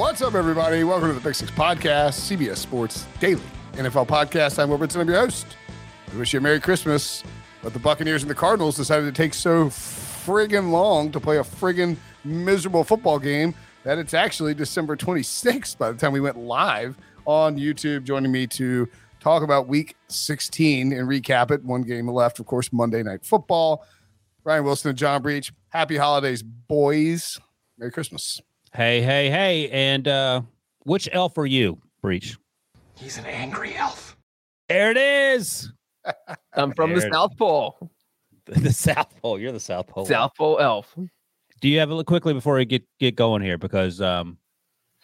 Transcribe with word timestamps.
What's 0.00 0.22
up, 0.22 0.34
everybody? 0.34 0.82
Welcome 0.82 1.08
to 1.08 1.14
the 1.14 1.20
Big 1.20 1.34
Six 1.34 1.50
Podcast, 1.50 2.34
CBS 2.34 2.56
Sports 2.56 3.06
Daily 3.20 3.42
NFL 3.74 4.08
Podcast. 4.08 4.58
I'm 4.58 4.70
Will 4.70 4.78
Brinson, 4.78 4.98
I'm 4.98 5.06
your 5.06 5.18
host. 5.18 5.46
I 6.10 6.16
wish 6.16 6.32
you 6.32 6.38
a 6.38 6.42
Merry 6.42 6.58
Christmas. 6.58 7.22
But 7.62 7.74
the 7.74 7.80
Buccaneers 7.80 8.22
and 8.22 8.30
the 8.30 8.34
Cardinals 8.34 8.76
decided 8.76 9.04
to 9.04 9.12
take 9.12 9.34
so 9.34 9.66
friggin' 9.66 10.70
long 10.70 11.12
to 11.12 11.20
play 11.20 11.36
a 11.36 11.42
friggin' 11.42 11.98
miserable 12.24 12.82
football 12.82 13.18
game 13.18 13.54
that 13.84 13.98
it's 13.98 14.14
actually 14.14 14.54
December 14.54 14.96
26th 14.96 15.76
by 15.76 15.92
the 15.92 15.98
time 15.98 16.12
we 16.12 16.20
went 16.20 16.38
live 16.38 16.96
on 17.26 17.58
YouTube. 17.58 18.04
Joining 18.04 18.32
me 18.32 18.46
to 18.46 18.88
talk 19.20 19.42
about 19.42 19.68
week 19.68 19.96
16 20.08 20.94
and 20.94 21.06
recap 21.10 21.50
it. 21.50 21.62
One 21.62 21.82
game 21.82 22.08
left, 22.08 22.40
of 22.40 22.46
course, 22.46 22.72
Monday 22.72 23.02
Night 23.02 23.22
Football. 23.22 23.84
Ryan 24.44 24.64
Wilson 24.64 24.88
and 24.88 24.98
John 24.98 25.20
Breech. 25.20 25.52
Happy 25.68 25.98
holidays, 25.98 26.42
boys. 26.42 27.38
Merry 27.76 27.92
Christmas. 27.92 28.40
Hey, 28.72 29.02
hey, 29.02 29.30
hey. 29.30 29.68
And 29.70 30.06
uh 30.08 30.42
which 30.84 31.08
elf 31.12 31.36
are 31.38 31.46
you, 31.46 31.78
Breech? 32.02 32.36
He's 32.96 33.18
an 33.18 33.26
angry 33.26 33.74
elf. 33.76 34.16
There 34.68 34.90
it 34.90 34.96
is. 34.96 35.72
I'm 36.54 36.72
from 36.74 36.94
the 36.94 37.00
There 37.00 37.08
it- 37.08 37.12
South 37.12 37.36
Pole. 37.36 37.90
The 38.46 38.72
South 38.72 39.14
Pole. 39.22 39.38
You're 39.38 39.52
the 39.52 39.60
South 39.60 39.86
Pole. 39.86 40.06
South 40.06 40.32
Pole 40.36 40.58
elf. 40.58 40.92
Do 41.60 41.68
you 41.68 41.78
have 41.78 41.90
a 41.90 41.94
look 41.94 42.08
quickly 42.08 42.32
before 42.32 42.56
we 42.56 42.64
get 42.64 42.82
get 42.98 43.14
going 43.14 43.42
here? 43.42 43.58
Because 43.58 44.00
um 44.00 44.38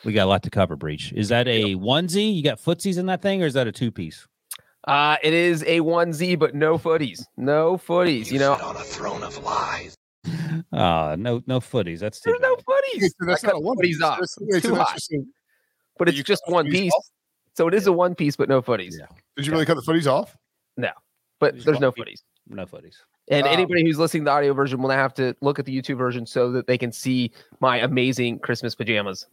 we 0.05 0.12
got 0.12 0.25
a 0.25 0.30
lot 0.30 0.42
to 0.45 0.51
cover, 0.51 0.75
Breech. 0.77 1.12
Is 1.12 1.28
that 1.28 1.47
a 1.48 1.75
onesie? 1.77 2.34
You 2.34 2.42
got 2.42 2.58
footsies 2.58 2.98
in 2.98 3.06
that 3.06 3.23
thing, 3.23 3.42
or 3.42 3.47
is 3.47 3.55
that 3.55 3.67
a 3.67 3.73
two 3.73 3.91
piece? 3.92 4.27
Uh, 4.86 5.17
it 5.23 5.33
is 5.33 5.62
a 5.62 5.80
onesie, 5.80 6.39
but 6.39 6.55
no 6.55 6.77
footies. 6.78 7.25
No 7.36 7.77
footies. 7.77 8.30
You, 8.30 8.39
know, 8.39 8.55
sit 8.56 8.64
on 8.64 8.77
a 8.77 8.80
throne 8.80 9.23
of 9.23 9.36
lies. 9.42 9.95
Uh 10.72 11.17
no 11.19 11.42
no 11.47 11.61
footies. 11.61 12.00
That's 12.00 12.20
too 12.20 12.31
there's 12.31 12.41
no 12.41 12.56
footies. 12.56 13.03
Wait, 13.03 13.12
so 13.20 13.27
that's 13.27 13.45
I 13.45 13.47
cut 13.48 13.53
not 13.55 13.59
a 13.59 13.61
one 13.61 13.77
footies 13.78 14.03
off. 14.03 14.14
That's- 14.17 14.36
It's 14.41 14.67
too 14.67 14.75
hot. 14.75 14.95
just 14.95 15.12
But 15.98 16.08
it's 16.08 16.20
just 16.23 16.42
one 16.47 16.69
piece. 16.70 16.92
off? 16.92 17.06
So 17.55 17.69
it 17.69 17.75
is 17.75 17.86
a 17.86 17.92
one 17.92 18.14
piece, 18.14 18.36
but 18.36 18.48
no 18.48 18.61
footies. 18.62 18.95
Yeah. 18.98 19.06
Did 19.36 19.47
you 19.47 19.53
really 19.53 19.64
cut 19.67 19.77
the 19.77 19.83
footies 19.83 20.06
off? 20.11 20.36
No, 20.77 20.91
but 21.41 21.55
Just 21.55 21.67
there's 21.67 21.81
no 21.81 21.89
one 21.97 22.05
piece. 22.06 22.23
footies. 22.50 22.55
No 22.55 22.67
footies. 22.67 22.95
And 23.28 23.47
Oh. 23.47 23.50
anybody 23.50 23.83
who's 23.84 23.98
listening 23.98 24.23
to 24.24 24.27
the 24.27 24.30
audio 24.33 24.52
version 24.52 24.80
will 24.83 24.90
have 24.90 25.14
to 25.14 25.35
look 25.40 25.58
at 25.58 25.64
the 25.64 25.77
YouTube 25.77 25.96
version 25.98 26.27
so 26.27 26.51
that 26.52 26.67
they 26.67 26.79
can 26.79 26.92
see 26.92 27.33
my 27.61 27.79
amazing 27.79 28.39
Christmas 28.40 28.74
pajamas. 28.74 29.27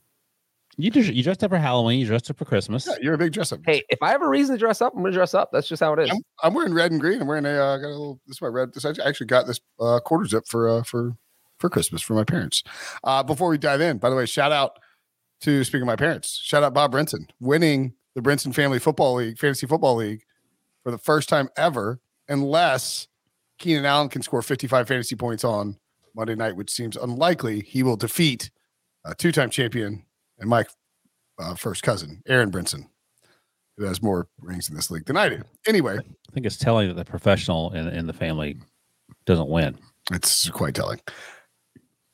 You 0.78 0.90
just 0.90 1.14
you 1.14 1.22
dressed 1.22 1.44
up 1.44 1.52
for 1.52 1.58
Halloween, 1.60 2.00
you 2.00 2.08
dressed 2.08 2.32
up 2.32 2.38
for 2.40 2.46
Christmas. 2.46 2.88
Yeah, 2.88 2.96
you're 3.00 3.14
a 3.14 3.18
big 3.20 3.32
dress 3.34 3.52
up. 3.52 3.60
Hey, 3.64 3.84
if 3.90 4.02
I 4.02 4.10
have 4.10 4.24
a 4.24 4.28
reason 4.28 4.56
to 4.56 4.60
dress 4.60 4.82
up, 4.82 4.94
I'm 4.96 5.04
gonna 5.04 5.14
dress 5.14 5.36
up. 5.36 5.50
That's 5.52 5.68
just 5.68 5.82
how 5.84 5.94
it 5.94 6.00
is. 6.00 6.10
I'm, 6.10 6.18
I'm 6.42 6.54
wearing 6.56 6.74
red 6.74 6.92
and 6.92 7.00
green. 7.00 7.22
I'm 7.22 7.28
wearing 7.28 7.46
a 7.46 7.50
uh, 7.52 7.78
got 7.78 7.88
a 7.88 7.90
little. 7.90 8.20
This 8.26 8.38
is 8.38 8.42
my 8.42 8.48
red. 8.48 8.74
This 8.74 8.84
I 8.84 8.90
actually 9.06 9.28
got 9.28 9.46
this 9.46 9.60
uh, 9.80 10.00
quarter 10.00 10.26
zip 10.26 10.46
for 10.48 10.68
uh, 10.68 10.82
for 10.84 11.16
for 11.64 11.70
Christmas 11.70 12.02
for 12.02 12.14
my 12.14 12.26
parents. 12.26 12.62
Uh, 13.06 13.24
before 13.24 13.48
we 13.48 13.58
dive 13.58 13.80
in, 13.80 13.98
by 13.98 14.10
the 14.10 14.18
way, 14.18 14.26
shout 14.26 14.52
out 14.52 14.80
to 15.40 15.64
speaking 15.64 15.84
of 15.84 15.88
my 15.88 15.96
parents. 15.96 16.42
Shout 16.44 16.62
out 16.62 16.74
Bob 16.74 16.92
Brinson 16.92 17.30
winning 17.40 17.94
the 18.16 18.22
Brinson 18.22 18.54
Family 18.54 18.80
Football 18.80 19.16
League 19.16 19.40
Fantasy 19.40 19.66
Football 19.66 19.96
League 19.96 20.24
for 20.84 20.92
the 20.92 20.98
first 20.98 21.30
time 21.30 21.48
ever, 21.56 22.02
unless 22.28 23.08
Keenan 23.60 23.86
Allen 23.86 24.10
can 24.10 24.22
score 24.22 24.42
55 24.42 24.90
fantasy 24.90 25.16
points 25.16 25.46
on 25.46 25.78
Monday 26.14 26.36
night, 26.36 26.58
which 26.58 26.70
seems 26.70 26.98
unlikely. 26.98 27.62
He 27.62 27.82
will 27.82 27.96
defeat 27.96 28.52
a 29.06 29.16
two-time 29.16 29.50
champion 29.50 30.04
and 30.40 30.50
my 30.50 30.66
uh, 31.40 31.56
first 31.56 31.82
cousin, 31.82 32.22
Aaron 32.28 32.52
Brinson, 32.52 32.90
who 33.78 33.86
has 33.86 34.04
more 34.04 34.28
rings 34.42 34.68
in 34.68 34.76
this 34.76 34.92
league 34.92 35.06
than 35.06 35.16
I 35.16 35.30
do. 35.30 35.44
Anyway, 35.66 35.98
I 35.98 36.32
think 36.34 36.46
it's 36.46 36.58
telling 36.58 36.90
that 36.90 36.96
the 36.96 37.06
professional 37.06 37.72
in, 37.72 37.88
in 37.88 38.06
the 38.06 38.12
family 38.12 38.58
doesn't 39.26 39.48
win. 39.48 39.78
It's 40.12 40.50
quite 40.50 40.76
telling, 40.76 41.00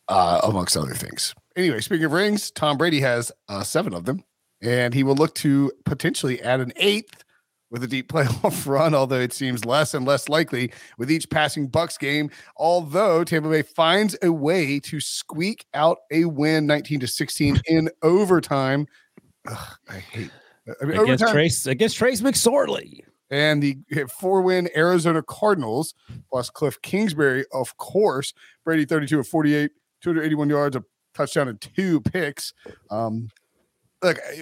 uh, 0.10 0.42
amongst 0.44 0.76
other 0.76 0.94
things. 0.94 1.34
Anyway, 1.56 1.80
speaking 1.80 2.06
of 2.06 2.12
rings, 2.12 2.52
Tom 2.52 2.78
Brady 2.78 3.00
has 3.02 3.32
uh, 3.48 3.64
seven 3.64 3.94
of 3.94 4.06
them, 4.06 4.24
and 4.62 4.94
he 4.94 5.04
will 5.04 5.16
look 5.16 5.36
to 5.36 5.72
potentially 5.86 6.42
add 6.42 6.60
an 6.60 6.74
eighth 6.76 7.24
with 7.72 7.84
a 7.84 7.88
deep 7.88 8.10
playoff 8.12 8.66
run, 8.68 8.94
although 8.96 9.20
it 9.20 9.32
seems 9.34 9.64
less 9.66 9.94
and 9.94 10.06
less 10.06 10.28
likely 10.30 10.72
with 10.98 11.12
each 11.12 11.30
passing 11.30 11.68
Bucks 11.68 11.98
game. 11.98 12.30
Although 12.58 13.24
Tampa 13.24 13.50
Bay 13.50 13.62
finds 13.62 14.18
a 14.24 14.32
way 14.32 14.80
to 14.82 15.00
squeak 15.00 15.66
out 15.74 16.00
a 16.12 16.26
win 16.26 16.66
19 16.66 17.00
to 17.02 17.08
16 17.08 17.62
in 17.68 17.90
overtime. 18.02 18.88
Ugh, 19.48 19.58
I 19.90 19.98
hate 20.00 20.32
I 20.82 20.86
mean, 20.86 20.98
Against 21.00 21.24
overtime- 21.24 21.32
Trace 21.34 21.66
against 21.66 21.98
Trace 21.98 22.22
McSorley. 22.22 23.00
and 23.32 23.62
the 23.62 23.78
four 24.20 24.42
win 24.42 24.70
Arizona 24.76 25.22
Cardinals 25.24 25.94
plus 26.30 26.50
Cliff 26.50 26.82
Kingsbury, 26.82 27.46
of 27.54 27.76
course. 27.78 28.34
Brady 28.66 28.86
32 28.86 29.20
of 29.20 29.28
48, 29.28 29.72
281 30.02 30.50
yards, 30.50 30.76
a 30.76 30.84
touchdown, 31.14 31.48
and 31.48 31.62
two 31.62 32.02
picks. 32.02 32.54
Um, 32.90 33.30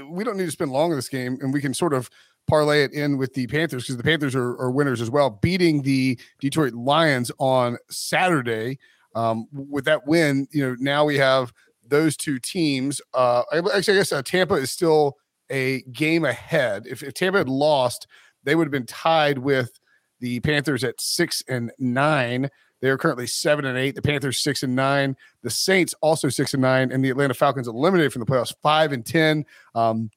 we 0.10 0.24
don't 0.24 0.38
need 0.38 0.46
to 0.46 0.52
spend 0.52 0.72
long 0.72 0.92
in 0.92 0.98
this 0.98 1.10
game, 1.10 1.38
and 1.42 1.54
we 1.54 1.62
can 1.62 1.74
sort 1.74 1.94
of 1.94 2.10
parlay 2.48 2.84
it 2.84 2.94
in 2.94 3.18
with 3.18 3.34
the 3.34 3.48
Panthers 3.48 3.84
because 3.84 3.98
the 3.98 4.04
Panthers 4.04 4.36
are, 4.36 4.58
are 4.60 4.72
winners 4.72 5.02
as 5.02 5.10
well, 5.10 5.30
beating 5.30 5.82
the 5.82 6.20
Detroit 6.40 6.74
Lions 6.74 7.32
on 7.40 7.78
Saturday. 7.90 8.80
Um, 9.16 9.48
with 9.52 9.86
that 9.86 10.06
win, 10.06 10.48
you 10.52 10.66
know, 10.66 10.76
now 10.80 11.04
we 11.04 11.18
have 11.18 11.52
those 11.86 12.16
two 12.16 12.40
teams. 12.40 13.02
Uh, 13.14 13.44
actually, 13.52 13.96
I 13.96 13.98
guess 13.98 14.12
uh, 14.12 14.22
Tampa 14.22 14.56
is 14.56 14.72
still 14.72 15.18
a 15.50 15.82
game 15.92 16.26
ahead. 16.26 16.86
If, 16.88 17.04
if 17.04 17.14
Tampa 17.14 17.40
had 17.40 17.50
lost, 17.50 18.08
they 18.44 18.56
would 18.56 18.68
have 18.68 18.72
been 18.72 18.86
tied 18.86 19.40
with 19.40 19.80
the 20.20 20.40
Panthers 20.42 20.84
at 20.84 21.00
six 21.00 21.44
and 21.48 21.72
nine. 21.80 22.50
They 22.82 22.90
are 22.90 22.98
currently 22.98 23.28
seven 23.28 23.66
and 23.66 23.78
eight. 23.78 23.96
The 23.96 24.02
Panthers 24.02 24.42
six 24.42 24.64
and 24.64 24.76
nine. 24.76 25.16
The 25.42 25.50
Saints 25.50 25.96
also 26.02 26.30
six 26.30 26.54
and 26.54 26.62
nine, 26.62 26.92
and 26.92 27.04
the 27.04 27.10
Atlanta 27.10 27.34
Falcons 27.34 27.68
eliminated 27.68 28.14
from 28.14 28.20
the 28.20 28.26
playoffs 28.26 28.54
five 28.62 28.92
and 28.92 29.06
ten. 29.06 29.46
Um, 29.74 30.12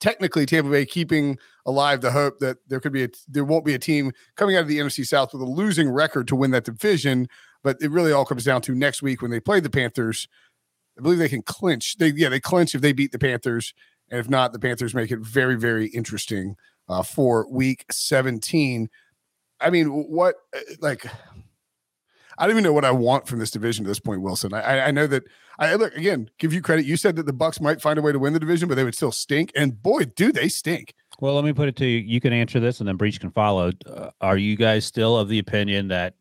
technically, 0.00 0.46
Tampa 0.46 0.70
Bay 0.70 0.86
keeping 0.86 1.38
alive 1.66 2.00
the 2.00 2.12
hope 2.12 2.38
that 2.38 2.58
there 2.68 2.80
could 2.80 2.92
be 2.92 3.04
a 3.04 3.08
there 3.26 3.44
won't 3.44 3.64
be 3.64 3.74
a 3.74 3.78
team 3.78 4.12
coming 4.36 4.56
out 4.56 4.62
of 4.62 4.68
the 4.68 4.78
NFC 4.78 5.06
South 5.06 5.32
with 5.32 5.42
a 5.42 5.46
losing 5.46 5.88
record 5.88 6.28
to 6.28 6.36
win 6.36 6.50
that 6.52 6.64
division. 6.64 7.28
But 7.62 7.76
it 7.80 7.90
really 7.90 8.12
all 8.12 8.24
comes 8.24 8.44
down 8.44 8.62
to 8.62 8.74
next 8.74 9.02
week 9.02 9.20
when 9.20 9.30
they 9.30 9.40
play 9.40 9.60
the 9.60 9.70
Panthers. 9.70 10.28
I 10.96 11.02
believe 11.02 11.18
they 11.18 11.28
can 11.28 11.42
clinch. 11.42 11.96
They 11.98 12.08
yeah 12.08 12.28
they 12.28 12.40
clinch 12.40 12.74
if 12.74 12.80
they 12.80 12.92
beat 12.92 13.12
the 13.12 13.18
Panthers, 13.18 13.74
and 14.08 14.20
if 14.20 14.28
not, 14.28 14.52
the 14.52 14.60
Panthers 14.60 14.94
make 14.94 15.10
it 15.10 15.20
very 15.20 15.56
very 15.56 15.88
interesting 15.88 16.56
uh, 16.88 17.02
for 17.02 17.48
Week 17.50 17.84
17. 17.90 18.88
I 19.60 19.70
mean, 19.70 19.88
what 19.88 20.36
uh, 20.56 20.60
like 20.80 21.06
I 22.38 22.44
don't 22.46 22.52
even 22.52 22.62
know 22.64 22.72
what 22.72 22.84
I 22.84 22.92
want 22.92 23.26
from 23.26 23.38
this 23.40 23.50
division 23.50 23.84
at 23.84 23.88
this 23.88 23.98
point, 24.00 24.22
Wilson. 24.22 24.54
I, 24.54 24.60
I- 24.60 24.86
I 24.86 24.90
know 24.92 25.06
that 25.08 25.24
I 25.58 25.74
look 25.74 25.94
again. 25.96 26.30
Give 26.38 26.52
you 26.52 26.62
credit. 26.62 26.86
You 26.86 26.96
said 26.96 27.16
that 27.16 27.26
the 27.26 27.32
Bucks 27.32 27.60
might 27.60 27.82
find 27.82 27.98
a 27.98 28.02
way 28.02 28.12
to 28.12 28.18
win 28.18 28.32
the 28.32 28.38
division, 28.40 28.68
but 28.68 28.76
they 28.76 28.84
would 28.84 28.94
still 28.94 29.10
stink. 29.12 29.50
And 29.56 29.82
boy, 29.82 30.04
do 30.04 30.30
they 30.32 30.48
stink! 30.48 30.94
Well, 31.20 31.34
let 31.34 31.44
me 31.44 31.52
put 31.52 31.66
it 31.68 31.74
to 31.76 31.86
you. 31.86 31.98
You 31.98 32.20
can 32.20 32.32
answer 32.32 32.60
this, 32.60 32.78
and 32.78 32.88
then 32.88 32.96
Breech 32.96 33.18
can 33.20 33.32
follow. 33.32 33.72
Uh, 33.84 34.10
are 34.20 34.36
you 34.36 34.56
guys 34.56 34.84
still 34.84 35.18
of 35.18 35.28
the 35.28 35.40
opinion 35.40 35.88
that, 35.88 36.14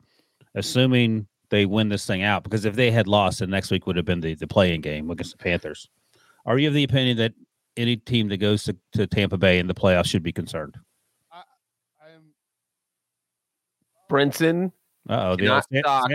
assuming 0.55 1.27
they 1.49 1.65
win 1.67 1.89
this 1.89 2.05
thing 2.07 2.23
out, 2.23 2.43
because 2.43 2.65
if 2.65 2.75
they 2.75 2.89
had 2.89 3.07
lost, 3.07 3.39
then 3.39 3.51
next 3.51 3.69
week 3.69 3.85
would 3.85 3.95
have 3.95 4.05
been 4.05 4.21
the 4.21 4.33
the 4.33 4.47
playing 4.47 4.81
game 4.81 5.09
against 5.11 5.37
the 5.37 5.43
Panthers? 5.43 5.87
Are 6.47 6.57
you 6.57 6.69
of 6.69 6.73
the 6.73 6.83
opinion 6.83 7.17
that 7.17 7.33
any 7.77 7.95
team 7.97 8.29
that 8.29 8.37
goes 8.37 8.63
to, 8.63 8.75
to 8.93 9.05
Tampa 9.05 9.37
Bay 9.37 9.59
in 9.59 9.67
the 9.67 9.75
playoffs 9.75 10.07
should 10.07 10.23
be 10.23 10.31
concerned? 10.31 10.75
I 11.31 11.43
am 12.15 12.23
Brinson, 14.09 14.71
oh, 15.09 15.31
the 15.35 15.43
Cannot 15.43 15.55
old 15.55 15.63
San- 15.71 15.83
talk. 15.83 16.11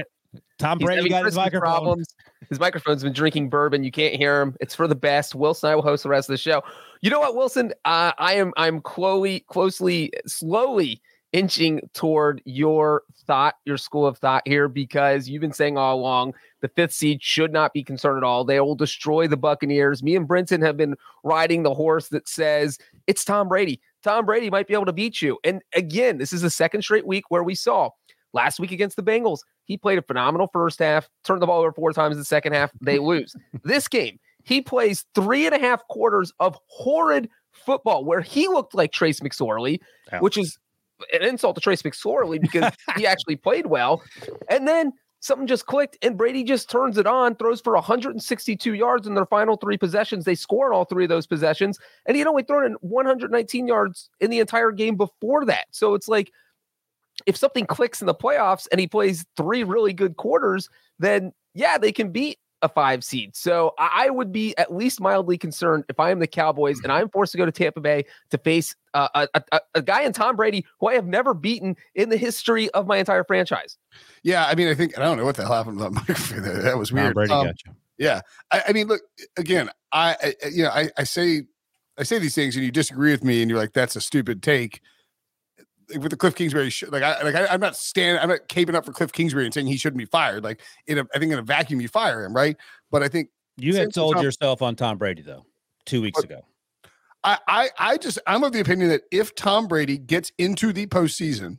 Tom 0.59 0.79
Brady 0.79 1.09
got 1.09 1.25
his 1.25 1.35
microphone. 1.35 1.61
problems. 1.61 2.15
His 2.49 2.61
microphone's 2.61 3.03
been 3.03 3.13
drinking 3.13 3.49
bourbon. 3.51 3.83
You 3.83 3.91
can't 3.91 4.15
hear 4.15 4.41
him. 4.41 4.57
It's 4.61 4.75
for 4.75 4.87
the 4.87 4.95
best. 4.95 5.35
Wilson, 5.35 5.71
I 5.71 5.75
will 5.75 5.83
host 5.83 6.05
the 6.05 6.09
rest 6.09 6.29
of 6.29 6.35
the 6.35 6.39
show. 6.39 6.63
You 7.01 7.11
know 7.11 7.21
what, 7.21 7.35
Wilson? 7.35 7.73
Uh, 7.85 8.13
I 8.19 8.35
am 8.35 8.53
I'm 8.57 8.81
closely, 8.81 9.41
closely, 9.49 10.13
slowly 10.27 11.03
inching 11.33 11.81
toward 11.95 12.43
your 12.45 13.03
thought, 13.27 13.55
your 13.65 13.79
school 13.79 14.07
of 14.07 14.19
thought 14.19 14.43
here, 14.47 14.69
because 14.69 15.29
you've 15.29 15.41
been 15.41 15.53
saying 15.53 15.79
all 15.79 15.99
along 15.99 16.35
the 16.61 16.69
fifth 16.69 16.93
seed 16.93 17.23
should 17.23 17.53
not 17.53 17.73
be 17.73 17.83
concerned 17.83 18.19
at 18.19 18.25
all. 18.25 18.45
They 18.45 18.61
will 18.61 18.75
destroy 18.75 19.27
the 19.27 19.37
Buccaneers. 19.37 20.03
Me 20.03 20.15
and 20.15 20.29
Brinson 20.29 20.63
have 20.63 20.77
been 20.77 20.95
riding 21.25 21.63
the 21.63 21.75
horse 21.75 22.09
that 22.09 22.29
says 22.29 22.79
it's 23.07 23.25
Tom 23.25 23.49
Brady. 23.49 23.81
Tom 24.03 24.27
Brady 24.27 24.51
might 24.51 24.69
be 24.69 24.75
able 24.75 24.87
to 24.87 24.93
beat 24.93 25.23
you. 25.23 25.39
And 25.45 25.63
again, 25.75 26.19
this 26.19 26.33
is 26.33 26.43
the 26.43 26.51
second 26.51 26.83
straight 26.83 27.07
week 27.07 27.25
where 27.31 27.43
we 27.43 27.55
saw 27.55 27.91
last 28.33 28.61
week 28.61 28.73
against 28.73 28.97
the 28.97 29.03
Bengals. 29.03 29.41
He 29.65 29.77
played 29.77 29.99
a 29.99 30.03
phenomenal 30.03 30.49
first 30.53 30.79
half, 30.79 31.09
turned 31.25 31.43
the 31.43 31.47
ball 31.47 31.61
over 31.61 31.73
four 31.73 31.93
times 31.93 32.15
in 32.15 32.19
the 32.19 32.25
second 32.25 32.53
half. 32.53 32.71
They 32.81 32.99
lose. 33.01 33.35
this 33.65 33.89
game, 33.89 34.19
he 34.45 34.61
plays 34.61 35.05
three 35.15 35.47
and 35.47 35.55
a 35.55 35.59
half 35.59 35.87
quarters 35.89 36.33
of 36.41 36.59
horrid 36.67 37.29
football 37.53 38.05
where 38.05 38.21
he 38.21 38.49
looked 38.49 38.75
like 38.75 38.93
Trace 38.93 39.21
McSorley, 39.21 39.79
which 40.21 40.37
is 40.37 40.59
an 41.13 41.23
insult 41.23 41.57
to 41.57 41.61
Trace 41.61 41.83
McSorley 41.83 42.41
because 42.41 42.73
he 42.97 43.07
actually 43.07 43.37
played 43.37 43.67
well. 43.67 44.03
And 44.49 44.67
then 44.67 44.93
something 45.21 45.47
just 45.47 45.67
clicked, 45.67 45.97
and 46.03 46.19
Brady 46.19 46.43
just 46.43 46.69
turns 46.69 46.99
it 46.99 47.07
on, 47.07 47.37
throws 47.37 47.61
for 47.61 47.75
162 47.75 48.75
yards 48.75 49.07
in 49.07 49.15
their 49.15 49.27
final 49.27 49.57
three 49.57 49.79
possessions. 49.79 50.25
They 50.25 50.35
score 50.35 50.67
in 50.67 50.77
all 50.77 50.85
three 50.85 51.05
of 51.05 51.09
those 51.09 51.27
possessions, 51.27 51.79
and 52.07 52.17
he 52.17 52.21
had 52.21 52.29
only 52.29 52.43
thrown 52.43 52.65
in 52.65 52.73
119 52.81 53.67
yards 53.67 54.11
in 54.21 54.31
the 54.31 54.41
entire 54.41 54.73
game 54.73 54.97
before 54.97 55.45
that. 55.47 55.67
So 55.71 55.95
it's 55.95 56.09
like 56.09 56.33
if 57.27 57.37
something 57.37 57.67
clicks 57.67 58.01
in 58.01 58.07
the 58.07 58.15
playoffs 58.15 58.67
and 58.71 58.81
he 58.81 58.87
plays 58.87 59.25
three 59.37 59.63
really 59.65 59.93
good 59.93 60.17
quarters, 60.17 60.69
then 60.99 61.33
yeah, 61.55 61.79
they 61.79 61.93
can 61.93 62.11
beat 62.11 62.39
a 62.63 62.69
five 62.69 63.03
seed. 63.03 63.35
So 63.35 63.75
I 63.79 64.07
I 64.07 64.11
would 64.11 64.31
be 64.33 64.57
at 64.57 64.73
least 64.73 65.01
mildly 65.01 65.37
concerned 65.37 65.85
if 65.89 65.99
I 65.99 66.11
am 66.13 66.21
the 66.21 66.27
Cowboys 66.29 66.79
and 66.83 66.93
I'm 66.93 67.09
forced 67.09 67.33
to 67.33 67.39
go 67.39 67.45
to 67.45 67.51
Tampa 67.53 67.81
Bay 67.81 68.05
to 68.31 68.39
face 68.39 68.75
uh, 68.95 69.09
a, 69.15 69.29
a, 69.35 69.43
a- 69.53 69.61
a 69.77 69.83
guy 69.83 70.03
in 70.03 70.13
Tom 70.13 70.37
Brady 70.37 70.65
who 70.79 70.87
I 70.89 70.95
have 70.95 71.07
never 71.07 71.35
beaten 71.35 71.77
in 71.97 72.09
the 72.09 72.17
history 72.17 72.71
of 72.71 72.87
my 72.87 72.99
entire 72.99 73.25
franchise. 73.25 73.79
Yeah, 74.23 74.47
I 74.47 74.55
mean, 74.55 74.69
I 74.69 74.75
think 74.75 74.97
I 74.97 75.03
don't 75.03 75.19
know 75.19 75.25
what 75.25 75.35
the 75.37 75.43
hell 75.43 75.55
happened 75.55 75.79
to 75.79 75.85
that 75.85 75.91
microphone. 75.93 76.43
there. 76.43 76.63
That 76.63 76.79
was 76.79 76.91
Tom 76.91 76.99
weird. 77.01 77.15
Brady 77.15 77.33
Um, 77.33 77.47
got 77.47 77.57
you. 77.67 77.73
Yeah, 77.99 78.21
I, 78.53 78.63
I 78.69 78.73
mean, 78.73 78.87
look 78.89 79.03
again. 79.37 79.69
I, 79.93 80.17
I 80.23 80.35
you 80.49 80.63
know, 80.63 80.71
I, 80.71 80.89
I 80.97 81.05
say, 81.05 81.43
I 81.99 82.05
say 82.05 82.19
these 82.21 82.35
things, 82.35 82.57
and 82.57 82.65
you 82.65 82.71
disagree 82.73 83.11
with 83.11 83.23
me, 83.23 83.43
and 83.43 83.51
you're 83.51 83.59
like, 83.61 83.73
"That's 83.75 83.97
a 83.97 84.01
stupid 84.01 84.43
take." 84.43 84.81
With 85.91 86.11
the 86.11 86.17
Cliff 86.17 86.35
Kingsbury, 86.35 86.73
like 86.89 87.03
I, 87.03 87.23
like 87.23 87.35
I, 87.35 87.47
I'm 87.47 87.61
not 87.61 87.77
standing, 87.77 88.23
I'm 88.23 88.29
not 88.29 88.49
caping 88.49 88.75
up 88.75 88.85
for 88.85 88.93
Cliff 88.93 89.13
Kingsbury 89.13 89.45
and 89.45 89.53
saying 89.53 89.67
he 89.67 89.77
shouldn't 89.77 89.99
be 89.99 90.05
fired. 90.07 90.45
Like 90.45 90.61
in 90.87 90.99
a, 90.99 91.07
I 91.15 91.19
think 91.19 91.33
in 91.33 91.39
a 91.39 91.43
vacuum, 91.43 91.81
you 91.81 91.89
fire 91.89 92.25
him, 92.25 92.35
right? 92.35 92.57
But 92.91 93.03
I 93.03 93.09
think 93.09 93.31
You 93.57 93.75
had 93.77 93.93
sold 93.93 94.15
Tom- 94.15 94.25
yourself 94.25 94.63
on 94.63 94.77
Tom 94.77 94.99
Brady 94.99 95.23
though 95.23 95.45
two 95.87 96.01
weeks 96.03 96.21
But- 96.21 96.31
ago. 96.31 96.41
I, 97.25 97.39
I, 97.47 97.71
I 97.79 97.97
just, 97.99 98.19
I'm 98.27 98.43
of 98.43 98.53
the 98.53 98.59
opinion 98.59 98.89
that 98.89 99.03
if 99.13 99.33
Tom 99.37 99.69
Brady 99.69 99.97
gets 99.97 100.33
into 100.39 100.73
the 100.73 100.87
postseason, 100.89 101.59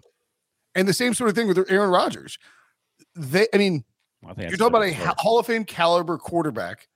and 0.75 0.87
the 0.87 0.93
same 0.93 1.13
sort 1.13 1.29
of 1.29 1.37
thing 1.37 1.47
with 1.47 1.57
Aaron 1.71 1.89
Rodgers, 1.89 2.37
they, 3.15 3.47
I 3.53 3.57
mean, 3.57 3.85
I 4.27 4.33
think 4.33 4.49
You're 4.49 4.57
talking 4.57 4.75
about 4.75 4.87
a 4.87 4.93
ha- 4.93 5.15
Hall 5.19 5.39
of 5.39 5.45
Fame 5.45 5.63
caliber 5.63 6.17
quarterback 6.17 6.87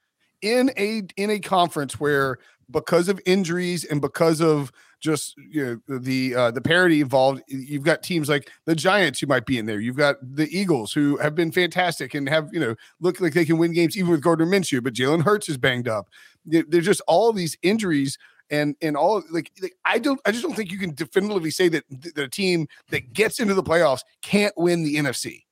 in 0.41 0.71
a 0.77 1.03
in 1.15 1.29
a 1.29 1.39
conference 1.39 1.99
where 1.99 2.39
because 2.69 3.07
of 3.07 3.21
injuries 3.25 3.85
and 3.85 4.01
because 4.01 4.41
of 4.41 4.71
just 4.99 5.35
you 5.37 5.81
know 5.87 5.99
the 5.99 6.35
uh, 6.35 6.51
the 6.51 6.61
parity 6.61 7.01
involved, 7.01 7.41
you've 7.47 7.83
got 7.83 8.03
teams 8.03 8.29
like 8.29 8.49
the 8.65 8.75
Giants 8.75 9.19
who 9.19 9.27
might 9.27 9.45
be 9.45 9.57
in 9.57 9.65
there. 9.65 9.79
You've 9.79 9.97
got 9.97 10.15
the 10.21 10.47
Eagles 10.55 10.93
who 10.93 11.17
have 11.17 11.35
been 11.35 11.51
fantastic 11.51 12.13
and 12.13 12.27
have 12.29 12.49
you 12.51 12.59
know 12.59 12.75
look 12.99 13.21
like 13.21 13.33
they 13.33 13.45
can 13.45 13.57
win 13.57 13.73
games 13.73 13.95
even 13.97 14.11
with 14.11 14.21
Gardner 14.21 14.45
Minshew, 14.45 14.83
but 14.83 14.93
Jalen 14.93 15.23
Hurts 15.23 15.49
is 15.49 15.57
banged 15.57 15.87
up. 15.87 16.07
There- 16.45 16.65
There's 16.67 16.85
just 16.85 17.01
all 17.07 17.31
these 17.33 17.57
injuries. 17.61 18.17
And 18.49 18.77
and 18.81 18.95
all 18.95 19.21
like, 19.29 19.51
like 19.61 19.75
I 19.83 19.99
don't 19.99 20.21
I 20.25 20.31
just 20.31 20.41
don't 20.41 20.55
think 20.55 20.71
you 20.71 20.77
can 20.77 20.95
definitively 20.95 21.51
say 21.51 21.67
that, 21.67 21.83
the 21.89 22.29
team 22.29 22.69
that 22.91 23.11
gets 23.11 23.41
into 23.41 23.53
the 23.53 23.61
playoffs 23.61 24.03
can't 24.21 24.53
win 24.55 24.83
the 24.85 24.95
NFC. 24.95 25.43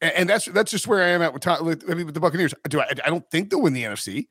And, 0.00 0.12
and 0.12 0.28
that's 0.28 0.46
that's 0.46 0.72
just 0.72 0.88
where 0.88 1.04
I 1.04 1.10
am 1.10 1.22
at 1.22 1.32
with, 1.32 1.42
Tom, 1.42 1.64
with, 1.64 1.84
with 1.84 2.14
the 2.14 2.18
Buccaneers. 2.18 2.52
Do 2.68 2.80
I? 2.80 2.86
I 3.04 3.10
don't 3.10 3.24
think 3.30 3.50
they'll 3.50 3.62
win 3.62 3.74
the 3.74 3.84
NFC. 3.84 4.26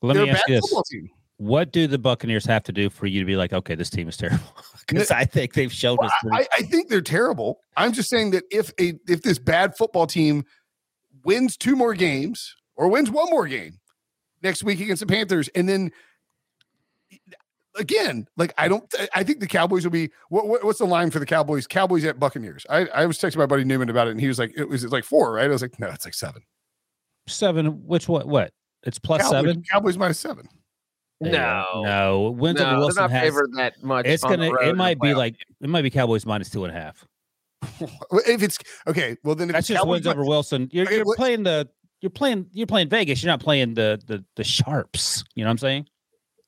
Let 0.00 0.14
They're 0.14 0.24
me 0.24 0.30
a 0.30 0.32
ask 0.32 0.46
bad 0.46 0.48
you 0.48 0.54
this: 0.54 0.62
football 0.70 0.82
team. 0.84 1.10
What 1.38 1.72
do 1.72 1.86
the 1.86 1.98
Buccaneers 1.98 2.44
have 2.46 2.64
to 2.64 2.72
do 2.72 2.90
for 2.90 3.06
you 3.06 3.20
to 3.20 3.24
be 3.26 3.36
like, 3.36 3.52
okay, 3.52 3.74
this 3.76 3.90
team 3.90 4.08
is 4.08 4.16
terrible? 4.16 4.44
Because 4.88 5.10
I 5.10 5.24
think 5.26 5.52
they've 5.52 5.72
shown 5.72 5.98
Well, 6.00 6.06
us. 6.08 6.12
pretty- 6.22 6.36
I, 6.44 6.46
I 6.56 6.62
think 6.62 6.88
they're 6.88 7.02
terrible. 7.02 7.60
I'm 7.76 7.92
just 7.92 8.08
saying 8.08 8.30
that 8.30 8.44
if 8.50 8.72
a 8.80 8.94
if 9.06 9.20
this 9.22 9.38
bad 9.38 9.76
football 9.76 10.06
team 10.06 10.44
wins 11.24 11.58
two 11.58 11.76
more 11.76 11.92
games 11.92 12.56
or 12.74 12.88
wins 12.88 13.10
one 13.10 13.28
more 13.28 13.46
game 13.46 13.78
next 14.42 14.64
week 14.64 14.80
against 14.80 15.00
the 15.00 15.06
Panthers, 15.06 15.48
and 15.48 15.68
then 15.68 15.92
again, 17.76 18.26
like 18.38 18.54
I 18.56 18.68
don't, 18.68 18.92
I 19.14 19.22
think 19.24 19.40
the 19.40 19.46
Cowboys 19.46 19.84
will 19.84 19.90
be. 19.90 20.10
What, 20.30 20.46
what 20.48 20.64
what's 20.64 20.78
the 20.78 20.86
line 20.86 21.10
for 21.10 21.18
the 21.18 21.26
Cowboys? 21.26 21.66
Cowboys 21.66 22.04
at 22.06 22.18
Buccaneers. 22.18 22.64
I 22.70 22.86
I 22.86 23.04
was 23.06 23.18
texting 23.18 23.36
my 23.36 23.46
buddy 23.46 23.64
Newman 23.64 23.90
about 23.90 24.08
it, 24.08 24.12
and 24.12 24.20
he 24.20 24.28
was 24.28 24.38
like, 24.38 24.52
it 24.56 24.64
was 24.68 24.84
like 24.86 25.04
four, 25.04 25.34
right? 25.34 25.44
I 25.44 25.48
was 25.48 25.60
like, 25.62 25.78
no, 25.78 25.88
it's 25.88 26.04
like 26.06 26.14
seven. 26.14 26.42
seven. 27.26 27.66
Which 27.86 28.08
what? 28.08 28.26
What? 28.26 28.52
It's 28.84 28.98
plus 28.98 29.20
Cowboys, 29.20 29.30
seven. 29.48 29.62
Cowboys 29.70 29.98
minus 29.98 30.18
seven. 30.18 30.48
No. 31.20 31.64
no. 31.84 32.30
Wins 32.38 32.60
over 32.60 32.64
No, 32.64 32.70
they're 32.70 32.78
Wilson 32.80 33.02
not 33.02 33.10
has. 33.10 33.22
favored 33.22 33.50
that 33.56 33.82
much. 33.82 34.06
It's 34.06 34.22
gonna. 34.22 34.52
It 34.62 34.76
might 34.76 35.00
be 35.00 35.08
playoff. 35.08 35.16
like 35.16 35.36
it 35.60 35.68
might 35.68 35.82
be 35.82 35.90
Cowboys 35.90 36.24
minus 36.24 36.48
two 36.50 36.64
and 36.64 36.76
a 36.76 36.80
half. 36.80 37.04
If 38.26 38.42
it's 38.42 38.56
okay, 38.86 39.16
well 39.24 39.34
then 39.34 39.48
if 39.50 39.54
That's 39.54 39.64
it's 39.64 39.68
just 39.68 39.78
Cowboys 39.80 40.04
wins 40.04 40.06
over 40.06 40.24
Wilson. 40.24 40.68
You're, 40.72 40.90
you're 40.92 41.04
what- 41.04 41.16
playing 41.16 41.42
the. 41.42 41.68
You're 42.00 42.10
playing. 42.10 42.46
You're 42.52 42.68
playing 42.68 42.88
Vegas. 42.88 43.22
You're 43.22 43.32
not 43.32 43.40
playing 43.40 43.74
the 43.74 44.00
the 44.06 44.24
the 44.36 44.44
sharps. 44.44 45.24
You 45.34 45.42
know 45.42 45.48
what 45.48 45.52
I'm 45.52 45.58
saying? 45.58 45.86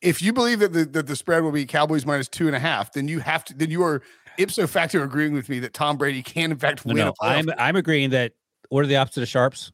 if 0.02 0.22
you 0.22 0.32
believe 0.32 0.60
that 0.60 0.72
the, 0.72 0.86
that 0.86 1.06
the 1.06 1.14
spread 1.14 1.42
will 1.42 1.52
be 1.52 1.66
Cowboys 1.66 2.06
minus 2.06 2.26
two 2.26 2.46
and 2.46 2.56
a 2.56 2.58
half, 2.58 2.92
then 2.92 3.06
you 3.06 3.18
have 3.18 3.44
to 3.44 3.54
then 3.54 3.70
you 3.70 3.82
are 3.82 4.00
ipso 4.38 4.66
facto 4.66 5.02
agreeing 5.02 5.34
with 5.34 5.48
me 5.48 5.58
that 5.58 5.74
Tom 5.74 5.98
Brady 5.98 6.22
can 6.22 6.52
in 6.52 6.58
fact 6.58 6.86
win 6.86 6.96
no. 6.96 7.08
a 7.08 7.12
playoff 7.12 7.16
I'm. 7.20 7.50
I'm 7.58 7.76
agreeing 7.76 8.10
that. 8.10 8.32
What 8.68 8.84
are 8.84 8.86
the 8.86 8.96
opposite 8.96 9.22
of 9.22 9.28
sharps? 9.28 9.72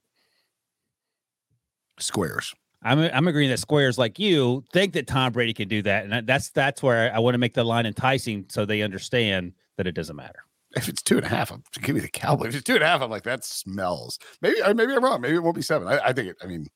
squares. 1.99 2.55
I'm 2.83 2.99
I'm 3.01 3.27
agreeing 3.29 3.51
that 3.51 3.59
squares 3.59 3.99
like 3.99 4.19
you 4.19 4.65
think 4.73 4.93
that 4.93 5.07
Tom 5.07 5.33
Brady 5.33 5.53
can 5.55 5.69
do 5.69 5.83
that, 5.83 6.05
and 6.05 6.27
that's 6.27 6.51
that's 6.51 6.83
where 6.83 7.13
I 7.15 7.19
want 7.19 7.35
to 7.35 7.39
make 7.39 7.55
the 7.55 7.65
line 7.65 7.87
enticing 7.87 8.47
so 8.49 8.65
they 8.65 8.83
understand 8.83 9.53
that 9.77 9.87
it 9.87 9.93
doesn't 9.93 10.17
matter. 10.17 10.41
If 10.77 10.89
it's 10.89 11.03
two 11.03 11.17
and 11.17 11.25
a 11.25 11.29
half, 11.29 11.51
I'm 11.51 11.63
give 11.81 11.95
me 11.95 12.01
the 12.01 12.09
Cowboys. 12.09 12.49
If 12.49 12.57
it's 12.57 12.65
two 12.65 12.75
and 12.75 12.83
a 12.83 12.87
half, 12.87 13.01
I'm 13.01 13.11
like 13.11 13.23
that 13.25 13.45
smells. 13.45 14.19
Maybe 14.43 14.63
I 14.63 14.73
maybe 14.73 14.93
I'm 14.95 15.03
wrong. 15.03 15.21
Maybe 15.21 15.37
it 15.37 15.43
won't 15.43 15.57
be 15.57 15.63
seven. 15.63 15.89
I, 15.89 15.99
I 15.99 16.13
think 16.13 16.29
it. 16.29 16.37
I 16.43 16.47
mean, 16.47 16.67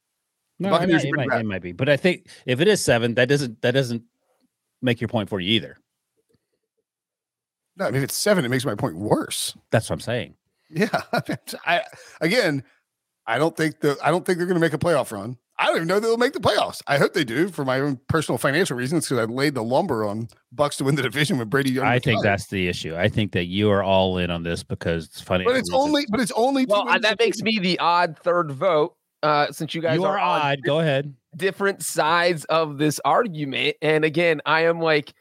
No, 0.58 0.68
it 0.68 0.72
Buccaneers 0.72 1.04
might, 1.04 1.10
it, 1.10 1.28
might, 1.28 1.40
it 1.40 1.46
might 1.46 1.62
be, 1.62 1.72
but 1.72 1.88
I 1.88 1.96
think 1.96 2.28
if 2.46 2.60
it 2.60 2.68
is 2.68 2.82
seven, 2.82 3.14
that 3.14 3.28
doesn't 3.28 3.60
that 3.62 3.72
doesn't 3.72 4.02
make 4.80 5.00
your 5.00 5.08
point 5.08 5.28
for 5.28 5.38
you 5.38 5.50
either. 5.52 5.76
no. 7.76 7.86
I 7.86 7.90
mean, 7.90 7.98
if 7.98 8.04
it's 8.04 8.16
seven, 8.16 8.44
it 8.44 8.48
makes 8.48 8.64
my 8.64 8.74
point 8.74 8.96
worse. 8.96 9.54
That's 9.70 9.90
what 9.90 9.94
I'm 9.96 10.00
saying. 10.00 10.34
Yeah. 10.70 11.02
I 11.66 11.82
again, 12.20 12.64
I 13.26 13.38
don't 13.38 13.56
think 13.56 13.80
the 13.80 13.98
I 14.02 14.10
don't 14.10 14.24
think 14.24 14.38
they're 14.38 14.46
going 14.46 14.54
to 14.56 14.60
make 14.60 14.72
a 14.72 14.78
playoff 14.78 15.12
run. 15.12 15.36
I 15.60 15.66
don't 15.66 15.76
even 15.76 15.88
know 15.88 16.00
they'll 16.00 16.16
make 16.16 16.32
the 16.32 16.40
playoffs. 16.40 16.80
I 16.86 16.96
hope 16.96 17.12
they 17.12 17.22
do 17.22 17.48
for 17.48 17.66
my 17.66 17.80
own 17.80 18.00
personal 18.08 18.38
financial 18.38 18.78
reasons 18.78 19.06
because 19.06 19.18
I 19.18 19.30
laid 19.30 19.54
the 19.54 19.62
lumber 19.62 20.06
on 20.06 20.28
Bucks 20.50 20.76
to 20.78 20.84
win 20.84 20.94
the 20.94 21.02
division 21.02 21.36
with 21.36 21.50
Brady. 21.50 21.78
I 21.78 21.98
think 21.98 22.22
that's 22.22 22.46
the 22.46 22.66
issue. 22.66 22.96
I 22.96 23.08
think 23.10 23.32
that 23.32 23.44
you 23.44 23.70
are 23.70 23.82
all 23.82 24.16
in 24.16 24.30
on 24.30 24.42
this 24.42 24.62
because 24.62 25.04
it's 25.04 25.20
funny. 25.20 25.44
But 25.44 25.56
it's 25.56 25.70
only. 25.70 26.06
But 26.08 26.20
it's 26.20 26.32
only. 26.32 26.64
two 26.64 26.72
Well, 26.72 26.88
uh, 26.88 26.98
that 27.00 27.18
makes 27.18 27.42
me 27.42 27.58
the 27.60 27.78
odd 27.78 28.18
third 28.18 28.50
vote. 28.50 28.96
Uh, 29.22 29.52
since 29.52 29.74
you 29.74 29.82
guys 29.82 29.96
you 29.96 30.04
are 30.04 30.18
on 30.18 30.40
odd. 30.40 30.58
Go 30.64 30.80
ahead. 30.80 31.14
different 31.36 31.82
sides 31.82 32.46
of 32.46 32.78
this 32.78 32.98
argument, 33.04 33.76
and 33.82 34.02
again, 34.02 34.40
I 34.46 34.62
am 34.62 34.80
like, 34.80 35.12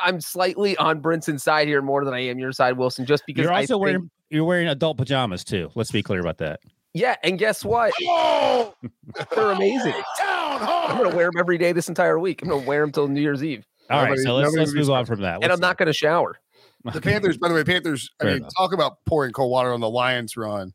I'm 0.00 0.20
slightly 0.20 0.76
on 0.76 1.00
Brinson's 1.00 1.42
side 1.42 1.66
here 1.66 1.82
more 1.82 2.04
than 2.04 2.14
I 2.14 2.20
am 2.20 2.38
your 2.38 2.52
side, 2.52 2.78
Wilson, 2.78 3.04
just 3.04 3.24
because 3.26 3.42
You're 3.42 3.52
I 3.52 3.62
also 3.62 3.74
think- 3.74 3.82
wearing 3.82 4.10
you're 4.30 4.44
wearing 4.44 4.68
adult 4.68 4.98
pajamas 4.98 5.42
too. 5.42 5.70
Let's 5.74 5.90
be 5.90 6.02
clear 6.04 6.20
about 6.20 6.38
that. 6.38 6.60
Yeah, 6.98 7.16
and 7.22 7.38
guess 7.38 7.64
what? 7.64 7.92
Oh, 8.02 8.74
They're 9.34 9.50
amazing. 9.52 9.92
down 10.18 10.58
I'm 10.60 10.96
gonna 11.02 11.14
wear 11.14 11.26
them 11.26 11.38
every 11.38 11.58
day 11.58 11.72
this 11.72 11.88
entire 11.88 12.18
week. 12.18 12.42
I'm 12.42 12.48
gonna 12.48 12.66
wear 12.66 12.80
them 12.80 12.92
till 12.92 13.08
New 13.08 13.20
Year's 13.20 13.44
Eve, 13.44 13.64
All 13.90 13.98
right, 13.98 14.04
Nobody- 14.10 14.22
so 14.22 14.34
let's 14.36 14.54
let's 14.56 14.74
move 14.74 14.90
on 14.90 15.06
from 15.06 15.20
that. 15.22 15.42
and 15.42 15.52
I'm 15.52 15.60
not 15.60 15.78
gonna 15.78 15.92
shower. 15.92 16.38
The 16.92 17.00
Panthers, 17.00 17.36
by 17.36 17.48
the 17.48 17.54
way, 17.54 17.64
Panthers. 17.64 18.10
I 18.20 18.24
mean, 18.24 18.36
enough. 18.38 18.52
talk 18.56 18.72
about 18.72 19.04
pouring 19.04 19.32
cold 19.32 19.50
water 19.50 19.72
on 19.72 19.80
the 19.80 19.90
Lions 19.90 20.36
run. 20.36 20.72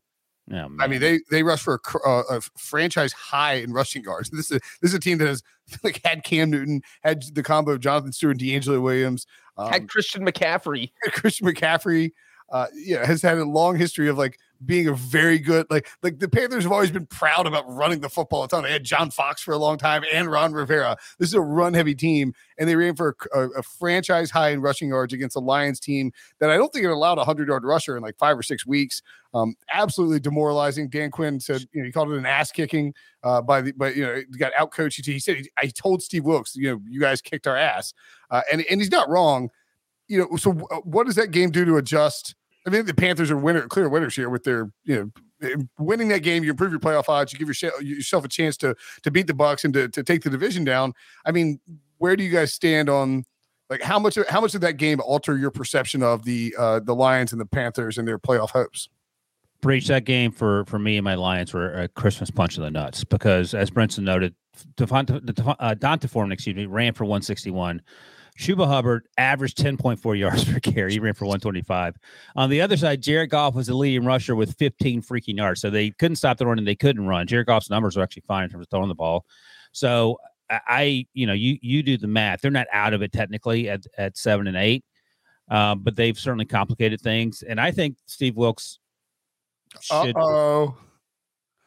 Oh, 0.52 0.68
I 0.78 0.86
mean, 0.86 1.00
they 1.00 1.20
they 1.30 1.42
rush 1.42 1.62
for 1.62 1.80
a, 2.04 2.08
uh, 2.08 2.22
a 2.30 2.40
franchise 2.58 3.12
high 3.12 3.54
in 3.54 3.72
rushing 3.72 4.02
yards. 4.04 4.28
This 4.32 4.50
is 4.50 4.60
this 4.82 4.90
is 4.90 4.94
a 4.94 5.00
team 5.00 5.18
that 5.18 5.26
has 5.28 5.42
like 5.82 6.00
had 6.04 6.22
Cam 6.24 6.50
Newton, 6.50 6.82
had 7.02 7.22
the 7.34 7.42
combo 7.42 7.72
of 7.72 7.80
Jonathan 7.80 8.12
Stewart, 8.12 8.38
DeAngelo 8.38 8.80
Williams, 8.82 9.26
um, 9.56 9.70
Had 9.70 9.88
Christian 9.88 10.24
McCaffrey. 10.26 10.92
Christian 11.12 11.46
McCaffrey. 11.46 12.12
Uh, 12.52 12.66
yeah, 12.74 13.04
has 13.06 13.22
had 13.22 13.38
a 13.38 13.44
long 13.44 13.76
history 13.76 14.08
of 14.08 14.18
like 14.18 14.38
being 14.64 14.88
a 14.88 14.94
very 14.94 15.38
good 15.38 15.66
like 15.70 15.88
like 16.02 16.18
the 16.18 16.28
Panthers 16.28 16.64
have 16.64 16.72
always 16.72 16.90
been 16.90 17.06
proud 17.06 17.46
about 17.46 17.64
running 17.68 18.00
the 18.00 18.08
football 18.08 18.44
a 18.44 18.48
ton. 18.48 18.62
They 18.62 18.72
had 18.72 18.84
John 18.84 19.10
Fox 19.10 19.42
for 19.42 19.52
a 19.52 19.58
long 19.58 19.78
time 19.78 20.04
and 20.12 20.30
Ron 20.30 20.52
Rivera. 20.52 20.96
This 21.18 21.28
is 21.28 21.34
a 21.34 21.40
run 21.40 21.74
heavy 21.74 21.94
team, 21.94 22.32
and 22.58 22.68
they 22.68 22.76
ran 22.76 22.96
for 22.96 23.16
a, 23.34 23.48
a 23.50 23.62
franchise 23.62 24.30
high 24.30 24.50
in 24.50 24.60
rushing 24.60 24.88
yards 24.88 25.12
against 25.12 25.36
a 25.36 25.40
Lions 25.40 25.80
team 25.80 26.12
that 26.38 26.50
I 26.50 26.56
don't 26.56 26.72
think 26.72 26.84
it 26.84 26.90
allowed 26.90 27.18
a 27.18 27.24
hundred 27.24 27.48
yard 27.48 27.64
rusher 27.64 27.96
in 27.96 28.02
like 28.02 28.16
five 28.18 28.38
or 28.38 28.42
six 28.42 28.66
weeks. 28.66 29.02
Um, 29.32 29.54
absolutely 29.72 30.20
demoralizing. 30.20 30.88
Dan 30.88 31.10
Quinn 31.10 31.40
said 31.40 31.66
you 31.72 31.80
know 31.80 31.86
he 31.86 31.92
called 31.92 32.10
it 32.12 32.18
an 32.18 32.26
ass 32.26 32.50
kicking 32.52 32.94
uh, 33.22 33.42
by 33.42 33.60
the 33.60 33.72
but 33.72 33.96
you 33.96 34.04
know 34.04 34.22
got 34.38 34.52
out 34.58 34.70
coached. 34.70 35.04
He 35.04 35.18
said 35.18 35.44
I 35.56 35.66
told 35.66 36.02
Steve 36.02 36.24
Wilks 36.24 36.56
you 36.56 36.70
know 36.70 36.80
you 36.88 37.00
guys 37.00 37.20
kicked 37.20 37.46
our 37.46 37.56
ass, 37.56 37.92
uh, 38.30 38.42
and 38.52 38.64
and 38.70 38.80
he's 38.80 38.90
not 38.90 39.08
wrong. 39.08 39.50
You 40.06 40.20
know, 40.20 40.36
so 40.36 40.52
what 40.84 41.06
does 41.06 41.16
that 41.16 41.30
game 41.30 41.50
do 41.50 41.64
to 41.64 41.76
adjust? 41.76 42.34
I 42.66 42.70
think 42.70 42.86
the 42.86 42.94
Panthers 42.94 43.30
are 43.30 43.36
winner, 43.36 43.66
clear 43.68 43.88
winners 43.88 44.16
here 44.16 44.30
with 44.30 44.44
their, 44.44 44.70
you 44.84 44.96
know, 44.96 45.48
eh, 45.48 45.56
winning 45.78 46.08
that 46.08 46.20
game. 46.22 46.44
You 46.44 46.50
improve 46.50 46.70
your 46.70 46.80
playoff 46.80 47.08
odds. 47.08 47.32
You 47.32 47.38
give 47.38 47.48
yourself, 47.48 48.24
a 48.24 48.28
chance 48.28 48.56
to 48.58 48.74
to 49.02 49.10
beat 49.10 49.26
the 49.26 49.34
Bucks 49.34 49.64
and 49.64 49.74
to, 49.74 49.88
to 49.88 50.02
take 50.02 50.22
the 50.22 50.30
division 50.30 50.64
down. 50.64 50.94
I 51.24 51.32
mean, 51.32 51.60
where 51.98 52.16
do 52.16 52.24
you 52.24 52.30
guys 52.30 52.52
stand 52.52 52.88
on 52.88 53.24
like 53.68 53.82
how 53.82 53.98
much 53.98 54.18
how 54.28 54.40
much 54.40 54.52
did 54.52 54.62
that 54.62 54.76
game 54.76 55.00
alter 55.00 55.36
your 55.36 55.50
perception 55.50 56.02
of 56.02 56.24
the 56.24 56.54
uh 56.58 56.80
the 56.80 56.94
Lions 56.94 57.32
and 57.32 57.40
the 57.40 57.46
Panthers 57.46 57.98
and 57.98 58.08
their 58.08 58.18
playoff 58.18 58.50
hopes? 58.50 58.88
Breech 59.60 59.86
that 59.88 60.04
game 60.04 60.30
for 60.30 60.64
for 60.66 60.78
me 60.78 60.96
and 60.96 61.04
my 61.04 61.14
Lions 61.14 61.52
were 61.52 61.72
a 61.72 61.88
Christmas 61.88 62.30
punch 62.30 62.56
in 62.56 62.62
the 62.62 62.70
nuts 62.70 63.04
because 63.04 63.54
as 63.54 63.70
Brinson 63.70 64.04
noted, 64.04 64.34
Devonta, 64.76 65.56
uh, 65.58 65.74
D'Onta 65.74 66.08
Foreman, 66.08 66.32
excuse 66.32 66.56
me, 66.56 66.66
ran 66.66 66.92
for 66.92 67.04
161. 67.04 67.80
Chuba 68.38 68.66
Hubbard 68.66 69.06
averaged 69.16 69.58
10.4 69.58 70.18
yards 70.18 70.44
per 70.44 70.58
carry. 70.58 70.92
He 70.92 70.98
ran 70.98 71.14
for 71.14 71.24
125. 71.24 71.96
On 72.36 72.50
the 72.50 72.60
other 72.60 72.76
side, 72.76 73.00
Jared 73.00 73.30
Goff 73.30 73.54
was 73.54 73.68
the 73.68 73.74
leading 73.74 74.04
rusher 74.04 74.34
with 74.34 74.56
15 74.56 75.02
freaking 75.02 75.36
yards. 75.36 75.60
So 75.60 75.70
they 75.70 75.90
couldn't 75.90 76.16
stop 76.16 76.38
the 76.38 76.46
run 76.46 76.58
and 76.58 76.66
they 76.66 76.74
couldn't 76.74 77.06
run. 77.06 77.26
Jared 77.26 77.46
Goff's 77.46 77.70
numbers 77.70 77.96
are 77.96 78.02
actually 78.02 78.24
fine 78.26 78.44
in 78.44 78.50
terms 78.50 78.66
of 78.66 78.70
throwing 78.70 78.88
the 78.88 78.94
ball. 78.94 79.24
So 79.72 80.18
I, 80.50 81.06
you 81.14 81.26
know, 81.26 81.32
you 81.32 81.58
you 81.62 81.82
do 81.82 81.96
the 81.96 82.06
math. 82.06 82.40
They're 82.40 82.50
not 82.50 82.66
out 82.72 82.92
of 82.92 83.02
it 83.02 83.12
technically 83.12 83.68
at, 83.68 83.84
at 83.96 84.16
seven 84.16 84.46
and 84.46 84.56
eight, 84.56 84.84
um, 85.48 85.80
but 85.80 85.96
they've 85.96 86.18
certainly 86.18 86.44
complicated 86.44 87.00
things. 87.00 87.42
And 87.42 87.60
I 87.60 87.70
think 87.70 87.96
Steve 88.06 88.36
Wilks 88.36 88.78
should. 89.80 90.16
Oh, 90.16 90.76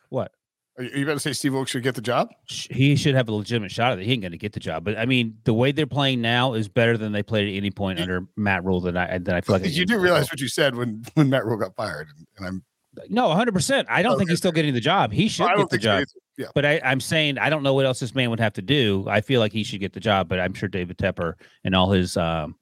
what? 0.10 0.32
Are 0.78 0.84
you 0.84 1.04
about 1.04 1.16
to 1.16 1.20
say 1.20 1.34
Steve 1.34 1.54
Wilks 1.54 1.72
should 1.72 1.82
get 1.82 1.96
the 1.96 2.02
job? 2.02 2.30
He 2.46 2.96
should 2.96 3.16
have 3.16 3.28
a 3.30 3.32
legitimate 3.32 3.72
shot 3.72 3.94
at 3.94 4.00
it. 4.00 4.06
He 4.06 4.14
ain't 4.14 4.22
going 4.22 4.32
to 4.32 4.38
get 4.38 4.54
the 4.54 4.60
job, 4.60 4.84
but 4.84 4.98
I 4.98 5.06
mean, 5.06 5.38
the 5.44 5.54
way 5.54 5.72
they're 5.72 5.88
playing 5.88 6.22
now 6.22 6.54
is 6.54 6.68
better 6.68 6.98
than 6.98 7.14
they 7.14 7.24
played 7.24 7.48
at 7.52 7.58
any 7.58 7.72
point 7.72 8.00
under 8.00 8.28
Matt 8.36 8.64
Rhule. 8.64 8.82
That 8.82 8.96
I 8.96 9.18
that 9.18 9.36
I 9.36 9.42
feel 9.42 9.58
like 9.58 9.66
you 9.76 9.86
do 9.86 9.98
realize 9.98 10.30
what 10.30 10.40
you 10.40 10.48
said 10.48 10.76
when 10.76 11.04
when 11.16 11.30
Matt 11.30 11.46
Rhule 11.46 11.58
got 11.58 11.76
fired, 11.76 12.10
and 12.38 12.48
I'm 12.48 12.64
no, 13.10 13.28
100. 13.30 13.54
percent 13.54 13.88
I 13.90 14.02
don't 14.02 14.14
okay. 14.14 14.20
think 14.20 14.30
he's 14.30 14.40
still 14.40 14.52
getting 14.52 14.74
the 14.74 14.80
job. 14.80 15.12
He 15.12 15.28
should 15.28 15.50
get 15.56 15.70
the 15.70 15.78
job. 15.78 16.06
Yeah. 16.38 16.48
But 16.54 16.66
I, 16.66 16.80
I'm 16.84 17.00
saying 17.00 17.40
I 17.40 17.50
don't 17.50 17.64
know 17.64 17.74
what 17.74 17.86
else 17.86 18.00
this 18.00 18.14
man 18.14 18.30
would 18.30 18.40
have 18.40 18.54
to 18.54 18.62
do. 18.62 19.06
I 19.10 19.22
feel 19.22 19.40
like 19.40 19.52
he 19.52 19.64
should 19.64 19.80
get 19.80 19.94
the 19.94 20.00
job, 20.00 20.30
but 20.30 20.40
I'm 20.40 20.54
sure 20.54 20.70
David 20.70 20.98
Tepper 20.98 21.34
and 21.64 21.76
all 21.76 21.92
his 21.92 22.16
um, 22.18 22.56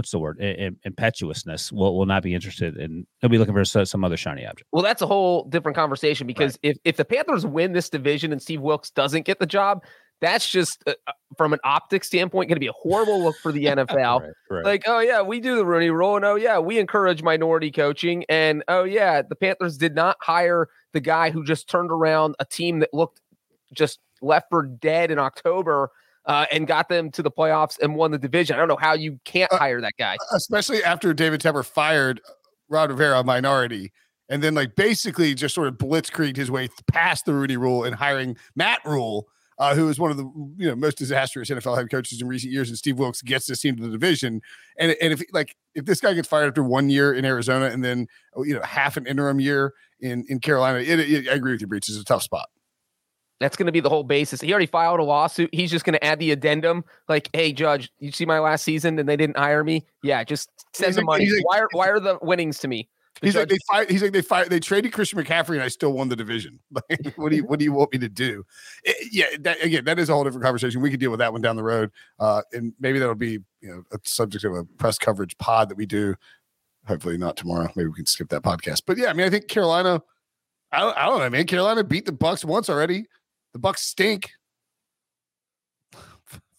what's 0.00 0.12
the 0.12 0.18
word 0.18 0.38
I- 0.40 0.70
impetuousness 0.84 1.70
will, 1.70 1.94
will 1.94 2.06
not 2.06 2.22
be 2.22 2.34
interested 2.34 2.78
and 2.78 3.06
he'll 3.18 3.28
be 3.28 3.36
looking 3.36 3.52
for 3.52 3.64
some 3.66 4.02
other 4.02 4.16
shiny 4.16 4.46
object 4.46 4.66
well 4.72 4.82
that's 4.82 5.02
a 5.02 5.06
whole 5.06 5.44
different 5.44 5.76
conversation 5.76 6.26
because 6.26 6.58
right. 6.64 6.70
if, 6.70 6.78
if 6.84 6.96
the 6.96 7.04
panthers 7.04 7.44
win 7.44 7.74
this 7.74 7.90
division 7.90 8.32
and 8.32 8.40
steve 8.40 8.62
wilks 8.62 8.90
doesn't 8.90 9.26
get 9.26 9.38
the 9.38 9.46
job 9.46 9.84
that's 10.22 10.50
just 10.50 10.82
uh, 10.86 10.94
uh 11.06 11.12
from 11.36 11.52
an 11.52 11.58
optic 11.64 12.02
standpoint 12.02 12.48
going 12.48 12.56
to 12.56 12.60
be 12.60 12.66
a 12.66 12.72
horrible 12.72 13.22
look 13.22 13.36
for 13.42 13.52
the 13.52 13.66
nfl 13.66 14.20
right, 14.22 14.30
right. 14.48 14.64
like 14.64 14.82
oh 14.86 15.00
yeah 15.00 15.20
we 15.20 15.38
do 15.38 15.56
the 15.56 15.66
rooney 15.66 15.90
rule 15.90 16.16
and 16.16 16.24
oh 16.24 16.34
yeah 16.34 16.58
we 16.58 16.78
encourage 16.78 17.22
minority 17.22 17.70
coaching 17.70 18.24
and 18.30 18.64
oh 18.68 18.84
yeah 18.84 19.20
the 19.20 19.36
panthers 19.36 19.76
did 19.76 19.94
not 19.94 20.16
hire 20.22 20.66
the 20.94 21.00
guy 21.00 21.28
who 21.28 21.44
just 21.44 21.68
turned 21.68 21.90
around 21.90 22.34
a 22.38 22.46
team 22.46 22.78
that 22.78 22.88
looked 22.94 23.20
just 23.74 23.98
left 24.22 24.46
for 24.48 24.62
dead 24.62 25.10
in 25.10 25.18
october 25.18 25.90
uh, 26.30 26.46
and 26.52 26.68
got 26.68 26.88
them 26.88 27.10
to 27.10 27.24
the 27.24 27.30
playoffs 27.30 27.76
and 27.82 27.96
won 27.96 28.12
the 28.12 28.18
division. 28.18 28.54
I 28.54 28.60
don't 28.60 28.68
know 28.68 28.78
how 28.80 28.92
you 28.92 29.18
can't 29.24 29.52
uh, 29.52 29.58
hire 29.58 29.80
that 29.80 29.94
guy, 29.98 30.16
especially 30.32 30.82
after 30.84 31.12
David 31.12 31.40
Tepper 31.40 31.64
fired 31.64 32.20
Ron 32.68 32.88
Rivera, 32.88 33.24
minority, 33.24 33.92
and 34.28 34.40
then 34.40 34.54
like 34.54 34.76
basically 34.76 35.34
just 35.34 35.56
sort 35.56 35.66
of 35.66 35.74
blitzkrieged 35.74 36.36
his 36.36 36.48
way 36.48 36.68
past 36.86 37.24
the 37.24 37.34
Rooney 37.34 37.56
Rule 37.56 37.82
and 37.82 37.96
hiring 37.96 38.36
Matt 38.54 38.80
Rhule. 38.84 39.26
Uh, 39.58 39.74
who 39.74 39.90
is 39.90 39.98
one 39.98 40.10
of 40.10 40.16
the 40.16 40.24
you 40.56 40.66
know 40.68 40.74
most 40.74 40.96
disastrous 40.96 41.50
NFL 41.50 41.76
head 41.76 41.90
coaches 41.90 42.22
in 42.22 42.26
recent 42.26 42.50
years, 42.50 42.70
and 42.70 42.78
Steve 42.78 42.98
Wilks 42.98 43.20
gets 43.20 43.46
this 43.46 43.60
team 43.60 43.76
to 43.76 43.82
the 43.82 43.90
division. 43.90 44.40
And 44.78 44.96
and 45.02 45.12
if 45.12 45.20
like 45.32 45.54
if 45.74 45.84
this 45.84 46.00
guy 46.00 46.14
gets 46.14 46.28
fired 46.28 46.46
after 46.46 46.62
one 46.62 46.88
year 46.88 47.12
in 47.12 47.26
Arizona 47.26 47.66
and 47.66 47.84
then 47.84 48.06
you 48.38 48.54
know 48.54 48.62
half 48.62 48.96
an 48.96 49.06
interim 49.06 49.38
year 49.38 49.74
in 50.00 50.24
in 50.30 50.38
Carolina, 50.38 50.78
it, 50.78 51.00
it, 51.00 51.28
I 51.28 51.32
agree 51.32 51.52
with 51.52 51.60
you, 51.60 51.66
Breech. 51.66 51.90
It's 51.90 51.98
a 51.98 52.04
tough 52.04 52.22
spot. 52.22 52.48
That's 53.40 53.56
going 53.56 53.66
to 53.66 53.72
be 53.72 53.80
the 53.80 53.88
whole 53.88 54.04
basis. 54.04 54.40
He 54.42 54.52
already 54.52 54.66
filed 54.66 55.00
a 55.00 55.02
lawsuit. 55.02 55.48
He's 55.52 55.70
just 55.70 55.86
going 55.86 55.94
to 55.94 56.04
add 56.04 56.18
the 56.18 56.30
addendum, 56.30 56.84
like, 57.08 57.30
"Hey, 57.32 57.52
judge, 57.52 57.90
you 57.98 58.12
see 58.12 58.26
my 58.26 58.38
last 58.38 58.62
season, 58.64 58.98
and 58.98 59.08
they 59.08 59.16
didn't 59.16 59.38
hire 59.38 59.64
me. 59.64 59.86
Yeah, 60.02 60.22
just 60.24 60.50
send 60.74 60.94
the 60.94 61.02
money. 61.02 61.28
Like, 61.30 61.46
why 61.46 61.58
are 61.60 61.68
why 61.72 61.88
are 61.88 62.00
the 62.00 62.18
winnings 62.20 62.58
to 62.60 62.68
me?" 62.68 62.88
The 63.20 63.26
he's 63.26 63.36
like 63.36 63.48
they 63.48 63.58
fired. 63.70 63.90
He's 63.90 64.02
like 64.02 64.12
they 64.12 64.22
fired. 64.22 64.50
They 64.50 64.60
traded 64.60 64.92
Christian 64.92 65.18
McCaffrey, 65.18 65.54
and 65.54 65.62
I 65.62 65.68
still 65.68 65.92
won 65.92 66.08
the 66.08 66.16
division. 66.16 66.58
Like, 66.72 67.14
what 67.16 67.30
do 67.30 67.36
you 67.36 67.44
what 67.44 67.58
do 67.58 67.64
you 67.64 67.72
want 67.72 67.92
me 67.92 67.98
to 67.98 68.08
do? 68.08 68.44
It, 68.84 69.08
yeah, 69.12 69.26
that, 69.40 69.62
again, 69.62 69.84
that 69.84 69.98
is 69.98 70.08
a 70.08 70.14
whole 70.14 70.24
different 70.24 70.44
conversation. 70.44 70.80
We 70.80 70.90
could 70.90 71.00
deal 71.00 71.10
with 71.10 71.20
that 71.20 71.32
one 71.32 71.42
down 71.42 71.56
the 71.56 71.62
road, 71.62 71.90
uh, 72.18 72.42
and 72.52 72.72
maybe 72.80 72.98
that'll 72.98 73.14
be 73.14 73.40
you 73.60 73.68
know 73.68 73.82
a 73.92 73.98
subject 74.04 74.44
of 74.44 74.54
a 74.54 74.64
press 74.64 74.98
coverage 74.98 75.36
pod 75.38 75.68
that 75.68 75.76
we 75.76 75.86
do. 75.86 76.14
Hopefully 76.86 77.18
not 77.18 77.36
tomorrow. 77.36 77.70
Maybe 77.76 77.88
we 77.88 77.94
can 77.94 78.06
skip 78.06 78.28
that 78.30 78.42
podcast. 78.42 78.82
But 78.86 78.96
yeah, 78.96 79.10
I 79.10 79.12
mean, 79.12 79.26
I 79.26 79.30
think 79.30 79.48
Carolina. 79.48 80.02
I 80.72 80.80
don't, 80.80 80.96
I 80.96 81.06
don't 81.06 81.18
know, 81.18 81.30
man. 81.30 81.46
Carolina 81.46 81.82
beat 81.82 82.06
the 82.06 82.12
Bucks 82.12 82.44
once 82.44 82.70
already. 82.70 83.06
The 83.52 83.58
Bucks 83.58 83.82
stink. 83.82 84.30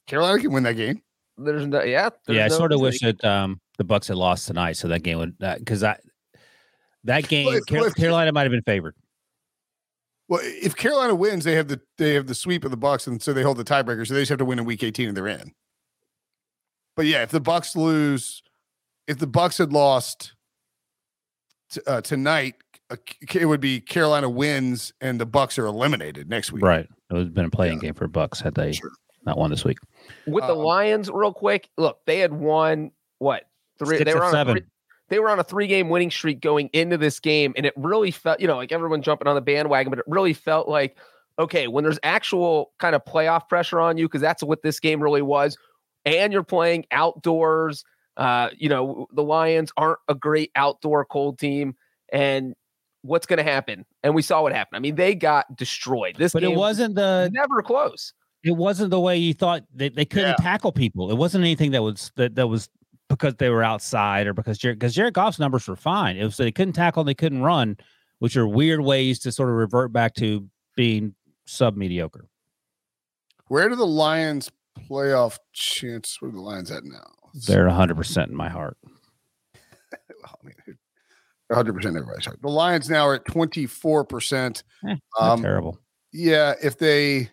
Carolina 0.07 0.41
can 0.41 0.51
win 0.51 0.63
that 0.63 0.73
game. 0.73 1.01
There's 1.37 1.65
no, 1.65 1.81
yeah, 1.83 2.09
there's 2.25 2.37
yeah. 2.37 2.45
I 2.45 2.47
no 2.49 2.57
sort 2.57 2.73
of 2.73 2.81
wish 2.81 2.99
that 2.99 3.23
um, 3.23 3.59
the 3.77 3.83
Bucks 3.83 4.09
had 4.09 4.17
lost 4.17 4.47
tonight, 4.47 4.73
so 4.73 4.87
that 4.89 5.03
game 5.03 5.17
would 5.17 5.37
because 5.39 5.83
uh, 5.83 5.87
that 5.87 6.01
that 7.03 7.27
game 7.27 7.47
well, 7.47 7.55
if, 7.55 7.65
Car- 7.65 7.79
well, 7.79 7.87
if, 7.87 7.95
Carolina 7.95 8.31
might 8.31 8.43
have 8.43 8.51
been 8.51 8.61
favored. 8.63 8.95
Well, 10.27 10.41
if 10.43 10.75
Carolina 10.75 11.15
wins, 11.15 11.43
they 11.45 11.53
have 11.53 11.67
the 11.67 11.81
they 11.97 12.13
have 12.13 12.27
the 12.27 12.35
sweep 12.35 12.63
of 12.63 12.71
the 12.71 12.77
Bucks, 12.77 13.07
and 13.07 13.21
so 13.21 13.33
they 13.33 13.43
hold 13.43 13.57
the 13.57 13.63
tiebreaker. 13.63 14.05
So 14.05 14.13
they 14.13 14.21
just 14.21 14.29
have 14.29 14.39
to 14.39 14.45
win 14.45 14.59
in 14.59 14.65
Week 14.65 14.83
18, 14.83 15.07
and 15.07 15.17
they're 15.17 15.27
in. 15.27 15.53
But 16.95 17.05
yeah, 17.05 17.23
if 17.23 17.31
the 17.31 17.39
Bucks 17.39 17.75
lose, 17.75 18.43
if 19.07 19.17
the 19.17 19.27
Bucks 19.27 19.57
had 19.57 19.73
lost 19.73 20.33
t- 21.71 21.81
uh, 21.87 22.01
tonight, 22.01 22.55
it 23.33 23.45
would 23.45 23.61
be 23.61 23.79
Carolina 23.79 24.29
wins 24.29 24.93
and 25.01 25.19
the 25.19 25.25
Bucks 25.25 25.57
are 25.57 25.65
eliminated 25.65 26.29
next 26.29 26.51
week. 26.51 26.63
Right. 26.63 26.87
It 27.09 27.13
would 27.13 27.25
have 27.25 27.33
been 27.33 27.45
a 27.45 27.49
playing 27.49 27.75
yeah. 27.75 27.89
game 27.89 27.93
for 27.93 28.07
Bucks 28.07 28.39
had 28.39 28.55
they 28.55 28.73
sure. 28.73 28.91
not 29.25 29.37
won 29.37 29.49
this 29.49 29.65
week. 29.65 29.77
With 30.27 30.45
the 30.45 30.53
um, 30.53 30.59
Lions, 30.59 31.09
real 31.09 31.33
quick, 31.33 31.69
look, 31.77 31.99
they 32.05 32.19
had 32.19 32.33
won 32.33 32.91
what 33.19 33.43
three? 33.79 34.03
they 34.03 34.13
were 34.13 34.23
on 34.23 34.31
seven. 34.31 34.57
Three, 34.57 34.65
they 35.09 35.19
were 35.19 35.29
on 35.29 35.39
a 35.39 35.43
three-game 35.43 35.89
winning 35.89 36.09
streak 36.09 36.39
going 36.39 36.69
into 36.71 36.97
this 36.97 37.19
game, 37.19 37.53
and 37.57 37.65
it 37.65 37.73
really 37.75 38.11
felt, 38.11 38.39
you 38.39 38.47
know, 38.47 38.55
like 38.55 38.71
everyone 38.71 39.01
jumping 39.01 39.27
on 39.27 39.35
the 39.35 39.41
bandwagon, 39.41 39.89
but 39.89 39.99
it 39.99 40.05
really 40.07 40.31
felt 40.31 40.69
like, 40.69 40.97
okay, 41.37 41.67
when 41.67 41.83
there's 41.83 41.99
actual 42.01 42.71
kind 42.79 42.95
of 42.95 43.03
playoff 43.03 43.49
pressure 43.49 43.81
on 43.81 43.97
you, 43.97 44.07
because 44.07 44.21
that's 44.21 44.41
what 44.41 44.63
this 44.63 44.79
game 44.79 45.03
really 45.03 45.21
was, 45.21 45.57
and 46.05 46.31
you're 46.31 46.43
playing 46.43 46.85
outdoors. 46.91 47.83
Uh, 48.15 48.49
you 48.57 48.69
know, 48.69 49.05
the 49.13 49.21
Lions 49.21 49.73
aren't 49.75 49.99
a 50.07 50.15
great 50.15 50.49
outdoor 50.55 51.03
cold 51.03 51.37
team, 51.37 51.75
and 52.13 52.55
what's 53.01 53.25
going 53.25 53.37
to 53.37 53.43
happen. 53.43 53.85
And 54.03 54.13
we 54.15 54.21
saw 54.21 54.41
what 54.41 54.53
happened. 54.53 54.77
I 54.77 54.79
mean, 54.79 54.95
they 54.95 55.15
got 55.15 55.55
destroyed. 55.55 56.15
This, 56.17 56.33
but 56.33 56.43
it 56.43 56.55
wasn't 56.55 56.95
the 56.95 57.29
never 57.33 57.61
close. 57.61 58.13
It 58.43 58.51
wasn't 58.51 58.89
the 58.89 58.99
way 58.99 59.17
you 59.17 59.33
thought 59.33 59.63
they, 59.73 59.89
they 59.89 60.05
couldn't 60.05 60.35
yeah. 60.39 60.43
tackle 60.43 60.71
people. 60.71 61.11
It 61.11 61.17
wasn't 61.17 61.43
anything 61.43 61.71
that 61.71 61.83
was 61.83 62.11
that 62.15 62.35
that 62.35 62.47
was 62.47 62.69
because 63.07 63.35
they 63.35 63.49
were 63.49 63.63
outside 63.63 64.25
or 64.25 64.33
because 64.33 64.57
Jared 64.57 64.79
because 64.79 64.95
Jared 64.95 65.13
Goff's 65.13 65.39
numbers 65.39 65.67
were 65.67 65.75
fine. 65.75 66.17
It 66.17 66.23
was 66.23 66.37
they 66.37 66.51
couldn't 66.51 66.73
tackle, 66.73 67.01
and 67.01 67.07
they 67.07 67.13
couldn't 67.13 67.41
run, 67.41 67.77
which 68.19 68.35
are 68.37 68.47
weird 68.47 68.81
ways 68.81 69.19
to 69.19 69.31
sort 69.31 69.49
of 69.49 69.55
revert 69.55 69.91
back 69.91 70.15
to 70.15 70.47
being 70.75 71.13
sub 71.45 71.75
mediocre. 71.75 72.27
Where 73.47 73.67
do 73.69 73.75
the 73.75 73.85
Lions 73.85 74.49
playoff 74.89 75.37
chance? 75.53 76.17
Where 76.19 76.29
are 76.29 76.33
the 76.33 76.41
Lions 76.41 76.71
at 76.71 76.83
now? 76.83 77.11
They're 77.47 77.67
100 77.67 77.95
percent 77.95 78.31
in 78.31 78.35
my 78.35 78.49
heart. 78.49 78.77
well, 79.53 80.39
I 80.41 80.45
mean, 80.45 80.77
100 81.51 81.73
percent 81.73 81.95
everybody's 81.95 82.25
heart. 82.25 82.41
The 82.41 82.49
Lions 82.49 82.89
now 82.89 83.07
are 83.07 83.15
at 83.15 83.25
24 83.25 84.05
percent. 84.05 84.63
Eh, 84.87 84.95
um, 85.19 85.41
terrible. 85.41 85.79
Yeah, 86.13 86.53
if 86.61 86.77
they 86.77 87.29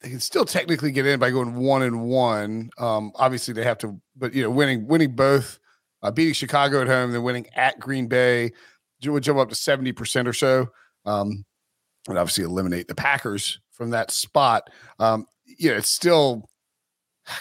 they 0.00 0.10
can 0.10 0.20
still 0.20 0.44
technically 0.44 0.92
get 0.92 1.06
in 1.06 1.18
by 1.18 1.30
going 1.30 1.54
one 1.56 1.82
and 1.82 2.02
one. 2.02 2.70
Um, 2.78 3.12
obviously 3.16 3.54
they 3.54 3.64
have 3.64 3.78
to, 3.78 4.00
but 4.14 4.34
you 4.34 4.42
know, 4.42 4.50
winning 4.50 4.86
winning 4.86 5.14
both, 5.14 5.58
uh, 6.02 6.10
beating 6.10 6.34
Chicago 6.34 6.80
at 6.80 6.86
home, 6.86 7.12
then 7.12 7.22
winning 7.22 7.46
at 7.54 7.80
Green 7.80 8.06
Bay 8.06 8.52
would 9.04 9.22
jump 9.22 9.38
up 9.38 9.48
to 9.48 9.54
70 9.54 9.92
percent 9.92 10.28
or 10.28 10.32
so. 10.32 10.68
Um, 11.04 11.44
and 12.08 12.18
obviously 12.18 12.44
eliminate 12.44 12.88
the 12.88 12.94
Packers 12.94 13.60
from 13.72 13.90
that 13.90 14.10
spot. 14.10 14.70
Um, 14.98 15.26
you 15.44 15.70
know, 15.70 15.76
it's 15.76 15.90
still 15.90 16.48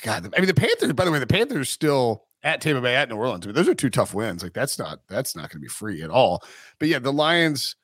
God. 0.01 0.29
I 0.35 0.39
mean, 0.39 0.47
the 0.47 0.53
Panthers. 0.53 0.93
By 0.93 1.05
the 1.05 1.11
way, 1.11 1.19
the 1.19 1.27
Panthers 1.27 1.69
still 1.69 2.24
at 2.45 2.61
Tampa 2.61 2.79
Bay, 2.79 2.95
at 2.95 3.09
New 3.09 3.17
Orleans. 3.17 3.45
I 3.45 3.47
mean, 3.47 3.55
those 3.55 3.67
are 3.67 3.75
two 3.75 3.89
tough 3.89 4.13
wins. 4.13 4.43
Like 4.43 4.53
that's 4.53 4.79
not 4.79 4.99
that's 5.09 5.35
not 5.35 5.49
going 5.49 5.59
to 5.59 5.65
be 5.65 5.67
free 5.67 6.01
at 6.01 6.09
all. 6.09 6.41
But 6.79 6.87
yeah, 6.87 6.99
the 6.99 7.11
Lions. 7.11 7.75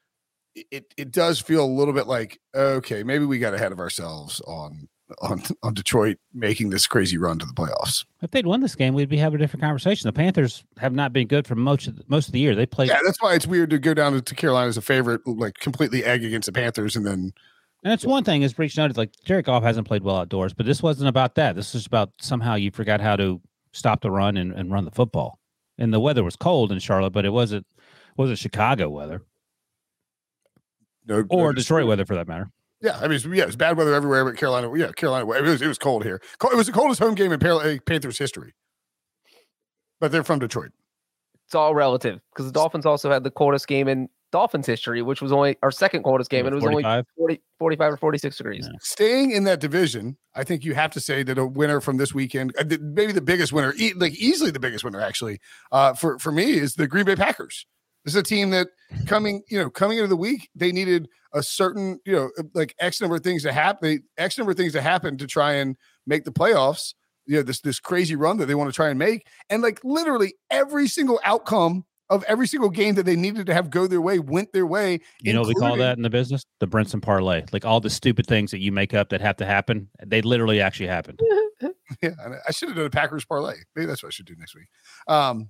It 0.70 0.94
it 0.98 1.12
does 1.12 1.40
feel 1.40 1.64
a 1.64 1.66
little 1.66 1.94
bit 1.94 2.08
like 2.08 2.40
okay, 2.54 3.04
maybe 3.04 3.26
we 3.26 3.40
got 3.40 3.54
ahead 3.54 3.72
of 3.72 3.80
ourselves 3.80 4.42
on 4.42 4.90
on 5.22 5.42
on 5.64 5.74
Detroit 5.74 6.18
making 6.34 6.70
this 6.70 6.88
crazy 6.88 7.18
run 7.18 7.40
to 7.40 7.46
the 7.46 7.54
playoffs. 7.54 8.06
If 8.22 8.32
they'd 8.32 8.46
won 8.46 8.60
this 8.60 8.76
game, 8.76 8.94
we'd 8.94 9.08
be 9.08 9.18
having 9.18 9.40
a 9.40 9.44
different 9.44 9.64
conversation. 9.64 10.08
The 10.10 10.14
Panthers 10.14 10.66
have 10.78 10.94
not 10.94 11.14
been 11.14 11.28
good 11.28 11.48
for 11.48 11.56
most 11.56 11.88
of 11.88 11.96
the, 11.96 12.04
most 12.10 12.28
of 12.28 12.34
the 12.34 12.40
year. 12.40 12.54
They 12.54 12.66
played. 12.66 12.90
Yeah, 12.90 13.00
that's 13.06 13.22
why 13.22 13.34
it's 13.34 13.48
weird 13.48 13.70
to 13.70 13.80
go 13.80 13.94
down 13.94 14.22
to 14.22 14.36
Carolina 14.36 14.68
as 14.68 14.76
a 14.76 14.82
favorite, 14.82 15.26
like 15.26 15.60
completely 15.60 16.04
egg 16.04 16.26
against 16.26 16.48
the 16.48 16.52
Panthers, 16.52 16.96
and 16.98 17.06
then. 17.06 17.34
And 17.84 17.94
it's 17.94 18.06
one 18.06 18.24
thing, 18.24 18.44
as 18.44 18.54
Breech 18.54 18.78
noted, 18.78 18.98
like 18.98 19.12
Jared 19.26 19.46
Goff 19.46 19.64
hasn't 19.64 19.88
played 19.88 20.04
well 20.04 20.18
outdoors, 20.18 20.54
but 20.54 20.66
this 20.66 20.84
wasn't 20.84 21.08
about 21.08 21.36
that. 21.36 21.56
This 21.56 21.74
is 21.74 21.88
about 21.88 22.12
somehow 22.20 22.54
you 22.56 22.70
forgot 22.72 23.02
how 23.02 23.16
to 23.16 23.42
stop 23.72 24.02
the 24.02 24.12
run 24.12 24.38
and, 24.38 24.54
and 24.54 24.72
run 24.72 24.86
the 24.86 24.92
football. 24.92 25.40
And 25.78 25.94
the 25.94 26.00
weather 26.00 26.24
was 26.24 26.36
cold 26.36 26.72
in 26.72 26.80
Charlotte, 26.80 27.12
but 27.12 27.26
it 27.26 27.32
wasn't 27.32 27.66
wasn't 28.18 28.40
Chicago 28.40 28.90
weather 28.90 29.24
no, 31.06 31.26
or 31.30 31.48
no 31.48 31.54
Detroit 31.54 31.88
weather 31.88 32.06
for 32.06 32.16
that 32.16 32.28
matter. 32.28 32.52
Yeah, 32.82 32.98
I 32.98 33.04
mean, 33.04 33.14
it's, 33.14 33.26
yeah, 33.26 33.44
it's 33.44 33.56
bad 33.56 33.78
weather 33.78 33.94
everywhere, 33.94 34.26
but 34.26 34.38
Carolina, 34.38 34.72
yeah, 34.76 34.92
Carolina, 34.92 35.30
it 35.34 35.44
was, 35.44 35.62
it 35.62 35.68
was 35.68 35.78
cold 35.78 36.04
here. 36.04 36.20
It 36.44 36.58
was 36.58 36.66
the 36.66 36.74
coldest 36.74 37.00
home 37.00 37.14
game 37.14 37.32
in 37.32 37.44
eh, 37.46 37.78
Panthers 37.86 38.18
history, 38.18 38.56
but 40.00 40.12
they're 40.12 40.24
from 40.24 40.40
Detroit. 40.40 40.72
It's 41.46 41.54
all 41.54 41.76
relative 41.76 42.20
because 42.34 42.48
the 42.48 42.52
Dolphins 42.52 42.86
also 42.86 43.12
had 43.12 43.24
the 43.24 43.30
coldest 43.30 43.68
game 43.68 43.88
in 43.88 44.10
Dolphins 44.32 44.66
history, 44.66 45.02
which 45.02 45.22
was 45.22 45.32
only 45.32 45.58
our 45.62 45.72
second 45.72 46.04
coldest 46.04 46.30
game, 46.30 46.46
and 46.46 46.54
it 46.54 46.56
was 46.56 46.64
45? 46.64 47.06
only 47.20 47.36
40, 47.38 47.42
45 47.60 47.94
or 47.94 47.98
46 47.98 48.38
degrees. 48.38 48.70
Yeah. 48.70 48.78
Staying 48.82 49.32
in 49.32 49.44
that 49.44 49.60
division, 49.60 50.18
I 50.36 50.44
think 50.44 50.64
you 50.64 50.74
have 50.74 50.92
to 50.92 51.00
say 51.00 51.24
that 51.24 51.38
a 51.38 51.46
winner 51.46 51.82
from 51.82 51.98
this 51.98 52.14
weekend, 52.14 52.54
uh, 52.58 52.64
maybe 52.82 53.12
the 53.12 53.22
biggest 53.22 53.54
winner, 53.54 53.74
like 53.96 54.14
easily 54.16 54.52
the 54.52 54.60
biggest 54.60 54.84
winner, 54.84 55.02
actually, 55.02 55.40
uh, 55.72 55.94
for 55.94 56.18
for 56.20 56.32
me 56.32 56.54
is 56.54 56.76
the 56.76 56.88
Green 56.88 57.06
Bay 57.06 57.16
Packers. 57.16 57.66
This 58.04 58.16
is 58.16 58.20
a 58.20 58.24
team 58.24 58.50
that 58.50 58.70
coming, 59.06 59.44
you 59.50 59.60
know, 59.60 59.70
coming 59.70 60.00
into 60.00 60.08
the 60.08 60.16
week, 60.16 60.50
they 60.56 60.72
needed 60.72 61.08
a 61.34 61.44
certain, 61.44 62.00
you 62.06 62.14
know, 62.14 62.32
uh, 62.40 62.44
like 62.54 62.74
X 62.80 63.00
number 63.00 63.16
of 63.16 63.24
things 63.24 63.44
to 63.44 63.54
happen, 63.54 64.04
X 64.18 64.38
number 64.38 64.52
of 64.52 64.58
things 64.58 64.74
to 64.74 64.82
happen 64.82 65.18
to 65.18 65.28
try 65.28 65.54
and 65.54 65.76
make 66.08 66.24
the 66.24 66.32
playoffs. 66.32 66.94
You 67.28 67.38
know, 67.38 67.44
this 67.44 67.62
this 67.62 67.80
crazy 67.80 68.16
run 68.16 68.38
that 68.38 68.48
they 68.48 68.56
want 68.56 68.70
to 68.70 68.76
try 68.76 68.90
and 68.90 68.98
make, 68.98 69.28
and 69.50 69.62
like 69.62 69.80
literally 69.84 70.34
every 70.50 70.88
single 70.88 71.20
outcome 71.24 71.86
of 72.12 72.24
every 72.28 72.46
single 72.46 72.70
game 72.70 72.94
that 72.96 73.06
they 73.08 73.16
needed 73.16 73.48
to 73.48 73.54
have 73.54 73.72
go 73.72 73.88
their 73.88 74.02
way 74.02 74.20
went 74.20 74.54
their 74.54 74.68
way. 74.68 75.00
You 75.22 75.34
know, 75.34 75.42
we 75.42 75.56
call 75.56 75.76
that 75.78 75.98
in 75.98 76.04
the 76.04 76.10
business 76.10 76.44
the 76.60 76.68
Brinson 76.68 77.02
parlay. 77.02 77.44
Like 77.52 77.66
all 77.66 77.80
the 77.80 77.90
stupid 77.90 78.28
things 78.28 78.52
that 78.52 78.60
you 78.60 78.72
make 78.72 78.94
up 78.94 79.10
that 79.10 79.22
have 79.22 79.38
to 79.38 79.46
happen, 79.46 79.90
they 80.06 80.22
literally 80.22 80.62
actually 80.62 80.88
happened. 80.88 81.20
yeah, 82.02 82.12
I 82.48 82.52
should 82.52 82.70
have 82.70 82.78
done 82.78 82.86
a 82.86 82.90
Packers 82.90 83.26
parlay. 83.26 83.56
Maybe 83.76 83.86
that's 83.86 84.04
what 84.04 84.10
I 84.10 84.12
should 84.12 84.26
do 84.26 84.36
next 84.38 84.56
week. 84.56 84.68
Um, 85.08 85.50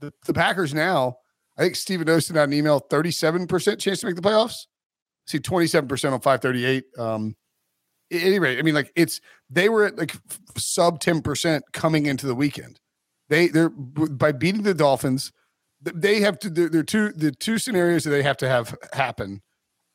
the, 0.00 0.12
the 0.26 0.34
Packers 0.34 0.74
now 0.74 1.16
I 1.56 1.62
think 1.62 1.76
Stephen 1.76 2.08
O 2.08 2.18
sent 2.18 2.38
out 2.38 2.48
an 2.48 2.54
email 2.54 2.80
37% 2.80 3.78
chance 3.78 4.00
to 4.00 4.06
make 4.06 4.16
the 4.16 4.22
playoffs. 4.22 4.66
I 5.28 5.30
see 5.30 5.38
27% 5.38 6.12
on 6.12 6.20
538. 6.20 6.84
Um, 6.98 7.36
at 8.12 8.22
any 8.22 8.38
rate, 8.38 8.58
I 8.58 8.62
mean, 8.62 8.74
like 8.74 8.92
it's 8.96 9.20
they 9.48 9.68
were 9.68 9.86
at 9.86 9.96
like 9.96 10.14
sub 10.56 11.00
10% 11.00 11.62
coming 11.72 12.06
into 12.06 12.26
the 12.26 12.34
weekend. 12.34 12.80
They 13.28 13.48
they're 13.48 13.70
by 13.70 14.32
beating 14.32 14.62
the 14.62 14.74
Dolphins, 14.74 15.32
they 15.94 16.20
have 16.20 16.38
to 16.40 16.50
they're, 16.50 16.68
they're 16.68 16.82
two 16.82 17.12
the 17.12 17.30
two 17.30 17.58
scenarios 17.58 18.04
that 18.04 18.10
they 18.10 18.22
have 18.22 18.36
to 18.38 18.48
have 18.48 18.76
happen. 18.92 19.42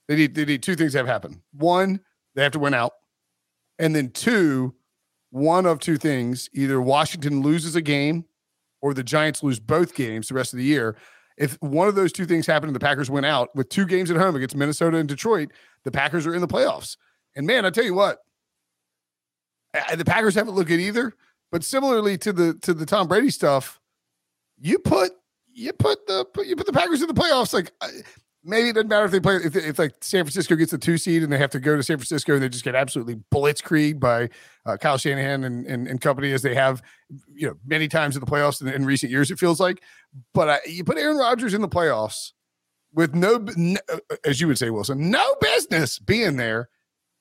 They 0.07 0.15
need 0.15 0.35
they 0.35 0.45
need 0.45 0.63
two 0.63 0.75
things 0.75 0.93
to 0.93 0.99
have 0.99 1.07
happen. 1.07 1.41
One, 1.53 2.01
they 2.35 2.43
have 2.43 2.51
to 2.53 2.59
win 2.59 2.73
out. 2.73 2.93
And 3.77 3.95
then 3.95 4.09
two, 4.09 4.75
one 5.29 5.65
of 5.65 5.79
two 5.79 5.97
things, 5.97 6.49
either 6.53 6.81
Washington 6.81 7.41
loses 7.41 7.75
a 7.75 7.81
game 7.81 8.25
or 8.81 8.93
the 8.93 9.03
Giants 9.03 9.41
lose 9.41 9.59
both 9.59 9.95
games 9.95 10.27
the 10.27 10.33
rest 10.33 10.53
of 10.53 10.57
the 10.57 10.65
year 10.65 10.97
if 11.39 11.57
one 11.61 11.87
of 11.87 11.95
those 11.95 12.11
two 12.11 12.25
things 12.25 12.45
happen 12.45 12.67
and 12.67 12.75
the 12.75 12.81
Packers 12.81 13.09
win 13.09 13.23
out 13.23 13.55
with 13.55 13.69
two 13.69 13.85
games 13.85 14.11
at 14.11 14.17
home 14.17 14.35
against 14.35 14.55
Minnesota 14.55 14.97
and 14.97 15.07
Detroit, 15.07 15.51
the 15.85 15.91
Packers 15.91 16.27
are 16.27 16.35
in 16.35 16.41
the 16.41 16.47
playoffs. 16.47 16.97
And 17.33 17.47
man, 17.47 17.65
I 17.65 17.69
tell 17.69 17.85
you 17.85 17.93
what, 17.93 18.19
the 19.95 20.03
Packers 20.05 20.35
haven't 20.35 20.53
looked 20.53 20.67
good 20.67 20.81
either. 20.81 21.13
But 21.51 21.63
similarly 21.63 22.17
to 22.19 22.33
the 22.33 22.53
to 22.61 22.75
the 22.75 22.85
Tom 22.85 23.07
Brady 23.07 23.31
stuff, 23.31 23.79
you 24.59 24.77
put 24.77 25.13
you 25.59 25.73
put 25.73 26.07
the 26.07 26.25
you 26.45 26.55
put 26.55 26.65
the 26.65 26.73
Packers 26.73 27.01
in 27.01 27.07
the 27.07 27.13
playoffs. 27.13 27.53
Like 27.53 27.71
maybe 28.43 28.69
it 28.69 28.73
doesn't 28.73 28.87
matter 28.87 29.05
if 29.05 29.11
they 29.11 29.19
play 29.19 29.35
if, 29.35 29.55
if 29.55 29.77
like 29.77 29.95
San 30.01 30.23
Francisco 30.23 30.55
gets 30.55 30.71
the 30.71 30.77
two 30.77 30.97
seed 30.97 31.23
and 31.23 31.31
they 31.31 31.37
have 31.37 31.49
to 31.51 31.59
go 31.59 31.75
to 31.75 31.83
San 31.83 31.97
Francisco 31.97 32.33
and 32.33 32.41
they 32.41 32.49
just 32.49 32.63
get 32.63 32.75
absolutely 32.75 33.17
blitzkrieg 33.33 33.99
by 33.99 34.29
uh, 34.65 34.77
Kyle 34.77 34.97
Shanahan 34.97 35.43
and, 35.43 35.65
and, 35.65 35.87
and 35.87 36.01
company 36.01 36.31
as 36.31 36.41
they 36.41 36.55
have 36.55 36.81
you 37.33 37.47
know 37.47 37.55
many 37.65 37.87
times 37.87 38.15
in 38.15 38.21
the 38.21 38.25
playoffs 38.25 38.61
in, 38.61 38.67
in 38.67 38.85
recent 38.85 39.11
years. 39.11 39.31
It 39.31 39.39
feels 39.39 39.59
like, 39.59 39.83
but 40.33 40.49
uh, 40.49 40.57
you 40.65 40.83
put 40.83 40.97
Aaron 40.97 41.17
Rodgers 41.17 41.53
in 41.53 41.61
the 41.61 41.69
playoffs 41.69 42.31
with 42.93 43.13
no, 43.13 43.45
no, 43.55 43.79
uh, 43.91 44.15
as 44.25 44.41
you 44.41 44.47
would 44.47 44.57
say, 44.57 44.69
Wilson, 44.69 45.11
no 45.11 45.35
business 45.41 45.99
being 45.99 46.37
there, 46.37 46.69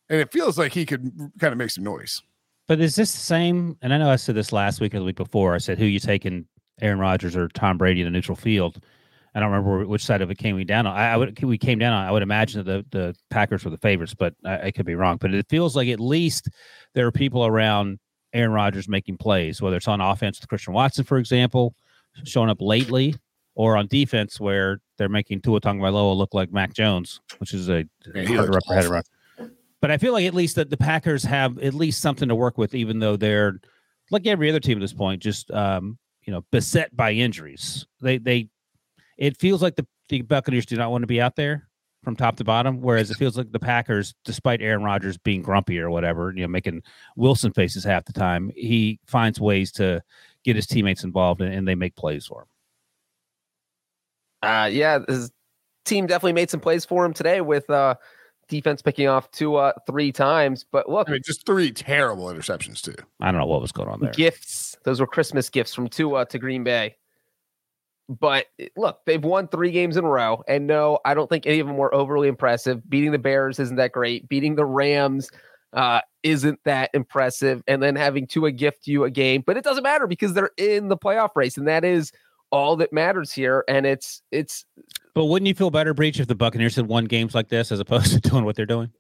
and 0.09 0.21
it 0.21 0.33
feels 0.33 0.59
like 0.59 0.73
he 0.73 0.87
could 0.87 1.13
kind 1.39 1.53
of 1.53 1.59
make 1.59 1.71
some 1.71 1.85
noise. 1.85 2.23
But 2.67 2.81
is 2.81 2.97
this 2.97 3.13
the 3.13 3.21
same? 3.21 3.77
And 3.83 3.93
I 3.93 3.99
know 3.99 4.11
I 4.11 4.17
said 4.17 4.35
this 4.35 4.53
last 4.53 4.81
week 4.81 4.95
or 4.95 4.99
the 4.99 5.05
week 5.05 5.17
before. 5.17 5.55
I 5.55 5.59
said, 5.59 5.79
"Who 5.79 5.87
you 5.87 5.99
taking, 5.99 6.47
Aaron 6.81 6.99
Rodgers 6.99 7.37
or 7.37 7.49
Tom 7.49 7.79
Brady 7.79 8.01
in 8.01 8.07
the 8.07 8.11
neutral 8.11 8.37
field?" 8.37 8.83
I 9.35 9.41
don't 9.41 9.51
remember 9.51 9.87
which 9.87 10.05
side 10.05 10.21
of 10.21 10.31
it 10.31 10.39
came 10.39 10.57
we 10.57 10.65
down 10.65 10.87
on. 10.87 10.97
I, 10.97 11.13
I, 11.13 11.17
would 11.17 11.41
we 11.43 11.59
came 11.59 11.79
down 11.79 11.93
on. 11.93 12.07
I 12.07 12.11
would 12.11 12.23
imagine 12.23 12.65
that 12.65 12.91
the 12.91 12.99
the 12.99 13.17
Packers 13.31 13.65
were 13.65 13.71
the 13.71 13.79
favorites, 13.79 14.15
but 14.15 14.35
I, 14.45 14.67
I, 14.67 14.71
could 14.71 14.87
be 14.87 14.95
wrong. 14.95 15.17
But 15.19 15.35
it 15.35 15.47
feels 15.49 15.77
like 15.77 15.89
at 15.89 16.01
least 16.01 16.49
there 16.95 17.07
are 17.07 17.13
people 17.13 17.47
around 17.47 17.99
Aaron 18.33 18.51
Rodgers 18.51 18.89
making 18.89 19.19
plays, 19.19 19.63
whether 19.63 19.77
it's 19.77 19.89
on 19.89 20.01
offense 20.01 20.41
with 20.41 20.49
Christian 20.49 20.73
Watson, 20.73 21.05
for 21.05 21.19
example, 21.19 21.75
showing 22.25 22.51
up 22.51 22.61
lately, 22.61 23.15
or 23.55 23.77
on 23.77 23.87
defense 23.87 24.41
where 24.41 24.81
they're 24.97 25.09
making 25.09 25.43
Tua 25.43 25.61
Tagovailoa 25.61 26.17
look 26.17 26.35
like 26.35 26.53
Mac 26.53 26.75
Jones, 26.75 27.21
which 27.39 27.55
is 27.55 27.69
a 27.69 27.85
yeah, 28.15 28.25
hard 28.25 28.53
to 28.53 28.75
head 28.75 28.87
around. 28.87 29.05
But 29.81 29.93
I 29.93 29.99
feel 29.99 30.13
like 30.13 30.27
at 30.27 30.35
least 30.35 30.57
that 30.57 30.71
the 30.71 30.77
Packers 30.77 31.23
have 31.23 31.59
at 31.59 31.75
least 31.75 32.01
something 32.01 32.29
to 32.29 32.35
work 32.35 32.59
with, 32.59 32.75
even 32.75 32.99
though 32.99 33.17
they're 33.17 33.61
like 34.11 34.27
every 34.27 34.49
other 34.49 34.59
team 34.59 34.79
at 34.79 34.81
this 34.81 34.93
point, 34.93 35.23
just 35.23 35.51
um, 35.53 35.99
you 36.29 36.35
know, 36.35 36.45
beset 36.53 36.95
by 36.95 37.13
injuries. 37.13 37.87
They 38.03 38.19
they 38.19 38.51
it 39.17 39.39
feels 39.39 39.63
like 39.63 39.77
the, 39.77 39.87
the 40.11 40.21
Buccaneers 40.21 40.67
do 40.67 40.77
not 40.77 40.91
want 40.91 41.01
to 41.03 41.07
be 41.07 41.23
out 41.23 41.37
there 41.37 41.71
from 42.05 42.17
top 42.17 42.37
to 42.37 42.45
bottom, 42.45 42.83
whereas 42.83 43.11
it 43.11 43.17
feels 43.17 43.39
like 43.39 43.51
the 43.51 43.59
Packers, 43.59 44.15
despite 44.27 44.61
Aaron 44.61 44.83
Rodgers 44.83 45.17
being 45.17 45.41
grumpy 45.41 45.81
or 45.81 45.89
whatever, 45.89 46.31
you 46.37 46.43
know, 46.43 46.49
making 46.49 46.83
Wilson 47.17 47.51
faces 47.55 47.83
half 47.83 48.05
the 48.05 48.13
time, 48.13 48.53
he 48.55 49.01
finds 49.07 49.41
ways 49.41 49.73
to 49.73 50.03
get 50.45 50.55
his 50.55 50.67
teammates 50.67 51.03
involved 51.03 51.41
and, 51.41 51.55
and 51.55 51.67
they 51.67 51.75
make 51.75 51.97
plays 51.97 52.27
for 52.27 52.43
him. 52.43 52.49
Uh, 54.51 54.67
yeah, 54.67 54.99
his 55.09 55.31
team 55.87 56.07
definitely 56.07 56.35
made 56.35 56.51
some 56.51 56.61
plays 56.61 56.85
for 56.85 57.07
him 57.07 57.15
today 57.15 57.41
with 57.41 57.71
uh, 57.71 57.95
defense 58.49 58.83
picking 58.83 59.09
off 59.09 59.31
two, 59.31 59.57
uh, 59.57 59.73
three 59.87 60.13
times. 60.13 60.65
But 60.71 60.89
look, 60.89 61.09
I 61.09 61.13
mean, 61.13 61.23
just 61.25 61.47
three 61.47 61.71
terrible 61.71 62.27
interceptions 62.27 62.81
too. 62.81 62.95
I 63.21 63.31
don't 63.31 63.41
know 63.41 63.47
what 63.47 63.61
was 63.61 63.73
going 63.73 63.89
on 63.89 64.01
there. 64.01 64.13
Gifts; 64.13 64.77
those 64.85 65.01
were 65.01 65.07
Christmas 65.07 65.49
gifts 65.49 65.75
from 65.75 65.89
Tua 65.89 66.27
to 66.27 66.39
Green 66.39 66.65
Bay. 66.65 66.97
But 68.09 68.47
look, 68.77 69.01
they've 69.05 69.23
won 69.23 69.49
three 69.49 69.71
games 69.71 69.97
in 69.97 70.05
a 70.05 70.09
row. 70.09 70.43
And 70.49 70.67
no, 70.67 70.99
I 71.05 71.15
don't 71.15 71.29
think 71.29 71.47
any 71.47 71.61
of 71.61 71.67
them 71.67 71.77
were 71.77 71.95
overly 71.95 72.29
impressive. 72.29 72.89
Beating 72.89 73.13
the 73.13 73.19
Bears 73.19 73.59
isn't 73.59 73.77
that 73.77 73.93
great. 73.93 74.29
Beating 74.29 74.55
the 74.55 74.65
Rams 74.65 75.31
uh, 75.75 76.01
isn't 76.23 76.59
that 76.65 76.91
impressive. 76.95 77.63
And 77.69 77.83
then 77.83 77.97
having 77.97 78.27
Tua 78.27 78.51
gift 78.51 78.87
you 78.87 79.05
a 79.05 79.11
game, 79.11 79.43
but 79.47 79.59
it 79.59 79.65
doesn't 79.65 79.83
matter 79.83 80.07
because 80.07 80.33
they're 80.33 80.51
in 80.57 80.89
the 80.89 80.97
playoff 80.97 81.37
race. 81.37 81.59
And 81.59 81.69
that 81.69 81.85
is 81.85 82.11
all 82.51 82.77
that 82.77 82.95
matters 82.95 83.31
here. 83.31 83.63
And 83.69 83.85
it's, 83.85 84.23
it's, 84.31 84.65
but 85.19 85.25
wouldn't 85.25 85.49
you 85.49 85.55
feel 85.55 85.71
better, 85.71 85.93
Breech, 85.95 86.21
if 86.21 86.29
the 86.29 86.37
Buccaneers 86.37 86.77
had 86.77 86.87
won 86.87 87.07
games 87.07 87.35
like 87.35 87.49
this 87.49 87.73
as 87.73 87.81
opposed 87.81 88.13
to 88.23 88.31
doing 88.31 88.45
what 88.45 88.55
they're 88.55 88.67
doing? 88.67 88.93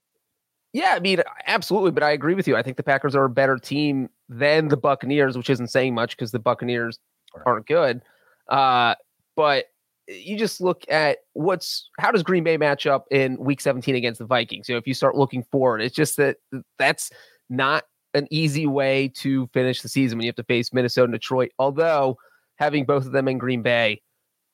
Yeah, 0.72 0.94
I 0.96 0.98
mean, 0.98 1.22
absolutely. 1.46 1.92
But 1.92 2.02
I 2.02 2.10
agree 2.10 2.34
with 2.34 2.48
you. 2.48 2.56
I 2.56 2.62
think 2.62 2.76
the 2.76 2.82
Packers 2.82 3.14
are 3.14 3.22
a 3.22 3.30
better 3.30 3.56
team 3.56 4.10
than 4.28 4.66
the 4.66 4.76
Buccaneers, 4.76 5.36
which 5.36 5.48
isn't 5.48 5.68
saying 5.68 5.94
much 5.94 6.16
because 6.16 6.32
the 6.32 6.40
Buccaneers 6.40 6.98
aren't 7.46 7.68
good. 7.68 8.02
Uh, 8.48 8.96
but 9.36 9.66
you 10.08 10.36
just 10.36 10.60
look 10.60 10.82
at 10.88 11.18
what's 11.34 11.88
how 12.00 12.10
does 12.10 12.24
Green 12.24 12.42
Bay 12.42 12.56
match 12.56 12.84
up 12.84 13.06
in 13.12 13.36
Week 13.38 13.60
17 13.60 13.94
against 13.94 14.18
the 14.18 14.26
Vikings? 14.26 14.68
You 14.68 14.74
know, 14.74 14.78
if 14.78 14.88
you 14.88 14.94
start 14.94 15.16
looking 15.16 15.44
forward, 15.52 15.82
it's 15.82 15.94
just 15.94 16.16
that 16.16 16.38
that's 16.80 17.12
not 17.48 17.84
an 18.14 18.26
easy 18.32 18.66
way 18.66 19.06
to 19.18 19.46
finish 19.54 19.82
the 19.82 19.88
season 19.88 20.18
when 20.18 20.24
you 20.24 20.30
have 20.30 20.34
to 20.34 20.42
face 20.42 20.72
Minnesota 20.72 21.04
and 21.04 21.12
Detroit. 21.12 21.52
Although 21.60 22.18
having 22.56 22.86
both 22.86 23.06
of 23.06 23.12
them 23.12 23.28
in 23.28 23.38
Green 23.38 23.62
Bay 23.62 24.02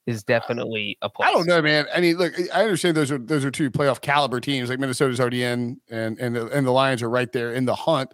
is 0.07 0.23
definitely 0.23 0.99
a 1.03 1.09
plus. 1.09 1.29
I 1.29 1.33
don't 1.33 1.47
know, 1.47 1.63
man. 1.63 1.87
I 1.95 2.01
mean, 2.01 2.17
look, 2.17 2.35
I 2.53 2.63
understand 2.63 2.97
those 2.97 3.11
are 3.11 3.19
those 3.19 3.45
are 3.45 3.51
two 3.51 3.71
playoff 3.71 4.01
caliber 4.01 4.41
teams. 4.41 4.69
Like 4.69 4.79
Minnesota's 4.79 5.21
already 5.21 5.43
in, 5.43 5.81
and 5.91 6.19
and 6.19 6.37
the, 6.37 6.49
and 6.49 6.67
the 6.67 6.71
Lions 6.71 7.03
are 7.03 7.11
right 7.11 7.31
there 7.33 7.53
in 7.53 7.65
the 7.65 7.75
hunt, 7.75 8.13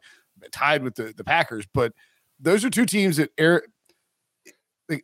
tied 0.52 0.82
with 0.82 0.94
the 0.94 1.12
the 1.16 1.24
Packers. 1.24 1.66
But 1.72 1.92
those 2.38 2.64
are 2.64 2.70
two 2.70 2.86
teams 2.86 3.16
that 3.16 3.30
air 3.38 3.64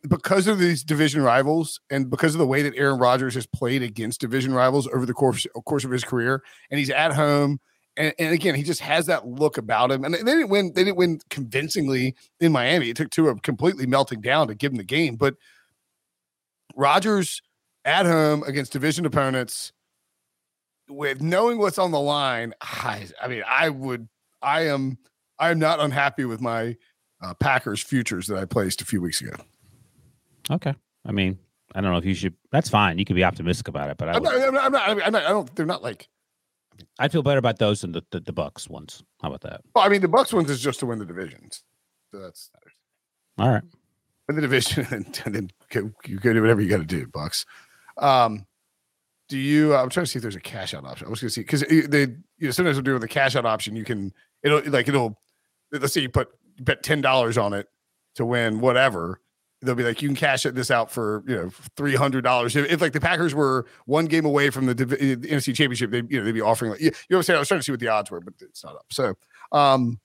because 0.09 0.47
of 0.47 0.59
these 0.59 0.83
division 0.83 1.21
rivals 1.21 1.79
and 1.89 2.09
because 2.09 2.35
of 2.35 2.39
the 2.39 2.47
way 2.47 2.61
that 2.61 2.75
Aaron 2.75 2.99
Rodgers 2.99 3.35
has 3.35 3.45
played 3.45 3.81
against 3.81 4.19
division 4.19 4.53
rivals 4.53 4.87
over 4.87 5.05
the 5.05 5.13
course 5.13 5.45
course 5.65 5.83
of 5.83 5.91
his 5.91 6.03
career, 6.03 6.43
and 6.71 6.79
he's 6.79 6.89
at 6.89 7.13
home 7.13 7.59
and, 7.97 8.13
and 8.19 8.33
again, 8.33 8.55
he 8.55 8.63
just 8.63 8.79
has 8.81 9.07
that 9.07 9.27
look 9.27 9.57
about 9.57 9.91
him. 9.91 10.05
And 10.05 10.13
they 10.13 10.19
didn't 10.21 10.49
win. 10.49 10.71
They 10.73 10.83
didn't 10.83 10.97
win 10.97 11.19
convincingly 11.29 12.15
in 12.39 12.51
Miami. 12.51 12.91
It 12.91 12.95
took 12.95 13.09
Tua 13.09 13.35
completely 13.39 13.87
melting 13.87 14.21
down 14.21 14.47
to 14.47 14.55
give 14.55 14.71
him 14.71 14.77
the 14.77 14.83
game. 14.83 15.15
But 15.15 15.35
Rodgers 16.77 17.41
at 17.83 18.05
home 18.05 18.43
against 18.43 18.71
division 18.71 19.05
opponents, 19.05 19.73
with 20.89 21.21
knowing 21.21 21.57
what's 21.57 21.77
on 21.77 21.91
the 21.91 21.99
line, 21.99 22.53
I, 22.61 23.07
I 23.21 23.27
mean, 23.27 23.43
I 23.45 23.67
would, 23.69 24.07
I 24.41 24.67
am, 24.67 24.97
I 25.37 25.49
am 25.51 25.59
not 25.59 25.79
unhappy 25.81 26.23
with 26.23 26.39
my 26.39 26.77
uh, 27.21 27.33
Packers 27.33 27.81
futures 27.83 28.27
that 28.27 28.37
I 28.37 28.45
placed 28.45 28.81
a 28.81 28.85
few 28.85 29.01
weeks 29.01 29.19
ago. 29.19 29.35
Okay. 30.49 30.73
I 31.05 31.11
mean, 31.11 31.37
I 31.75 31.81
don't 31.81 31.91
know 31.91 31.97
if 31.97 32.05
you 32.05 32.13
should. 32.13 32.35
That's 32.51 32.69
fine. 32.69 32.97
You 32.99 33.05
can 33.05 33.15
be 33.15 33.23
optimistic 33.23 33.67
about 33.67 33.89
it, 33.89 33.97
but 33.97 34.07
I, 34.07 34.13
I'm 34.13 34.23
not, 34.23 34.33
would- 34.33 34.43
I'm 34.43 34.53
not, 34.53 34.63
I'm 34.63 34.71
not, 34.71 35.07
I'm 35.07 35.11
not, 35.13 35.23
I 35.25 35.29
don't, 35.29 35.55
they're 35.55 35.65
not 35.65 35.83
like, 35.83 36.07
I 36.99 37.07
feel 37.07 37.23
better 37.23 37.39
about 37.39 37.57
those 37.59 37.81
than 37.81 37.91
the, 37.91 38.03
the, 38.11 38.19
the 38.21 38.33
Bucks 38.33 38.69
ones. 38.69 39.03
How 39.21 39.29
about 39.29 39.41
that? 39.41 39.61
well, 39.75 39.83
I 39.83 39.89
mean, 39.89 40.01
the 40.01 40.07
Bucks 40.07 40.31
ones 40.31 40.49
is 40.49 40.61
just 40.61 40.79
to 40.81 40.85
win 40.85 40.99
the 40.99 41.05
divisions. 41.05 41.63
So 42.13 42.19
that's, 42.19 42.49
All 43.39 43.49
right. 43.49 43.63
Win 44.27 44.35
the 44.35 44.41
division 44.41 44.87
and, 44.91 45.21
and 45.25 45.35
then 45.35 45.51
go, 45.69 45.91
you 46.05 46.19
go 46.19 46.33
do 46.33 46.41
whatever 46.41 46.61
you 46.61 46.69
got 46.69 46.77
to 46.77 46.85
do, 46.85 47.07
Bucks. 47.07 47.45
Um, 47.97 48.45
do 49.29 49.37
you? 49.37 49.75
I'm 49.75 49.89
trying 49.89 50.05
to 50.05 50.11
see 50.11 50.19
if 50.19 50.23
there's 50.23 50.35
a 50.35 50.41
cash 50.41 50.73
out 50.73 50.85
option. 50.85 51.07
I 51.07 51.09
was 51.09 51.19
going 51.19 51.29
to 51.29 51.33
see 51.33 51.41
because 51.41 51.61
they, 51.61 52.01
you 52.01 52.17
know, 52.39 52.51
sometimes 52.51 52.77
we're 52.77 52.83
doing 52.83 53.01
the 53.01 53.07
cash 53.07 53.35
out 53.35 53.45
option. 53.45 53.75
You 53.75 53.83
can, 53.83 54.13
it'll 54.43 54.61
like 54.67 54.87
it'll. 54.87 55.19
Let's 55.71 55.93
say 55.93 56.01
you 56.01 56.09
put 56.09 56.29
you 56.55 56.63
bet 56.63 56.81
ten 56.81 57.01
dollars 57.01 57.37
on 57.37 57.53
it 57.53 57.67
to 58.15 58.25
win 58.25 58.61
whatever. 58.61 59.19
They'll 59.61 59.75
be 59.75 59.83
like, 59.83 60.01
you 60.01 60.07
can 60.07 60.15
cash 60.15 60.43
this 60.43 60.71
out 60.71 60.91
for 60.91 61.23
you 61.27 61.35
know 61.35 61.49
three 61.75 61.95
hundred 61.95 62.21
dollars. 62.21 62.55
If, 62.55 62.71
if 62.71 62.79
like 62.79 62.93
the 62.93 63.01
Packers 63.01 63.35
were 63.35 63.65
one 63.85 64.05
game 64.05 64.23
away 64.23 64.49
from 64.49 64.67
the, 64.67 64.73
the 64.73 64.85
NFC 64.85 65.53
Championship, 65.53 65.91
they 65.91 66.03
you 66.07 66.19
know 66.19 66.23
they'd 66.23 66.31
be 66.31 66.41
offering 66.41 66.71
like 66.71 66.79
you 66.79 66.91
know 66.91 66.97
what 67.09 67.17
I'm 67.17 67.23
saying. 67.23 67.35
I 67.35 67.39
was 67.39 67.47
trying 67.49 67.59
to 67.59 67.63
see 67.63 67.71
what 67.73 67.81
the 67.81 67.89
odds 67.89 68.09
were, 68.09 68.21
but 68.21 68.35
it's 68.39 68.63
not 68.63 68.75
up. 68.75 68.85
So, 68.91 69.15
um, 69.51 69.99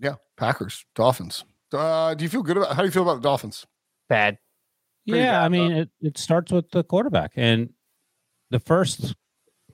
yeah, 0.00 0.16
Packers, 0.36 0.84
Dolphins. 0.94 1.44
Uh, 1.72 2.14
do 2.14 2.24
you 2.24 2.28
feel 2.28 2.42
good 2.42 2.56
about? 2.56 2.74
How 2.74 2.82
do 2.82 2.86
you 2.86 2.92
feel 2.92 3.02
about 3.02 3.16
the 3.16 3.22
Dolphins? 3.28 3.66
Bad. 4.08 4.38
Pretty 5.08 5.24
yeah, 5.24 5.32
bad, 5.32 5.44
I 5.44 5.48
mean, 5.48 5.72
it, 5.72 5.90
it 6.00 6.18
starts 6.18 6.52
with 6.52 6.70
the 6.70 6.84
quarterback, 6.84 7.32
and 7.34 7.70
the 8.50 8.60
first, 8.60 9.14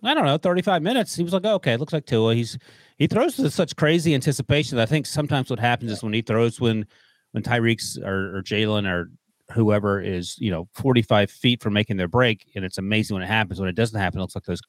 I 0.02 0.14
don't 0.14 0.24
know, 0.24 0.38
thirty-five 0.38 0.82
minutes, 0.82 1.16
he 1.16 1.24
was 1.24 1.32
like, 1.32 1.44
okay, 1.44 1.72
it 1.72 1.80
looks 1.80 1.92
like 1.92 2.06
Tua. 2.06 2.34
He's 2.34 2.58
he 2.96 3.06
throws 3.06 3.38
with 3.38 3.52
such 3.52 3.76
crazy 3.76 4.14
anticipation. 4.14 4.76
That 4.76 4.82
I 4.82 4.86
think 4.86 5.06
sometimes 5.06 5.50
what 5.50 5.58
happens 5.58 5.90
is 5.90 6.02
when 6.02 6.12
he 6.12 6.22
throws 6.22 6.60
when 6.60 6.86
when 7.32 7.42
Tyreek's 7.42 7.98
or, 7.98 8.36
or 8.36 8.42
Jalen 8.42 8.88
or 8.88 9.10
whoever 9.52 10.00
is 10.00 10.38
you 10.38 10.50
know 10.50 10.68
forty-five 10.74 11.30
feet 11.30 11.62
from 11.62 11.72
making 11.72 11.96
their 11.96 12.08
break, 12.08 12.46
and 12.54 12.64
it's 12.64 12.78
amazing 12.78 13.14
when 13.14 13.22
it 13.22 13.28
happens. 13.28 13.58
When 13.58 13.68
it 13.68 13.76
doesn't 13.76 13.98
happen, 13.98 14.20
it 14.20 14.22
looks 14.22 14.36
like 14.36 14.44
those 14.44 14.62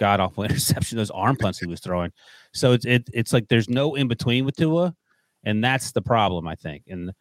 god 0.00 0.18
awful 0.18 0.42
interception, 0.44 0.98
those 0.98 1.10
arm 1.10 1.36
punts 1.36 1.60
he 1.60 1.66
was 1.66 1.80
throwing. 1.80 2.10
So 2.52 2.72
it's 2.72 2.84
it, 2.84 3.08
it's 3.12 3.32
like 3.32 3.48
there's 3.48 3.68
no 3.68 3.94
in 3.94 4.08
between 4.08 4.44
with 4.44 4.56
Tua, 4.56 4.94
and 5.44 5.62
that's 5.62 5.92
the 5.92 6.02
problem, 6.02 6.46
I 6.46 6.54
think. 6.54 6.84
And 6.88 7.12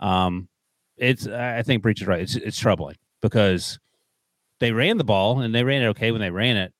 um, 0.00 0.48
it's 0.96 1.26
I 1.26 1.62
think 1.62 1.82
Breech 1.82 2.00
is 2.00 2.06
right. 2.06 2.20
It's 2.20 2.36
it's 2.36 2.58
troubling 2.58 2.96
because 3.20 3.78
they 4.60 4.72
ran 4.72 4.98
the 4.98 5.04
ball 5.04 5.40
and 5.40 5.54
they 5.54 5.64
ran 5.64 5.82
it 5.82 5.86
okay 5.88 6.12
when 6.12 6.20
they 6.20 6.30
ran 6.30 6.56
it, 6.56 6.72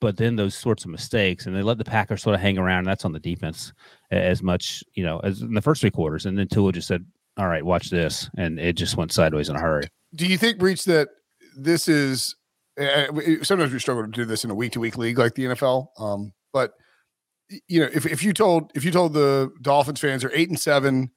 but 0.00 0.16
then 0.16 0.36
those 0.36 0.54
sorts 0.54 0.84
of 0.84 0.90
mistakes 0.90 1.46
and 1.46 1.54
they 1.54 1.62
let 1.62 1.78
the 1.78 1.84
Packers 1.84 2.22
sort 2.22 2.34
of 2.34 2.40
hang 2.40 2.58
around. 2.58 2.80
And 2.80 2.88
that's 2.88 3.04
on 3.04 3.12
the 3.12 3.20
defense 3.20 3.72
as 4.10 4.42
much, 4.42 4.82
you 4.94 5.04
know, 5.04 5.20
as 5.20 5.42
in 5.42 5.54
the 5.54 5.62
first 5.62 5.80
three 5.80 5.90
quarters. 5.90 6.26
And 6.26 6.36
then 6.36 6.48
Tua 6.48 6.72
just 6.72 6.88
said, 6.88 7.04
"All 7.36 7.48
right, 7.48 7.64
watch 7.64 7.90
this," 7.90 8.28
and 8.36 8.58
it 8.58 8.74
just 8.74 8.96
went 8.96 9.12
sideways 9.12 9.48
in 9.48 9.56
a 9.56 9.60
hurry. 9.60 9.88
Do 10.14 10.26
you 10.26 10.38
think, 10.38 10.58
Breech, 10.58 10.84
that 10.84 11.08
this 11.56 11.86
is? 11.88 12.36
Uh, 12.80 13.06
sometimes 13.42 13.72
we 13.72 13.78
struggle 13.78 14.04
to 14.04 14.10
do 14.10 14.24
this 14.24 14.44
in 14.44 14.50
a 14.50 14.54
week 14.54 14.72
to 14.72 14.80
week 14.80 14.96
league 14.96 15.18
like 15.18 15.34
the 15.34 15.44
NFL. 15.44 15.88
Um, 15.98 16.32
but 16.52 16.72
you 17.68 17.80
know, 17.80 17.88
if 17.92 18.06
if 18.06 18.22
you 18.22 18.32
told 18.32 18.70
if 18.74 18.84
you 18.84 18.90
told 18.90 19.12
the 19.12 19.52
Dolphins 19.60 20.00
fans 20.00 20.24
are 20.24 20.30
eight 20.34 20.48
and 20.48 20.58
seven, 20.58 21.10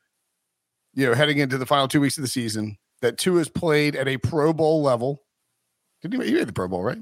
you 0.94 1.08
know, 1.08 1.14
heading 1.14 1.38
into 1.38 1.58
the 1.58 1.66
final 1.66 1.88
Tua 1.88 2.02
weeks 2.02 2.18
of 2.18 2.24
the 2.24 2.28
season, 2.28 2.78
that 3.02 3.18
two 3.18 3.36
has 3.38 3.50
played 3.50 3.96
at 3.96 4.08
a 4.08 4.18
Pro 4.18 4.54
Bowl 4.54 4.82
level. 4.82 5.22
Didn't 6.02 6.20
you 6.20 6.26
you 6.26 6.38
made 6.38 6.48
the 6.48 6.54
Pro 6.54 6.68
Bowl, 6.68 6.84
right? 6.84 7.00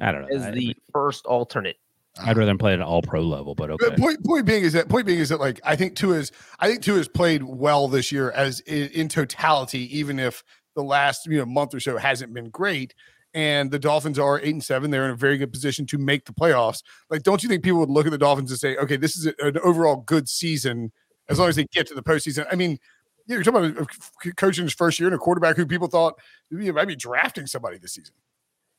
I 0.00 0.12
don't 0.12 0.22
know. 0.22 0.36
As 0.36 0.54
the 0.54 0.76
first 0.92 1.26
alternate. 1.26 1.76
I'd 2.18 2.36
rather 2.36 2.46
them 2.46 2.58
play 2.58 2.72
at 2.72 2.78
an 2.78 2.84
All 2.84 3.02
Pro 3.02 3.20
level, 3.20 3.54
but 3.54 3.70
okay. 3.70 3.90
But 3.90 3.98
point 3.98 4.24
point 4.24 4.46
being 4.46 4.64
is 4.64 4.72
that 4.72 4.88
point 4.88 5.06
being 5.06 5.18
is 5.18 5.28
that 5.28 5.40
like 5.40 5.60
I 5.64 5.76
think 5.76 5.96
two 5.96 6.12
is 6.12 6.32
I 6.60 6.68
think 6.68 6.82
two 6.82 6.94
has 6.96 7.08
played 7.08 7.42
well 7.42 7.88
this 7.88 8.10
year 8.10 8.30
as 8.30 8.60
in, 8.60 8.88
in 8.88 9.08
totality, 9.08 9.98
even 9.98 10.18
if 10.18 10.42
the 10.74 10.82
last 10.82 11.26
you 11.26 11.38
know 11.38 11.44
month 11.44 11.74
or 11.74 11.80
so 11.80 11.98
hasn't 11.98 12.32
been 12.32 12.48
great. 12.48 12.94
And 13.36 13.70
the 13.70 13.78
Dolphins 13.78 14.18
are 14.18 14.40
eight 14.40 14.54
and 14.54 14.64
seven; 14.64 14.90
they're 14.90 15.04
in 15.04 15.10
a 15.10 15.16
very 15.16 15.36
good 15.36 15.52
position 15.52 15.84
to 15.88 15.98
make 15.98 16.24
the 16.24 16.32
playoffs. 16.32 16.82
Like, 17.10 17.22
don't 17.22 17.42
you 17.42 17.50
think 17.50 17.62
people 17.62 17.78
would 17.80 17.90
look 17.90 18.06
at 18.06 18.10
the 18.10 18.16
Dolphins 18.18 18.50
and 18.50 18.58
say, 18.58 18.76
"Okay, 18.78 18.96
this 18.96 19.14
is 19.14 19.26
a- 19.26 19.34
an 19.46 19.58
overall 19.58 19.96
good 19.96 20.26
season 20.26 20.90
as 21.28 21.38
long 21.38 21.50
as 21.50 21.56
they 21.56 21.64
get 21.66 21.86
to 21.88 21.94
the 21.94 22.02
postseason"? 22.02 22.46
I 22.50 22.54
mean, 22.56 22.78
you're 23.26 23.42
talking 23.42 23.66
about 23.66 23.86
a, 24.24 24.28
a 24.28 24.32
coach 24.32 24.56
in 24.56 24.64
his 24.64 24.72
first 24.72 24.98
year 24.98 25.08
and 25.08 25.14
a 25.14 25.18
quarterback 25.18 25.56
who 25.56 25.66
people 25.66 25.86
thought 25.86 26.14
you 26.50 26.72
might 26.72 26.88
be 26.88 26.96
drafting 26.96 27.46
somebody 27.46 27.76
this 27.76 27.92
season. 27.92 28.14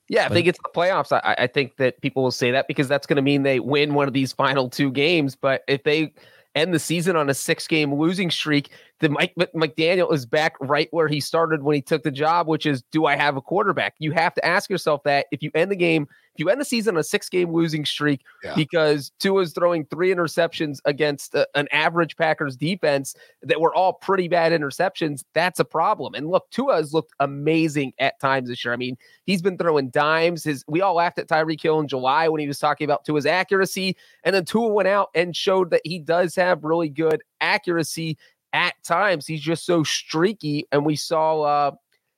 Yeah, 0.10 0.24
if 0.24 0.30
But- 0.30 0.34
they 0.34 0.42
get 0.44 0.56
to 0.56 0.62
the 0.64 0.80
playoffs, 0.80 1.12
I, 1.12 1.36
I 1.38 1.46
think 1.48 1.78
that 1.78 2.02
people 2.02 2.24
will 2.24 2.32
say 2.32 2.50
that 2.50 2.68
because 2.68 2.88
that's 2.88 3.06
going 3.06 3.18
to 3.18 3.22
mean 3.22 3.44
they 3.44 3.60
win 3.60 3.94
one 3.94 4.08
of 4.08 4.14
these 4.16 4.32
final 4.34 4.70
two 4.72 4.90
games. 4.90 5.36
But 5.36 5.64
if 5.68 5.84
they 5.84 6.14
end 6.56 6.74
the 6.74 6.80
season 6.80 7.16
on 7.16 7.30
a 7.30 7.36
six-game 7.36 7.94
losing 7.94 8.32
streak, 8.32 8.72
then 9.00 9.12
Mike 9.12 9.34
Mc- 9.38 9.54
McDaniel 9.54 10.12
is 10.14 10.26
back 10.26 10.56
right 10.60 10.88
where 10.92 11.08
he 11.08 11.20
started 11.20 11.64
when 11.64 11.76
he 11.76 11.82
took 11.82 12.04
the 12.04 12.12
job, 12.12 12.48
which 12.48 12.66
is, 12.66 12.82
do 12.92 13.06
I 13.06 13.16
have 13.16 13.38
a 13.38 13.42
quarterback? 13.42 13.96
You 14.00 14.12
have 14.12 14.34
to 14.36 14.46
ask 14.46 14.70
yourself 14.70 15.04
that 15.04 15.28
if 15.32 15.44
you 15.44 15.52
end 15.54 15.72
the 15.72 15.76
game, 15.76 16.08
if 16.34 16.40
you 16.40 16.50
end 16.50 16.62
the 16.62 16.66
season 16.66 16.96
on 16.96 17.00
a 17.00 17.04
six-game 17.04 17.52
losing 17.52 17.84
streak 17.84 18.22
Yeah. 18.44 18.54
because 18.56 19.12
is 19.24 19.54
throwing 19.54 19.86
three 19.86 20.14
interceptions 20.14 20.80
against 20.86 21.34
a- 21.34 21.48
an 21.56 21.68
average 21.72 22.16
Packers 22.16 22.56
defense 22.56 23.16
that 23.42 23.60
were 23.60 23.74
all 23.74 23.94
pretty 23.94 24.28
bad 24.28 24.52
interceptions, 24.52 25.24
that's 25.34 25.60
a 25.60 25.66
problem. 25.66 26.14
And 26.14 26.30
look, 26.30 26.50
Tua 26.52 26.76
has 26.76 26.94
looked 26.94 27.14
amazing 27.20 27.94
at 28.00 28.20
times 28.20 28.50
this 28.50 28.64
year. 28.64 28.74
I 28.74 28.78
mean, 28.78 28.98
he's 29.26 29.42
been 29.42 29.58
throwing 29.58 29.90
dimes. 29.90 30.44
His 30.44 30.64
we 30.68 30.82
all 30.82 30.96
laughed 30.96 31.20
at 31.20 31.28
Tyreek 31.28 31.62
Hill 31.62 31.80
in 31.80 31.88
July 31.88 32.28
when 32.30 32.40
he 32.40 32.48
was 32.48 32.60
talking 32.60 32.86
about 32.86 33.04
Tua's 33.06 33.26
accuracy, 33.26 33.96
and 34.24 34.36
then 34.36 34.46
Tua 34.46 34.68
went 34.68 34.88
out 34.88 35.10
and 35.16 35.36
showed 35.36 35.72
that 35.72 35.82
he 35.84 35.98
does 36.00 36.36
have 36.36 36.64
really 36.64 36.90
good 36.90 37.24
accuracy 37.42 38.18
at 38.58 38.74
times. 38.84 39.28
He's 39.28 39.42
just 39.42 39.66
so 39.66 39.84
streaky, 39.84 40.66
and 40.72 40.84
we 40.84 40.96
saw 40.96 41.42
uh, 41.42 41.72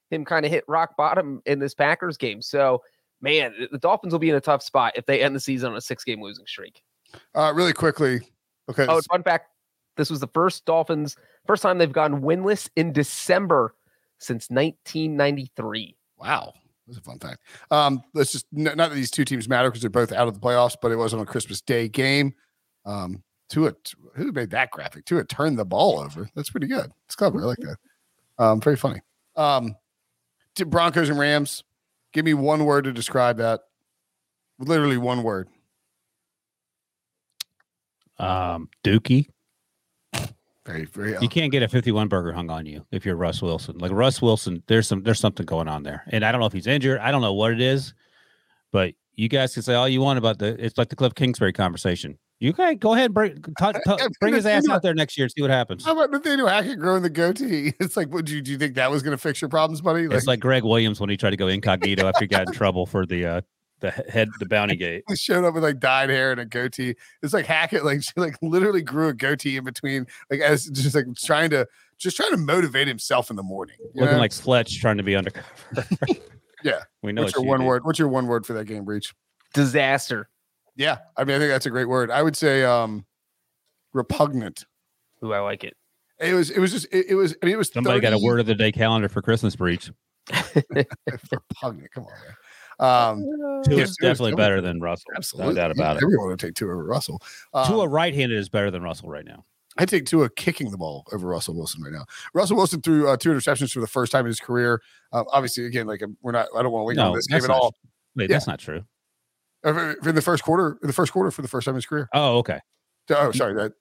him 0.09 0.23
kind 0.23 0.45
of 0.45 0.51
hit 0.51 0.63
rock 0.67 0.95
bottom 0.95 1.41
in 1.45 1.59
this 1.59 1.73
Packers 1.73 2.15
game. 2.15 2.41
So, 2.41 2.81
man, 3.21 3.53
the- 3.71 3.77
Dolphins 3.77 4.13
will 4.13 4.19
be 4.19 4.29
in 4.29 4.35
a 4.35 4.41
tough 4.41 4.63
spot 4.63 4.93
if 4.95 5.05
they 5.05 5.21
end 5.21 5.35
the 5.35 5.39
season 5.41 5.71
on 5.71 5.77
a 5.77 5.81
six-game 5.81 6.21
losing 6.21 6.45
streak. 6.47 6.81
Uh, 7.35 7.51
really 7.53 7.73
quickly, 7.73 8.21
okay. 8.69 8.85
Oh, 8.87 9.01
fun 9.11 9.23
fact: 9.23 9.47
this 9.97 10.09
was 10.09 10.21
the 10.21 10.27
first 10.27 10.65
Dolphins 10.65 11.17
first 11.45 11.61
time 11.61 11.77
they've 11.77 11.91
gone 11.91 12.21
winless 12.21 12.69
in 12.75 12.93
December 12.93 13.75
since 14.19 14.49
1993. 14.49 15.97
Wow. 16.17 16.53
That's 16.85 16.99
a 16.99 17.01
fun 17.01 17.19
fact. 17.19 17.43
Um, 17.69 18.03
let's 18.13 18.31
just 18.31 18.47
not 18.51 18.77
that 18.77 18.93
these 18.93 19.11
two 19.11 19.25
teams 19.25 19.47
matter 19.47 19.69
because 19.69 19.81
they're 19.81 19.89
both 19.91 20.11
out 20.11 20.27
of 20.27 20.33
the 20.33 20.39
playoffs, 20.39 20.75
but 20.81 20.91
it 20.91 20.95
was 20.95 21.13
on 21.13 21.19
a 21.19 21.25
Christmas 21.25 21.61
Day 21.61 21.87
game. 21.87 22.33
Um, 22.85 23.23
Tua, 23.49 23.73
who 24.15 24.31
made 24.31 24.51
that 24.51 24.71
graphic? 24.71 25.05
Tua 25.05 25.23
turned 25.25 25.57
the 25.57 25.65
ball 25.65 25.99
over. 25.99 26.29
That's 26.35 26.49
pretty 26.49 26.67
good. 26.67 26.91
It's 27.05 27.15
clever. 27.15 27.41
I 27.41 27.45
like 27.45 27.57
that. 27.59 27.77
Um, 28.37 28.61
very 28.61 28.75
funny. 28.77 29.01
Um, 29.35 29.75
to 30.55 30.65
Broncos 30.65 31.09
and 31.09 31.19
Rams. 31.19 31.63
Give 32.13 32.25
me 32.25 32.33
one 32.33 32.65
word 32.65 32.85
to 32.85 32.91
describe 32.91 33.37
that. 33.37 33.61
Literally 34.59 34.97
one 34.97 35.23
word. 35.23 35.47
Um, 38.17 38.69
Dookie, 38.83 39.27
Very, 40.65 40.85
very. 40.85 41.15
you 41.21 41.29
can't 41.29 41.51
get 41.51 41.63
a 41.63 41.69
51 41.69 42.09
burger 42.09 42.33
hung 42.33 42.49
on 42.49 42.65
you 42.65 42.85
if 42.91 43.05
you're 43.05 43.15
Russ 43.15 43.41
Wilson. 43.41 43.77
Like 43.77 43.91
Russ 43.91 44.21
Wilson, 44.21 44.61
there's 44.67 44.87
some 44.87 45.03
there's 45.03 45.19
something 45.19 45.45
going 45.45 45.69
on 45.69 45.83
there, 45.83 46.03
and 46.07 46.25
I 46.25 46.31
don't 46.31 46.41
know 46.41 46.47
if 46.47 46.51
he's 46.51 46.67
injured. 46.67 46.99
I 46.99 47.11
don't 47.11 47.21
know 47.21 47.33
what 47.33 47.53
it 47.53 47.61
is, 47.61 47.93
but 48.73 48.93
you 49.15 49.29
guys 49.29 49.53
can 49.53 49.63
say 49.63 49.73
all 49.75 49.87
you 49.87 50.01
want 50.01 50.17
about 50.17 50.37
the. 50.37 50.47
It's 50.63 50.77
like 50.77 50.89
the 50.89 50.97
Cliff 50.97 51.15
Kingsbury 51.15 51.53
conversation. 51.53 52.17
You 52.39 52.53
guys 52.53 52.77
go 52.79 52.93
ahead, 52.93 53.05
and 53.05 53.13
bring 53.13 53.41
ta- 53.59 53.73
ta- 53.73 53.97
Yeah, 53.99 54.07
bring 54.21 54.33
his 54.33 54.45
ass 54.45 54.67
out 54.69 54.81
there 54.81 54.93
next 54.93 55.17
year 55.17 55.25
and 55.25 55.31
see 55.31 55.41
what 55.41 55.51
happens. 55.51 55.83
How 55.83 55.91
about 55.91 56.09
Nathaniel 56.11 56.47
Hackett 56.47 56.79
growing 56.79 57.03
the 57.03 57.09
goatee? 57.09 57.73
It's 57.79 57.97
like, 57.97 58.09
would 58.13 58.29
you 58.29 58.41
do 58.41 58.51
you 58.51 58.57
think 58.57 58.75
that 58.75 58.89
was 58.89 59.03
going 59.03 59.11
to 59.15 59.21
fix 59.21 59.41
your 59.41 59.49
problems, 59.49 59.81
buddy? 59.81 60.03
It's 60.05 60.27
like 60.27 60.39
Gregg 60.39 60.63
Williams 60.63 60.99
when 61.01 61.09
he 61.09 61.17
tried 61.17 61.31
to 61.31 61.37
go 61.37 61.47
incognito 61.47 62.07
after 62.07 62.21
he 62.21 62.27
got 62.27 62.47
in 62.47 62.53
trouble 62.53 62.85
for 62.85 63.05
the 63.05 63.25
uh 63.25 63.41
the 63.81 63.91
head 63.91 64.27
the 64.39 64.45
bounty 64.45 64.75
gate. 64.75 65.03
he 65.07 65.15
showed 65.15 65.45
up 65.45 65.53
with 65.53 65.63
like 65.63 65.79
dyed 65.79 66.09
hair 66.09 66.31
and 66.31 66.39
a 66.41 66.45
goatee. 66.45 66.95
It's 67.23 67.33
like 67.33 67.45
Hackett, 67.45 67.83
like 67.85 68.03
she 68.03 68.11
like 68.17 68.35
literally 68.41 68.81
grew 68.81 69.07
a 69.09 69.13
goatee 69.13 69.57
in 69.57 69.63
between, 69.63 70.05
like 70.29 70.39
as 70.41 70.65
just 70.65 70.95
like 70.95 71.05
trying 71.17 71.49
to 71.51 71.67
just 71.97 72.15
trying 72.17 72.31
to 72.31 72.37
motivate 72.37 72.87
himself 72.87 73.29
in 73.29 73.35
the 73.35 73.43
morning. 73.43 73.75
you 73.79 74.01
Looking 74.01 74.15
know? 74.15 74.19
like 74.21 74.31
Fletch 74.33 74.79
trying 74.79 74.97
to 74.97 75.03
be 75.03 75.15
undercover. 75.15 75.45
Yeah. 76.63 76.79
we 77.01 77.13
know 77.13 77.23
what's 77.23 77.35
your 77.35 77.45
one 77.45 77.59
dude. 77.61 77.67
word? 77.67 77.85
What's 77.85 77.99
your 77.99 78.09
one 78.09 78.27
word 78.27 78.45
for 78.45 78.51
that 78.53 78.65
game 78.65 78.83
Breech? 78.83 79.13
Disaster. 79.53 80.27
Yeah, 80.79 80.97
I 81.17 81.25
mean 81.25 81.35
I 81.35 81.39
think 81.39 81.51
that's 81.51 81.65
a 81.67 81.69
great 81.69 81.87
word. 81.89 82.09
I 82.09 82.23
would 82.23 82.35
say 82.35 82.63
um 82.63 83.05
repugnant. 83.93 84.65
Ooh, 85.23 85.33
I 85.33 85.39
like 85.41 85.63
it. 85.63 85.75
It 86.19 86.33
was 86.33 86.49
it 86.49 86.59
was 86.59 86.71
just 86.71 86.87
it, 86.91 87.07
it 87.09 87.15
was 87.15 87.35
I 87.43 87.45
mean 87.45 87.53
it 87.53 87.57
was 87.57 87.71
Somebody 87.71 87.99
got 87.99 88.13
a 88.13 88.17
word 88.19 88.39
of 88.39 88.45
the 88.45 88.55
day 88.55 88.71
calendar 88.71 89.09
for 89.09 89.21
Christmas 89.21 89.55
Breech. 89.55 89.91
repugnant. 90.71 91.91
Come 91.91 92.05
on, 92.05 92.11
man. 92.23 92.35
Um, 92.81 93.23
Tua 93.65 93.75
Yeah, 93.77 93.83
is 93.83 93.97
definitely 93.97 94.31
definitely- 94.31 94.35
better 94.35 94.61
than 94.61 94.79
Russell. 94.79 95.11
absolutely, 95.17 95.53
No 95.55 95.61
doubt 95.61 95.71
about 95.71 95.97
it. 95.97 96.03
Everyone 96.03 96.27
would 96.29 96.39
take 96.39 96.53
Tua 96.55 96.71
over 96.73 96.85
Russell. 96.85 97.21
Um, 97.53 97.67
Tua 97.67 97.87
right-handed 97.89 98.37
is 98.37 98.47
better 98.47 98.71
than 98.71 98.81
Russell 98.81 99.09
right 99.09 99.25
now. 99.25 99.43
I 99.77 99.85
take 99.85 100.05
Tua 100.05 100.29
kicking 100.29 100.71
the 100.71 100.77
ball 100.77 101.05
over 101.11 101.27
Russell 101.27 101.55
Wilson 101.55 101.83
right 101.83 101.91
now. 101.91 102.05
Russell 102.33 102.55
Wilson 102.55 102.81
threw 102.81 103.09
uh, 103.09 103.17
two 103.17 103.31
interceptions 103.31 103.73
for 103.73 103.81
the 103.81 103.87
first 103.87 104.11
time 104.13 104.21
in 104.21 104.27
his 104.27 104.39
career. 104.39 104.81
Uh, 105.11 105.23
obviously, 105.31 105.65
again, 105.65 105.87
like 105.87 106.01
we're 106.21 106.31
not. 106.31 106.47
I 106.57 106.63
don't 106.63 106.71
want 106.71 106.83
to 106.83 106.85
wing 106.87 106.99
on 106.99 107.15
this 107.15 107.27
game 107.27 107.43
at 107.43 107.49
all. 107.49 107.75
Wait, 108.15 108.29
Yeah. 108.29 108.35
that's 108.35 108.47
not 108.47 108.59
true. 108.59 108.83
Uh, 109.63 109.93
in 110.05 110.15
the 110.15 110.21
first 110.21 110.43
quarter, 110.43 110.77
in 110.81 110.87
the 110.87 110.93
first 110.93 111.11
quarter 111.11 111.31
for 111.31 111.41
the 111.41 111.47
first 111.47 111.65
time 111.65 111.73
in 111.73 111.77
his 111.77 111.85
career. 111.85 112.07
Oh, 112.13 112.37
okay. 112.37 112.59
Oh, 113.11 113.31
sorry, 113.31 113.53
that 113.55 113.73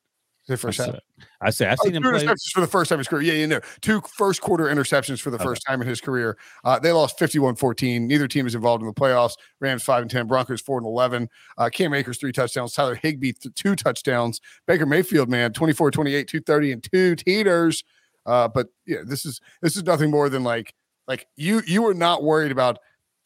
the 0.48 0.56
first 0.56 0.78
half. 0.78 0.88
Uh, 0.88 0.98
I 1.42 1.50
say 1.50 1.66
I've 1.66 1.78
Oh, 1.80 1.84
seen 1.84 1.92
two 1.92 1.96
him 1.98 2.02
play. 2.14 2.34
for 2.54 2.60
the 2.62 2.66
first 2.66 2.88
time 2.88 2.96
in 2.96 3.00
his 3.00 3.08
career. 3.08 3.22
Yeah, 3.22 3.34
you 3.34 3.46
know, 3.46 3.60
two 3.82 4.00
first 4.16 4.40
quarter 4.40 4.64
interceptions 4.64 5.20
for 5.20 5.30
the 5.30 5.36
Okay. 5.36 5.44
first 5.44 5.62
time 5.68 5.82
in 5.82 5.86
his 5.86 6.00
career. 6.00 6.38
Uh, 6.64 6.78
they 6.78 6.90
lost 6.90 7.18
51 7.18 7.54
14. 7.54 8.06
Neither 8.08 8.26
team 8.26 8.46
is 8.46 8.54
involved 8.54 8.82
in 8.82 8.86
the 8.88 8.94
playoffs. 8.94 9.34
Rams 9.60 9.82
5 9.82 10.02
and 10.02 10.10
10, 10.10 10.26
Broncos 10.26 10.62
4 10.62 10.78
and 10.78 10.86
11. 10.86 11.28
Uh, 11.58 11.68
Cam 11.68 11.92
Akers, 11.92 12.18
three 12.18 12.32
touchdowns. 12.32 12.72
Tyler 12.72 12.94
Higbee, 12.94 13.32
th- 13.32 13.54
two 13.54 13.76
touchdowns. 13.76 14.40
Baker 14.66 14.86
Mayfield, 14.86 15.28
man, 15.28 15.52
24 15.52 15.90
28, 15.90 16.26
230, 16.28 16.72
and 16.72 16.82
two 16.82 17.14
teeters. 17.14 17.84
Uh, 18.24 18.48
but 18.48 18.68
yeah, 18.86 18.98
this 19.06 19.24
is 19.26 19.40
this 19.60 19.76
is 19.76 19.84
nothing 19.84 20.10
more 20.10 20.28
than 20.30 20.42
like 20.44 20.74
like 21.06 21.26
you 21.36 21.62
you 21.66 21.82
were 21.82 21.94
not 21.94 22.22
worried 22.22 22.52
about 22.52 22.78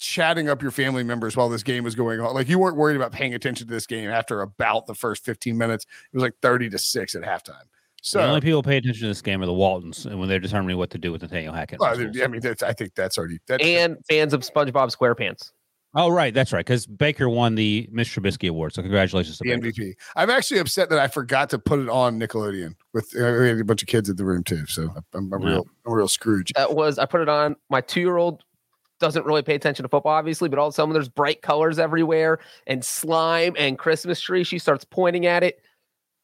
chatting 0.02 0.48
up 0.48 0.60
your 0.60 0.70
family 0.72 1.04
members 1.04 1.36
while 1.36 1.48
this 1.48 1.62
game 1.62 1.84
was 1.84 1.94
going 1.94 2.20
on. 2.20 2.34
Like 2.34 2.48
you 2.48 2.58
weren't 2.58 2.76
worried 2.76 2.96
about 2.96 3.12
paying 3.12 3.34
attention 3.34 3.66
to 3.68 3.72
this 3.72 3.86
game 3.86 4.10
after 4.10 4.42
about 4.42 4.86
the 4.86 4.94
first 4.94 5.24
15 5.24 5.56
minutes. 5.56 5.86
It 6.12 6.16
was 6.16 6.22
like 6.22 6.34
30 6.42 6.70
to 6.70 6.78
6 6.78 7.14
at 7.14 7.22
halftime. 7.22 7.62
So 8.02 8.18
the 8.18 8.26
only 8.26 8.40
people 8.40 8.58
who 8.58 8.68
pay 8.68 8.78
attention 8.78 9.02
to 9.02 9.06
this 9.08 9.22
game 9.22 9.40
are 9.42 9.46
the 9.46 9.52
Waltons, 9.52 10.06
and 10.06 10.18
when 10.18 10.28
they're 10.28 10.40
determining 10.40 10.76
what 10.76 10.90
to 10.90 10.98
do 10.98 11.12
with 11.12 11.22
Nathaniel 11.22 11.54
Hackett. 11.54 11.78
Well, 11.78 11.94
I 11.96 12.26
mean, 12.26 12.40
that's, 12.40 12.60
I 12.64 12.72
think 12.72 12.96
that's 12.96 13.16
already 13.16 13.38
that. 13.46 13.62
and 13.62 13.96
fans 14.08 14.34
of 14.34 14.40
SpongeBob 14.40 14.92
SquarePants. 14.96 15.52
oh, 15.94 16.08
right, 16.08 16.34
that's 16.34 16.52
right, 16.52 16.66
because 16.66 16.84
Baker 16.84 17.28
won 17.28 17.54
the 17.54 17.88
Mr. 17.94 18.20
Trubisky 18.20 18.48
Award. 18.48 18.74
So 18.74 18.82
congratulations 18.82 19.38
to 19.38 19.44
the 19.44 19.56
Baker. 19.56 19.82
MVP. 19.82 19.92
I'm 20.16 20.30
actually 20.30 20.58
upset 20.58 20.90
that 20.90 20.98
I 20.98 21.06
forgot 21.06 21.48
to 21.50 21.60
put 21.60 21.78
it 21.78 21.88
on 21.88 22.18
Nickelodeon. 22.18 22.74
With 22.92 23.14
uh, 23.16 23.36
we 23.40 23.48
had 23.50 23.60
a 23.60 23.64
bunch 23.64 23.82
of 23.82 23.86
kids 23.88 24.08
in 24.08 24.16
the 24.16 24.24
room 24.24 24.42
too, 24.42 24.66
so 24.66 24.92
I'm, 25.14 25.32
I'm 25.32 25.40
Yeah. 25.40 25.48
real, 25.50 25.66
I'm 25.86 25.92
a 25.92 25.94
real 25.94 26.08
Scrooge. 26.08 26.52
That 26.56 26.74
was 26.74 26.98
I 26.98 27.06
put 27.06 27.20
it 27.20 27.28
on. 27.28 27.54
My 27.70 27.80
two 27.80 28.00
year 28.00 28.16
old 28.16 28.42
doesn't 29.02 29.26
really 29.26 29.42
pay 29.42 29.54
attention 29.54 29.82
to 29.82 29.88
football, 29.88 30.12
obviously, 30.12 30.48
but 30.48 30.58
all 30.58 30.68
of 30.68 30.72
a 30.72 30.74
sudden 30.74 30.94
there's 30.94 31.08
bright 31.08 31.42
colors 31.42 31.78
everywhere 31.78 32.38
and 32.66 32.82
slime 32.82 33.54
and 33.58 33.76
Christmas 33.76 34.20
tree. 34.20 34.44
She 34.44 34.58
starts 34.58 34.84
pointing 34.84 35.26
at 35.26 35.42
it. 35.42 35.60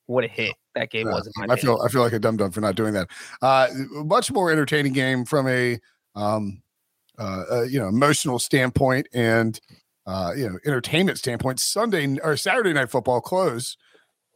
What 0.07 0.25
a 0.25 0.29
hit 0.29 0.55
that 0.75 0.91
game 0.91 1.09
was! 1.09 1.31
I 1.51 1.57
feel 1.57 1.79
I 1.85 1.89
feel 1.89 2.01
like 2.01 2.15
a 2.15 2.19
dum 2.19 2.39
dum 2.39 2.51
for 2.51 2.63
not 2.63 2.77
doing 2.77 2.95
that. 2.95 3.09
Uh, 3.43 3.67
much 4.05 4.33
more 4.33 4.51
entertaining 4.51 4.95
game 4.95 5.27
from 5.27 5.47
a 5.49 5.79
um, 6.15 6.63
uh, 7.19 7.43
uh, 7.51 7.63
you 7.63 7.79
know 7.79 7.89
emotional 7.89 8.39
standpoint 8.39 9.07
and 9.13 9.61
uh, 10.07 10.33
you 10.35 10.49
know 10.49 10.59
entertainment 10.65 11.19
standpoint. 11.19 11.61
Sunday 11.61 12.19
or 12.23 12.39
Saturday 12.39 12.73
night 12.73 12.91
football 12.91 13.21
close. 13.21 13.77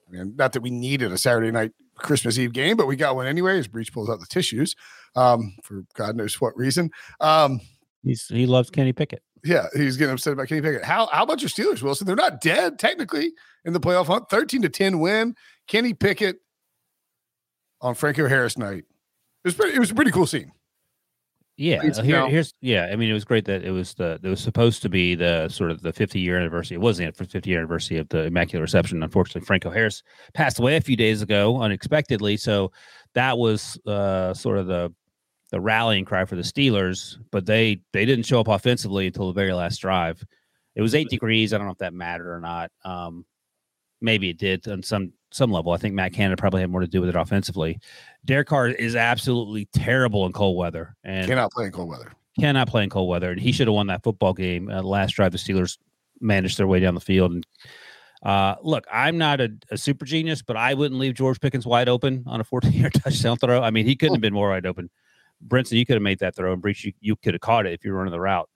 I 0.07 0.13
mean, 0.13 0.35
not 0.37 0.53
that 0.53 0.61
we 0.61 0.71
needed 0.71 1.11
a 1.11 1.17
Saturday 1.17 1.51
night 1.51 1.71
Christmas 1.95 2.37
Eve 2.39 2.53
game, 2.53 2.77
but 2.77 2.87
we 2.87 2.97
got 2.97 3.17
one 3.17 3.27
anyway. 3.27 3.59
As 3.59 3.69
Breech 3.69 3.95
pulls 3.95 4.11
out 4.11 4.21
the 4.21 4.27
tissues 4.27 4.75
um, 5.15 5.55
for 5.63 5.85
God 5.95 6.17
knows 6.17 6.39
what 6.41 6.57
reason. 6.57 6.91
Um, 7.21 7.61
He's 8.03 8.27
he 8.29 8.47
loves 8.47 8.71
Kenny 8.71 8.93
Pickett. 8.93 9.23
Yeah, 9.45 9.67
he's 9.75 9.97
getting 9.97 10.15
upset 10.15 10.33
about 10.33 10.49
Kenny 10.49 10.61
Pickett. 10.61 10.85
How 10.85 11.07
how 11.07 11.23
about 11.23 11.41
your 11.41 11.49
Steelers, 11.49 11.83
Wilson? 11.83 12.07
They're 12.07 12.17
not 12.17 12.41
dead 12.41 12.79
technically 12.79 13.33
in 13.65 13.73
the 13.73 13.81
playoff 13.81 14.07
hunt. 14.07 14.29
Thirteen 14.29 14.63
to 14.63 14.69
ten 14.69 15.01
win. 15.01 15.35
Kenny 15.69 15.95
Pickett 15.95 16.37
on 17.81 17.95
Franco 17.95 18.29
Harris 18.29 18.59
night. 18.59 18.85
It 19.45 19.47
was 19.47 19.55
pretty. 19.55 19.75
It 19.77 19.81
was 19.81 19.91
a 19.91 19.95
pretty 19.95 20.11
cool 20.11 20.27
scene. 20.27 20.53
Yeah, 21.59 21.83
uh, 21.83 22.03
here, 22.03 22.29
here's 22.29 22.55
yeah. 22.61 22.89
I 22.91 22.97
mean, 22.97 23.11
it 23.11 23.13
was 23.13 23.25
great 23.25 23.45
that 23.45 23.63
it 23.63 23.71
was 23.71 23.95
the 23.95 24.19
it 24.23 24.29
was 24.29 24.41
supposed 24.41 24.81
to 24.83 24.89
be 24.89 25.15
the 25.15 25.49
sort 25.49 25.71
of 25.71 25.83
the 25.83 25.93
50 25.93 26.19
year 26.19 26.39
anniversary. 26.39 26.77
It 26.77 26.81
wasn't 26.81 27.15
the 27.15 27.25
50 27.25 27.51
year 27.51 27.59
anniversary 27.59 27.99
of 27.99 28.09
the 28.09 28.25
Immaculate 28.25 28.63
Reception. 28.63 29.03
Unfortunately, 29.03 29.45
Franco 29.45 29.71
Harris 29.71 30.03
passed 30.33 30.59
away 30.59 30.77
a 30.77 30.81
few 30.81 30.97
days 30.97 31.21
ago 31.21 31.61
unexpectedly. 31.61 32.39
So 32.39 32.73
that 33.15 33.37
was 33.37 33.79
uh, 33.87 34.33
sort 34.33 34.59
of 34.59 34.67
the 34.67 34.93
the 35.53 35.61
rallying 35.61 36.05
cry 36.05 36.25
for 36.25 36.35
the 36.35 36.43
Steelers. 36.43 37.17
But 37.31 37.47
they 37.47 37.81
they 37.93 38.05
didn't 38.05 38.27
show 38.27 38.41
up 38.41 38.49
offensively 38.49 39.07
until 39.07 39.29
the 39.29 39.33
very 39.33 39.53
last 39.53 39.79
drive. 39.79 40.25
It 40.75 40.83
was 40.83 40.95
eight 40.97 41.09
degrees. 41.09 41.53
I 41.53 41.59
don't 41.59 41.67
know 41.67 41.73
if 41.73 41.79
that 41.79 41.95
mattered 41.95 42.35
or 42.35 42.41
not. 42.41 42.73
Um, 42.85 43.25
maybe 44.01 44.29
it 44.31 44.39
did 44.39 44.67
on 44.67 44.83
some 44.83 45.13
some 45.31 45.53
level. 45.53 45.73
I 45.73 45.77
think 45.77 45.95
Matt 45.95 46.13
Canada 46.13 46.39
probably 46.41 46.61
had 46.63 46.71
more 46.71 46.81
to 46.81 46.87
do 46.87 47.01
with 47.01 47.09
it 47.11 47.17
offensively. 47.17 47.79
Derek 48.25 48.49
Carr 48.49 48.69
is 48.69 48.97
absolutely 48.97 49.67
terrible 49.73 50.27
in 50.27 50.33
cold 50.33 50.57
weather 50.59 50.97
and 51.05 51.27
Cannot 51.27 51.53
play 51.53 51.67
in 51.67 51.73
cold 51.73 51.89
weather. 51.89 52.13
cannot 52.39 52.69
play 52.69 52.83
in 52.85 52.91
cold 52.91 53.09
weather. 53.09 53.31
And 53.31 53.41
he 53.41 53.53
should 53.53 53.67
have 53.67 53.75
won 53.75 53.87
that 53.87 54.03
football 54.03 54.35
game. 54.35 54.69
Uh, 54.71 54.83
last 54.83 55.13
drive, 55.13 55.33
the 55.33 55.39
Steelers 55.39 55.79
managed 56.21 56.59
their 56.59 56.67
way 56.67 56.81
down 56.81 56.95
the 56.95 57.01
field. 57.01 57.33
And 57.33 57.47
uh, 58.23 58.57
look, 58.63 58.85
I'm 58.93 59.17
not 59.19 59.41
a, 59.41 59.51
a 59.71 59.79
super 59.79 60.05
genius, 60.05 60.43
but 60.43 60.57
I 60.57 60.75
wouldn't 60.75 61.01
leave 61.01 61.15
George 61.15 61.41
Pickens 61.41 61.67
wide 61.67 61.89
open 61.89 62.25
on 62.27 62.41
a 62.41 62.45
14 62.45 62.73
yard 62.73 62.93
touchdown 63.03 63.37
throw. 63.39 63.63
I 63.63 63.71
mean, 63.71 63.87
he 63.87 63.97
couldn't 63.97 64.15
have 64.15 64.23
been 64.23 64.35
more 64.35 64.51
wide 64.51 64.67
open. 64.67 64.91
Brinson, 65.47 65.73
you 65.73 65.87
could 65.87 65.95
have 65.95 66.03
made 66.03 66.19
that 66.21 66.37
throw, 66.37 66.53
and 66.53 66.63
Breech, 66.63 66.85
you, 66.85 66.93
you 67.01 67.17
could 67.17 67.35
have 67.35 67.41
caught 67.41 67.67
it 67.67 67.73
if 67.73 67.85
you 67.85 67.93
were 67.93 67.99
running 67.99 68.13
the 68.13 68.21
route. 68.21 68.49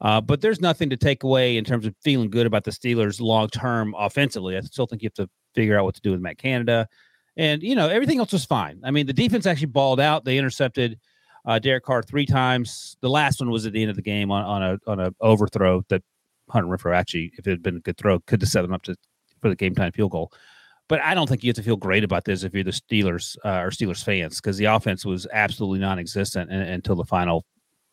Uh, 0.00 0.20
but 0.20 0.40
there's 0.40 0.60
nothing 0.60 0.88
to 0.90 0.96
take 0.96 1.24
away 1.24 1.56
in 1.56 1.64
terms 1.64 1.84
of 1.84 1.94
feeling 2.02 2.30
good 2.30 2.46
about 2.46 2.64
the 2.64 2.70
Steelers 2.70 3.20
long 3.20 3.48
term 3.48 3.94
offensively. 3.98 4.56
I 4.56 4.60
still 4.60 4.86
think 4.86 5.02
you 5.02 5.08
have 5.08 5.26
to 5.26 5.30
figure 5.54 5.78
out 5.78 5.84
what 5.84 5.94
to 5.96 6.00
do 6.00 6.12
with 6.12 6.20
Matt 6.20 6.38
Canada. 6.38 6.88
And, 7.36 7.62
you 7.62 7.74
know, 7.74 7.88
everything 7.88 8.18
else 8.18 8.32
was 8.32 8.44
fine. 8.44 8.80
I 8.82 8.90
mean, 8.90 9.06
the 9.06 9.12
defense 9.12 9.46
actually 9.46 9.66
balled 9.66 10.00
out. 10.00 10.24
They 10.24 10.38
intercepted 10.38 10.98
uh, 11.44 11.58
Derek 11.58 11.84
Carr 11.84 12.02
three 12.02 12.26
times. 12.26 12.96
The 13.00 13.10
last 13.10 13.40
one 13.40 13.50
was 13.50 13.66
at 13.66 13.72
the 13.72 13.82
end 13.82 13.90
of 13.90 13.96
the 13.96 14.02
game 14.02 14.30
on, 14.30 14.42
on 14.42 14.62
a 14.62 14.78
on 14.90 15.00
a 15.00 15.12
overthrow 15.20 15.82
that 15.88 16.02
Hunter 16.48 16.68
Renfrow 16.68 16.94
actually, 16.94 17.32
if 17.38 17.46
it 17.46 17.50
had 17.50 17.62
been 17.62 17.76
a 17.76 17.80
good 17.80 17.96
throw, 17.96 18.20
could 18.20 18.42
have 18.42 18.50
set 18.50 18.62
them 18.62 18.72
up 18.72 18.82
to 18.82 18.96
for 19.40 19.48
the 19.48 19.56
game 19.56 19.74
time 19.74 19.92
field 19.92 20.10
goal. 20.10 20.32
But 20.90 21.00
I 21.02 21.14
don't 21.14 21.28
think 21.28 21.42
you 21.44 21.48
have 21.50 21.56
to 21.56 21.62
feel 21.62 21.76
great 21.76 22.02
about 22.04 22.24
this 22.24 22.42
if 22.42 22.52
you're 22.52 22.64
the 22.64 22.72
Steelers 22.72 23.36
uh, 23.44 23.60
or 23.62 23.70
Steelers 23.70 24.02
fans 24.04 24.40
because 24.40 24.56
the 24.58 24.64
offense 24.66 25.04
was 25.06 25.26
absolutely 25.32 25.78
non-existent 25.78 26.50
in- 26.50 26.60
until 26.60 26.96
the 26.96 27.04
final 27.04 27.46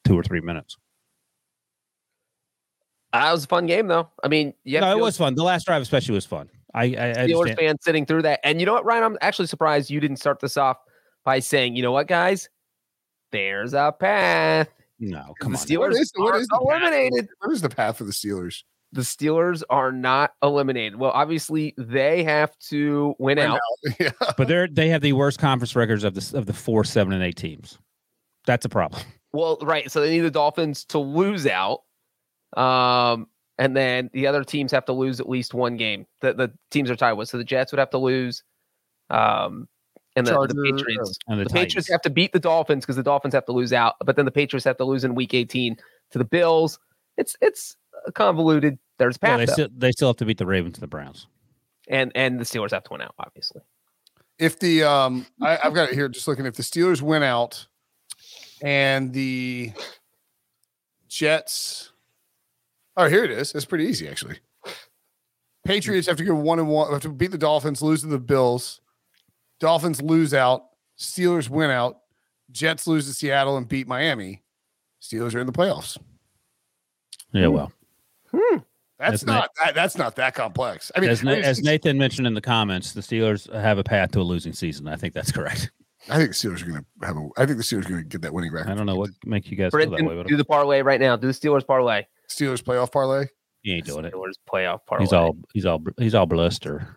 two 0.04 0.18
or 0.18 0.24
three 0.24 0.42
minutes. 0.42 0.76
That 3.14 3.32
was 3.32 3.46
a 3.46 3.48
fun 3.48 3.66
game, 3.68 3.88
though. 3.88 4.10
I 4.24 4.28
mean, 4.28 4.54
yeah, 4.64 4.82
no, 4.82 4.92
it 4.98 5.00
was 5.00 5.16
fun. 5.18 5.36
The 5.36 5.44
last 5.44 5.66
drive 5.66 5.82
especially 5.82 6.16
was 6.16 6.26
fun. 6.26 6.50
I, 6.74 6.84
I, 6.84 6.86
I 6.86 6.90
Steelers 6.94 7.20
understand. 7.42 7.58
fans 7.60 7.80
sitting 7.84 8.06
through 8.06 8.24
that. 8.24 8.40
And 8.44 8.60
you 8.60 8.66
know 8.66 8.74
what, 8.74 8.84
Ryan? 8.86 9.04
I'm 9.04 9.18
actually 9.22 9.48
surprised 9.48 9.90
you 9.90 10.00
didn't 10.00 10.18
start 10.18 10.40
this 10.40 10.58
off 10.58 10.78
by 11.24 11.40
saying, 11.40 11.76
you 11.76 11.84
know 11.84 11.92
what, 11.92 12.08
guys? 12.08 12.50
There's 13.32 13.74
a 13.74 13.94
path. 13.98 14.70
No, 15.00 15.34
come 15.40 15.54
the 15.54 15.60
on. 15.60 15.66
Steelers 15.66 15.80
What 15.92 16.02
is- 16.02 16.12
what 16.16 16.36
are 16.36 16.40
is 16.40 16.48
path? 16.48 16.60
eliminated. 16.62 17.28
What 17.40 17.52
is 17.54 17.62
the 17.62 17.70
path 17.70 17.98
for 17.98 18.04
the 18.04 18.12
Steelers? 18.12 18.64
The 18.94 19.02
Steelers 19.02 19.64
are 19.70 19.92
not 19.92 20.32
eliminated. 20.42 20.98
Well, 20.98 21.12
obviously, 21.12 21.74
they 21.78 22.24
have 22.24 22.58
to 22.70 23.16
win 23.20 23.38
Win 23.38 23.40
out. 23.40 23.60
yeah. 24.00 24.12
But 24.38 24.48
they're 24.48 24.68
they 24.68 24.90
have 24.90 25.02
the 25.02 25.14
worst 25.14 25.40
conference 25.40 25.76
records 25.76 26.04
of 26.04 26.14
the 26.14 26.38
of 26.38 26.46
the 26.46 26.54
four, 26.54 26.84
seven, 26.84 27.14
and 27.14 27.24
eight 27.24 27.36
teams. 27.36 27.78
That's 28.46 28.66
a 28.66 28.70
problem. 28.70 29.02
Well, 29.34 29.58
right. 29.62 29.92
So 29.92 30.00
they 30.02 30.10
need 30.10 30.22
the 30.22 30.32
Dolphins 30.32 30.86
to 30.86 31.00
lose 31.00 31.46
out. 31.46 31.82
Um, 32.56 33.28
and 33.60 33.76
then 33.76 34.10
the 34.14 34.26
other 34.26 34.44
teams 34.44 34.72
have 34.72 34.86
to 34.86 34.94
lose 34.94 35.20
at 35.20 35.28
least 35.28 35.54
one 35.54 35.76
game. 35.76 36.08
The 36.22 36.34
the 36.34 36.54
teams 36.72 36.90
are 36.90 36.96
tied 36.96 37.14
with. 37.14 37.28
So 37.30 37.38
the 37.38 37.44
Jets 37.44 37.72
would 37.72 37.78
have 37.78 37.90
to 37.92 37.98
lose. 37.98 38.44
Um, 39.10 39.68
and 40.18 40.26
the, 40.26 40.48
the 40.48 40.72
Patriots. 40.72 41.20
And 41.28 41.40
the, 41.40 41.44
The, 41.44 41.50
Patriots 41.52 41.90
have 41.92 42.02
to 42.02 42.10
beat 42.10 42.34
the 42.34 42.40
Dolphins 42.40 42.84
because 42.84 42.96
the 42.96 43.04
Dolphins 43.04 43.36
have 43.36 43.46
to 43.46 43.52
lose 43.52 43.72
out, 43.72 43.96
but 44.04 44.16
then 44.16 44.26
the 44.26 44.32
Patriots 44.32 44.66
have 44.66 44.78
to 44.78 44.86
lose 44.86 45.04
in 45.04 45.14
Week 45.14 45.34
18 45.34 45.78
to 46.12 46.18
the 46.18 46.26
Bills. 46.26 46.80
It's 47.18 47.36
it's 47.42 47.76
convoluted. 48.14 48.78
There's 48.98 49.18
a 49.18 49.20
Well, 49.22 49.38
they 49.38 49.46
still 49.46 49.68
they 49.76 49.92
still 49.92 50.10
have 50.10 50.18
to 50.18 50.26
beat 50.26 50.38
the 50.38 50.46
Ravens 50.46 50.76
and 50.78 50.84
the 50.84 50.88
Browns. 50.88 51.28
and 51.88 52.12
and 52.16 52.40
the 52.40 52.44
Steelers 52.46 52.72
have 52.72 52.84
to 52.86 52.92
win 52.92 53.02
out, 53.02 53.16
obviously. 53.20 53.62
If 54.40 54.60
the 54.60 54.84
um, 54.84 55.26
I, 55.42 55.60
I've 55.64 55.74
got 55.74 55.90
it 55.90 55.96
here. 55.96 56.08
Just 56.10 56.28
looking. 56.28 56.46
If 56.46 56.56
the 56.56 56.64
Steelers 56.64 57.02
win 57.02 57.24
out, 57.24 57.68
and 58.62 59.14
the 59.14 59.72
Jets. 61.08 61.92
Oh, 62.96 63.08
here 63.08 63.24
it 63.24 63.32
is. 63.32 63.54
It's 63.54 63.66
pretty 63.66 63.86
easy 63.86 64.08
actually. 64.08 64.40
Patriots 65.66 66.08
have 66.08 66.18
to 66.18 66.24
go 66.24 66.34
one 66.36 66.60
and 66.60 66.68
one. 66.68 66.92
Have 66.92 67.02
to 67.02 67.10
beat 67.10 67.32
the 67.32 67.38
Dolphins, 67.38 67.82
lose 67.82 68.02
to 68.02 68.08
the 68.08 68.20
Bills. 68.20 68.80
Dolphins 69.60 70.02
lose 70.02 70.34
out. 70.34 70.66
Steelers 70.98 71.50
win 71.50 71.70
out. 71.70 72.00
Jets 72.52 72.88
lose 72.88 73.06
to 73.08 73.14
Seattle 73.14 73.58
and 73.58 73.68
beat 73.68 73.88
Miami. 73.88 74.44
Steelers 75.02 75.36
are 75.36 75.40
in 75.40 75.46
the 75.48 75.54
playoffs. 75.54 75.98
Yeah, 77.34 77.48
well, 77.48 77.72
That's 78.34 79.24
That's 79.24 79.26
not 79.26 79.50
that, 79.64 79.76
that's 79.76 79.98
not 79.98 80.16
that 80.16 80.34
complex. 80.34 80.92
I 80.96 81.00
mean, 81.00 81.10
as, 81.12 81.24
Na- 81.24 81.32
as 81.34 81.62
Nathan 81.62 81.98
mentioned 82.00 82.26
in 82.26 82.34
the 82.34 82.42
comments, 82.42 82.94
the 82.94 83.02
Steelers 83.02 83.52
have 83.54 83.78
a 83.78 83.84
path 83.84 84.12
to 84.14 84.22
a 84.22 84.24
losing 84.24 84.54
season. 84.54 84.88
I 84.88 84.96
think 84.96 85.14
that's 85.14 85.32
correct. 85.32 85.72
I 86.10 86.18
think 86.18 86.30
the 86.30 86.34
Steelers 86.36 86.64
are 86.64 86.70
going 86.72 86.84
to 87.02 87.06
have 87.08 87.16
a. 87.18 87.30
I 87.38 87.46
think 87.46 87.58
the 87.58 87.64
Steelers 87.64 87.86
are 87.86 87.90
going 87.90 88.02
to 88.04 88.08
get 88.10 88.22
that 88.24 88.34
winning 88.34 88.52
record. 88.52 88.72
I 88.72 88.76
don't 88.76 88.88
know 88.88 88.96
what 88.96 89.12
make 89.26 89.52
you 89.52 89.58
guys 89.58 89.72
feel 89.72 89.90
that 89.92 90.04
way, 90.04 90.24
do 90.24 90.36
the 90.38 90.46
parlay 90.46 90.82
right 90.82 91.00
now. 91.00 91.16
Do 91.16 91.28
the 91.28 91.34
Steelers 91.34 91.66
parlay. 91.68 92.06
Steelers 92.28 92.64
playoff 92.64 92.92
parlay. 92.92 93.26
he 93.62 93.74
ain't 93.76 93.86
doing 93.86 94.06
it. 94.06 94.14
Steelers 94.14 94.34
playoff 94.52 94.80
parlay. 94.88 95.04
He's 95.06 95.14
all 95.14 95.38
he's 95.54 95.66
all 95.66 95.82
he's 95.98 96.16
all 96.16 96.26
bluster. 96.26 96.96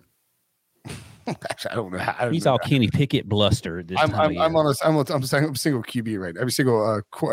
Actually, 1.27 1.71
I 1.71 1.75
don't 1.75 1.93
know. 1.93 1.99
How, 1.99 2.17
I 2.19 2.25
don't 2.25 2.33
He's 2.33 2.45
know 2.47 2.53
all 2.53 2.59
how- 2.63 2.69
Kenny 2.69 2.89
Pickett 2.89 3.29
bluster. 3.29 3.83
This 3.83 3.99
I'm 4.01 4.11
time 4.11 4.21
I'm, 4.21 4.31
of 4.31 4.37
I'm 4.39 4.53
year. 4.53 4.61
on 4.61 4.67
a 4.67 4.75
I'm, 4.89 4.97
a, 4.97 5.01
I'm, 5.15 5.23
single, 5.23 5.49
I'm 5.51 5.55
single 5.55 5.83
QB 5.83 6.19
right. 6.19 6.35
I'm 6.41 6.49
single 6.51 6.83
uh 6.89 7.01
qu- 7.11 7.29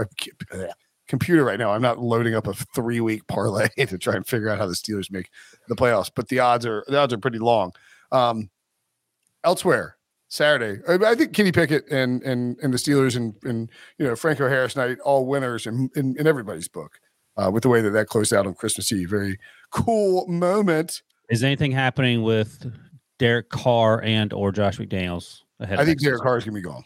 uh, 0.53 0.67
computer 1.07 1.43
right 1.43 1.59
now. 1.59 1.71
I'm 1.71 1.81
not 1.81 1.99
loading 1.99 2.35
up 2.35 2.47
a 2.47 2.53
three 2.53 3.01
week 3.01 3.27
parlay 3.27 3.69
to 3.77 3.97
try 3.97 4.15
and 4.15 4.25
figure 4.25 4.49
out 4.49 4.59
how 4.59 4.67
the 4.67 4.73
Steelers 4.73 5.11
make 5.11 5.29
the 5.67 5.75
playoffs, 5.75 6.11
but 6.13 6.29
the 6.29 6.39
odds 6.39 6.65
are 6.65 6.83
the 6.87 6.97
odds 6.97 7.13
are 7.13 7.17
pretty 7.17 7.39
long. 7.39 7.73
Um, 8.11 8.49
elsewhere, 9.43 9.97
Saturday, 10.29 10.81
I, 10.87 11.15
think 11.15 11.33
Kenny 11.33 11.51
Pickett 11.51 11.89
and 11.89 12.21
and 12.23 12.57
and 12.61 12.73
the 12.73 12.77
Steelers 12.77 13.15
and 13.15 13.35
and 13.43 13.69
you 13.97 14.05
know 14.05 14.15
Franco 14.15 14.49
Harris 14.49 14.75
night 14.75 14.99
all 14.99 15.25
winners 15.25 15.65
in, 15.65 15.89
in, 15.95 16.15
in 16.17 16.27
everybody's 16.27 16.67
book. 16.67 16.99
Uh, 17.37 17.51
with 17.51 17.61
the 17.61 17.69
way 17.69 17.81
that 17.81 17.91
that 17.91 18.07
closed 18.07 18.33
out 18.33 18.47
on 18.47 18.55
Christmas 18.55 18.91
Eve, 18.91 19.09
very 19.11 19.37
cool 19.71 20.25
moment. 20.27 21.03
Is 21.29 21.43
anything 21.43 21.71
happening 21.71 22.23
with 22.23 22.65
Derek 23.19 23.49
Carr 23.49 24.01
and 24.01 24.33
or 24.33 24.51
Josh 24.51 24.79
McDaniels 24.79 25.41
ahead? 25.59 25.79
I 25.79 25.85
think 25.85 26.01
Derek? 26.01 26.21
Carr 26.21 26.37
is 26.37 26.45
gonna 26.45 26.55
be 26.55 26.61
gone. 26.61 26.83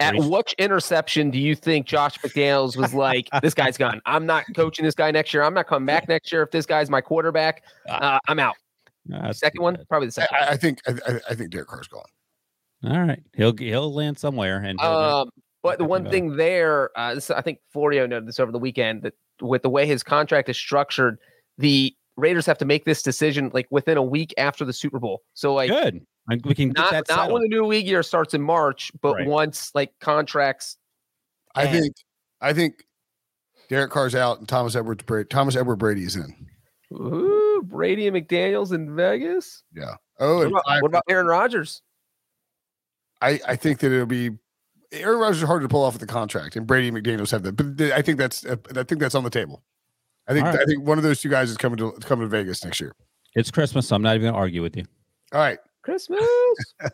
At 0.00 0.14
Reese. 0.14 0.26
which 0.26 0.52
interception 0.58 1.30
do 1.30 1.38
you 1.38 1.54
think 1.56 1.86
Josh 1.86 2.18
McDaniels 2.20 2.76
was 2.76 2.94
like, 2.94 3.28
this 3.42 3.52
guy's 3.54 3.76
gone? 3.76 4.00
I'm 4.06 4.26
not 4.26 4.44
coaching 4.54 4.84
this 4.84 4.94
guy 4.94 5.10
next 5.10 5.34
year. 5.34 5.42
I'm 5.42 5.54
not 5.54 5.66
coming 5.66 5.86
back 5.86 6.08
next 6.08 6.30
year 6.30 6.42
if 6.42 6.50
this 6.52 6.66
guy's 6.66 6.88
my 6.88 7.00
quarterback. 7.00 7.64
Uh, 7.88 8.18
I'm 8.28 8.38
out. 8.38 8.54
Ah, 9.12 9.32
Second 9.32 9.62
one, 9.62 9.74
bad. 9.74 9.88
probably 9.88 10.06
the 10.08 10.12
second. 10.12 10.36
I- 10.40 10.50
I 10.50 10.56
think 10.56 10.80
I, 10.86 10.92
I- 11.06 11.20
I 11.30 11.34
think 11.34 11.50
Derek 11.50 11.68
Carr's 11.68 11.88
gone. 11.88 12.02
All 12.84 13.00
right, 13.00 13.20
he'll 13.34 13.56
he'll 13.56 13.92
land 13.92 14.18
somewhere, 14.20 14.58
and 14.62 14.80
Um, 14.80 15.30
but 15.64 15.78
the 15.78 15.84
one 15.84 16.08
thing 16.08 16.36
there, 16.36 16.90
uh, 16.96 17.16
this, 17.16 17.28
I 17.28 17.40
think 17.42 17.58
Florio 17.72 18.06
noted 18.06 18.28
this 18.28 18.38
over 18.38 18.52
the 18.52 18.58
weekend 18.60 19.02
that 19.02 19.14
with 19.40 19.62
the 19.62 19.68
way 19.70 19.84
his 19.84 20.04
contract 20.04 20.48
is 20.48 20.56
structured, 20.56 21.18
the 21.56 21.92
Raiders 22.16 22.46
have 22.46 22.58
to 22.58 22.64
make 22.64 22.84
this 22.84 23.02
decision 23.02 23.50
like 23.52 23.66
within 23.72 23.96
a 23.96 24.02
week 24.02 24.32
after 24.38 24.64
the 24.64 24.72
Super 24.72 25.00
Bowl. 25.00 25.22
So 25.34 25.54
like 25.54 25.70
good. 25.70 26.06
Like, 26.28 26.44
we 26.44 26.54
can 26.54 26.68
get 26.70 26.76
not 26.82 26.90
that 26.90 27.08
not 27.08 27.14
settled. 27.16 27.32
when 27.32 27.42
the 27.42 27.48
new 27.48 27.64
league 27.66 27.86
year 27.86 28.02
starts 28.02 28.34
in 28.34 28.42
March, 28.42 28.92
but 29.00 29.14
Right. 29.14 29.26
once 29.26 29.70
like 29.74 29.98
contracts. 30.00 30.76
I 31.54 31.64
And- 31.64 31.72
think 31.82 31.96
I 32.40 32.52
think 32.52 32.84
Derek 33.68 33.90
Carr's 33.90 34.14
out 34.14 34.38
and 34.38 34.48
Thomas 34.48 34.76
Edwards 34.76 35.02
Brady 35.04 35.26
Thomas 35.28 35.56
Edward 35.56 35.76
Brady 35.76 36.04
is 36.04 36.16
in. 36.16 36.46
Ooh, 36.92 37.62
Brady 37.64 38.06
and 38.06 38.16
McDaniels 38.16 38.72
in 38.72 38.94
Vegas. 38.94 39.62
Yeah. 39.74 39.96
Oh, 40.20 40.36
What 40.36 40.42
and 40.42 40.52
about, 40.52 40.64
five- 40.66 40.82
what 40.82 40.88
about 40.88 41.02
Aaron 41.08 41.26
Rodgers? 41.26 41.82
I, 43.20 43.40
I 43.46 43.56
think 43.56 43.80
that 43.80 43.90
it'll 43.92 44.06
be 44.06 44.30
Aaron 44.92 45.18
Rodgers 45.18 45.42
is 45.42 45.46
hard 45.48 45.62
to 45.62 45.68
pull 45.68 45.82
off 45.82 45.94
with 45.94 46.00
the 46.00 46.06
contract, 46.06 46.56
and 46.56 46.66
Brady 46.66 46.88
and 46.88 46.96
McDaniels 46.96 47.30
have 47.32 47.42
that. 47.42 47.52
But 47.56 47.76
th- 47.76 47.92
I 47.92 48.00
think 48.00 48.18
that's 48.18 48.44
uh, 48.46 48.56
I 48.76 48.84
think 48.84 49.00
that's 49.00 49.14
on 49.14 49.24
the 49.24 49.30
table. 49.30 49.62
I 50.28 50.32
think 50.32 50.46
All 50.46 50.52
right. 50.52 50.60
I 50.62 50.64
think 50.64 50.84
one 50.86 50.98
of 50.98 51.04
those 51.04 51.20
two 51.20 51.28
guys 51.28 51.50
is 51.50 51.56
coming 51.56 51.76
to 51.78 51.92
coming 52.00 52.24
to 52.24 52.28
Vegas 52.28 52.64
next 52.64 52.80
year. 52.80 52.92
It's 53.34 53.50
Christmas, 53.50 53.88
so 53.88 53.96
I'm 53.96 54.02
not 54.02 54.14
even 54.14 54.28
gonna 54.28 54.38
argue 54.38 54.62
with 54.62 54.76
you. 54.76 54.84
All 55.32 55.40
right. 55.40 55.58
Christmas. 55.88 56.20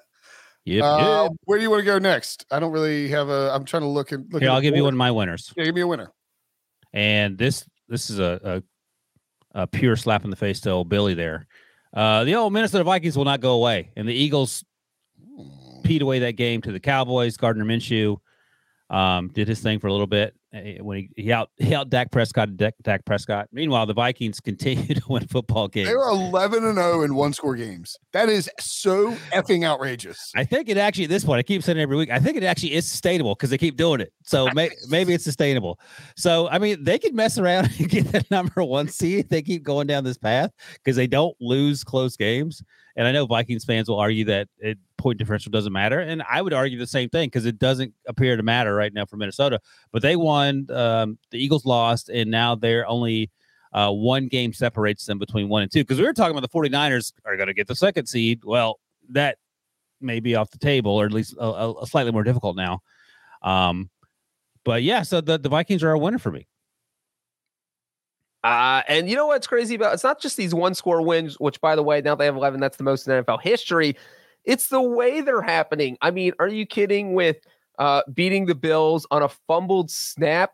Yep. 0.66 0.82
Uh, 0.82 1.22
yep. 1.24 1.32
where 1.44 1.58
do 1.58 1.62
you 1.62 1.68
want 1.68 1.80
to 1.80 1.84
go 1.84 1.98
next? 1.98 2.46
I 2.50 2.58
don't 2.58 2.72
really 2.72 3.08
have 3.08 3.28
a. 3.28 3.50
I'm 3.52 3.66
trying 3.66 3.82
to 3.82 3.86
look 3.86 4.12
and 4.12 4.32
look. 4.32 4.40
Here, 4.40 4.50
I'll 4.50 4.56
the 4.56 4.62
give 4.62 4.74
you 4.74 4.84
one 4.84 4.94
of 4.94 4.98
my 4.98 5.10
winners. 5.10 5.52
Yeah, 5.58 5.64
give 5.64 5.74
me 5.74 5.82
a 5.82 5.86
winner. 5.86 6.10
and 6.94 7.36
this 7.36 7.68
this 7.86 8.08
is 8.08 8.18
a, 8.18 8.62
a, 9.54 9.60
a 9.64 9.66
pure 9.66 9.94
slap 9.94 10.24
in 10.24 10.30
the 10.30 10.36
face 10.36 10.60
to 10.62 10.70
old 10.70 10.88
Billy 10.88 11.12
there. 11.12 11.46
Uh, 11.92 12.24
the 12.24 12.36
old 12.36 12.54
Minnesota 12.54 12.82
Vikings 12.82 13.14
will 13.14 13.26
not 13.26 13.42
go 13.42 13.52
away, 13.52 13.90
and 13.94 14.08
the 14.08 14.14
Eagles 14.14 14.64
peed 15.82 16.00
away 16.00 16.20
that 16.20 16.36
game 16.36 16.62
to 16.62 16.72
the 16.72 16.80
Cowboys. 16.80 17.36
Gardner 17.36 17.66
Minshew 17.66 18.16
um, 18.88 19.28
did 19.34 19.48
his 19.48 19.60
thing 19.60 19.80
for 19.80 19.88
a 19.88 19.92
little 19.92 20.06
bit 20.06 20.34
Eh, 20.54 20.78
when 20.80 20.98
he, 20.98 21.10
he 21.16 21.32
out 21.32 21.50
he 21.56 21.74
out 21.74 21.90
Dak 21.90 22.12
Prescott 22.12 22.56
Dak, 22.56 22.74
Dak 22.82 23.04
Prescott. 23.04 23.48
Meanwhile, 23.52 23.86
the 23.86 23.94
Vikings 23.94 24.40
continue 24.40 24.94
to 24.94 25.02
win 25.08 25.26
football 25.26 25.66
games. 25.68 25.88
They 25.88 25.96
were 25.96 26.08
11 26.08 26.64
and 26.64 26.76
0 26.76 27.02
in 27.02 27.14
one 27.14 27.32
score 27.32 27.56
games. 27.56 27.96
That 28.12 28.28
is 28.28 28.48
so 28.60 29.12
effing 29.32 29.66
outrageous. 29.66 30.30
I 30.36 30.44
think 30.44 30.68
it 30.68 30.78
actually 30.78 31.04
at 31.04 31.10
this 31.10 31.24
point, 31.24 31.40
I 31.40 31.42
keep 31.42 31.62
saying 31.62 31.78
every 31.78 31.96
week. 31.96 32.10
I 32.10 32.20
think 32.20 32.36
it 32.36 32.44
actually 32.44 32.74
is 32.74 32.86
sustainable 32.86 33.34
because 33.34 33.50
they 33.50 33.58
keep 33.58 33.76
doing 33.76 34.00
it. 34.00 34.12
So 34.22 34.48
may, 34.54 34.70
maybe 34.88 35.12
it's 35.12 35.24
sustainable. 35.24 35.80
So 36.16 36.48
I 36.48 36.58
mean, 36.58 36.82
they 36.84 36.98
could 36.98 37.14
mess 37.14 37.36
around 37.36 37.70
and 37.78 37.88
get 37.88 38.12
that 38.12 38.30
number 38.30 38.62
one 38.62 38.88
seed 38.88 39.28
they 39.28 39.42
keep 39.42 39.64
going 39.64 39.86
down 39.86 40.04
this 40.04 40.18
path 40.18 40.50
because 40.74 40.96
they 40.96 41.08
don't 41.08 41.36
lose 41.40 41.82
close 41.82 42.16
games. 42.16 42.62
And 42.96 43.08
I 43.08 43.12
know 43.12 43.26
Vikings 43.26 43.64
fans 43.64 43.88
will 43.88 43.98
argue 43.98 44.24
that 44.26 44.48
it, 44.58 44.78
point 45.04 45.18
differential 45.18 45.50
doesn't 45.50 45.72
matter, 45.72 46.00
and 46.00 46.22
I 46.28 46.42
would 46.42 46.52
argue 46.52 46.78
the 46.78 46.86
same 46.86 47.08
thing 47.08 47.28
because 47.28 47.46
it 47.46 47.58
doesn't 47.58 47.94
appear 48.08 48.36
to 48.36 48.42
matter 48.42 48.74
right 48.74 48.92
now 48.92 49.04
for 49.04 49.16
Minnesota. 49.16 49.60
But 49.92 50.02
they 50.02 50.16
won. 50.16 50.66
Um, 50.70 51.18
the 51.30 51.38
Eagles 51.38 51.64
lost, 51.64 52.08
and 52.08 52.30
now 52.30 52.56
they're 52.56 52.86
only. 52.86 53.30
Uh, 53.72 53.90
one 53.90 54.28
game 54.28 54.52
separates 54.52 55.04
them 55.04 55.18
between 55.18 55.48
one 55.48 55.60
and 55.60 55.72
two 55.72 55.80
because 55.80 55.98
we 55.98 56.04
were 56.04 56.12
talking 56.12 56.30
about 56.30 56.48
the 56.48 56.58
49ers 56.58 57.12
are 57.24 57.36
going 57.36 57.48
to 57.48 57.52
get 57.52 57.66
the 57.66 57.74
second 57.74 58.06
seed. 58.06 58.42
Well, 58.44 58.78
that 59.10 59.38
may 60.00 60.20
be 60.20 60.36
off 60.36 60.50
the 60.50 60.58
table 60.58 60.92
or 60.92 61.06
at 61.06 61.12
least 61.12 61.34
a, 61.40 61.44
a- 61.44 61.84
slightly 61.84 62.12
more 62.12 62.22
difficult 62.22 62.54
now. 62.54 62.82
Um, 63.42 63.90
but 64.64 64.84
yeah, 64.84 65.02
so 65.02 65.20
the, 65.20 65.38
the 65.38 65.48
Vikings 65.48 65.82
are 65.82 65.90
a 65.90 65.98
winner 65.98 66.20
for 66.20 66.30
me. 66.30 66.46
Uh, 68.44 68.82
and 68.88 69.08
you 69.08 69.16
know 69.16 69.26
what's 69.26 69.46
crazy 69.46 69.74
about 69.74 69.94
it's 69.94 70.04
not 70.04 70.20
just 70.20 70.36
these 70.36 70.54
one 70.54 70.74
score 70.74 71.00
wins, 71.00 71.40
which 71.40 71.60
by 71.62 71.74
the 71.74 71.82
way, 71.82 72.02
now 72.02 72.14
they 72.14 72.26
have 72.26 72.36
11, 72.36 72.60
that's 72.60 72.76
the 72.76 72.84
most 72.84 73.08
in 73.08 73.24
NFL 73.24 73.40
history. 73.40 73.96
It's 74.44 74.66
the 74.68 74.82
way 74.82 75.20
they're 75.20 75.42
happening. 75.42 75.96
I 76.02 76.10
mean, 76.10 76.32
are 76.38 76.48
you 76.48 76.66
kidding 76.66 77.14
with 77.14 77.36
uh, 77.78 78.02
beating 78.12 78.46
the 78.46 78.54
Bills 78.54 79.06
on 79.10 79.22
a 79.22 79.28
fumbled 79.28 79.90
snap 79.90 80.52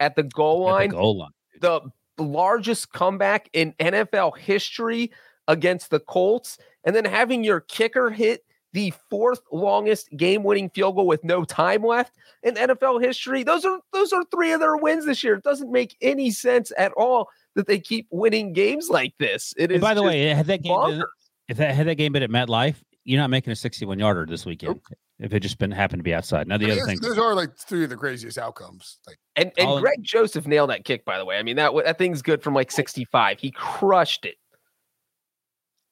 at 0.00 0.14
the 0.16 0.22
goal 0.22 0.68
At 0.68 0.72
line? 0.72 0.88
the 0.90 0.96
goal 0.96 1.18
line. 1.18 1.30
the 1.60 1.80
largest 2.18 2.92
comeback 2.92 3.48
in 3.52 3.72
NFL 3.80 4.36
history 4.38 5.10
against 5.48 5.90
the 5.90 6.00
Colts, 6.00 6.58
and 6.84 6.94
then 6.94 7.04
having 7.04 7.42
your 7.44 7.60
kicker 7.60 8.10
hit 8.10 8.44
the 8.74 8.92
fourth 9.08 9.40
longest 9.50 10.10
game-winning 10.16 10.68
field 10.70 10.94
goal 10.94 11.06
with 11.06 11.24
no 11.24 11.42
time 11.42 11.82
left 11.82 12.12
in 12.42 12.54
NFL 12.54 13.02
history. 13.02 13.42
Those 13.42 13.64
are 13.64 13.80
those 13.94 14.12
are 14.12 14.22
three 14.30 14.52
of 14.52 14.60
their 14.60 14.76
wins 14.76 15.06
this 15.06 15.24
year. 15.24 15.34
It 15.34 15.42
doesn't 15.42 15.72
make 15.72 15.96
any 16.02 16.30
sense 16.30 16.70
at 16.76 16.92
all 16.92 17.28
that 17.54 17.66
they 17.66 17.78
keep 17.80 18.06
winning 18.10 18.52
games 18.52 18.90
like 18.90 19.14
this. 19.18 19.54
It 19.56 19.70
is. 19.70 19.76
And 19.76 19.80
by 19.80 19.94
the 19.94 20.02
way, 20.02 20.26
had 20.28 20.46
that 20.46 20.62
game 20.62 20.78
been, 20.86 21.02
if 21.48 21.56
that 21.56 21.74
had 21.74 21.86
that 21.88 21.94
game 21.94 22.12
been 22.12 22.22
at 22.22 22.30
MetLife, 22.30 22.76
you're 23.08 23.20
not 23.20 23.30
making 23.30 23.50
a 23.50 23.56
61 23.56 23.98
yarder 23.98 24.26
this 24.26 24.44
weekend. 24.44 24.80
If 25.18 25.32
it 25.32 25.40
just 25.40 25.58
been 25.58 25.70
happened 25.70 26.00
to 26.00 26.04
be 26.04 26.12
outside. 26.14 26.46
Now 26.46 26.58
the 26.58 26.66
I 26.66 26.68
mean, 26.68 26.72
other 26.72 26.80
those, 26.80 26.86
thing, 27.00 27.00
those 27.00 27.18
are 27.18 27.34
like 27.34 27.56
three 27.56 27.82
of 27.84 27.90
the 27.90 27.96
craziest 27.96 28.36
outcomes. 28.36 28.98
Like 29.06 29.18
And 29.34 29.50
and 29.56 29.66
All- 29.66 29.80
Greg 29.80 30.02
Joseph 30.02 30.46
nailed 30.46 30.68
that 30.68 30.84
kick, 30.84 31.06
by 31.06 31.16
the 31.16 31.24
way. 31.24 31.38
I 31.38 31.42
mean, 31.42 31.56
that 31.56 31.72
that 31.86 31.96
thing's 31.96 32.20
good 32.20 32.42
from 32.42 32.54
like 32.54 32.70
65. 32.70 33.40
He 33.40 33.50
crushed 33.50 34.26
it. 34.26 34.36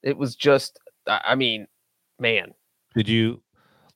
It 0.03 0.19
was 0.19 0.37
just, 0.37 0.79
I 1.09 1.21
I 1.29 1.35
mean, 1.37 1.67
man. 2.21 2.53
did 2.95 3.09
you 3.09 3.43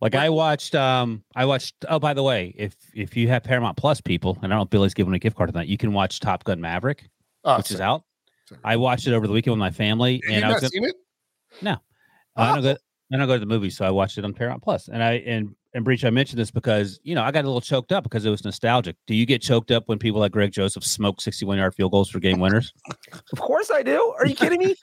like? 0.00 0.14
I 0.14 0.30
watched. 0.30 0.74
Um, 0.74 1.22
I 1.36 1.44
watched. 1.44 1.74
Oh, 1.88 1.98
by 1.98 2.14
the 2.14 2.22
way, 2.22 2.54
if 2.56 2.74
if 2.94 3.16
you 3.16 3.28
have 3.28 3.44
Paramount 3.44 3.76
Plus 3.76 4.00
people, 4.00 4.38
and 4.42 4.46
I 4.46 4.48
don't 4.48 4.58
know 4.58 4.62
if 4.62 4.70
Billy's 4.70 4.94
giving 4.94 5.12
a 5.12 5.18
gift 5.18 5.36
card 5.36 5.52
tonight, 5.52 5.68
you 5.68 5.76
can 5.76 5.92
watch 5.92 6.18
Top 6.20 6.42
Gun 6.44 6.60
Maverick, 6.60 7.08
oh, 7.44 7.58
which 7.58 7.70
is 7.70 7.80
out. 7.82 8.02
Sorry. 8.48 8.60
I 8.64 8.76
watched 8.76 9.06
it 9.06 9.12
over 9.12 9.26
the 9.26 9.32
weekend 9.32 9.52
with 9.52 9.60
my 9.60 9.70
family, 9.70 10.20
Have 10.24 10.32
and 10.34 10.42
you 10.42 10.50
I 10.50 10.52
was 10.54 10.54
not 10.54 10.60
gonna, 10.62 10.70
seen 10.70 10.84
it? 10.86 10.96
I 12.36 12.54
don't 12.54 12.62
go. 12.62 12.76
I 13.12 13.26
go 13.26 13.34
to 13.34 13.40
the 13.40 13.46
movies, 13.46 13.76
so 13.76 13.84
I 13.84 13.90
watched 13.90 14.18
it 14.18 14.24
on 14.24 14.32
Paramount 14.32 14.62
Plus. 14.62 14.88
And 14.88 15.02
I 15.02 15.14
and 15.26 15.54
and 15.72 15.84
Breech, 15.84 16.04
I 16.04 16.10
mentioned 16.10 16.38
this 16.38 16.50
because 16.50 17.00
you 17.02 17.14
know 17.14 17.22
I 17.22 17.30
got 17.30 17.44
a 17.44 17.48
little 17.48 17.60
choked 17.60 17.92
up 17.92 18.04
because 18.04 18.24
it 18.24 18.30
was 18.30 18.44
nostalgic. 18.44 18.96
Do 19.06 19.14
you 19.14 19.26
get 19.26 19.42
choked 19.42 19.70
up 19.70 19.88
when 19.88 19.98
people 19.98 20.20
like 20.20 20.32
Greg 20.32 20.52
Joseph 20.52 20.84
smoke 20.84 21.20
sixty-one 21.20 21.58
yard 21.58 21.74
field 21.74 21.92
goals 21.92 22.10
for 22.10 22.20
game 22.20 22.38
winners? 22.38 22.72
Of 23.32 23.40
course 23.40 23.70
I 23.70 23.82
do. 23.82 24.14
Are 24.18 24.26
you 24.26 24.34
kidding 24.34 24.58
me? 24.58 24.74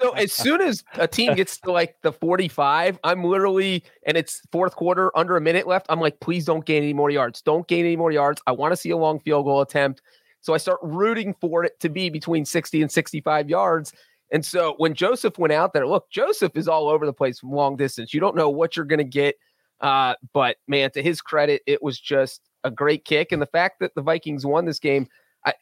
so 0.00 0.10
as 0.12 0.32
soon 0.32 0.60
as 0.60 0.84
a 0.94 1.08
team 1.08 1.34
gets 1.34 1.58
to 1.60 1.72
like 1.72 1.96
the 2.02 2.12
45, 2.12 2.98
I'm 3.02 3.24
literally 3.24 3.82
and 4.06 4.16
it's 4.16 4.42
fourth 4.52 4.76
quarter, 4.76 5.16
under 5.16 5.36
a 5.36 5.40
minute 5.40 5.66
left. 5.66 5.86
I'm 5.88 6.00
like, 6.00 6.20
please 6.20 6.44
don't 6.44 6.64
gain 6.64 6.82
any 6.82 6.92
more 6.92 7.10
yards. 7.10 7.42
Don't 7.42 7.66
gain 7.66 7.84
any 7.84 7.96
more 7.96 8.12
yards. 8.12 8.40
I 8.46 8.52
want 8.52 8.72
to 8.72 8.76
see 8.76 8.90
a 8.90 8.96
long 8.96 9.18
field 9.20 9.44
goal 9.44 9.60
attempt. 9.60 10.02
So 10.40 10.54
I 10.54 10.58
start 10.58 10.78
rooting 10.82 11.34
for 11.40 11.64
it 11.64 11.78
to 11.80 11.88
be 11.88 12.08
between 12.08 12.44
60 12.44 12.80
and 12.82 12.90
65 12.90 13.50
yards. 13.50 13.92
And 14.32 14.44
so 14.44 14.74
when 14.78 14.94
Joseph 14.94 15.38
went 15.38 15.52
out 15.52 15.72
there, 15.72 15.86
look, 15.86 16.10
Joseph 16.10 16.56
is 16.56 16.68
all 16.68 16.88
over 16.88 17.06
the 17.06 17.12
place 17.12 17.38
from 17.38 17.52
long 17.52 17.76
distance. 17.76 18.12
You 18.12 18.20
don't 18.20 18.36
know 18.36 18.50
what 18.50 18.76
you're 18.76 18.84
going 18.86 18.98
to 18.98 19.04
get. 19.04 19.36
Uh, 19.80 20.14
but 20.32 20.56
man, 20.66 20.90
to 20.92 21.02
his 21.02 21.20
credit, 21.20 21.62
it 21.66 21.82
was 21.82 22.00
just 22.00 22.40
a 22.64 22.70
great 22.70 23.04
kick. 23.04 23.30
And 23.30 23.40
the 23.40 23.46
fact 23.46 23.78
that 23.80 23.94
the 23.94 24.02
Vikings 24.02 24.44
won 24.46 24.64
this 24.64 24.78
game, 24.78 25.06
I, 25.44 25.54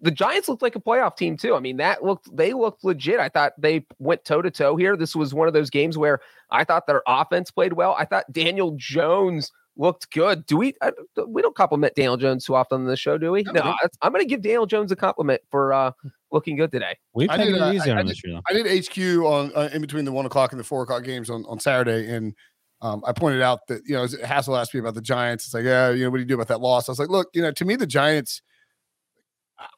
the 0.00 0.10
Giants 0.10 0.48
looked 0.48 0.62
like 0.62 0.76
a 0.76 0.80
playoff 0.80 1.16
team 1.16 1.36
too. 1.36 1.54
I 1.54 1.60
mean, 1.60 1.78
that 1.78 2.04
looked 2.04 2.28
they 2.36 2.52
looked 2.52 2.84
legit. 2.84 3.18
I 3.20 3.28
thought 3.30 3.52
they 3.58 3.86
went 3.98 4.24
toe 4.24 4.42
to 4.42 4.50
toe 4.50 4.76
here. 4.76 4.96
This 4.96 5.16
was 5.16 5.32
one 5.32 5.48
of 5.48 5.54
those 5.54 5.70
games 5.70 5.96
where 5.96 6.20
I 6.50 6.62
thought 6.64 6.86
their 6.86 7.02
offense 7.06 7.50
played 7.50 7.72
well. 7.72 7.96
I 7.98 8.04
thought 8.04 8.30
Daniel 8.30 8.74
Jones 8.76 9.50
looked 9.76 10.10
good. 10.12 10.44
Do 10.46 10.56
we? 10.58 10.74
I, 10.82 10.92
we 11.26 11.40
don't 11.40 11.56
compliment 11.56 11.94
Daniel 11.94 12.16
Jones 12.18 12.44
too 12.44 12.54
often 12.54 12.82
on 12.82 12.86
the 12.86 12.96
show, 12.96 13.16
do 13.18 13.32
we? 13.32 13.44
No, 13.44 13.52
No, 13.52 13.52
we 13.52 13.60
don't. 13.60 13.76
that's- 13.82 13.98
I'm 14.02 14.12
going 14.12 14.22
to 14.24 14.28
give 14.28 14.42
Daniel 14.42 14.66
Jones 14.66 14.92
a 14.92 14.96
compliment 14.96 15.40
for 15.50 15.72
uh, 15.72 15.92
looking 16.34 16.56
good 16.56 16.70
today. 16.70 16.96
We've 17.14 17.30
I 17.30 17.38
taken 17.38 17.54
did, 17.54 17.62
it 17.62 17.64
uh, 17.64 17.72
easy 17.72 17.90
I- 17.90 17.92
on 17.92 17.98
I 17.98 18.00
him 18.02 18.06
this 18.08 18.22
year. 18.24 18.34
though. 18.34 18.42
I 18.50 18.52
did 18.52 18.86
HQ 18.86 18.98
on 19.24 19.52
uh, 19.54 19.70
in 19.72 19.80
between 19.80 20.04
the 20.04 20.12
one 20.12 20.26
o'clock 20.26 20.52
and 20.52 20.60
the 20.60 20.64
four 20.64 20.82
o'clock 20.82 21.04
games 21.04 21.30
on, 21.30 21.44
on 21.48 21.58
Saturday, 21.58 22.12
and 22.12 22.34
um, 22.82 23.02
I 23.06 23.12
pointed 23.12 23.40
out 23.40 23.60
that 23.68 23.80
you 23.86 23.94
know 23.94 24.06
Hassel 24.26 24.56
asked 24.56 24.74
me 24.74 24.80
about 24.80 24.94
the 24.94 25.00
Giants. 25.00 25.46
It's 25.46 25.54
like, 25.54 25.64
yeah, 25.64 25.90
you 25.90 26.04
know, 26.04 26.10
what 26.10 26.18
do 26.18 26.22
you 26.22 26.28
do 26.28 26.34
about 26.34 26.48
that 26.48 26.60
loss? 26.60 26.88
I 26.88 26.92
was 26.92 26.98
like, 26.98 27.08
look, 27.08 27.28
you 27.32 27.40
know, 27.40 27.52
to 27.52 27.64
me, 27.64 27.76
the 27.76 27.86
Giants. 27.86 28.42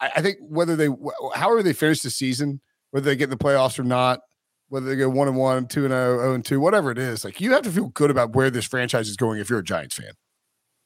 I, 0.01 0.11
I 0.17 0.23
think 0.23 0.39
whether 0.41 0.75
they, 0.75 0.89
however 1.35 1.63
they 1.63 1.75
finish 1.75 2.01
the 2.01 2.11
season, 2.11 2.61
whether 2.91 3.05
they 3.05 3.15
get 3.15 3.25
in 3.25 3.31
the 3.31 3.37
playoffs 3.37 3.79
or 3.79 3.85
not, 3.85 4.21
whether 4.69 4.87
they 4.87 4.97
go 4.97 5.09
one 5.09 5.29
and 5.29 5.37
one, 5.37 5.69
two 5.69 5.85
and 5.85 5.93
oh, 5.93 6.19
oh 6.21 6.33
and 6.33 6.45
two, 6.45 6.59
whatever 6.59 6.91
it 6.91 6.99
is, 6.99 7.25
like 7.25 7.41
you 7.41 7.53
have 7.53 7.63
to 7.63 7.71
feel 7.71 7.89
good 7.91 8.11
about 8.11 8.35
where 8.35 8.51
this 8.51 8.65
franchise 8.65 9.09
is 9.09 9.17
going 9.17 9.39
if 9.39 9.51
you're 9.51 9.61
a 9.61 9.65
Giants 9.65 9.95
fan. 9.97 10.13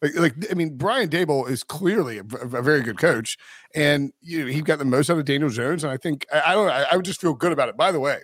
Like, 0.03 0.16
like 0.16 0.34
I 0.51 0.55
mean, 0.55 0.76
Brian 0.76 1.09
Daboll 1.09 1.48
is 1.48 1.62
clearly 1.62 2.18
a, 2.18 2.22
a 2.22 2.62
very 2.62 2.80
good 2.80 2.98
coach, 2.98 3.36
and 3.74 4.12
you 4.20 4.40
know, 4.40 4.46
he 4.46 4.62
got 4.62 4.78
the 4.78 4.84
most 4.84 5.11
out 5.11 5.18
of 5.18 5.24
Daniel 5.24 5.51
Jones. 5.51 5.84
And 5.84 5.92
I 5.92 5.96
think 5.96 6.26
I, 6.32 6.42
I 6.46 6.55
don't 6.55 6.70
I, 6.70 6.86
I 6.92 6.96
would 6.96 7.05
just 7.05 7.20
feel 7.20 7.34
good 7.34 7.53
about 7.53 7.68
it. 7.68 7.76
By 7.76 7.92
the 7.92 8.01
way, 8.01 8.20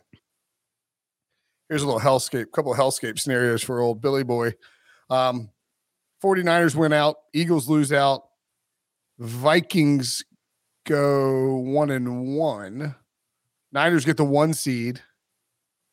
here's 1.68 1.82
a 1.82 1.86
little 1.86 2.00
hellscape, 2.00 2.52
couple 2.52 2.72
of 2.72 2.78
hellscape 2.78 3.18
scenarios 3.18 3.62
for 3.62 3.80
old 3.80 4.00
Billy 4.00 4.24
Boy. 4.24 4.54
Um, 5.10 5.50
49ers 6.22 6.74
win 6.74 6.92
out, 6.92 7.16
Eagles 7.34 7.68
lose 7.68 7.92
out, 7.92 8.22
Vikings 9.18 10.24
go 10.86 11.56
one 11.56 11.90
and 11.90 12.36
one, 12.36 12.94
Niners 13.70 14.04
get 14.04 14.16
the 14.16 14.24
one 14.24 14.54
seed, 14.54 15.02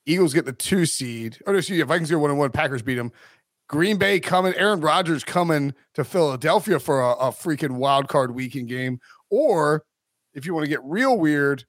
Eagles 0.06 0.34
get 0.34 0.46
the 0.46 0.54
two 0.54 0.86
seed. 0.86 1.40
Oh, 1.46 1.52
no, 1.52 1.58
excuse 1.58 1.78
me, 1.78 1.84
Vikings 1.84 2.10
go 2.10 2.20
one 2.20 2.30
and 2.30 2.40
one, 2.40 2.52
Packers 2.52 2.82
beat 2.82 2.96
them. 2.96 3.12
Green 3.74 3.98
Bay 3.98 4.20
coming, 4.20 4.54
Aaron 4.54 4.82
Rodgers 4.82 5.24
coming 5.24 5.74
to 5.96 6.04
Philadelphia 6.04 6.80
for 6.80 7.02
a, 7.02 7.14
a 7.14 7.32
freaking 7.32 7.72
wild 7.72 8.08
card 8.08 8.36
weekend 8.36 8.68
game. 8.68 9.00
Or 9.32 9.84
if 10.36 10.46
you 10.46 10.54
want 10.54 10.66
to 10.66 10.70
get 10.70 10.80
real 10.84 11.18
weird, 11.18 11.66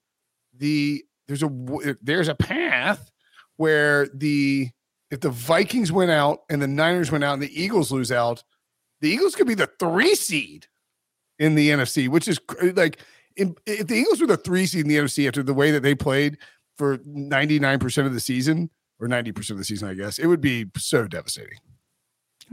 the 0.54 1.02
there's 1.28 1.42
a 1.42 1.96
there's 2.02 2.28
a 2.28 2.34
path 2.34 3.10
where 3.56 4.06
the 4.12 4.68
if 5.10 5.20
the 5.20 5.30
Vikings 5.30 5.90
went 5.90 6.10
out 6.10 6.40
and 6.50 6.60
the 6.60 6.68
Niners 6.68 7.10
went 7.10 7.24
out 7.24 7.32
and 7.32 7.42
the 7.42 7.58
Eagles 7.58 7.90
lose 7.90 8.12
out, 8.12 8.44
the 9.00 9.08
Eagles 9.08 9.34
could 9.34 9.46
be 9.46 9.54
the 9.54 9.70
three 9.78 10.14
seed 10.14 10.66
in 11.38 11.54
the 11.54 11.70
NFC, 11.70 12.06
which 12.06 12.28
is 12.28 12.38
like 12.74 12.98
if 13.34 13.54
the 13.64 13.94
Eagles 13.94 14.20
were 14.20 14.26
the 14.26 14.36
three 14.36 14.66
seed 14.66 14.82
in 14.82 14.88
the 14.88 14.98
NFC 14.98 15.26
after 15.26 15.42
the 15.42 15.54
way 15.54 15.70
that 15.70 15.82
they 15.82 15.94
played 15.94 16.36
for 16.76 16.98
99% 16.98 18.04
of 18.04 18.12
the 18.12 18.20
season 18.20 18.68
or 19.00 19.08
90% 19.08 19.52
of 19.52 19.56
the 19.56 19.64
season, 19.64 19.88
I 19.88 19.94
guess, 19.94 20.18
it 20.18 20.26
would 20.26 20.42
be 20.42 20.66
so 20.76 21.08
devastating. 21.08 21.60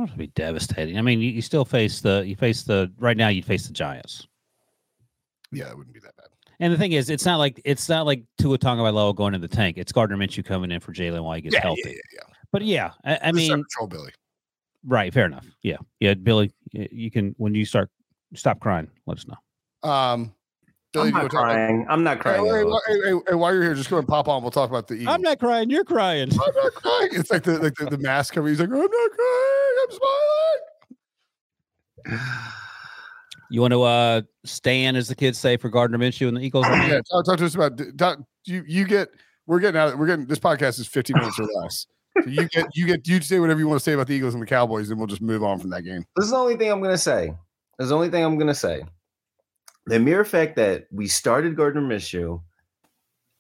Would 0.09 0.17
be 0.17 0.27
devastating. 0.27 0.97
I 0.97 1.01
mean, 1.01 1.19
you, 1.21 1.29
you 1.31 1.41
still 1.41 1.65
face 1.65 2.01
the 2.01 2.23
you 2.25 2.35
face 2.35 2.63
the 2.63 2.91
right 2.97 3.15
now 3.17 3.27
You'd 3.29 3.45
face 3.45 3.67
the 3.67 3.73
Giants. 3.73 4.27
Yeah, 5.51 5.69
it 5.69 5.77
wouldn't 5.77 5.93
be 5.93 5.99
that 6.01 6.15
bad. 6.17 6.27
And 6.59 6.71
the 6.71 6.77
thing 6.77 6.91
is, 6.91 7.09
it's 7.09 7.25
not 7.25 7.37
like 7.37 7.59
it's 7.65 7.89
not 7.89 8.05
like 8.05 8.23
Tua 8.37 8.57
Tagovailoa 8.57 9.15
going 9.15 9.33
in 9.33 9.41
the 9.41 9.47
tank. 9.47 9.77
It's 9.77 9.91
Gardner 9.91 10.17
Minshew 10.17 10.45
coming 10.45 10.71
in 10.71 10.79
for 10.79 10.93
Jalen 10.93 11.23
while 11.23 11.35
he 11.35 11.41
gets 11.41 11.55
Yeah, 11.55 11.61
healthy. 11.61 11.81
yeah, 11.85 11.91
yeah, 11.91 11.95
yeah. 12.27 12.33
But 12.51 12.61
yeah, 12.63 12.91
I, 13.05 13.19
I 13.29 13.31
mean, 13.31 13.49
control 13.49 13.87
Billy. 13.87 14.11
right, 14.85 15.13
fair 15.13 15.25
enough. 15.25 15.45
Yeah, 15.63 15.77
yeah, 15.99 16.13
Billy, 16.13 16.51
you 16.71 17.09
can 17.11 17.33
when 17.37 17.55
you 17.55 17.65
start 17.65 17.89
stop 18.35 18.59
crying, 18.59 18.89
let 19.07 19.17
us 19.17 19.25
know. 19.27 19.89
Um, 19.89 20.33
Billy, 20.93 21.07
I'm 21.07 21.07
you 21.09 21.13
wanna 21.13 21.23
not 21.23 21.31
about- 21.33 21.41
crying. 21.43 21.85
I'm 21.89 22.03
not 22.03 22.19
crying. 22.19 22.45
hey, 22.45 22.51
at 22.51 22.65
wh- 22.65 22.69
all. 22.69 22.81
hey, 22.87 22.93
hey, 23.03 23.19
hey, 23.29 23.35
while 23.35 23.53
you're 23.53 23.63
here, 23.63 23.73
just 23.75 23.89
go 23.89 23.97
and 23.97 24.07
pop 24.07 24.27
on. 24.27 24.41
We'll 24.41 24.51
talk 24.51 24.69
about 24.69 24.87
the 24.87 24.95
Eagles. 24.95 25.13
I'm 25.15 25.21
not 25.21 25.39
crying. 25.39 25.69
You're 25.69 25.85
crying. 25.85 26.29
I'm 26.31 26.37
not 26.55 26.73
crying. 26.73 27.09
It's 27.13 27.31
like 27.31 27.43
the 27.43 27.59
like 27.59 27.75
the, 27.75 27.85
the 27.85 27.97
mask 27.97 28.33
cover. 28.33 28.47
He's 28.49 28.59
like, 28.59 28.69
I'm 28.69 28.77
not 28.77 28.89
crying. 28.89 29.75
I'm 29.83 29.97
smiling. 32.05 32.19
You 33.49 33.61
want 33.61 33.71
to 33.73 33.81
uh 33.83 34.21
stand, 34.45 34.97
as 34.97 35.07
the 35.07 35.15
kids 35.15 35.37
say, 35.37 35.57
for 35.57 35.69
Gardner 35.69 35.97
Minshew 35.97 36.27
and 36.27 36.37
the 36.37 36.41
Eagles? 36.41 36.65
Yeah, 36.69 36.99
talk, 37.11 37.25
talk 37.25 37.37
to 37.37 37.45
us 37.45 37.55
about 37.55 37.79
talk, 37.97 38.19
you. 38.45 38.63
You 38.67 38.85
get. 38.85 39.09
We're 39.47 39.59
getting 39.59 39.79
out. 39.79 39.89
Of, 39.93 39.99
we're 39.99 40.07
getting. 40.07 40.25
This 40.25 40.39
podcast 40.39 40.79
is 40.79 40.87
15 40.87 41.17
minutes 41.17 41.39
or 41.39 41.47
less. 41.61 41.85
So 42.23 42.29
you 42.29 42.47
get. 42.47 42.67
You 42.75 42.85
get. 42.85 43.07
You 43.07 43.19
say 43.21 43.39
whatever 43.39 43.59
you 43.59 43.67
want 43.67 43.79
to 43.79 43.83
say 43.83 43.93
about 43.93 44.07
the 44.07 44.13
Eagles 44.13 44.33
and 44.33 44.41
the 44.41 44.47
Cowboys, 44.47 44.89
and 44.89 44.97
we'll 44.97 45.07
just 45.07 45.21
move 45.21 45.43
on 45.43 45.59
from 45.59 45.69
that 45.71 45.81
game. 45.83 46.05
This 46.15 46.25
is 46.25 46.31
the 46.31 46.37
only 46.37 46.55
thing 46.55 46.71
I'm 46.71 46.81
gonna 46.81 46.97
say. 46.97 47.33
This 47.77 47.85
is 47.85 47.89
the 47.89 47.95
only 47.95 48.09
thing 48.09 48.23
I'm 48.23 48.37
gonna 48.37 48.53
say. 48.55 48.83
The 49.87 49.99
mere 49.99 50.23
fact 50.23 50.55
that 50.57 50.85
we 50.91 51.07
started 51.07 51.55
Gardner 51.55 51.81
Minshew, 51.81 52.41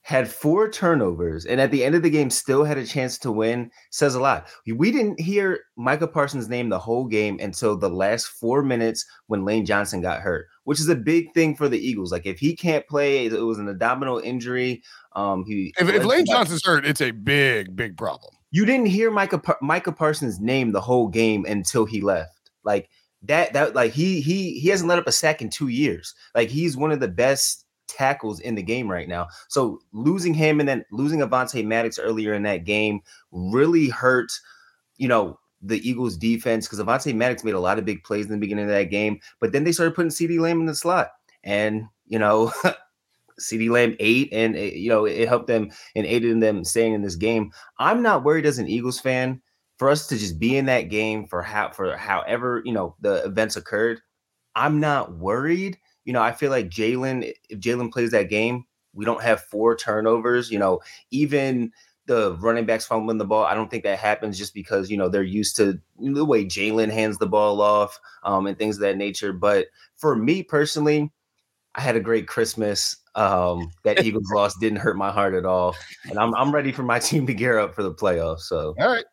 had 0.03 0.29
four 0.29 0.69
turnovers, 0.69 1.45
and 1.45 1.61
at 1.61 1.69
the 1.69 1.83
end 1.83 1.93
of 1.93 2.01
the 2.01 2.09
game 2.09 2.29
still 2.29 2.63
had 2.63 2.77
a 2.77 2.85
chance 2.85 3.19
to 3.19 3.31
win 3.31 3.69
says 3.91 4.15
a 4.15 4.19
lot. 4.19 4.47
We 4.65 4.91
didn't 4.91 5.19
hear 5.19 5.59
Micah 5.77 6.07
Parsons' 6.07 6.49
name 6.49 6.69
the 6.69 6.79
whole 6.79 7.05
game 7.05 7.39
until 7.39 7.77
the 7.77 7.89
last 7.89 8.27
four 8.27 8.63
minutes 8.63 9.05
when 9.27 9.45
Lane 9.45 9.65
Johnson 9.65 10.01
got 10.01 10.21
hurt, 10.21 10.47
which 10.63 10.79
is 10.79 10.89
a 10.89 10.95
big 10.95 11.31
thing 11.33 11.55
for 11.55 11.69
the 11.69 11.77
Eagles. 11.77 12.11
Like 12.11 12.25
if 12.25 12.39
he 12.39 12.55
can't 12.55 12.87
play, 12.87 13.27
it 13.27 13.33
was 13.33 13.59
an 13.59 13.69
abdominal 13.69 14.17
injury. 14.19 14.81
Um, 15.15 15.45
he 15.45 15.73
If, 15.79 15.87
if 15.87 16.03
Lane 16.03 16.25
Johnson's 16.25 16.65
hurt, 16.65 16.85
it's 16.85 17.01
a 17.01 17.11
big, 17.11 17.75
big 17.75 17.95
problem. 17.95 18.33
you 18.49 18.65
didn't 18.65 18.87
hear 18.87 19.11
Micah 19.11 19.41
Micah 19.61 19.91
Parsons' 19.91 20.39
name 20.39 20.71
the 20.71 20.81
whole 20.81 21.07
game 21.09 21.45
until 21.45 21.85
he 21.85 22.01
left. 22.01 22.51
Like 22.63 22.89
that 23.23 23.53
that 23.53 23.75
like 23.75 23.91
he 23.91 24.21
he 24.21 24.59
he 24.59 24.69
hasn't 24.69 24.89
let 24.89 24.99
up 24.99 25.07
a 25.07 25.11
sack 25.11 25.41
in 25.41 25.49
two 25.49 25.67
years. 25.67 26.13
Like 26.35 26.49
he's 26.49 26.77
one 26.77 26.91
of 26.91 26.99
the 26.99 27.07
best 27.07 27.65
tackles 27.87 28.39
in 28.39 28.55
the 28.55 28.63
game 28.63 28.89
right 28.89 29.07
now. 29.07 29.27
So 29.49 29.79
losing 29.91 30.33
him 30.33 30.59
and 30.59 30.67
then 30.67 30.85
losing 30.91 31.19
Avonte 31.19 31.65
Maddox 31.65 31.99
earlier 31.99 32.33
in 32.33 32.43
that 32.43 32.63
game 32.63 33.01
really 33.31 33.89
hurt, 33.89 34.31
you 34.97 35.07
know, 35.07 35.39
the 35.61 35.87
Eagles 35.87 36.17
defense 36.17 36.67
because 36.67 36.79
Avonte 36.79 37.13
Maddox 37.13 37.43
made 37.43 37.53
a 37.53 37.59
lot 37.59 37.77
of 37.77 37.85
big 37.85 38.03
plays 38.03 38.25
in 38.25 38.31
the 38.31 38.37
beginning 38.37 38.65
of 38.65 38.71
that 38.71 38.89
game, 38.89 39.19
but 39.39 39.51
then 39.51 39.63
they 39.63 39.71
started 39.71 39.95
putting 39.95 40.11
CeeDee 40.11 40.39
Lamb 40.39 40.59
in 40.59 40.65
the 40.65 40.75
slot. 40.75 41.11
And 41.43 41.87
you 42.07 42.17
know, 42.17 42.51
CeeDee 43.39 43.69
Lamb 43.69 43.95
ate 43.99 44.29
and 44.31 44.55
it, 44.55 44.75
you 44.75 44.89
know 44.89 45.05
it 45.05 45.27
helped 45.27 45.47
them 45.47 45.69
and 45.95 46.05
aided 46.05 46.31
in 46.31 46.39
them 46.39 46.63
staying 46.63 46.93
in 46.93 47.03
this 47.03 47.15
game. 47.15 47.51
I'm 47.77 48.01
not 48.01 48.23
worried 48.23 48.45
as 48.45 48.57
an 48.57 48.67
Eagles 48.67 48.99
fan 48.99 49.41
for 49.81 49.89
us 49.89 50.05
to 50.05 50.15
just 50.15 50.37
be 50.37 50.55
in 50.55 50.67
that 50.67 50.89
game 50.89 51.25
for 51.25 51.41
how 51.41 51.71
for 51.71 51.97
however 51.97 52.61
you 52.63 52.71
know 52.71 52.95
the 52.99 53.25
events 53.25 53.55
occurred. 53.55 53.99
I'm 54.55 54.79
not 54.79 55.17
worried. 55.17 55.79
You 56.05 56.13
know, 56.13 56.21
I 56.21 56.33
feel 56.33 56.51
like 56.51 56.69
Jalen, 56.69 57.33
if 57.49 57.59
Jalen 57.59 57.91
plays 57.91 58.11
that 58.11 58.29
game, 58.29 58.65
we 58.93 59.05
don't 59.05 59.23
have 59.23 59.41
four 59.41 59.75
turnovers. 59.75 60.51
You 60.51 60.59
know, 60.59 60.81
even 61.09 61.71
the 62.05 62.35
running 62.35 62.67
backs 62.67 62.85
fumbling 62.85 63.17
the 63.17 63.25
ball, 63.25 63.43
I 63.43 63.55
don't 63.55 63.71
think 63.71 63.81
that 63.85 63.97
happens 63.97 64.37
just 64.37 64.53
because 64.53 64.91
you 64.91 64.97
know 64.97 65.09
they're 65.09 65.23
used 65.23 65.55
to 65.55 65.79
the 65.97 66.25
way 66.25 66.45
Jalen 66.45 66.91
hands 66.91 67.17
the 67.17 67.25
ball 67.25 67.59
off 67.59 67.99
um, 68.21 68.45
and 68.45 68.59
things 68.59 68.75
of 68.75 68.81
that 68.81 68.97
nature. 68.97 69.33
But 69.33 69.65
for 69.97 70.15
me 70.15 70.43
personally, 70.43 71.11
I 71.73 71.81
had 71.81 71.95
a 71.95 72.01
great 72.01 72.27
Christmas. 72.27 72.97
Um, 73.15 73.71
that 73.83 73.99
Eagles 74.03 74.29
loss 74.35 74.55
didn't 74.59 74.77
hurt 74.77 74.95
my 74.95 75.11
heart 75.11 75.33
at 75.33 75.47
all, 75.47 75.75
and 76.07 76.19
I'm 76.19 76.35
I'm 76.35 76.53
ready 76.53 76.71
for 76.71 76.83
my 76.83 76.99
team 77.09 77.25
to 77.25 77.33
gear 77.33 77.57
up 77.57 77.73
for 77.73 77.81
the 77.81 77.95
playoffs. 77.95 78.41
So 78.41 78.75
All 78.79 78.87
right. 78.87 79.05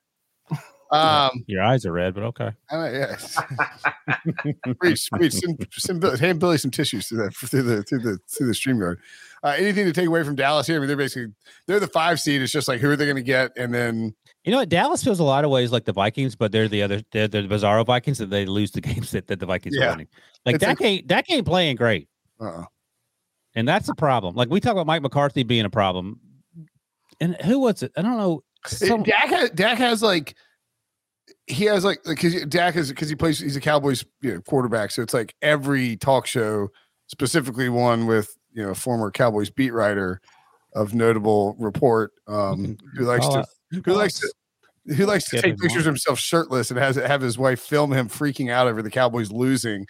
Um, 0.91 1.45
Your 1.47 1.62
eyes 1.62 1.84
are 1.84 1.93
red, 1.93 2.14
but 2.14 2.22
okay. 2.24 2.51
uh, 2.72 2.89
yes. 2.91 3.39
Reach, 4.80 5.09
reach, 5.12 5.34
send, 5.34 5.66
send 5.72 6.03
hand 6.18 6.41
Billy 6.41 6.57
some 6.59 6.70
tissues 6.70 7.09
through 7.09 7.18
the 7.24 7.30
through 7.30 7.62
the 7.62 7.82
through 7.82 7.99
the 7.99 8.18
through 8.28 8.47
the 8.47 8.53
StreamYard. 8.55 8.97
Uh, 9.43 9.55
anything 9.59 9.84
to 9.84 9.93
take 9.93 10.07
away 10.07 10.22
from 10.24 10.34
Dallas 10.34 10.66
here? 10.66 10.76
I 10.76 10.78
mean, 10.78 10.89
they're 10.89 10.97
basically 10.97 11.32
they're 11.66 11.78
the 11.80 11.89
five 11.89 12.18
seed. 12.20 12.41
It's 12.43 12.53
just 12.53 12.68
like 12.68 12.80
who 12.80 12.91
are 12.91 12.97
they 12.97 13.05
going 13.05 13.16
to 13.16 13.22
get, 13.22 13.53
and 13.57 13.72
then 13.72 14.14
You 14.45 14.53
know 14.53 14.59
what? 14.59 14.68
Dallas 14.70 15.05
feels 15.05 15.20
a 15.20 15.24
lot 15.24 15.45
of 15.45 15.51
ways 15.51 15.72
like 15.72 15.84
the 15.84 15.93
Vikings, 15.93 16.34
but 16.36 16.53
they're 16.53 16.68
the 16.68 16.82
other 16.82 17.03
they're, 17.12 17.28
they're 17.28 17.43
the 17.43 17.55
Bizarro 17.55 17.84
Vikings 17.84 18.18
that 18.18 18.30
they 18.30 18.47
lose 18.47 18.70
the 18.70 18.80
games 18.91 19.11
that, 19.11 19.26
that 19.26 19.41
the 19.41 19.47
Vikings 19.47 19.76
Yeah. 19.78 19.89
are 19.89 19.91
winning. 19.91 20.09
Like 20.47 20.55
It's 20.57 20.64
that 20.64 20.80
like- 20.80 20.86
ain't 20.89 21.09
that 21.09 21.24
ain't 21.30 21.47
playing 21.47 21.76
great. 21.76 22.09
uh, 22.41 22.64
And 23.55 23.68
that's 23.68 23.89
a 23.91 23.95
problem. 23.95 24.34
Like 24.36 24.49
we 24.49 24.61
talk 24.61 24.72
about 24.72 24.86
Mike 24.86 25.03
McCarthy 25.03 25.43
being 25.43 25.64
a 25.66 25.70
problem. 25.70 26.18
And 27.20 27.36
who 27.43 27.59
was 27.61 27.82
it? 27.82 27.93
I 27.97 28.03
don't 28.03 28.16
know. 28.16 28.43
Some, 28.66 29.03
Dak 29.03 29.28
has, 29.28 29.51
Dak 29.51 29.78
has 29.78 30.03
like 30.03 30.34
he 31.49 31.64
has 31.64 31.84
like 31.84 32.03
because 32.05 32.44
Dak 32.46 32.76
is 32.76 32.90
because 32.90 33.09
he 33.09 33.16
plays 33.16 33.38
he's 33.38 33.57
a 33.57 33.61
Cowboys 33.61 34.05
you 34.20 34.34
know, 34.34 34.40
quarterback, 34.42 34.90
so 34.90 35.03
it's 35.03 35.14
like 35.14 35.34
every 35.42 35.96
talk 35.96 36.26
show, 36.26 36.68
specifically 37.07 37.68
one 37.68 38.07
with 38.07 38.36
you 38.53 38.62
know 38.62 38.70
a 38.70 38.74
former 38.74 39.11
Cowboys 39.11 39.51
beat 39.51 39.72
writer 39.72 40.20
of 40.74 40.94
notable 40.94 41.57
report 41.59 42.12
um, 42.26 42.76
who 42.96 43.05
likes 43.05 43.26
to 43.28 43.44
who 43.70 43.94
likes 43.94 44.20
to 44.20 44.32
who 44.96 45.07
likes 45.07 45.28
to 45.30 45.40
take 45.40 45.59
pictures 45.59 45.80
of 45.80 45.86
himself 45.86 46.18
shirtless 46.18 46.70
and 46.70 46.78
has 46.78 46.96
have 46.96 47.20
his 47.20 47.38
wife 47.38 47.61
film 47.61 47.92
him 47.92 48.09
freaking 48.09 48.51
out 48.51 48.66
over 48.66 48.82
the 48.82 48.90
Cowboys 48.90 49.30
losing. 49.30 49.86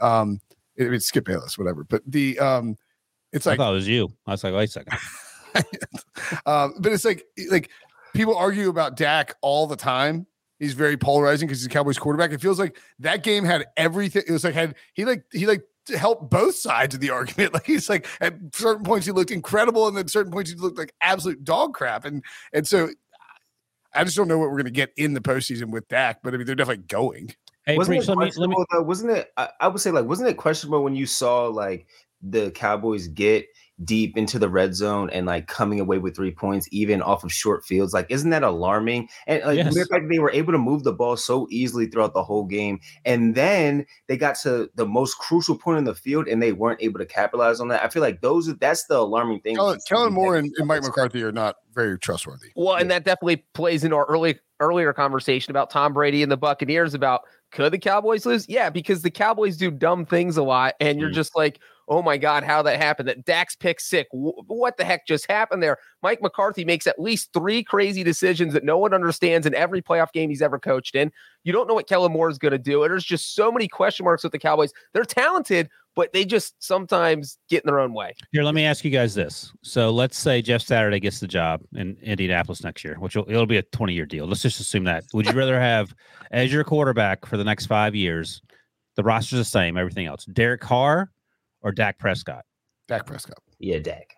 Um, 0.00 0.40
it, 0.76 0.92
it's 0.92 1.06
Skip 1.06 1.24
Bayless, 1.24 1.58
whatever. 1.58 1.84
But 1.84 2.02
the 2.06 2.38
um, 2.38 2.76
it's 3.32 3.46
like 3.46 3.58
I 3.58 3.64
thought 3.64 3.72
it 3.72 3.76
was 3.76 3.88
you. 3.88 4.12
I 4.26 4.32
was 4.32 4.44
like, 4.44 4.54
wait 4.54 4.68
a 4.68 4.72
second. 4.72 4.98
um, 6.46 6.74
but 6.80 6.92
it's 6.92 7.04
like 7.04 7.24
like 7.50 7.70
people 8.14 8.36
argue 8.36 8.68
about 8.68 8.96
Dak 8.96 9.36
all 9.40 9.66
the 9.66 9.76
time. 9.76 10.26
He's 10.62 10.74
very 10.74 10.96
polarizing 10.96 11.48
because 11.48 11.58
he's 11.58 11.66
a 11.66 11.70
Cowboys 11.70 11.98
quarterback. 11.98 12.30
It 12.30 12.40
feels 12.40 12.60
like 12.60 12.78
that 13.00 13.24
game 13.24 13.44
had 13.44 13.66
everything. 13.76 14.22
It 14.28 14.30
was 14.30 14.44
like 14.44 14.54
had 14.54 14.76
he 14.94 15.04
like 15.04 15.24
he 15.32 15.44
like 15.44 15.64
helped 15.88 16.30
both 16.30 16.54
sides 16.54 16.94
of 16.94 17.00
the 17.00 17.10
argument. 17.18 17.52
Like 17.52 17.66
he's 17.66 17.88
like 17.88 18.06
at 18.20 18.34
certain 18.54 18.84
points 18.84 19.04
he 19.04 19.10
looked 19.10 19.32
incredible, 19.32 19.88
and 19.88 19.96
then 19.96 20.06
certain 20.06 20.30
points 20.30 20.52
he 20.52 20.56
looked 20.56 20.78
like 20.78 20.94
absolute 21.00 21.42
dog 21.42 21.74
crap. 21.74 22.04
And 22.04 22.22
and 22.52 22.64
so 22.64 22.90
I 23.92 24.04
just 24.04 24.16
don't 24.16 24.28
know 24.28 24.38
what 24.38 24.52
we're 24.52 24.58
gonna 24.58 24.70
get 24.70 24.92
in 24.96 25.14
the 25.14 25.20
postseason 25.20 25.72
with 25.72 25.88
Dak. 25.88 26.20
But 26.22 26.32
I 26.32 26.36
mean 26.36 26.46
they're 26.46 26.54
definitely 26.54 26.84
going. 26.84 27.34
Hey, 27.66 27.76
wasn't 27.76 27.96
Breech, 27.96 28.08
it 28.08 28.16
let 28.16 28.18
me 28.18 28.32
let 28.36 28.50
me 28.50 28.64
though? 28.70 28.82
Wasn't 28.82 29.10
it? 29.10 29.32
I, 29.36 29.48
I 29.60 29.66
would 29.66 29.80
say 29.80 29.90
like, 29.90 30.04
wasn't 30.04 30.28
it 30.28 30.36
questionable 30.36 30.84
when 30.84 30.94
you 30.94 31.06
saw 31.06 31.46
like 31.46 31.88
the 32.22 32.52
Cowboys 32.52 33.08
get 33.08 33.46
deep 33.84 34.16
into 34.16 34.38
the 34.38 34.48
red 34.48 34.74
zone 34.74 35.10
and 35.10 35.26
like 35.26 35.46
coming 35.46 35.80
away 35.80 35.98
with 35.98 36.14
three 36.16 36.30
points, 36.30 36.66
even 36.70 37.02
off 37.02 37.24
of 37.24 37.32
short 37.32 37.64
fields. 37.64 37.92
Like, 37.92 38.06
isn't 38.10 38.30
that 38.30 38.42
alarming? 38.42 39.08
And 39.26 39.42
like 39.44 39.58
Yes. 39.58 39.74
the 39.74 39.84
fact 39.86 40.06
they 40.08 40.18
were 40.18 40.30
able 40.32 40.52
to 40.52 40.58
move 40.58 40.84
the 40.84 40.92
ball 40.92 41.16
so 41.16 41.46
easily 41.50 41.86
throughout 41.86 42.14
the 42.14 42.22
whole 42.24 42.44
game, 42.44 42.80
and 43.04 43.34
then 43.34 43.86
they 44.08 44.16
got 44.16 44.36
to 44.42 44.70
the 44.74 44.86
most 44.86 45.18
crucial 45.18 45.56
point 45.56 45.78
in 45.78 45.84
the 45.84 45.94
field 45.94 46.28
and 46.28 46.42
they 46.42 46.52
weren't 46.52 46.82
able 46.82 46.98
to 46.98 47.06
capitalize 47.06 47.60
on 47.60 47.68
that. 47.68 47.82
I 47.84 47.88
feel 47.88 48.02
like 48.02 48.20
those 48.20 48.48
are 48.48 48.54
that's 48.54 48.86
the 48.86 48.96
alarming 48.98 49.40
thing. 49.40 49.56
Kellen, 49.56 49.78
Kellen 49.88 50.12
Moore 50.12 50.36
and, 50.36 50.52
and 50.58 50.66
Mike 50.68 50.82
McCarthy 50.82 51.22
are 51.22 51.32
not 51.32 51.56
very 51.74 51.98
trustworthy. 51.98 52.48
Well, 52.56 52.76
and 52.76 52.90
that 52.90 53.04
definitely 53.04 53.44
plays 53.54 53.84
into 53.84 53.96
our 53.96 54.04
early 54.06 54.38
earlier 54.60 54.92
conversation 54.92 55.50
about 55.50 55.70
Tom 55.70 55.92
Brady 55.92 56.22
and 56.22 56.30
the 56.30 56.36
Buccaneers 56.36 56.94
about 56.94 57.22
could 57.50 57.72
the 57.72 57.78
Cowboys 57.78 58.24
lose? 58.24 58.48
Yeah, 58.48 58.70
because 58.70 59.02
the 59.02 59.10
Cowboys 59.10 59.56
do 59.58 59.70
dumb 59.70 60.06
things 60.06 60.36
a 60.38 60.42
lot, 60.42 60.74
and 60.80 60.98
you're 60.98 61.10
Mm. 61.10 61.14
just 61.14 61.36
like, 61.36 61.58
oh 61.92 62.00
my 62.00 62.16
god, 62.16 62.42
how 62.42 62.62
that 62.62 62.78
happened? 62.80 63.06
That 63.06 63.26
Dak's 63.26 63.54
pick 63.54 63.78
sick. 63.78 64.06
Wh- 64.12 64.48
What 64.48 64.78
the 64.78 64.84
heck 64.84 65.06
just 65.06 65.30
happened 65.30 65.62
there? 65.62 65.76
Mike 66.02 66.22
McCarthy 66.22 66.64
makes 66.64 66.86
at 66.86 66.98
least 66.98 67.30
three 67.34 67.62
crazy 67.62 68.02
decisions 68.02 68.54
that 68.54 68.64
no 68.64 68.78
one 68.78 68.94
understands 68.94 69.46
in 69.46 69.54
every 69.54 69.82
playoff 69.82 70.10
game 70.12 70.30
he's 70.30 70.40
ever 70.40 70.58
coached 70.58 70.94
in. 70.94 71.12
You 71.44 71.52
don't 71.52 71.68
know 71.68 71.74
what 71.74 71.86
Kellen 71.86 72.10
Moore 72.12 72.30
is 72.30 72.38
going 72.38 72.52
to 72.52 72.58
do. 72.58 72.80
There's 72.80 73.04
just 73.04 73.34
so 73.34 73.52
many 73.52 73.68
question 73.68 74.04
marks 74.04 74.22
with 74.22 74.32
the 74.32 74.38
Cowboys. 74.38 74.72
They're 74.94 75.04
talented, 75.04 75.68
but 75.94 76.12
they 76.14 76.24
just 76.24 76.54
sometimes 76.62 77.36
get 77.50 77.62
in 77.62 77.66
their 77.66 77.78
own 77.80 77.92
way. 77.92 78.14
Here, 78.32 78.42
let 78.42 78.54
me 78.54 78.64
ask 78.64 78.84
you 78.84 78.90
guys 78.90 79.14
this. 79.14 79.52
So 79.62 79.90
let's 79.90 80.16
say 80.18 80.40
Jeff 80.40 80.62
Saturday 80.62 80.98
gets 80.98 81.20
the 81.20 81.28
job 81.28 81.60
in 81.74 81.98
Indianapolis 82.02 82.64
next 82.64 82.84
year, 82.84 82.96
which 83.00 83.14
will, 83.16 83.28
it'll 83.28 83.44
be 83.44 83.58
a 83.58 83.62
20 83.62 83.92
year 83.92 84.06
deal. 84.06 84.26
Let's 84.26 84.40
just 84.42 84.60
assume 84.60 84.84
that. 84.84 85.04
Would 85.12 85.26
you 85.26 85.32
rather 85.32 85.60
have 85.60 85.94
as 86.30 86.50
your 86.50 86.64
quarterback 86.64 87.26
for 87.26 87.36
the 87.36 87.44
next 87.44 87.66
five 87.66 87.94
years, 87.94 88.40
the 88.96 89.02
roster's 89.02 89.38
the 89.38 89.44
same, 89.44 89.76
everything 89.76 90.06
else, 90.06 90.24
Derek 90.26 90.60
Carr 90.60 91.10
or 91.62 91.72
Dak 91.72 91.98
Prescott? 91.98 92.44
Dak 92.88 93.06
Prescott. 93.06 93.38
Yeah, 93.58 93.78
Dak. 93.78 94.14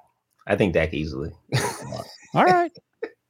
I 0.47 0.57
think 0.57 0.75
Dak 0.75 0.93
easily. 0.93 1.31
All 2.35 2.45
right. 2.45 2.73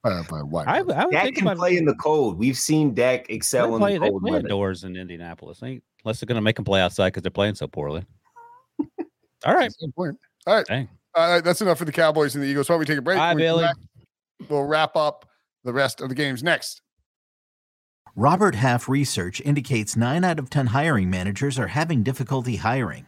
Uh, 0.03 0.23
by 0.29 0.41
wide 0.41 0.67
I, 0.67 0.81
margin. 0.81 1.15
I 1.15 1.25
Dak 1.25 1.35
can 1.35 1.43
about 1.43 1.57
play 1.57 1.77
in 1.77 1.85
the 1.85 1.95
cold. 1.95 2.37
We've 2.37 2.57
seen 2.57 2.93
Dak 2.93 3.27
they 3.27 3.33
excel 3.35 3.73
in 3.75 3.79
play, 3.79 3.93
the 3.93 3.99
they 3.99 4.09
cold 4.09 4.23
play 4.23 4.39
indoors 4.39 4.83
in 4.83 4.95
Indianapolis. 4.95 5.59
They, 5.59 5.81
unless 6.03 6.19
they're 6.19 6.27
going 6.27 6.35
to 6.35 6.41
make 6.41 6.55
them 6.55 6.65
play 6.65 6.81
outside 6.81 7.09
because 7.09 7.23
they're 7.23 7.31
playing 7.31 7.55
so 7.55 7.67
poorly. 7.67 8.05
All 9.45 9.53
right. 9.53 9.63
That's 9.63 9.81
a 9.81 9.85
good 9.85 9.95
point. 9.95 10.17
All 10.47 10.55
right. 10.55 10.65
Dang. 10.65 10.89
Uh, 11.13 11.39
that's 11.41 11.61
enough 11.61 11.77
for 11.77 11.85
the 11.85 11.91
Cowboys 11.91 12.35
and 12.35 12.43
the 12.43 12.47
Eagles. 12.47 12.67
Why 12.67 12.73
don't 12.73 12.81
we 12.81 12.85
take 12.85 12.97
a 12.97 13.01
break? 13.01 13.17
Bye, 13.17 13.29
When 13.29 13.37
we 13.37 13.43
Billy. 13.43 13.63
back, 13.63 13.75
We'll 14.49 14.63
wrap 14.63 14.95
up 14.95 15.27
the 15.63 15.73
rest 15.73 16.01
of 16.01 16.09
the 16.09 16.15
games 16.15 16.43
next. 16.43 16.81
Robert 18.15 18.55
Half 18.55 18.87
research 18.87 19.41
indicates 19.41 19.95
9 19.95 20.23
out 20.23 20.39
of 20.39 20.49
10 20.49 20.67
hiring 20.67 21.09
managers 21.09 21.59
are 21.59 21.67
having 21.67 22.03
difficulty 22.03 22.57
hiring. 22.57 23.07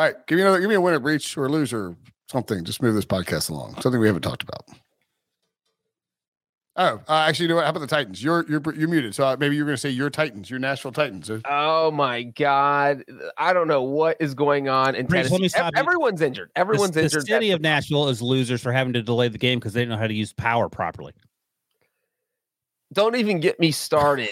All 0.00 0.06
right. 0.06 0.26
Give 0.26 0.36
me 0.36 0.42
another, 0.42 0.60
give 0.60 0.70
me 0.70 0.76
a 0.76 0.80
winner, 0.80 0.98
Breech, 0.98 1.36
or 1.36 1.50
loser, 1.50 1.94
something. 2.30 2.64
Just 2.64 2.80
move 2.80 2.94
this 2.94 3.04
podcast 3.04 3.50
along. 3.50 3.78
Something 3.82 4.00
we 4.00 4.06
haven't 4.06 4.22
talked 4.22 4.42
about. 4.42 4.64
Oh, 6.74 7.02
uh, 7.06 7.26
actually, 7.28 7.44
you 7.44 7.48
know 7.50 7.56
what? 7.56 7.64
How 7.64 7.70
about 7.70 7.80
the 7.80 7.86
Titans? 7.86 8.24
You're 8.24 8.46
you're 8.48 8.62
you're 8.74 8.88
muted, 8.88 9.14
so 9.14 9.26
uh, 9.26 9.36
maybe 9.38 9.56
you're 9.56 9.66
going 9.66 9.74
to 9.74 9.80
say 9.80 9.90
your 9.90 10.08
Titans, 10.08 10.48
your 10.48 10.58
Nashville 10.58 10.92
Titans. 10.92 11.28
Uh, 11.28 11.40
Oh 11.44 11.90
my 11.90 12.22
God. 12.22 13.04
I 13.36 13.52
don't 13.52 13.68
know 13.68 13.82
what 13.82 14.16
is 14.20 14.32
going 14.32 14.70
on 14.70 14.94
in 14.94 15.04
Breech, 15.04 15.24
let 15.24 15.38
Tennessee. 15.38 15.40
me 15.42 15.44
Ev- 15.46 15.50
stop 15.50 15.72
you. 15.74 15.80
Everyone's 15.80 16.22
injured. 16.22 16.50
Everyone's 16.56 16.92
the, 16.92 17.02
injured. 17.02 17.20
The 17.20 17.26
city 17.26 17.48
That's 17.48 17.56
of 17.56 17.60
Nashville 17.60 18.08
is 18.08 18.22
losers 18.22 18.62
for 18.62 18.72
having 18.72 18.94
to 18.94 19.02
delay 19.02 19.28
the 19.28 19.36
game 19.36 19.58
because 19.58 19.74
they 19.74 19.82
didn't 19.82 19.90
know 19.90 19.98
how 19.98 20.06
to 20.06 20.14
use 20.14 20.32
power 20.32 20.70
properly. 20.70 21.12
don't 22.94 23.16
even 23.16 23.38
get 23.40 23.60
me 23.60 23.70
started 23.70 24.30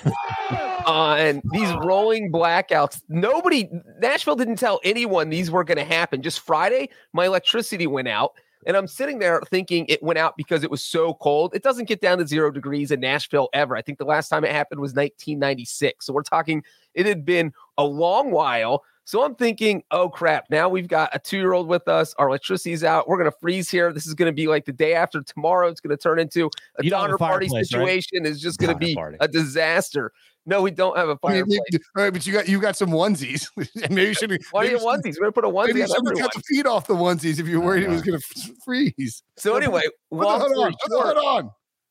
on 0.88 1.42
these 1.52 1.70
rolling 1.84 2.32
blackouts. 2.32 3.02
Nobody, 3.08 3.68
Nashville 4.00 4.36
didn't 4.36 4.56
tell 4.56 4.80
anyone 4.82 5.28
these 5.28 5.50
were 5.50 5.62
going 5.62 5.78
to 5.78 5.84
happen. 5.84 6.22
Just 6.22 6.40
Friday, 6.40 6.88
my 7.12 7.26
electricity 7.26 7.86
went 7.86 8.08
out. 8.08 8.32
And 8.66 8.76
I'm 8.76 8.88
sitting 8.88 9.18
there 9.18 9.40
thinking 9.48 9.86
it 9.88 10.02
went 10.02 10.18
out 10.18 10.36
because 10.36 10.64
it 10.64 10.70
was 10.70 10.82
so 10.82 11.14
cold. 11.14 11.54
It 11.54 11.62
doesn't 11.62 11.86
get 11.86 12.00
down 12.00 12.18
to 12.18 12.26
zero 12.26 12.50
degrees 12.50 12.90
in 12.90 13.00
Nashville 13.00 13.48
ever. 13.52 13.76
I 13.76 13.82
think 13.82 13.98
the 13.98 14.04
last 14.04 14.28
time 14.28 14.44
it 14.44 14.50
happened 14.50 14.80
was 14.80 14.90
1996. 14.90 16.04
So 16.04 16.12
we're 16.12 16.22
talking, 16.22 16.64
it 16.94 17.06
had 17.06 17.24
been 17.24 17.52
a 17.76 17.84
long 17.84 18.30
while. 18.30 18.82
So 19.04 19.24
I'm 19.24 19.36
thinking, 19.36 19.84
oh 19.90 20.10
crap, 20.10 20.50
now 20.50 20.68
we've 20.68 20.88
got 20.88 21.08
a 21.14 21.18
two 21.18 21.38
year 21.38 21.54
old 21.54 21.66
with 21.66 21.88
us. 21.88 22.14
Our 22.18 22.28
electricity's 22.28 22.84
out. 22.84 23.08
We're 23.08 23.16
going 23.16 23.30
to 23.30 23.36
freeze 23.40 23.70
here. 23.70 23.90
This 23.92 24.06
is 24.06 24.12
going 24.12 24.28
to 24.28 24.34
be 24.34 24.48
like 24.48 24.66
the 24.66 24.72
day 24.72 24.92
after 24.92 25.22
tomorrow. 25.22 25.68
It's 25.68 25.80
going 25.80 25.96
to 25.96 26.02
turn 26.02 26.18
into 26.18 26.50
a 26.78 26.84
You 26.84 26.90
Donner 26.90 27.16
Party 27.16 27.48
right? 27.50 27.64
situation. 27.64 28.26
It's 28.26 28.40
just 28.40 28.58
going 28.58 28.72
to 28.72 28.78
be 28.78 28.94
Party. 28.94 29.16
a 29.20 29.28
disaster. 29.28 30.12
No, 30.48 30.62
we 30.62 30.70
don't 30.70 30.96
have 30.96 31.08
a 31.08 31.12
mean, 31.12 31.18
fireplace. 31.20 31.60
all 31.94 32.02
right, 32.04 32.12
but 32.12 32.26
you 32.26 32.32
got 32.32 32.48
you 32.48 32.58
got 32.58 32.74
some 32.74 32.88
onesies. 32.88 33.46
maybe 33.90 34.02
you 34.02 34.14
should. 34.14 34.30
Why 34.50 34.62
do 34.64 34.68
maybe 34.70 34.80
you 34.80 34.84
want? 34.86 35.04
We're 35.04 35.12
going 35.12 35.24
to 35.26 35.32
put 35.32 35.44
a 35.44 35.48
Maybe 35.48 35.72
onesie 35.72 35.76
you 35.76 35.82
on 35.82 35.88
should 35.88 35.96
have 35.96 36.06
everyone. 36.06 36.22
cut 36.22 36.32
the 36.34 36.42
feet 36.48 36.66
off 36.66 36.86
the 36.86 36.94
onesies 36.94 37.38
if 37.38 37.46
you're 37.46 37.60
worried 37.60 37.82
it 37.84 37.90
was 37.90 38.00
going 38.02 38.18
to 38.18 38.52
freeze. 38.64 39.22
So 39.36 39.56
anyway, 39.56 39.82
Put 40.10 40.20
the 40.20 40.38
hood 40.38 40.56
on. 40.56 40.72
Put 40.72 40.90
the 40.90 41.00
hood 41.02 41.16
on. 41.18 41.50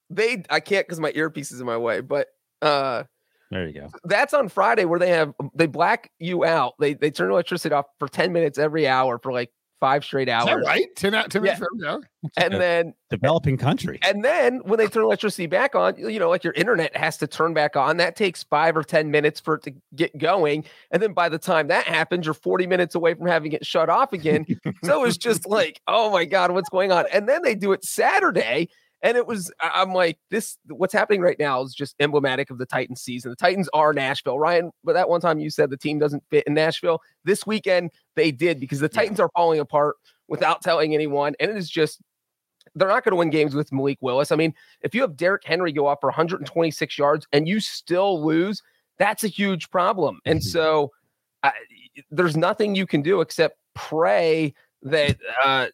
they 0.09 0.43
I 0.49 0.59
can't 0.59 0.87
because 0.87 0.99
my 0.99 1.11
earpiece 1.13 1.51
is 1.51 1.59
in 1.59 1.65
my 1.67 1.77
way, 1.77 2.01
but 2.01 2.29
uh 2.63 3.03
There 3.51 3.67
you 3.67 3.73
go. 3.73 3.89
that's 4.05 4.33
on 4.33 4.49
Friday 4.49 4.85
where 4.85 4.97
they 4.99 5.11
have 5.11 5.33
they 5.53 5.67
black 5.67 6.11
you 6.17 6.43
out. 6.43 6.73
They 6.79 6.95
they 6.95 7.11
turn 7.11 7.29
electricity 7.29 7.75
off 7.75 7.85
for 7.99 8.07
10 8.07 8.33
minutes 8.33 8.57
every 8.57 8.87
hour 8.87 9.19
for 9.19 9.31
like 9.31 9.51
five 9.79 10.03
straight 10.03 10.27
Is 10.27 10.33
hours. 10.33 10.45
that 10.63 10.67
right? 10.67 10.85
Ten 10.95 11.13
out, 11.13 11.29
ten 11.29 11.41
minutes 11.43 11.59
for 11.59 11.67
every 11.75 11.87
hour. 11.87 12.01
And 12.37 12.53
Yeah. 12.53 12.59
then 12.59 12.93
Developing 13.09 13.57
country. 13.57 13.99
and 14.01 14.23
then 14.25 14.57
when 14.65 14.77
they 14.79 14.87
turn 14.87 15.03
electricity 15.03 15.45
back 15.45 15.75
on, 15.75 15.95
you 15.97 16.19
know, 16.19 16.29
like 16.29 16.43
your 16.43 16.53
internet 16.53 16.95
has 16.97 17.17
to 17.17 17.27
turn 17.27 17.53
back 17.53 17.75
on. 17.75 17.97
That 17.97 18.15
takes 18.15 18.43
five 18.43 18.75
or 18.75 18.83
10 18.83 19.11
minutes 19.11 19.39
for 19.39 19.55
it 19.55 19.63
to 19.63 19.73
get 19.95 20.17
going. 20.17 20.65
And 20.91 21.01
then 21.01 21.13
by 21.13 21.29
the 21.29 21.37
time 21.37 21.67
that 21.67 21.85
happens, 21.85 22.25
you're 22.25 22.33
40 22.33 22.67
minutes 22.67 22.95
away 22.95 23.13
from 23.13 23.27
having 23.27 23.51
it 23.53 23.65
shut 23.65 23.89
off 23.89 24.13
again. 24.13 24.45
so 24.83 25.03
it's 25.05 25.17
just 25.17 25.45
like, 25.47 25.79
oh 25.87 26.11
my 26.11 26.25
God, 26.25 26.51
what's 26.51 26.69
going 26.69 26.91
on? 26.91 27.05
And 27.13 27.29
then 27.29 27.41
they 27.43 27.55
do 27.55 27.71
it 27.71 27.83
Saturday. 27.85 28.69
And 29.03 29.15
it 29.15 29.27
was, 29.27 29.51
I'm 29.61 29.93
like, 29.93 30.17
this, 30.31 30.57
what's 30.69 30.93
happening 30.93 31.21
right 31.21 31.37
now 31.37 31.61
is 31.61 31.73
just 31.73 31.95
emblematic 31.99 32.49
of 32.49 32.57
the 32.57 32.65
Titans 32.65 33.01
season. 33.01 33.29
The 33.29 33.35
Titans 33.35 33.69
are 33.73 33.93
Nashville. 33.93 34.39
Ryan, 34.39 34.71
but 34.83 34.93
that 34.93 35.07
one 35.07 35.21
time 35.21 35.39
you 35.39 35.49
said 35.49 35.69
the 35.69 35.77
team 35.77 35.99
doesn't 35.99 36.23
fit 36.31 36.45
in 36.47 36.55
Nashville. 36.55 37.01
This 37.23 37.45
weekend, 37.45 37.91
they 38.15 38.31
did 38.31 38.59
because 38.59 38.79
the 38.79 38.89
Titans 38.89 39.19
are 39.19 39.29
falling 39.35 39.59
apart 39.59 39.97
without 40.27 40.61
telling 40.63 40.95
anyone. 40.95 41.35
And 41.39 41.51
it 41.51 41.57
is 41.57 41.69
just, 41.69 42.01
they're 42.73 42.87
not 42.87 43.03
going 43.03 43.11
to 43.11 43.17
win 43.17 43.29
games 43.29 43.53
with 43.53 43.71
Malik 43.71 43.99
Willis. 44.01 44.31
I 44.31 44.35
mean, 44.35 44.53
if 44.81 44.95
you 44.95 45.01
have 45.01 45.15
Derrick 45.15 45.43
Henry 45.45 45.71
go 45.71 45.87
off 45.87 45.99
for 46.01 46.07
126 46.07 46.97
yards 46.97 47.27
and 47.31 47.47
you 47.47 47.59
still 47.59 48.23
lose, 48.25 48.63
that's 48.97 49.23
a 49.23 49.27
huge 49.27 49.69
problem. 49.69 50.19
And 50.25 50.43
so 50.43 50.91
I, 51.43 51.51
there's 52.09 52.35
nothing 52.35 52.75
you 52.75 52.87
can 52.87 53.01
do 53.03 53.21
except 53.21 53.57
pray 53.75 54.53
that 54.83 55.17
uh, 55.43 55.67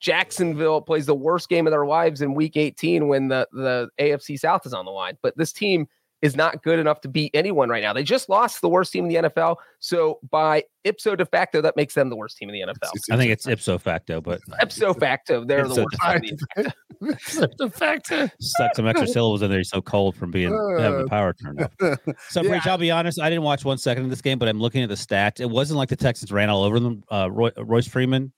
Jacksonville 0.00 0.80
plays 0.80 1.06
the 1.06 1.14
worst 1.14 1.48
game 1.48 1.66
of 1.66 1.70
their 1.70 1.86
lives 1.86 2.22
in 2.22 2.34
week 2.34 2.56
18 2.56 3.08
when 3.08 3.28
the, 3.28 3.48
the 3.52 3.88
AFC 4.00 4.38
South 4.38 4.66
is 4.66 4.72
on 4.74 4.84
the 4.84 4.90
line. 4.90 5.16
But 5.22 5.36
this 5.36 5.52
team 5.52 5.88
is 6.22 6.34
not 6.34 6.62
good 6.62 6.78
enough 6.78 7.02
to 7.02 7.08
beat 7.08 7.30
anyone 7.34 7.68
right 7.68 7.82
now. 7.82 7.92
They 7.92 8.02
just 8.02 8.28
lost 8.30 8.62
the 8.62 8.68
worst 8.70 8.90
team 8.90 9.04
in 9.04 9.08
the 9.22 9.28
NFL. 9.28 9.56
So 9.80 10.18
by 10.30 10.64
ipso 10.84 11.14
de 11.14 11.26
facto, 11.26 11.60
that 11.60 11.76
makes 11.76 11.92
them 11.94 12.08
the 12.08 12.16
worst 12.16 12.38
team 12.38 12.48
in 12.48 12.54
the 12.54 12.72
NFL. 12.72 12.90
I 13.10 13.16
think 13.18 13.30
it's 13.30 13.46
ipso 13.46 13.76
facto, 13.76 14.20
but 14.22 14.40
Ipso 14.62 14.94
facto, 14.94 15.44
they're 15.44 15.68
the 15.68 15.84
worst. 15.84 16.22
team 16.24 16.36
in 16.56 16.64
the 16.64 16.72
it's 17.02 17.36
the 17.58 17.70
fact. 17.70 18.10
stuck 18.40 18.74
some 18.74 18.86
extra 18.86 19.06
syllables 19.06 19.42
in 19.42 19.50
there. 19.50 19.58
You're 19.58 19.64
so 19.64 19.82
cold 19.82 20.16
from 20.16 20.30
being 20.30 20.50
having 20.78 21.02
the 21.02 21.08
power 21.08 21.34
turned 21.34 21.60
off. 21.60 21.72
So, 22.30 22.42
Yeah. 22.42 22.48
Breech, 22.48 22.66
I'll 22.66 22.78
be 22.78 22.90
honest. 22.90 23.20
I 23.20 23.28
didn't 23.28 23.44
watch 23.44 23.64
one 23.66 23.76
second 23.76 24.04
of 24.04 24.10
this 24.10 24.22
game, 24.22 24.38
but 24.38 24.48
I'm 24.48 24.58
looking 24.58 24.82
at 24.82 24.88
the 24.88 24.94
stats. 24.94 25.38
It 25.40 25.50
wasn't 25.50 25.76
like 25.76 25.90
the 25.90 25.96
Texans 25.96 26.32
ran 26.32 26.48
all 26.48 26.62
over 26.64 26.80
them. 26.80 27.02
Uh, 27.12 27.28
Roy, 27.30 27.50
Royce 27.58 27.86
Freeman 27.86 28.32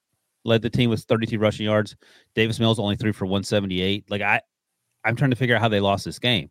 led 0.49 0.63
the 0.63 0.71
team 0.71 0.91
with 0.91 1.03
32 1.03 1.39
rushing 1.39 1.67
yards. 1.67 1.97
Davis 2.35 2.59
Mills 2.59 2.79
only 2.79 2.97
threw 2.97 3.13
for 3.13 3.27
178. 3.27 4.11
Like 4.11 4.23
I, 4.23 4.41
I'm 5.05 5.17
trying 5.17 5.31
to 5.31 5.37
figure 5.37 5.55
out 5.55 5.61
how 5.61 5.69
they 5.69 5.81
lost 5.81 6.05
this 6.05 6.19
game. 6.19 6.51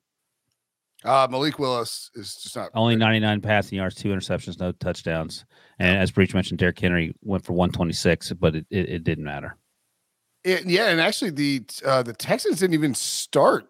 Uh, 1.03 1.27
Malik 1.29 1.59
Willis 1.59 2.09
is 2.15 2.35
just 2.35 2.55
not 2.55 2.71
Only 2.73 2.95
99 2.95 3.41
passing 3.41 3.77
yards, 3.77 3.95
two 3.95 4.09
interceptions, 4.09 4.59
no 4.59 4.71
touchdowns. 4.71 5.45
And 5.79 5.97
as 5.97 6.11
Breech 6.11 6.33
mentioned, 6.33 6.59
Derrick 6.59 6.79
Henry 6.79 7.13
went 7.21 7.45
for 7.45 7.53
126, 7.53 8.33
but 8.33 8.55
it, 8.55 8.65
it, 8.69 8.89
it 8.89 9.03
didn't 9.03 9.23
matter. 9.23 9.55
It, 10.43 10.65
yeah, 10.65 10.87
and 10.87 11.01
actually 11.01 11.31
the 11.31 11.61
uh, 11.85 12.03
the 12.03 12.13
Texans 12.13 12.59
didn't 12.59 12.73
even 12.73 12.93
start 12.93 13.69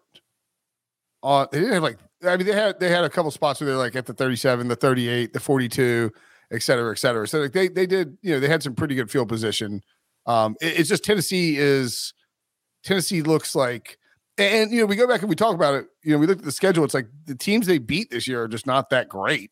on. 1.22 1.48
They 1.50 1.58
didn't 1.60 1.74
have 1.74 1.82
like. 1.82 1.98
I 2.24 2.36
mean, 2.36 2.46
they 2.46 2.52
had 2.52 2.78
they 2.78 2.88
had 2.88 3.04
a 3.04 3.10
couple 3.10 3.30
spots 3.30 3.60
where 3.60 3.68
they're 3.68 3.76
like 3.76 3.96
at 3.96 4.06
the 4.06 4.14
thirty 4.14 4.36
seven, 4.36 4.68
the 4.68 4.76
thirty 4.76 5.08
eight, 5.08 5.32
the 5.32 5.40
forty 5.40 5.68
two, 5.68 6.12
et 6.52 6.62
cetera, 6.62 6.92
et 6.92 6.98
cetera. 6.98 7.26
So 7.26 7.40
like 7.40 7.52
they 7.52 7.68
they 7.68 7.86
did 7.86 8.16
you 8.22 8.34
know 8.34 8.40
they 8.40 8.48
had 8.48 8.62
some 8.62 8.74
pretty 8.74 8.94
good 8.94 9.10
field 9.10 9.28
position. 9.28 9.82
Um, 10.28 10.56
it- 10.60 10.80
it's 10.80 10.88
just 10.90 11.04
Tennessee 11.04 11.58
is 11.58 12.14
Tennessee 12.84 13.22
looks 13.22 13.54
like, 13.54 13.98
and 14.38 14.70
you 14.70 14.80
know 14.80 14.86
we 14.86 14.96
go 14.96 15.06
back 15.08 15.20
and 15.22 15.30
we 15.30 15.36
talk 15.36 15.54
about 15.54 15.74
it. 15.74 15.86
You 16.04 16.12
know 16.12 16.18
we 16.18 16.26
look 16.26 16.38
at 16.38 16.44
the 16.44 16.52
schedule. 16.52 16.84
It's 16.84 16.94
like 16.94 17.08
the 17.26 17.34
teams 17.34 17.66
they 17.66 17.78
beat 17.78 18.10
this 18.10 18.28
year 18.28 18.42
are 18.44 18.48
just 18.48 18.66
not 18.66 18.90
that 18.90 19.08
great. 19.08 19.50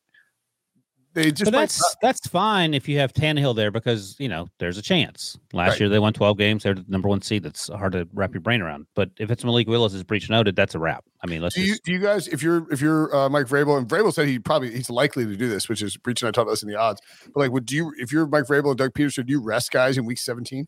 They 1.16 1.32
just 1.32 1.50
but 1.50 1.58
that's 1.58 1.96
that's 2.02 2.26
fine 2.26 2.74
if 2.74 2.90
you 2.90 2.98
have 2.98 3.10
Tannehill 3.14 3.56
there 3.56 3.70
because 3.70 4.16
you 4.18 4.28
know 4.28 4.48
there's 4.58 4.76
a 4.76 4.82
chance. 4.82 5.38
Last 5.54 5.70
Right. 5.70 5.80
year 5.80 5.88
they 5.88 5.98
won 5.98 6.12
12 6.12 6.36
games. 6.36 6.62
They're 6.62 6.74
the 6.74 6.84
number 6.88 7.08
one 7.08 7.22
seed. 7.22 7.42
That's 7.42 7.68
hard 7.68 7.92
to 7.92 8.06
wrap 8.12 8.34
your 8.34 8.42
brain 8.42 8.60
around. 8.60 8.86
But 8.94 9.12
if 9.18 9.30
it's 9.30 9.42
Malik 9.42 9.66
Willis, 9.66 9.94
as 9.94 10.04
Breech 10.04 10.28
noted, 10.28 10.56
that's 10.56 10.74
a 10.74 10.78
wrap. 10.78 11.06
I 11.24 11.26
mean, 11.26 11.40
let's 11.40 11.54
Do 11.54 11.62
you, 11.62 11.68
just 11.68 11.84
do 11.84 11.92
you 11.92 12.00
guys, 12.00 12.28
if 12.28 12.42
you're 12.42 12.70
if 12.70 12.82
you're 12.82 13.16
uh, 13.16 13.30
Mike 13.30 13.46
Vrabel, 13.46 13.78
and 13.78 13.88
Vrabel 13.88 14.12
said 14.12 14.28
he 14.28 14.38
probably 14.38 14.72
he's 14.72 14.90
likely 14.90 15.24
to 15.24 15.36
do 15.36 15.48
this, 15.48 15.70
which 15.70 15.80
is 15.80 15.96
Breech 15.96 16.20
and 16.20 16.28
I 16.28 16.32
talked 16.32 16.42
about 16.42 16.50
this 16.52 16.62
in 16.62 16.68
the 16.68 16.76
odds. 16.76 17.00
But 17.32 17.40
like, 17.40 17.50
would 17.50 17.72
you 17.72 17.94
if 17.96 18.12
you're 18.12 18.26
Mike 18.26 18.44
Vrabel 18.44 18.68
and 18.68 18.78
Doug 18.78 18.92
Pederson, 18.92 19.24
do 19.24 19.32
you 19.32 19.42
rest 19.42 19.70
guys 19.70 19.96
in 19.96 20.04
week 20.04 20.18
17? 20.18 20.66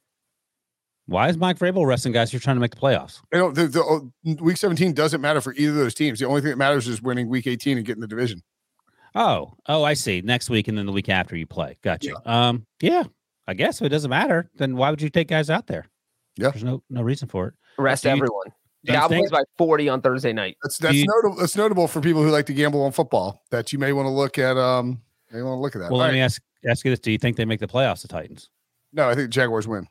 why 1.08 1.28
is 1.28 1.38
Mike 1.38 1.58
Vrabel 1.58 1.86
resting 1.86 2.12
guys? 2.12 2.34
You're 2.34 2.40
trying 2.40 2.56
to 2.56 2.60
make 2.60 2.74
the 2.74 2.80
playoffs. 2.80 3.20
You 3.32 3.38
know, 3.38 3.50
the, 3.50 3.66
the 3.66 3.82
oh, 3.82 4.12
week 4.42 4.58
17 4.58 4.92
doesn't 4.92 5.22
matter 5.22 5.40
for 5.40 5.54
either 5.54 5.70
of 5.70 5.76
those 5.76 5.94
teams. 5.94 6.20
The 6.20 6.26
only 6.26 6.42
thing 6.42 6.50
that 6.50 6.58
matters 6.58 6.86
is 6.86 7.00
winning 7.00 7.30
week 7.30 7.46
18 7.46 7.78
and 7.78 7.86
getting 7.86 8.02
the 8.02 8.06
division. 8.06 8.42
Oh, 9.14 9.52
oh, 9.66 9.82
I 9.84 9.94
see. 9.94 10.20
Next 10.20 10.50
week 10.50 10.68
and 10.68 10.76
then 10.76 10.86
the 10.86 10.92
week 10.92 11.08
after 11.08 11.36
you 11.36 11.46
play. 11.46 11.76
Gotcha. 11.82 12.14
Um, 12.28 12.66
yeah, 12.80 13.04
I 13.46 13.54
guess 13.54 13.80
if 13.80 13.86
it 13.86 13.88
doesn't 13.90 14.10
matter, 14.10 14.50
then 14.56 14.76
why 14.76 14.90
would 14.90 15.00
you 15.02 15.08
take 15.10 15.28
guys 15.28 15.50
out 15.50 15.66
there? 15.66 15.86
Yeah. 16.36 16.50
there's 16.50 16.62
no 16.64 16.82
no 16.90 17.02
reason 17.02 17.26
for 17.28 17.48
it. 17.48 17.54
Rest 17.78 18.02
Do 18.04 18.10
you- 18.10 18.14
everyone. 18.16 18.46
do 18.84 18.92
you 18.92 18.98
Cowboys 18.98 19.18
think- 19.18 19.30
by 19.32 19.42
40 19.56 19.88
on 19.88 20.00
Thursday 20.02 20.32
night. 20.32 20.56
That's 20.62 20.78
that's 20.78 20.94
you- 20.94 21.06
notable. 21.06 21.36
That's 21.40 21.56
notable 21.56 21.88
for 21.88 22.00
people 22.00 22.22
who 22.22 22.30
like 22.30 22.46
to 22.46 22.54
gamble 22.54 22.82
on 22.84 22.92
football. 22.92 23.42
That 23.50 23.72
you 23.72 23.78
may 23.78 23.92
want 23.92 24.06
to 24.06 24.10
look 24.10 24.38
at. 24.38 24.56
Um, 24.56 25.02
may 25.32 25.42
want 25.42 25.56
to 25.58 25.60
look 25.60 25.74
at 25.74 25.80
that. 25.80 25.90
Well, 25.90 26.00
All 26.00 26.06
let 26.06 26.12
me 26.14 26.20
ask 26.20 26.40
ask 26.68 26.84
you 26.84 26.90
this: 26.92 27.00
Do 27.00 27.10
you 27.10 27.18
think 27.18 27.36
they 27.36 27.44
make 27.44 27.60
the 27.60 27.66
playoffs? 27.66 28.02
The 28.02 28.08
Titans? 28.08 28.50
No, 28.92 29.08
I 29.08 29.14
think 29.14 29.30
Jaguars 29.30 29.66
win. 29.66 29.86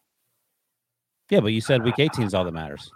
Yeah, 1.30 1.41
but 1.41 1.47
you 1.47 1.59
said 1.61 1.84
week 1.84 1.99
18 1.99 2.26
is 2.26 2.34
all 2.34 2.45
that 2.45 2.53
matters. 2.53 2.89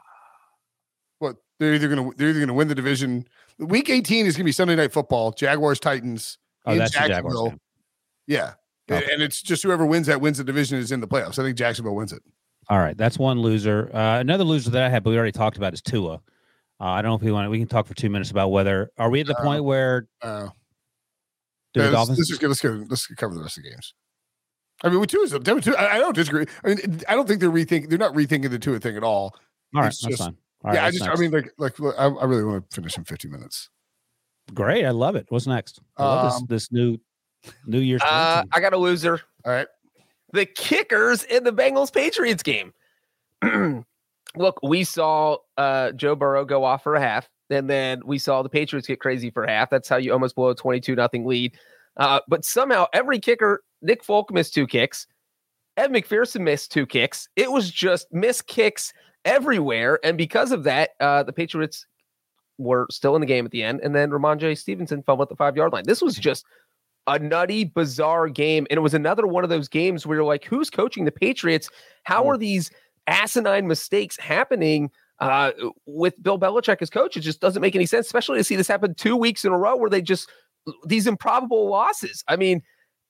What 1.20 1.36
they're 1.60 1.74
either 1.74 1.88
gonna 1.90 2.10
they're 2.16 2.30
either 2.30 2.40
gonna 2.40 2.54
win 2.54 2.68
the 2.70 2.76
division. 2.76 3.28
Week 3.62 3.90
18 3.90 4.26
is 4.26 4.36
gonna 4.36 4.46
be 4.46 4.52
Sunday 4.52 4.76
night 4.76 4.92
football. 4.92 5.32
Jaguars 5.32 5.80
Titans. 5.80 6.38
Oh, 6.66 6.76
that's 6.76 6.92
the 6.92 7.00
Jaguars. 7.00 7.10
Jacksonville. 7.24 7.50
game. 7.50 7.60
Yeah. 8.28 8.54
And- 8.90 9.04
Okay. 9.04 9.14
And 9.14 9.22
it's 9.22 9.42
just 9.42 9.64
whoever 9.64 9.86
wins 9.86 10.08
that 10.08 10.20
wins 10.20 10.38
the 10.40 10.44
division 10.44 10.78
is 10.78 10.92
in 10.92 11.00
the 11.00 11.08
playoffs. 11.08 11.40
I 11.40 11.44
think 11.44 11.58
Jacksonville 11.58 11.96
wins 11.96 12.12
it. 12.12 12.22
All 12.70 12.78
right, 12.80 12.98
that's 12.98 13.18
one 13.18 13.40
loser. 13.42 13.90
Uh, 13.94 14.20
another 14.20 14.44
loser 14.44 14.70
that 14.72 14.84
I 14.84 14.90
had, 14.90 15.04
but 15.04 15.12
we 15.12 15.18
already 15.18 15.32
talked 15.32 15.56
about 15.58 15.74
is 15.74 15.82
Tua. 15.82 16.16
Uh, 16.16 16.20
I 16.80 17.02
don't 17.02 17.12
know 17.12 17.16
if 17.16 17.22
we 17.22 17.32
want. 17.32 17.46
to 17.46 17.50
We 17.50 17.60
can 17.60 17.68
talk 17.68 17.86
for 17.88 17.94
two 17.94 18.10
minutes 18.10 18.32
about 18.32 18.50
whether 18.50 18.92
are 18.98 19.10
we 19.10 19.22
at 19.22 19.28
the 19.28 19.38
Uh, 19.38 19.44
point 19.44 19.64
where 19.64 20.08
Uh, 20.22 20.44
do 20.44 20.50
yeah, 20.50 20.52
the 21.74 21.82
let's, 21.84 21.92
Dolphins? 21.94 22.18
let's 22.20 22.30
just 22.30 22.42
go, 22.42 22.48
let's 22.48 22.62
go. 22.62 22.86
Let's 22.90 23.08
cover 23.08 23.34
the 23.36 23.42
rest 23.42 23.58
of 23.58 23.64
the 23.64 23.70
games. 23.70 23.94
I 24.84 24.90
mean, 24.90 25.00
with 25.00 25.10
two 25.10 25.22
is 25.22 25.32
Devin. 25.32 25.76
I, 25.78 26.00
don't 26.00 26.16
disagree. 26.16 26.46
I 26.64 26.68
mean, 26.70 27.02
I 27.08 27.16
don't 27.16 27.28
think 27.28 27.40
they're 27.40 27.52
rethinking. 27.52 27.88
They're 27.90 27.98
not 28.00 28.14
rethinking 28.14 28.50
the 28.50 28.60
two 28.60 28.78
thing 28.80 28.98
at 28.98 29.04
all. 29.04 29.36
all 29.76 29.82
right, 29.82 29.88
it's 29.88 30.02
that's 30.02 30.18
just- 30.18 30.24
fine. 30.24 30.38
All 30.64 30.72
right, 30.72 30.76
yeah, 30.76 30.86
I 30.86 30.92
just. 30.92 31.04
next? 31.06 31.18
I 31.18 31.22
mean, 31.22 31.32
like, 31.32 31.52
like 31.58 31.80
I, 31.98 32.06
I 32.08 32.26
really 32.26 32.44
want 32.44 32.70
to 32.70 32.76
finish 32.76 32.98
in 32.98 33.04
50 33.04 33.28
minutes. 33.30 33.70
great. 34.54 34.86
I 34.86 34.92
love 34.92 35.16
it. 35.16 35.26
What's 35.30 35.48
next? 35.48 35.80
I 35.98 36.04
love 36.04 36.34
Um, 36.34 36.46
this 36.48 36.62
this 36.68 36.72
new 36.72 36.98
New 37.66 37.80
Year's. 37.80 38.02
Uh. 38.04 38.44
I 38.52 38.60
got 38.60 38.74
a 38.74 38.78
loser. 38.78 39.22
All 39.46 39.52
right. 39.52 39.68
the 40.34 40.46
kickers 40.46 41.24
in 41.24 41.44
the 41.44 41.52
Bengals 41.54 41.92
Patriots 41.92 42.44
game. 42.44 42.74
Look, 44.36 44.60
we 44.64 44.84
saw 44.84 45.38
uh, 45.58 45.92
Joe 45.92 46.16
Burrow 46.16 46.46
go 46.46 46.64
off 46.64 46.84
for 46.84 46.96
a 46.96 47.02
half, 47.02 47.28
and 47.50 47.70
then 47.70 48.02
we 48.06 48.18
saw 48.18 48.42
the 48.44 48.50
Patriots 48.50 48.88
get 48.88 49.00
crazy 49.02 49.30
for 49.30 49.44
a 49.44 49.50
half. 49.52 49.70
That's 49.70 49.90
how 49.90 49.98
you 49.98 50.14
almost 50.14 50.36
blow 50.36 50.50
a 50.50 50.56
22 50.56 50.96
nothing 50.96 51.26
lead. 51.26 51.58
Uh, 51.98 52.22
but 52.30 52.46
somehow 52.46 52.86
every 52.94 53.20
kicker, 53.20 53.64
Nick 53.82 54.04
Folk 54.06 54.32
missed 54.32 54.54
two 54.54 54.68
kicks. 54.68 55.06
Ed 55.76 55.92
McPherson 55.92 56.42
missed 56.42 56.72
two 56.72 56.86
kicks. 56.86 57.28
It 57.36 57.52
was 57.52 57.70
just 57.70 58.08
missed 58.14 58.48
kicks 58.48 58.94
everywhere. 59.26 60.00
And 60.04 60.18
because 60.18 60.52
of 60.52 60.64
that, 60.64 60.92
uh, 61.00 61.24
the 61.24 61.34
Patriots 61.34 61.86
were 62.58 62.88
still 62.90 63.16
in 63.16 63.22
the 63.22 63.28
game 63.28 63.46
at 63.46 63.52
the 63.52 63.64
end. 63.64 63.82
And 63.82 63.96
then 63.96 64.12
Rhamondre 64.12 64.58
Stevenson 64.58 65.04
fumbled 65.04 65.28
at 65.28 65.30
the 65.30 65.36
five 65.36 65.56
yard 65.56 65.74
line. 65.74 65.84
This 65.86 66.02
was 66.02 66.16
just 66.16 66.46
a 67.08 67.20
nutty, 67.20 67.66
bizarre 67.66 68.30
game. 68.30 68.68
And 68.70 68.78
it 68.78 68.82
was 68.82 68.94
another 68.94 69.26
one 69.26 69.44
of 69.44 69.50
those 69.50 69.68
games 69.68 70.06
where 70.06 70.18
you're 70.18 70.26
like, 70.26 70.46
who's 70.46 70.70
coaching 70.70 71.06
the 71.06 71.12
Patriots? 71.12 71.70
How 72.04 72.30
are 72.30 72.38
these 72.38 72.72
asinine 73.08 73.68
mistakes 73.68 74.18
happening 74.18 74.92
uh, 75.20 75.52
with 75.86 76.22
Bill 76.22 76.40
Belichick 76.40 76.82
as 76.82 76.90
coach? 76.90 77.18
It 77.18 77.22
just 77.22 77.42
doesn't 77.42 77.62
make 77.62 77.76
any 77.76 77.86
sense, 77.86 78.06
especially 78.06 78.38
to 78.38 78.44
see 78.44 78.56
this 78.56 78.68
happen 78.68 78.94
two 78.96 79.16
weeks 79.16 79.44
in 79.46 79.52
a 79.52 79.58
row 79.58 79.76
where 79.76 79.90
they 79.90 80.02
just 80.02 80.30
these 80.86 81.08
improbable 81.08 81.70
losses. 81.70 82.24
I 82.28 82.36
mean, 82.36 82.62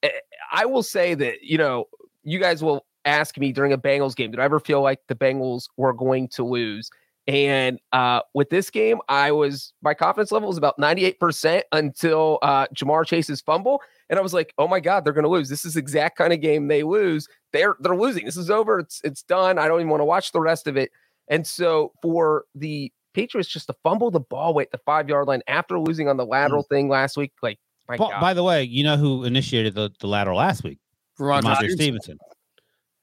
eh, 0.04 0.10
I 0.52 0.66
will 0.66 0.84
say 0.84 1.14
that, 1.16 1.44
you 1.44 1.58
know, 1.58 1.86
you 2.24 2.40
guys 2.40 2.64
will 2.64 2.86
ask 3.06 3.38
me 3.38 3.52
during 3.52 3.74
a 3.74 3.78
Bengals 3.78 4.16
game, 4.16 4.32
did 4.32 4.40
I 4.40 4.44
ever 4.44 4.60
feel 4.60 4.82
like 4.82 5.00
the 5.08 5.16
Bengals 5.16 5.68
were 5.78 5.94
going 5.94 6.28
to 6.30 6.44
lose? 6.44 6.90
And 7.28 7.80
uh, 7.94 8.22
with 8.34 8.50
this 8.50 8.70
game, 8.70 9.00
I 9.08 9.32
was 9.32 9.74
my 9.82 9.94
confidence 9.94 10.32
level 10.32 10.48
was 10.48 10.58
about 10.58 10.78
98% 10.80 11.62
until 11.72 12.40
uh, 12.42 12.66
Ja'Marr 12.76 13.06
Chase's 13.06 13.42
fumble. 13.42 13.82
And 14.10 14.18
I 14.18 14.22
was 14.22 14.34
like, 14.34 14.54
oh 14.58 14.68
my 14.68 14.80
God, 14.80 15.06
they're 15.06 15.14
gonna 15.14 15.30
lose. 15.30 15.48
This 15.48 15.64
is 15.64 15.76
the 15.76 15.80
exact 15.80 16.18
kind 16.18 16.34
of 16.34 16.42
game 16.42 16.68
they 16.68 16.84
lose. 16.84 17.28
They're 17.54 17.76
they're 17.80 17.96
losing. 17.96 18.26
This 18.26 18.38
is 18.38 18.50
over. 18.50 18.80
It's 18.80 19.02
it's 19.04 19.22
done. 19.22 19.60
I 19.60 19.68
don't 19.68 19.80
even 19.80 19.90
want 19.90 20.02
to 20.02 20.06
watch 20.06 20.32
the 20.32 20.42
rest 20.42 20.68
of 20.68 20.78
it. 20.78 20.92
And 21.28 21.46
so 21.46 21.94
for 22.02 22.46
the 22.56 22.92
Patriots 23.14 23.50
just 23.50 23.68
to 23.68 23.76
fumble 23.84 24.10
the 24.10 24.20
ball 24.20 24.50
away 24.50 24.64
at 24.64 24.72
the 24.72 24.80
five 24.80 25.08
yard 25.08 25.28
line 25.28 25.42
after 25.48 25.80
losing 25.80 26.08
on 26.10 26.18
the 26.18 26.26
lateral 26.26 26.64
thing 26.64 26.90
last 26.90 27.18
week, 27.18 27.34
like 27.44 27.60
my 27.88 27.98
By, 27.98 28.10
God. 28.10 28.20
by 28.22 28.34
the 28.34 28.44
way, 28.44 28.64
you 28.64 28.84
know 28.84 28.98
who 28.98 29.26
initiated 29.26 29.76
the, 29.76 29.92
the 30.00 30.08
lateral 30.08 30.38
last 30.38 30.64
week? 30.64 30.80
Ramon 31.20 31.56
Rhamondre 31.56 31.70
Stevenson. 31.70 32.18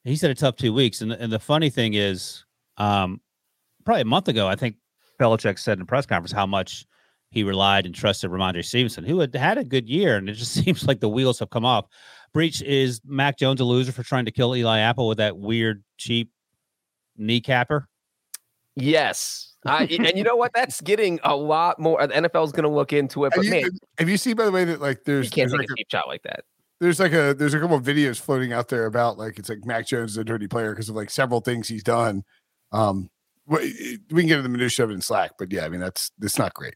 Stevenson. 0.00 0.10
He 0.10 0.16
said 0.16 0.30
a 0.30 0.34
tough 0.34 0.56
two 0.56 0.72
weeks, 0.72 1.00
and 1.00 1.10
the, 1.10 1.20
and 1.20 1.32
the 1.32 1.38
funny 1.38 1.70
thing 1.70 1.94
is, 1.94 2.44
um, 2.76 3.20
probably 3.84 4.02
a 4.02 4.06
month 4.06 4.28
ago, 4.28 4.46
I 4.46 4.56
think 4.56 4.76
Belichick 5.20 5.58
said 5.58 5.78
in 5.78 5.82
a 5.82 5.86
press 5.86 6.06
conference 6.06 6.32
how 6.32 6.46
much 6.46 6.86
he 7.30 7.42
relied 7.42 7.84
and 7.84 7.94
trusted 7.94 8.30
Rhamondre 8.30 8.64
Stevenson, 8.64 9.04
who 9.04 9.20
had 9.20 9.34
had 9.34 9.58
a 9.58 9.64
good 9.64 9.88
year, 9.88 10.16
and 10.16 10.28
it 10.28 10.34
just 10.34 10.52
seems 10.64 10.86
like 10.86 11.00
the 11.00 11.08
wheels 11.08 11.38
have 11.38 11.50
come 11.50 11.64
off. 11.64 11.86
Breech 12.32 12.62
is 12.62 13.00
Mac 13.04 13.38
Jones 13.38 13.60
a 13.60 13.64
loser 13.64 13.92
for 13.92 14.02
trying 14.02 14.26
to 14.26 14.30
kill 14.30 14.54
Eli 14.54 14.78
Apple 14.78 15.08
with 15.08 15.18
that 15.18 15.36
weird 15.36 15.82
cheap 15.96 16.30
kneecapper? 17.18 17.84
Yes. 18.76 19.56
I, 19.66 19.84
and 19.90 20.16
you 20.16 20.24
know 20.24 20.36
what? 20.36 20.52
That's 20.54 20.80
getting 20.80 21.18
a 21.24 21.34
lot 21.34 21.78
more. 21.78 22.06
The 22.06 22.14
NFL 22.14 22.44
is 22.44 22.52
going 22.52 22.64
to 22.64 22.70
look 22.70 22.92
into 22.92 23.24
it. 23.24 23.32
Have 23.32 23.38
But 23.38 23.44
you, 23.46 23.50
man, 23.50 23.70
have 23.98 24.08
you 24.08 24.16
seen 24.16 24.36
by 24.36 24.44
the 24.44 24.52
way 24.52 24.64
that 24.64 24.80
like 24.80 24.98
you 24.98 25.02
there's 25.06 25.30
can't 25.30 25.50
there's 25.50 25.52
take 25.52 25.58
like, 25.60 25.70
a 25.70 25.72
a, 25.72 25.76
cheap 25.76 25.90
shot 25.90 26.08
like 26.08 26.22
that. 26.22 26.44
There's 26.80 27.00
like 27.00 27.12
a 27.12 27.34
there's 27.34 27.54
a 27.54 27.60
couple 27.60 27.76
of 27.76 27.84
videos 27.84 28.20
floating 28.20 28.52
out 28.52 28.68
there 28.68 28.86
about 28.86 29.18
like 29.18 29.38
it's 29.38 29.48
like 29.48 29.64
Mac 29.64 29.86
Jones 29.86 30.12
is 30.12 30.16
a 30.16 30.24
dirty 30.24 30.46
player 30.46 30.70
because 30.70 30.88
of 30.88 30.94
like 30.96 31.10
several 31.10 31.40
things 31.40 31.68
he's 31.68 31.82
done. 31.82 32.22
Um, 32.72 33.10
we, 33.46 33.98
we 34.10 34.22
can 34.22 34.28
get 34.28 34.38
into 34.38 34.42
the 34.42 34.48
minutia 34.48 34.84
of 34.84 34.90
it 34.90 34.94
in 34.94 35.00
Slack, 35.00 35.32
but 35.38 35.50
yeah, 35.52 35.64
I 35.64 35.68
mean 35.68 35.80
that's 35.80 36.12
that's 36.18 36.38
not 36.38 36.54
great. 36.54 36.74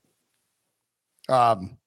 Um, 1.28 1.78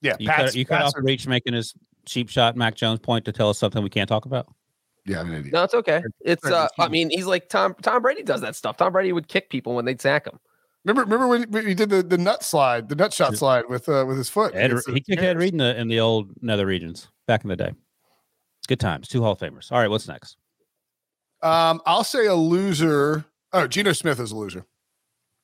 yeah, 0.00 0.16
You 0.18 0.28
Pats, 0.28 0.42
cut, 0.42 0.54
you 0.54 0.64
cut 0.66 0.82
off 0.82 0.92
are- 0.96 1.02
Breech 1.02 1.26
making 1.26 1.54
his 1.54 1.74
cheap 2.04 2.28
shot 2.28 2.56
Mac 2.56 2.74
Jones 2.74 2.98
point 2.98 3.24
to 3.24 3.32
tell 3.32 3.48
us 3.48 3.58
something 3.58 3.82
we 3.82 3.88
can't 3.90 4.08
talk 4.08 4.26
about. 4.26 4.52
yeah, 5.06 5.20
I'm 5.20 5.28
an 5.28 5.38
idiot. 5.38 5.54
No, 5.54 5.62
it's 5.64 5.74
okay. 5.74 6.02
It's 6.20 6.44
uh, 6.44 6.68
I 6.78 6.88
mean, 6.88 7.08
he's 7.10 7.26
like 7.26 7.48
Tom. 7.48 7.74
Tom 7.82 8.02
Brady 8.02 8.22
does 8.22 8.40
that 8.42 8.56
stuff. 8.56 8.76
Tom 8.76 8.92
Brady 8.92 9.12
would 9.12 9.28
kick 9.28 9.48
people 9.48 9.74
when 9.76 9.84
they'd 9.84 10.00
sack 10.00 10.26
him. 10.26 10.38
Remember, 10.84 11.02
remember 11.02 11.28
when 11.28 11.50
when 11.50 11.66
he 11.66 11.74
did 11.74 11.90
the, 11.90 12.02
the 12.02 12.18
nut 12.18 12.42
slide, 12.42 12.88
the 12.88 12.96
nut 12.96 13.12
shot 13.12 13.36
slide 13.36 13.68
with 13.68 13.88
uh, 13.88 14.04
with 14.06 14.16
his 14.18 14.28
foot. 14.28 14.54
Ed, 14.54 14.72
he 14.86 14.94
kicked 15.00 15.10
Ed 15.10 15.16
Bears? 15.16 15.36
Reed 15.36 15.52
in 15.52 15.58
the 15.58 15.80
in 15.80 15.88
the 15.88 16.00
old 16.00 16.32
nether 16.42 16.66
regions 16.66 17.08
back 17.28 17.44
in 17.44 17.48
the 17.48 17.56
day. 17.56 17.72
It's 18.58 18.66
good 18.66 18.80
times. 18.80 19.06
Two 19.06 19.22
Hall 19.22 19.32
of 19.32 19.38
Famers. 19.38 19.70
All 19.70 19.78
right, 19.78 19.90
what's 19.90 20.08
next? 20.08 20.36
Um, 21.42 21.80
I'll 21.86 22.04
say 22.04 22.26
a 22.26 22.34
loser. 22.34 23.24
Oh, 23.52 23.66
Geno 23.66 23.92
Smith 23.92 24.18
is 24.18 24.32
a 24.32 24.36
loser. 24.36 24.66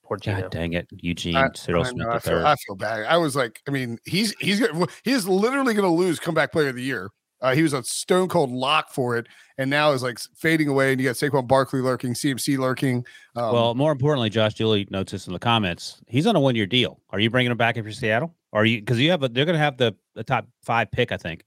Poor 0.05 0.17
Geno. 0.17 0.41
God 0.41 0.51
dang 0.51 0.73
it, 0.73 0.87
Eugene 0.91 1.35
I- 1.35 1.49
Cyril 1.53 1.83
I, 1.83 1.89
Smith 1.89 2.07
know, 2.07 2.13
I, 2.13 2.19
feel. 2.19 2.45
I 2.45 2.55
feel 2.55 2.75
bad. 2.75 3.05
I 3.05 3.17
was 3.17 3.35
like, 3.35 3.61
I 3.67 3.71
mean, 3.71 3.97
he's 4.05 4.33
he's 4.39 4.61
he's 5.03 5.27
literally 5.27 5.73
going 5.73 5.85
to 5.85 5.95
lose 5.95 6.19
comeback 6.19 6.51
player 6.51 6.69
of 6.69 6.75
the 6.75 6.83
year. 6.83 7.09
Uh, 7.41 7.55
he 7.55 7.63
was 7.63 7.73
a 7.73 7.83
stone 7.83 8.27
cold 8.27 8.51
lock 8.51 8.91
for 8.91 9.17
it, 9.17 9.27
and 9.57 9.69
now 9.69 9.91
is 9.91 10.03
like 10.03 10.19
fading 10.35 10.67
away. 10.67 10.91
And 10.91 11.01
you 11.01 11.07
got 11.07 11.15
Saquon 11.15 11.47
Barkley 11.47 11.81
lurking, 11.81 12.13
CMC 12.13 12.57
lurking. 12.57 13.05
Um, 13.35 13.53
well, 13.53 13.75
more 13.75 13.91
importantly, 13.91 14.29
Josh 14.29 14.55
Dooley 14.55 14.87
notes 14.89 15.11
this 15.11 15.27
in 15.27 15.33
the 15.33 15.39
comments. 15.39 16.01
He's 16.07 16.27
on 16.27 16.35
a 16.35 16.39
one 16.39 16.55
year 16.55 16.65
deal. 16.65 16.99
Are 17.11 17.19
you 17.19 17.29
bringing 17.29 17.51
him 17.51 17.57
back 17.57 17.77
if 17.77 17.85
you're 17.85 17.93
Seattle? 17.93 18.35
Are 18.51 18.65
you 18.65 18.79
because 18.79 18.99
you 18.99 19.11
have 19.11 19.23
a, 19.23 19.29
they're 19.29 19.45
going 19.45 19.57
to 19.57 19.63
have 19.63 19.77
the, 19.77 19.95
the 20.15 20.23
top 20.23 20.47
five 20.63 20.91
pick, 20.91 21.11
I 21.11 21.17
think, 21.17 21.45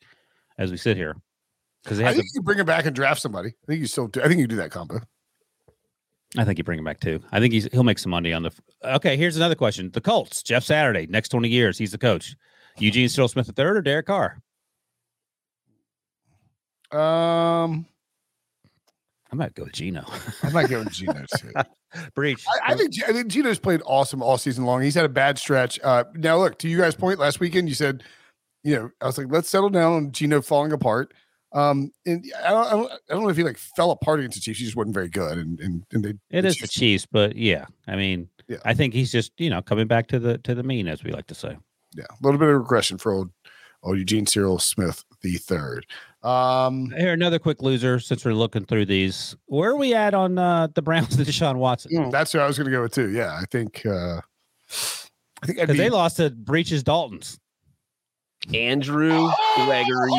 as 0.58 0.70
we 0.70 0.76
sit 0.76 0.96
here. 0.96 1.16
Because 1.82 2.00
I 2.00 2.12
think 2.12 2.24
the, 2.24 2.30
you 2.34 2.42
bring 2.42 2.58
him 2.58 2.66
back 2.66 2.86
and 2.86 2.94
draft 2.94 3.20
somebody. 3.20 3.48
I 3.48 3.66
think 3.66 3.80
you 3.80 3.86
still 3.86 4.06
do. 4.06 4.22
I 4.22 4.28
think 4.28 4.40
you 4.40 4.46
do 4.46 4.56
that 4.56 4.70
combo. 4.70 5.00
I 6.38 6.44
think 6.44 6.56
you 6.56 6.64
bring 6.64 6.78
him 6.78 6.84
back 6.84 7.00
too. 7.00 7.20
I 7.32 7.40
think 7.40 7.52
he's 7.52 7.68
he'll 7.72 7.82
make 7.82 7.98
some 7.98 8.10
money 8.10 8.32
on 8.32 8.44
the. 8.44 8.52
Okay, 8.82 9.16
here's 9.16 9.36
another 9.36 9.56
question: 9.56 9.90
the 9.92 10.00
Colts, 10.00 10.42
Jeff 10.42 10.64
Saturday, 10.64 11.06
next 11.06 11.28
twenty 11.28 11.48
years, 11.48 11.76
he's 11.76 11.92
the 11.92 11.98
coach. 11.98 12.34
Eugene 12.78 13.08
Cyril 13.08 13.28
Smith 13.28 13.46
the 13.46 13.52
third 13.52 13.76
or 13.76 13.82
Derek 13.82 14.06
Carr? 14.06 14.40
Um, 16.92 17.86
I 19.30 19.34
might 19.34 19.54
go 19.54 19.64
with 19.64 19.72
Geno. 19.72 20.04
I 20.42 20.50
might 20.50 20.68
go 20.68 20.80
with 20.80 20.92
Geno 20.92 21.24
too. 21.38 21.52
Breech. 22.14 22.44
I, 22.64 22.72
I 22.72 22.76
think 22.76 22.92
I 23.08 23.12
think 23.12 23.28
Geno's 23.28 23.58
played 23.58 23.80
awesome 23.84 24.22
all 24.22 24.38
season 24.38 24.64
long. 24.64 24.82
He's 24.82 24.94
had 24.94 25.04
a 25.04 25.08
bad 25.10 25.38
stretch. 25.38 25.80
Uh, 25.82 26.04
now 26.14 26.38
look 26.38 26.58
to 26.58 26.68
you 26.68 26.78
guys' 26.78 26.94
point 26.94 27.18
last 27.18 27.40
weekend. 27.40 27.68
You 27.68 27.74
said, 27.74 28.02
you 28.62 28.76
know, 28.76 28.90
I 29.00 29.06
was 29.06 29.18
like, 29.18 29.28
let's 29.30 29.48
settle 29.48 29.70
down 29.70 29.92
on 29.92 30.12
Geno 30.12 30.42
falling 30.42 30.72
apart. 30.72 31.12
Um, 31.54 31.92
and 32.06 32.24
I 32.44 32.50
don't, 32.50 32.66
I 32.66 32.70
don't, 32.70 32.92
I 32.92 32.96
don't 33.14 33.22
know 33.24 33.28
if 33.28 33.36
he 33.36 33.42
like 33.42 33.58
fell 33.58 33.90
apart 33.90 34.20
against 34.20 34.36
the 34.36 34.40
Chiefs. 34.40 34.58
He 34.58 34.64
just 34.64 34.76
wasn't 34.76 34.94
very 34.94 35.08
good, 35.08 35.36
and 35.38 35.60
and, 35.60 35.84
and 35.92 36.04
they 36.04 36.14
It 36.30 36.42
the 36.42 36.48
is 36.48 36.56
the 36.56 36.68
Chiefs, 36.68 37.06
but 37.10 37.36
yeah, 37.36 37.66
I 37.86 37.96
mean, 37.96 38.28
Yeah. 38.48 38.56
I 38.64 38.72
think 38.72 38.94
he's 38.94 39.12
just 39.12 39.32
you 39.38 39.50
know 39.50 39.60
coming 39.60 39.86
back 39.86 40.06
to 40.08 40.18
the 40.18 40.38
to 40.38 40.54
the 40.54 40.62
mean, 40.62 40.88
as 40.88 41.04
we 41.04 41.12
like 41.12 41.26
to 41.26 41.34
say. 41.34 41.56
yeah, 41.94 42.04
a 42.10 42.16
little 42.24 42.38
bit 42.38 42.48
of 42.48 42.54
regression 42.56 42.96
for 42.96 43.12
old 43.12 43.30
old 43.82 43.98
Eugene 43.98 44.26
Cyril 44.26 44.58
Smith 44.58 45.04
the 45.20 45.36
third. 45.36 45.84
Um, 46.22 46.90
Here, 46.96 47.12
another 47.12 47.38
quick 47.38 47.62
loser 47.62 47.98
since 47.98 48.24
we're 48.24 48.32
looking 48.34 48.64
through 48.64 48.86
these. 48.86 49.34
Where 49.46 49.70
are 49.70 49.76
we 49.76 49.92
at 49.94 50.14
on 50.14 50.38
uh, 50.38 50.68
the 50.74 50.82
Browns 50.82 51.16
and 51.16 51.26
Deshaun 51.26 51.56
Watson? 51.56 52.10
that's 52.10 52.32
who 52.32 52.38
I 52.38 52.46
was 52.46 52.56
going 52.56 52.66
to 52.66 52.70
go 52.70 52.82
with 52.82 52.94
too. 52.94 53.10
Yeah, 53.10 53.32
I 53.34 53.44
think. 53.50 53.84
uh 53.86 54.20
I 55.42 55.46
think 55.46 55.58
Because 55.58 55.76
be, 55.76 55.78
they 55.78 55.90
lost 55.90 56.18
to 56.18 56.30
Breech's 56.30 56.84
Daltons. 56.84 57.38
Andrew 58.54 59.28
Gregory. 59.56 60.10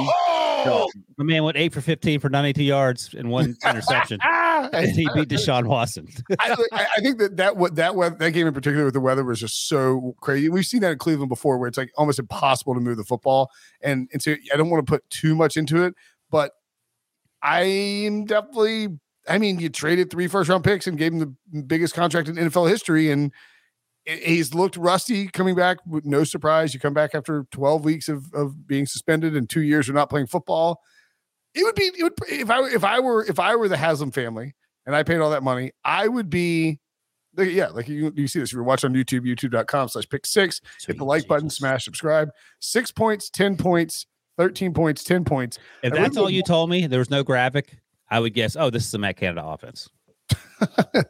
Oh! 0.66 0.90
My 1.18 1.26
man 1.26 1.44
went 1.44 1.58
eight 1.58 1.74
for 1.74 1.82
fifteen 1.82 2.20
for 2.20 2.30
ninety-two 2.30 2.64
yards 2.64 3.14
and 3.18 3.30
one 3.30 3.56
interception. 3.66 4.20
And 4.74 4.92
he 4.92 5.08
beat 5.14 5.30
Deshaun 5.30 5.68
Watson. 5.68 6.08
I, 6.40 6.56
I 6.72 7.02
think 7.02 7.18
that 7.20 7.38
that 7.38 7.58
what 7.58 7.76
that 7.76 7.96
that 8.20 8.32
game 8.32 8.48
in 8.48 8.54
particular 8.54 8.86
with 8.86 8.94
the 8.94 9.00
weather 9.00 9.24
was 9.24 9.40
just 9.40 9.68
so 9.68 10.16
crazy. 10.22 10.50
We've 10.50 10.66
seen 10.66 10.82
that 10.82 10.92
in 10.92 10.98
Cleveland 10.98 11.30
before, 11.30 11.58
where 11.58 11.68
it's 11.68 11.78
like 11.78 11.92
almost 11.98 12.20
impossible 12.20 12.74
to 12.74 12.80
move 12.80 12.98
the 12.98 13.04
football. 13.04 13.50
And 13.82 14.10
and 14.14 14.22
so 14.22 14.36
I 14.54 14.58
don't 14.58 14.70
want 14.70 14.86
to 14.86 14.92
put 14.92 15.08
too 15.10 15.36
much 15.36 15.58
into 15.58 15.84
it, 15.84 15.94
but 16.30 16.52
I'm 17.42 18.26
definitely. 18.26 18.90
I 19.28 19.38
mean, 19.38 19.60
you 19.60 19.70
traded 19.70 20.10
three 20.10 20.28
first 20.28 20.50
round 20.50 20.66
picks 20.66 20.86
and 20.86 20.98
gave 20.98 21.14
him 21.14 21.20
the 21.20 21.64
biggest 21.64 21.94
contract 21.94 22.28
in 22.28 22.36
NFL 22.36 22.70
history, 22.70 23.10
and 23.10 23.32
he's 24.06 24.54
looked 24.54 24.76
rusty 24.76 25.28
coming 25.28 25.56
back. 25.56 25.78
No 25.86 26.24
surprise, 26.24 26.74
you 26.74 26.80
come 26.80 26.94
back 26.94 27.16
after 27.16 27.46
12 27.52 27.86
weeks 27.86 28.10
of 28.10 28.34
of 28.34 28.68
being 28.68 28.86
suspended 28.86 29.36
and 29.36 29.50
two 29.50 29.62
years 29.62 29.88
of 29.88 29.96
not 29.96 30.10
playing 30.10 30.28
football. 30.28 30.82
It 31.56 31.64
would 31.64 31.76
be 31.76 31.84
it 31.84 32.04
would 32.04 32.14
if 32.30 32.50
I 32.50 32.64
if 32.70 32.84
I 32.84 33.00
were 33.00 33.24
if 33.26 33.40
I 33.40 33.56
were 33.56 33.68
the 33.68 33.78
Haslam 33.78 34.12
family 34.12 34.56
and 34.86 34.96
I 34.96 35.04
paid 35.04 35.20
all 35.20 35.32
that 35.32 35.44
money, 35.44 35.72
I 35.84 36.08
would 36.08 36.30
be. 36.30 36.80
Yeah, 37.36 37.70
like 37.70 37.88
you, 37.88 38.14
you 38.16 38.28
see 38.28 38.40
this. 38.40 38.50
If 38.50 38.54
you're 38.54 38.64
watching 38.64 38.92
on 38.92 38.96
YouTube, 38.96 39.22
youtube.com 39.22 39.90
slash 39.90 40.08
pick 40.08 40.24
six, 40.24 40.62
hit 40.86 41.00
the 41.00 41.04
like 41.04 41.28
button, 41.28 41.50
smash 41.50 41.84
subscribe. 41.84 42.30
Six 42.60 42.92
points, 42.92 43.32
10 43.32 43.58
points, 43.58 44.06
13 44.38 44.72
points, 44.72 45.04
10 45.04 45.26
points. 45.26 45.58
If 45.82 45.94
I 45.94 45.98
that's 45.98 46.16
all 46.16 46.30
you 46.30 46.44
told 46.44 46.70
me, 46.70 46.86
there 46.86 47.00
was 47.00 47.10
no 47.10 47.24
graphic. 47.24 47.80
I 48.08 48.20
would 48.20 48.36
guess, 48.36 48.56
oh, 48.56 48.70
this 48.70 48.86
is 48.86 48.94
a 48.94 49.00
Matt 49.00 49.18
Canada 49.18 49.44
offense. 49.44 49.90
uh, 50.62 51.04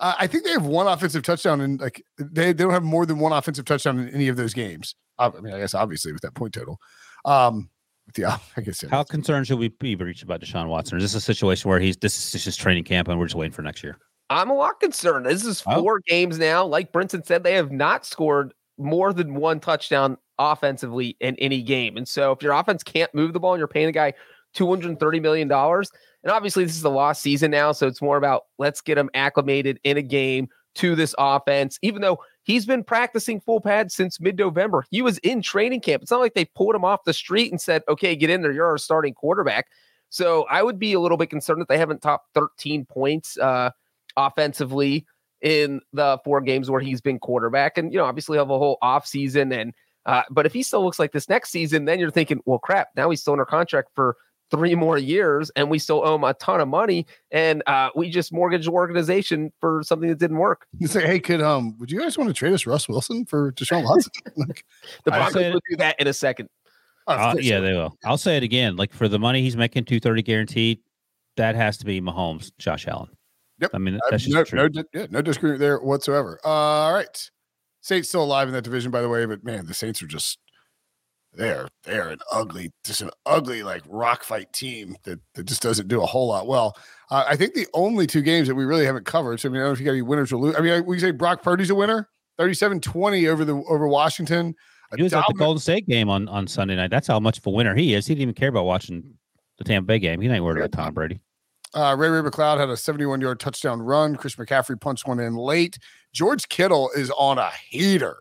I 0.00 0.26
think 0.26 0.44
they 0.44 0.50
have 0.50 0.66
one 0.66 0.88
offensive 0.88 1.22
touchdown 1.22 1.60
and 1.60 1.80
like 1.80 2.04
they, 2.18 2.46
they 2.46 2.64
don't 2.64 2.72
have 2.72 2.82
more 2.82 3.06
than 3.06 3.20
one 3.20 3.32
offensive 3.32 3.64
touchdown 3.64 4.00
in 4.00 4.08
any 4.08 4.26
of 4.26 4.36
those 4.36 4.54
games. 4.54 4.96
I 5.18 5.30
mean, 5.40 5.54
I 5.54 5.60
guess 5.60 5.74
obviously 5.74 6.12
with 6.12 6.22
that 6.22 6.34
point 6.34 6.54
total. 6.54 6.78
Um, 7.24 7.70
with 8.06 8.14
the, 8.16 8.26
I 8.26 8.60
guess 8.60 8.82
yeah. 8.82 8.88
How 8.90 9.02
concerned 9.02 9.46
should 9.46 9.58
we 9.58 9.68
be 9.68 9.94
Breech 9.94 10.22
about 10.22 10.40
Deshaun 10.40 10.68
Watson? 10.68 10.96
Or 10.96 10.98
is 10.98 11.04
this 11.04 11.14
a 11.14 11.20
situation 11.20 11.68
where 11.70 11.80
he's 11.80 11.96
this 11.96 12.34
is 12.34 12.44
just 12.44 12.60
training 12.60 12.84
camp 12.84 13.08
and 13.08 13.18
we're 13.18 13.26
just 13.26 13.34
waiting 13.34 13.52
for 13.52 13.62
next 13.62 13.82
year? 13.82 13.98
I'm 14.30 14.50
a 14.50 14.54
lot 14.54 14.80
concerned. 14.80 15.26
This 15.26 15.44
is 15.44 15.62
Oh. 15.66 15.82
four 15.82 16.00
games 16.06 16.38
now. 16.38 16.64
Like 16.64 16.92
Brinson 16.92 17.24
said, 17.26 17.42
they 17.44 17.54
have 17.54 17.70
not 17.70 18.06
scored 18.06 18.54
more 18.78 19.12
than 19.12 19.34
one 19.34 19.60
touchdown 19.60 20.16
offensively 20.38 21.16
in 21.20 21.36
any 21.36 21.62
game. 21.62 21.96
And 21.96 22.08
so 22.08 22.32
if 22.32 22.42
your 22.42 22.52
offense 22.52 22.82
can't 22.82 23.14
move 23.14 23.32
the 23.32 23.40
ball 23.40 23.52
and 23.54 23.58
you're 23.58 23.68
paying 23.68 23.88
a 23.88 23.92
guy 23.92 24.14
$230 24.56 25.20
million, 25.22 25.50
and 25.52 26.32
obviously 26.32 26.64
this 26.64 26.74
is 26.74 26.82
the 26.82 26.90
lost 26.90 27.22
season 27.22 27.50
now, 27.50 27.72
so 27.72 27.86
it's 27.86 28.02
more 28.02 28.16
about 28.16 28.44
let's 28.58 28.80
get 28.80 28.98
him 28.98 29.10
acclimated 29.14 29.78
in 29.84 29.96
a 29.96 30.02
game 30.02 30.48
to 30.76 30.96
this 30.96 31.14
offense, 31.18 31.78
even 31.82 32.02
though 32.02 32.18
he's 32.44 32.64
been 32.64 32.84
practicing 32.84 33.40
full 33.40 33.60
pad 33.60 33.90
since 33.90 34.20
mid-November. 34.20 34.84
He 34.90 35.02
was 35.02 35.18
in 35.18 35.42
training 35.42 35.80
camp. 35.80 36.02
It's 36.02 36.10
not 36.10 36.20
like 36.20 36.34
they 36.34 36.44
pulled 36.44 36.74
him 36.74 36.84
off 36.84 37.04
the 37.04 37.12
street 37.12 37.50
and 37.50 37.60
said, 37.60 37.82
okay, 37.88 38.14
get 38.14 38.30
in 38.30 38.42
there. 38.42 38.52
You're 38.52 38.66
our 38.66 38.78
starting 38.78 39.14
quarterback. 39.14 39.66
So 40.10 40.44
I 40.48 40.62
would 40.62 40.78
be 40.78 40.92
a 40.92 41.00
little 41.00 41.16
bit 41.16 41.30
concerned 41.30 41.60
that 41.60 41.68
they 41.68 41.78
haven't 41.78 42.02
topped 42.02 42.28
13 42.34 42.84
points 42.84 43.36
uh, 43.38 43.70
offensively 44.16 45.06
in 45.42 45.80
the 45.92 46.18
four 46.24 46.40
games 46.40 46.70
where 46.70 46.80
he's 46.80 47.00
been 47.00 47.18
quarterback. 47.18 47.78
And, 47.78 47.92
you 47.92 47.98
know, 47.98 48.04
obviously 48.04 48.38
have 48.38 48.50
a 48.50 48.58
whole 48.58 48.78
off 48.80 49.06
season. 49.06 49.52
And, 49.52 49.74
uh, 50.06 50.22
but 50.30 50.46
if 50.46 50.52
he 50.52 50.62
still 50.62 50.84
looks 50.84 50.98
like 50.98 51.12
this 51.12 51.28
next 51.28 51.50
season, 51.50 51.84
then 51.84 51.98
you're 51.98 52.10
thinking, 52.10 52.40
well, 52.44 52.58
crap, 52.58 52.88
now 52.96 53.10
he's 53.10 53.22
still 53.22 53.32
under 53.32 53.44
contract 53.44 53.90
for 53.94 54.16
three 54.56 54.74
more 54.74 54.98
years 54.98 55.50
and 55.56 55.70
we 55.70 55.78
still 55.78 56.02
owe 56.04 56.14
him 56.14 56.24
a 56.24 56.34
ton 56.34 56.60
of 56.60 56.68
money. 56.68 57.06
And 57.30 57.62
uh, 57.66 57.90
we 57.94 58.10
just 58.10 58.32
mortgaged 58.32 58.66
the 58.66 58.72
organization 58.72 59.52
for 59.60 59.82
something 59.84 60.08
that 60.08 60.18
didn't 60.18 60.38
work. 60.38 60.66
You 60.78 60.86
say, 60.86 61.06
hey, 61.06 61.18
could 61.20 61.40
um, 61.42 61.76
would 61.78 61.90
you 61.90 61.98
guys 62.00 62.16
want 62.18 62.28
to 62.28 62.34
trade 62.34 62.52
us 62.52 62.66
Russ 62.66 62.88
Wilson 62.88 63.24
for 63.24 63.52
Deshaun 63.52 63.84
Watson? 63.88 64.12
like, 64.36 64.64
The 65.04 65.12
I 65.14 65.18
Broncos 65.18 65.54
will 65.54 65.60
do 65.70 65.76
that 65.78 65.98
in 66.00 66.06
a 66.06 66.12
second. 66.12 66.48
of 67.06 67.18
Uh, 67.20 67.34
yeah, 67.40 67.60
they 67.60 67.66
they 67.68 67.72
will. 67.74 67.96
I'll 68.04 68.18
say 68.18 68.36
it 68.36 68.42
again. 68.42 68.76
Like 68.76 68.92
for 68.92 69.08
the 69.08 69.18
money 69.18 69.42
he's 69.42 69.56
making, 69.56 69.84
two 69.84 70.00
thirty 70.00 70.22
guaranteed. 70.22 70.78
That 71.36 71.54
has 71.56 71.76
to 71.78 71.84
be 71.84 72.00
Mahomes, 72.00 72.52
Josh 72.58 72.86
Allen. 72.86 73.08
Yep. 73.60 73.70
I 73.74 73.78
mean, 73.78 73.96
Uh, 73.96 74.00
that's 74.10 74.22
just 74.24 74.34
no, 74.34 74.44
true. 74.44 74.68
no, 74.72 74.84
yeah, 74.92 75.06
no 75.10 75.20
disagreement 75.20 75.60
there 75.60 75.78
whatsoever. 75.78 76.38
Uh, 76.44 76.48
all 76.48 76.92
right, 76.94 77.30
Saints 77.80 78.08
still 78.08 78.22
alive 78.24 78.46
in 78.48 78.54
that 78.54 78.62
division, 78.64 78.90
by 78.92 79.00
the 79.02 79.08
way. 79.08 79.26
But 79.26 79.42
man, 79.44 79.66
the 79.66 79.74
Saints 79.74 80.00
are 80.02 80.06
just 80.06 80.38
they're 81.34 81.68
they're 81.82 82.08
an 82.08 82.20
ugly, 82.30 82.72
just 82.84 83.00
an 83.00 83.10
ugly 83.26 83.62
like 83.62 83.82
rock 83.88 84.24
fight 84.24 84.52
team 84.52 84.96
that 85.04 85.20
that 85.34 85.44
just 85.44 85.62
doesn't 85.62 85.88
do 85.88 86.02
a 86.02 86.06
whole 86.06 86.28
lot 86.28 86.46
well. 86.46 86.76
Uh, 87.10 87.24
I 87.26 87.36
think 87.36 87.54
the 87.54 87.66
only 87.74 88.06
two 88.06 88.22
games 88.22 88.48
that 88.48 88.54
we 88.54 88.64
really 88.64 88.84
haven't 88.84 89.04
covered. 89.04 89.40
So 89.40 89.48
I 89.48 89.52
mean, 89.52 89.60
I 89.60 89.64
don't 89.64 89.70
know 89.70 89.72
if 89.74 89.80
you 89.80 89.86
got 89.86 89.92
any 89.92 90.02
winners 90.02 90.32
or 90.32 90.38
lose. 90.38 90.56
I 90.56 90.60
mean, 90.60 90.84
we 90.84 90.98
say 90.98 91.10
Brock 91.10 91.42
Purdy's 91.42 91.70
a 91.70 91.74
winner, 91.74 92.08
37-20 92.38 93.28
over 93.28 93.44
the 93.44 93.56
over 93.68 93.88
Washington. 93.88 94.54
He 94.96 95.02
was 95.02 95.12
at 95.12 95.24
the 95.26 95.34
Golden 95.34 95.60
State 95.60 95.88
game 95.88 96.08
on, 96.08 96.28
on 96.28 96.46
Sunday 96.46 96.76
night. 96.76 96.90
That's 96.90 97.08
how 97.08 97.18
much 97.18 97.38
of 97.38 97.46
a 97.46 97.50
winner 97.50 97.74
he 97.74 97.94
is. 97.94 98.06
He 98.06 98.14
didn't 98.14 98.22
even 98.22 98.34
care 98.34 98.48
about 98.48 98.64
watching 98.64 99.02
the 99.58 99.64
Tampa 99.64 99.86
Bay 99.86 99.98
game. 99.98 100.20
He 100.20 100.28
ain't 100.28 100.44
worried 100.44 100.58
about 100.58 100.72
Tom 100.72 100.94
Brady. 100.94 101.20
Uh, 101.74 101.96
Ray 101.98 102.08
Ray 102.08 102.20
McCloud 102.20 102.58
had 102.58 102.70
a 102.70 102.76
71 102.76 103.20
yard 103.20 103.40
touchdown 103.40 103.82
run. 103.82 104.14
Chris 104.14 104.36
McCaffrey 104.36 104.80
punched 104.80 105.08
one 105.08 105.18
in 105.18 105.34
late. 105.34 105.78
George 106.12 106.48
Kittle 106.48 106.90
is 106.96 107.10
on 107.12 107.38
a 107.38 107.50
heater. 107.68 108.18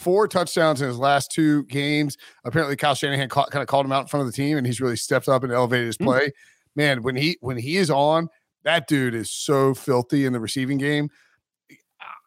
Four 0.00 0.28
touchdowns 0.28 0.80
in 0.80 0.88
his 0.88 0.98
last 0.98 1.30
two 1.30 1.64
games. 1.64 2.16
Apparently, 2.44 2.74
Kyle 2.74 2.94
Shanahan 2.94 3.28
ca- 3.28 3.46
kind 3.46 3.60
of 3.60 3.68
called 3.68 3.84
him 3.84 3.92
out 3.92 4.00
in 4.00 4.06
front 4.06 4.22
of 4.22 4.26
the 4.32 4.36
team, 4.36 4.56
and 4.56 4.66
he's 4.66 4.80
really 4.80 4.96
stepped 4.96 5.28
up 5.28 5.44
and 5.44 5.52
elevated 5.52 5.86
his 5.88 5.96
Hmm. 5.96 6.04
play. 6.04 6.32
Man, 6.74 7.02
when 7.02 7.16
he 7.16 7.36
when 7.42 7.58
he 7.58 7.76
is 7.76 7.90
on, 7.90 8.28
that 8.64 8.88
dude 8.88 9.14
is 9.14 9.30
so 9.30 9.74
filthy 9.74 10.24
in 10.24 10.32
the 10.32 10.40
receiving 10.40 10.78
game. 10.78 11.10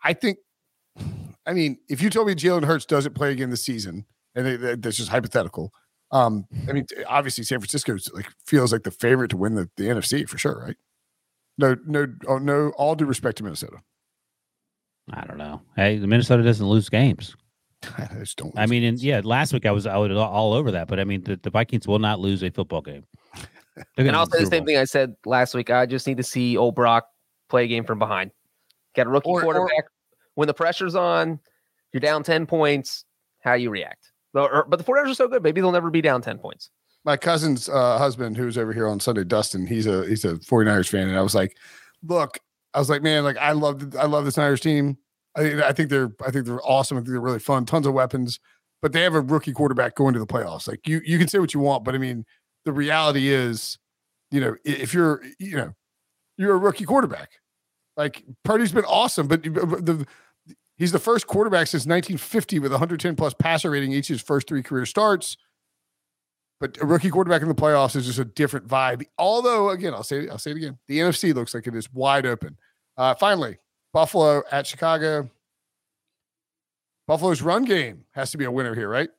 I 0.04 0.14
think, 0.14 0.38
I 1.48 1.54
mean, 1.54 1.80
if 1.90 2.00
you 2.02 2.10
told 2.12 2.28
me 2.28 2.36
Jalen 2.36 2.66
Hurts 2.66 2.86
doesn't 2.86 3.16
play 3.16 3.32
again 3.32 3.50
this 3.50 3.64
season, 3.64 4.06
and 4.36 4.46
it- 4.48 4.62
that- 4.62 4.82
that's 4.84 4.98
just 4.98 5.10
hypothetical. 5.10 5.74
Um, 6.12 6.46
I 6.70 6.74
mean, 6.74 6.86
obviously, 7.08 7.44
San 7.44 7.60
Francisco 7.60 7.98
like 8.14 8.28
feels 8.46 8.72
like 8.72 8.84
the 8.84 8.92
favorite 8.92 9.30
to 9.30 9.38
win 9.38 9.56
the, 9.56 9.68
the 9.78 9.86
NFC 9.90 10.26
for 10.30 10.38
sure, 10.38 10.60
right? 10.64 10.78
No, 11.58 11.76
no, 11.88 12.06
oh, 12.28 12.38
no. 12.38 12.70
All 12.78 12.94
due 12.94 13.06
respect 13.06 13.38
to 13.40 13.44
Minnesota, 13.44 13.78
I 15.12 15.26
don't 15.26 15.38
know. 15.40 15.62
Hey, 15.76 15.98
the 15.98 16.06
Minnesota 16.08 16.44
doesn't 16.44 16.68
lose 16.68 16.88
games. 16.90 17.36
I 17.98 18.08
just 18.20 18.38
don't. 18.38 18.54
I 18.58 18.66
mean, 18.66 18.84
and 18.84 19.00
yeah, 19.00 19.22
last 19.24 19.54
week 19.54 19.66
I 19.66 19.72
was 19.72 19.86
I 19.86 19.98
was 19.98 20.12
all 20.18 20.54
over 20.54 20.72
that, 20.72 20.88
but 20.88 21.00
I 21.00 21.04
mean, 21.04 21.24
the, 21.24 21.38
the 21.42 21.50
Vikings 21.50 21.88
will 21.88 22.00
not 22.00 22.20
lose 22.20 22.44
a 22.44 22.50
football 22.52 22.82
game. 22.82 23.04
They're 23.76 23.86
And 23.98 24.06
gonna 24.08 24.18
I'll 24.18 24.30
say 24.30 24.40
the 24.42 24.46
same 24.50 24.66
thing 24.66 24.78
I 24.78 24.84
said 24.84 25.16
last 25.26 25.54
week. 25.56 25.70
I 25.70 25.86
just 25.86 26.06
need 26.08 26.18
to 26.18 26.24
see 26.24 26.56
old 26.58 26.76
Brock 26.76 27.06
play 27.50 27.64
a 27.66 27.68
game 27.68 27.84
from 27.86 28.00
behind. 28.00 28.32
Got 28.96 29.08
a 29.08 29.10
rookie 29.10 29.30
Or- 29.30 29.40
or- 29.40 29.44
quarterback. 29.44 29.86
when 30.36 30.48
the 30.48 30.54
pressure's 30.54 30.96
on, 30.96 31.40
you're 31.92 32.00
down 32.02 32.24
10 32.24 32.46
points. 32.46 33.06
How 33.44 33.54
you 33.54 33.70
react? 33.72 34.12
But, 34.32 34.52
or- 34.52 34.66
but 34.70 34.78
the 34.78 34.84
49ers 34.86 35.12
are 35.12 35.14
so 35.16 35.28
good. 35.28 35.42
Maybe 35.44 35.60
they'll 35.62 35.72
never 35.72 35.90
be 35.90 36.02
down 36.02 36.22
10 36.22 36.38
points. 36.38 36.70
my 37.04 37.18
cousin's 37.18 37.68
uh, 37.68 37.98
husband, 37.98 38.38
who's 38.38 38.58
over 38.58 38.74
here 38.74 38.88
on 38.88 39.00
Sunday, 39.00 39.24
Dustin. 39.24 39.66
He's 39.68 39.88
a 39.88 40.08
he's 40.08 40.24
a 40.24 40.36
49ers 40.36 40.88
fan, 40.90 41.08
and 41.10 41.18
I 41.18 41.22
was 41.22 41.34
like, 41.36 41.58
look, 42.04 42.38
I 42.76 42.80
was 42.80 42.90
like, 42.90 43.02
man, 43.02 43.24
like 43.24 43.38
I 43.38 43.52
love 43.54 43.92
the, 43.92 44.00
I 44.00 44.06
love 44.06 44.26
this 44.26 44.38
Niners 44.38 44.62
team. 44.62 44.98
I, 45.36 45.64
I 45.64 45.72
think 45.74 45.90
they're 45.90 46.12
I 46.26 46.32
think 46.32 46.46
they're 46.46 46.66
awesome. 46.66 46.98
I 46.98 47.02
think 47.02 47.10
they're 47.10 47.22
really 47.22 47.40
fun. 47.40 47.66
Tons 47.66 47.88
of 47.88 47.94
weapons, 47.94 48.40
but 48.82 48.94
they 48.94 49.02
have 49.02 49.16
a 49.16 49.22
rookie 49.22 49.54
quarterback 49.54 49.96
going 49.96 50.14
to 50.14 50.20
the 50.20 50.28
playoffs. 50.28 50.68
Like 50.68 50.88
you 50.88 51.02
you 51.06 51.18
can 51.18 51.28
say 51.28 51.40
what 51.40 51.54
you 51.54 51.60
want, 51.60 51.84
but 51.84 51.96
I 51.96 51.98
mean, 51.98 52.26
the 52.66 52.74
reality 52.74 53.30
is, 53.30 53.78
you 54.32 54.42
know, 54.42 54.56
if 54.64 54.94
you're 54.94 55.24
you 55.40 55.58
know, 55.58 55.74
you're 56.38 56.54
a 56.54 56.58
rookie 56.58 56.86
quarterback. 56.86 57.32
Like 57.96 58.24
Purdy's 58.44 58.72
been 58.72 58.86
awesome, 58.86 59.28
but 59.28 59.44
the 59.44 60.06
he's 60.78 60.92
the 60.92 61.00
first 61.00 61.28
quarterback 61.28 61.68
since 61.68 61.86
1950 61.86 62.60
with 62.60 62.72
110 62.72 63.16
plus 63.16 63.34
passer 63.34 63.70
rating 63.70 63.92
each 63.92 64.10
of 64.10 64.16
his 64.16 64.22
first 64.22 64.48
three 64.48 64.64
career 64.64 64.86
starts. 64.86 65.38
But 66.60 66.82
a 66.82 66.86
rookie 66.86 67.10
quarterback 67.10 67.42
in 67.42 67.50
the 67.50 67.56
playoffs 67.56 67.96
is 67.96 68.06
just 68.06 68.20
a 68.20 68.26
different 68.26 68.68
vibe. 68.68 69.04
Although, 69.18 69.70
again, 69.70 69.94
I'll 69.94 70.04
say 70.04 70.30
I'll 70.30 70.38
say 70.38 70.52
it 70.52 70.58
again. 70.58 70.80
The 70.88 71.00
NFC 71.00 71.34
looks 71.34 71.54
like 71.54 71.68
it 71.68 71.76
is 71.76 71.92
wide 71.92 72.26
open. 72.26 72.58
Uh, 72.96 73.16
finally, 73.16 73.58
Buffalo 73.94 74.44
at 74.52 74.68
Chicago. 74.68 75.30
Buffalo's 77.08 77.42
run 77.42 77.66
game 77.66 78.06
has 78.12 78.32
to 78.32 78.38
be 78.38 78.46
a 78.46 78.52
winner 78.52 78.76
here, 78.76 78.90
right? 78.90 79.10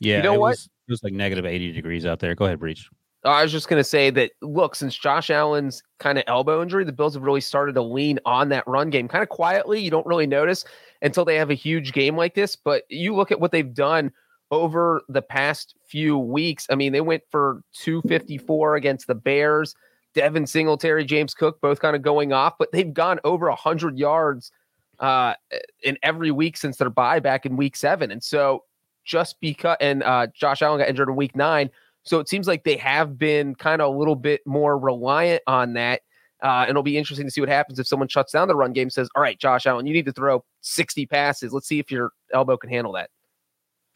Yeah, 0.00 0.18
You 0.18 0.22
know 0.22 0.34
it 0.34 0.40
what? 0.40 0.50
Was, 0.50 0.64
it 0.64 0.92
was 0.92 1.04
like 1.04 1.12
negative 1.12 1.46
80 1.46 1.72
degrees 1.72 2.06
out 2.06 2.18
there. 2.18 2.34
Go 2.34 2.46
ahead, 2.46 2.58
Breech. 2.58 2.88
I 3.22 3.42
was 3.42 3.52
just 3.52 3.68
going 3.68 3.78
to 3.78 3.84
say 3.84 4.08
that 4.10 4.32
look, 4.40 4.74
since 4.74 4.96
Josh 4.96 5.28
Allen's 5.28 5.82
kind 5.98 6.16
of 6.16 6.24
elbow 6.26 6.62
injury, 6.62 6.84
the 6.84 6.92
Bills 6.92 7.12
have 7.14 7.22
really 7.22 7.42
started 7.42 7.74
to 7.74 7.82
lean 7.82 8.18
on 8.24 8.48
that 8.48 8.66
run 8.66 8.88
game 8.88 9.08
kind 9.08 9.22
of 9.22 9.28
quietly. 9.28 9.80
You 9.80 9.90
don't 9.90 10.06
really 10.06 10.26
notice 10.26 10.64
until 11.02 11.26
they 11.26 11.36
have 11.36 11.50
a 11.50 11.54
huge 11.54 11.92
game 11.92 12.16
like 12.16 12.34
this. 12.34 12.56
But 12.56 12.84
you 12.88 13.14
look 13.14 13.30
at 13.30 13.38
what 13.38 13.52
they've 13.52 13.74
done 13.74 14.10
over 14.50 15.02
the 15.08 15.20
past 15.20 15.74
few 15.86 16.18
weeks. 16.18 16.66
I 16.70 16.76
mean, 16.76 16.92
they 16.92 17.02
went 17.02 17.22
for 17.30 17.62
254 17.74 18.76
against 18.76 19.06
the 19.06 19.14
Bears. 19.14 19.74
Devin 20.14 20.46
Singletary, 20.46 21.04
James 21.04 21.34
Cook, 21.34 21.60
both 21.60 21.80
kind 21.80 21.94
of 21.94 22.02
going 22.02 22.32
off, 22.32 22.54
but 22.58 22.72
they've 22.72 22.92
gone 22.92 23.20
over 23.24 23.48
100 23.48 23.98
yards 23.98 24.52
uh, 24.98 25.34
in 25.82 25.98
every 26.02 26.30
week 26.30 26.56
since 26.56 26.76
their 26.76 26.90
bye 26.90 27.20
back 27.20 27.46
in 27.46 27.56
week 27.56 27.76
seven. 27.76 28.10
And 28.10 28.22
so 28.22 28.64
just 29.04 29.40
because, 29.40 29.76
and 29.80 30.02
uh, 30.02 30.26
Josh 30.34 30.62
Allen 30.62 30.78
got 30.78 30.88
injured 30.88 31.08
in 31.08 31.16
week 31.16 31.34
nine. 31.34 31.70
So 32.02 32.18
it 32.18 32.28
seems 32.28 32.46
like 32.46 32.64
they 32.64 32.76
have 32.76 33.18
been 33.18 33.54
kind 33.54 33.82
of 33.82 33.94
a 33.94 33.96
little 33.96 34.16
bit 34.16 34.40
more 34.46 34.78
reliant 34.78 35.42
on 35.46 35.74
that. 35.74 36.02
Uh, 36.42 36.62
and 36.62 36.70
it'll 36.70 36.82
be 36.82 36.96
interesting 36.96 37.26
to 37.26 37.30
see 37.30 37.40
what 37.42 37.50
happens 37.50 37.78
if 37.78 37.86
someone 37.86 38.08
shuts 38.08 38.32
down 38.32 38.48
the 38.48 38.56
run 38.56 38.72
game, 38.72 38.88
says, 38.88 39.10
All 39.14 39.22
right, 39.22 39.38
Josh 39.38 39.66
Allen, 39.66 39.86
you 39.86 39.92
need 39.92 40.06
to 40.06 40.12
throw 40.12 40.42
60 40.62 41.04
passes. 41.06 41.52
Let's 41.52 41.68
see 41.68 41.78
if 41.78 41.90
your 41.90 42.12
elbow 42.32 42.56
can 42.56 42.70
handle 42.70 42.92
that. 42.94 43.10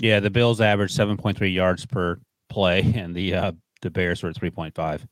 Yeah, 0.02 0.20
the 0.20 0.28
Bills 0.28 0.60
averaged 0.60 0.98
7.3 0.98 1.52
yards 1.52 1.86
per 1.86 2.18
play, 2.50 2.80
and 2.94 3.14
the 3.14 3.34
uh, 3.34 3.52
the 3.80 3.90
Bears 3.90 4.22
were 4.22 4.30
at 4.30 4.36
3.5. 4.36 5.06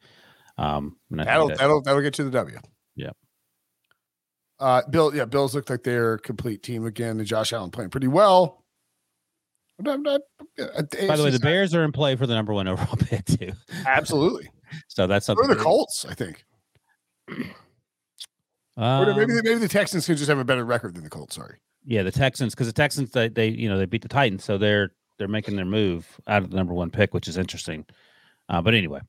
Um, 0.62 0.96
and 1.10 1.20
I 1.20 1.24
think 1.24 1.26
That'll 1.32 1.48
that- 1.48 1.58
that'll 1.58 1.82
that'll 1.82 2.00
get 2.02 2.18
you 2.18 2.24
the 2.24 2.30
W. 2.30 2.58
Yeah. 2.96 3.10
Uh, 4.60 4.82
Bill, 4.88 5.14
yeah, 5.14 5.24
Bills 5.24 5.54
look 5.54 5.68
like 5.68 5.82
they're 5.82 6.18
complete 6.18 6.62
team 6.62 6.86
again. 6.86 7.18
And 7.18 7.26
Josh 7.26 7.52
Allen 7.52 7.70
playing 7.70 7.90
pretty 7.90 8.06
well. 8.06 8.64
I'm 9.78 9.84
not- 9.84 9.94
I'm 9.96 10.02
not- 10.04 10.90
By 11.08 11.16
the 11.16 11.24
way, 11.24 11.30
the 11.30 11.40
Bears 11.40 11.74
are 11.74 11.82
in 11.84 11.90
play 11.92 12.14
for 12.14 12.26
the 12.28 12.34
number 12.34 12.52
one 12.52 12.68
overall 12.68 12.96
pick 12.98 13.24
too. 13.24 13.52
absolutely. 13.86 14.48
So 14.88 15.06
that's 15.06 15.26
something. 15.26 15.44
Or 15.50 15.54
the 15.54 15.60
Colts, 15.62 16.06
I 16.08 16.14
think. 16.14 16.46
Um, 18.76 19.16
maybe 19.16 19.32
maybe 19.42 19.54
the 19.56 19.68
Texans 19.68 20.06
could 20.06 20.16
just 20.16 20.30
have 20.30 20.38
a 20.38 20.44
better 20.44 20.64
record 20.64 20.94
than 20.94 21.04
the 21.04 21.10
Colts. 21.10 21.34
Sorry. 21.36 21.58
yeah, 21.84 22.02
the 22.02 22.10
Texans 22.10 22.54
because 22.54 22.68
the 22.68 22.72
Texans 22.72 23.10
they, 23.10 23.28
they 23.28 23.48
you 23.48 23.68
know 23.68 23.76
they 23.76 23.84
beat 23.84 24.00
the 24.02 24.08
Titans, 24.08 24.44
so 24.44 24.56
they're 24.56 24.90
they're 25.18 25.28
making 25.28 25.56
their 25.56 25.66
move 25.66 26.08
out 26.26 26.42
of 26.42 26.50
the 26.50 26.56
number 26.56 26.72
one 26.72 26.90
pick, 26.90 27.12
which 27.12 27.28
is 27.28 27.36
interesting. 27.36 27.84
Uh, 28.48 28.62
but 28.62 28.72
anyway, 28.74 29.00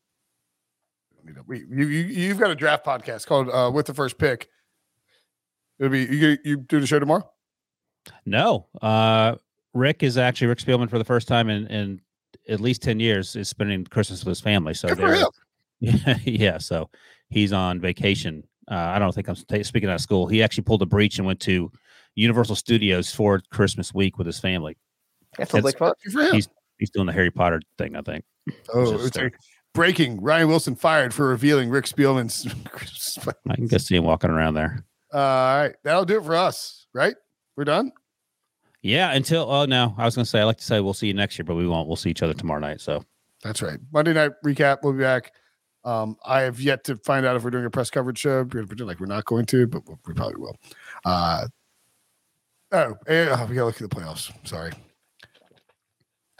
You, 1.25 1.33
know, 1.33 1.41
we, 1.47 1.59
you, 1.69 1.85
you 1.87 2.03
you've 2.03 2.39
got 2.39 2.51
a 2.51 2.55
draft 2.55 2.85
podcast 2.85 3.25
called 3.27 3.49
uh, 3.49 3.71
"With 3.73 3.85
the 3.85 3.93
First 3.93 4.17
Pick." 4.17 4.49
It'll 5.79 5.91
be 5.91 6.03
you. 6.05 6.37
You 6.43 6.57
do 6.57 6.79
the 6.79 6.87
show 6.87 6.99
tomorrow. 6.99 7.29
no, 8.25 8.67
uh, 8.81 9.35
Rick 9.73 10.03
is 10.03 10.17
actually 10.17 10.47
Rick 10.47 10.59
Spielman 10.59 10.89
for 10.89 10.97
the 10.97 11.05
first 11.05 11.27
time 11.27 11.49
in 11.49 11.67
in 11.67 12.01
at 12.49 12.59
least 12.59 12.81
ten 12.81 12.99
years 12.99 13.35
is 13.35 13.47
spending 13.49 13.85
Christmas 13.85 14.23
with 14.23 14.31
his 14.31 14.41
family. 14.41 14.73
So 14.73 14.89
Good 14.89 14.97
for 14.97 15.13
him. 15.13 15.27
Yeah, 15.79 16.17
yeah. 16.25 16.57
So 16.57 16.89
he's 17.29 17.53
on 17.53 17.79
vacation. 17.79 18.43
Uh, 18.69 18.75
I 18.75 18.99
don't 18.99 19.13
think 19.13 19.27
I'm 19.27 19.35
sta- 19.35 19.63
speaking 19.63 19.89
out 19.89 19.95
of 19.95 20.01
school. 20.01 20.27
He 20.27 20.41
actually 20.43 20.63
pulled 20.63 20.81
a 20.81 20.85
Breech 20.85 21.17
and 21.17 21.27
went 21.27 21.39
to 21.41 21.71
Universal 22.15 22.55
Studios 22.55 23.13
for 23.13 23.41
Christmas 23.51 23.93
week 23.93 24.17
with 24.17 24.27
his 24.27 24.39
family. 24.39 24.77
That 25.37 25.49
sounds 25.49 25.63
That's- 25.63 25.63
like 25.63 25.77
fun. 25.77 26.11
For 26.11 26.21
him. 26.21 26.33
He's 26.33 26.47
he's 26.77 26.89
doing 26.89 27.07
the 27.07 27.13
Harry 27.13 27.31
Potter 27.31 27.61
thing, 27.77 27.95
I 27.95 28.01
think. 28.01 28.23
Oh, 28.73 28.91
Just, 28.93 29.07
it's 29.07 29.17
like 29.17 29.35
breaking. 29.73 30.21
Ryan 30.21 30.47
Wilson 30.47 30.75
fired 30.75 31.13
for 31.13 31.27
revealing 31.27 31.69
Rick 31.69 31.85
Spielman's. 31.85 32.47
I 33.49 33.55
can 33.55 33.67
just 33.67 33.87
see 33.87 33.95
him 33.95 34.03
walking 34.03 34.29
around 34.29 34.53
there. 34.53 34.85
Uh, 35.13 35.17
all 35.17 35.57
right, 35.57 35.75
that'll 35.83 36.05
do 36.05 36.17
it 36.17 36.23
for 36.23 36.35
us. 36.35 36.87
Right, 36.93 37.15
we're 37.55 37.65
done. 37.65 37.91
Yeah, 38.81 39.11
until 39.11 39.49
oh 39.49 39.65
no, 39.65 39.95
I 39.97 40.05
was 40.05 40.15
gonna 40.15 40.25
say 40.25 40.41
I 40.41 40.43
like 40.43 40.57
to 40.57 40.63
say 40.63 40.81
we'll 40.81 40.93
see 40.93 41.07
you 41.07 41.13
next 41.13 41.37
year, 41.39 41.45
but 41.45 41.55
we 41.55 41.67
won't. 41.67 41.87
We'll 41.87 41.95
see 41.95 42.09
each 42.09 42.21
other 42.21 42.33
tomorrow 42.33 42.59
night. 42.59 42.81
So 42.81 43.03
That's 43.43 43.61
right. 43.61 43.79
Monday 43.91 44.13
night 44.13 44.31
recap. 44.45 44.79
We'll 44.83 44.93
be 44.93 44.99
back. 44.99 45.31
Um, 45.85 46.17
I 46.25 46.41
have 46.41 46.59
yet 46.59 46.83
to 46.85 46.97
find 46.97 47.25
out 47.25 47.35
if 47.35 47.43
we're 47.43 47.49
doing 47.49 47.65
a 47.65 47.69
press 47.69 47.89
coverage 47.89 48.17
show. 48.17 48.39
We're 48.39 48.45
gonna 48.45 48.67
pretend 48.67 48.87
like 48.87 48.99
we're 48.99 49.05
not 49.05 49.25
going 49.25 49.45
to, 49.47 49.67
but 49.67 49.83
we 49.87 50.13
probably 50.13 50.35
will. 50.35 50.57
Uh, 51.05 51.47
oh, 52.73 52.95
eh, 53.07 53.27
oh, 53.29 53.45
we 53.45 53.55
gotta 53.55 53.65
look 53.65 53.81
at 53.81 53.89
the 53.89 53.95
playoffs. 53.95 54.31
Sorry, 54.45 54.71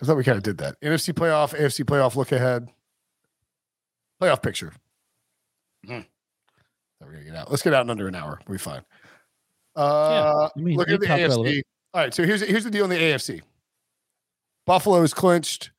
I 0.01 0.05
thought 0.05 0.17
we 0.17 0.23
kind 0.23 0.37
of 0.37 0.43
did 0.43 0.57
that. 0.57 0.79
NFC 0.81 1.13
playoff, 1.13 1.57
AFC 1.57 1.85
playoff 1.85 2.15
look 2.15 2.33
ahead, 2.33 2.67
playoff 4.23 4.41
picture. 4.41 4.73
We 5.87 6.05
We're 7.01 7.11
gonna 7.11 7.23
get 7.25 7.35
out. 7.35 7.51
Let's 7.51 7.61
get 7.63 7.73
out 7.73 7.85
in 7.85 7.89
under 7.89 8.07
an 8.07 8.15
hour. 8.15 8.39
We'll 8.47 8.55
be 8.55 8.59
fine. 8.59 8.81
Uh, 9.75 10.49
I 10.55 10.59
mean, 10.59 10.77
look 10.77 10.89
at 10.89 10.99
the 10.99 11.07
talked 11.07 11.19
about 11.21 11.31
it 11.31 11.33
a 11.33 11.33
AFC. 11.33 11.43
little- 11.43 11.61
All 11.93 12.01
right, 12.01 12.13
so 12.13 12.23
here's 12.25 12.41
here's 12.41 12.63
the 12.63 12.71
deal 12.71 12.83
in 12.85 12.89
the 12.89 12.97
AFC. 12.97 13.41
Buffalo 14.65 15.01
is 15.01 15.13
clinched. 15.13 15.71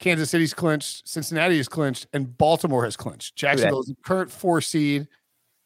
Kansas 0.00 0.30
City's 0.30 0.54
clinched. 0.54 1.06
Cincinnati 1.08 1.58
is 1.58 1.68
clinched, 1.68 2.06
and 2.12 2.36
Baltimore 2.36 2.84
has 2.84 2.96
clinched. 2.96 3.36
Jacksonville 3.36 3.80
is 3.80 3.86
the 3.86 3.96
current 4.04 4.30
four 4.30 4.60
seed. 4.60 5.06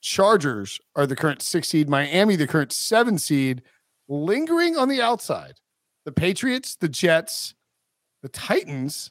Chargers 0.00 0.80
are 0.96 1.06
the 1.06 1.16
current 1.16 1.42
six 1.42 1.68
seed. 1.68 1.88
Miami, 1.88 2.36
the 2.36 2.46
current 2.46 2.72
seven 2.72 3.18
seed. 3.18 3.62
Lingering 4.08 4.76
on 4.76 4.88
the 4.88 5.00
outside, 5.02 5.54
the 6.04 6.12
Patriots, 6.12 6.76
the 6.76 6.88
Jets, 6.88 7.54
the 8.22 8.28
Titans, 8.30 9.10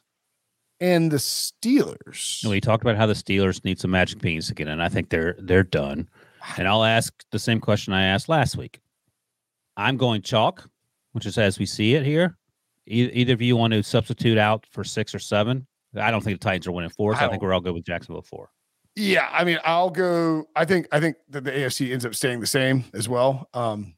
and 0.80 1.10
the 1.10 1.16
Steelers. 1.16 2.42
And 2.42 2.50
we 2.50 2.60
talked 2.60 2.82
about 2.82 2.96
how 2.96 3.06
the 3.06 3.14
Steelers 3.14 3.64
need 3.64 3.80
some 3.80 3.90
magic 3.90 4.20
beans 4.20 4.50
again, 4.50 4.68
and 4.68 4.82
I 4.82 4.88
think 4.88 5.10
they're 5.10 5.36
they're 5.38 5.62
done. 5.62 6.08
And 6.56 6.68
I'll 6.68 6.84
ask 6.84 7.12
the 7.30 7.38
same 7.38 7.60
question 7.60 7.92
I 7.92 8.04
asked 8.04 8.28
last 8.28 8.56
week. 8.56 8.80
I'm 9.76 9.96
going 9.96 10.22
chalk, 10.22 10.68
which 11.12 11.26
is 11.26 11.38
as 11.38 11.58
we 11.58 11.66
see 11.66 11.94
it 11.94 12.04
here. 12.04 12.36
E- 12.86 13.10
either 13.12 13.34
of 13.34 13.42
you 13.42 13.56
want 13.56 13.72
to 13.72 13.82
substitute 13.82 14.38
out 14.38 14.66
for 14.70 14.82
six 14.82 15.14
or 15.14 15.18
seven? 15.18 15.66
I 15.96 16.10
don't 16.10 16.22
think 16.22 16.40
the 16.40 16.44
Titans 16.44 16.66
are 16.66 16.72
winning 16.72 16.90
four. 16.90 17.14
So 17.14 17.20
I, 17.20 17.26
I 17.26 17.28
think 17.30 17.42
we're 17.42 17.52
all 17.52 17.60
good 17.60 17.74
with 17.74 17.84
Jacksonville 17.84 18.22
four. 18.22 18.50
Yeah, 18.96 19.28
I 19.32 19.44
mean, 19.44 19.58
I'll 19.64 19.90
go. 19.90 20.46
I 20.56 20.64
think 20.64 20.88
I 20.90 21.00
think 21.00 21.16
that 21.28 21.44
the 21.44 21.52
AFC 21.52 21.92
ends 21.92 22.04
up 22.04 22.14
staying 22.14 22.40
the 22.40 22.46
same 22.46 22.84
as 22.94 23.08
well. 23.08 23.48
Um, 23.54 23.94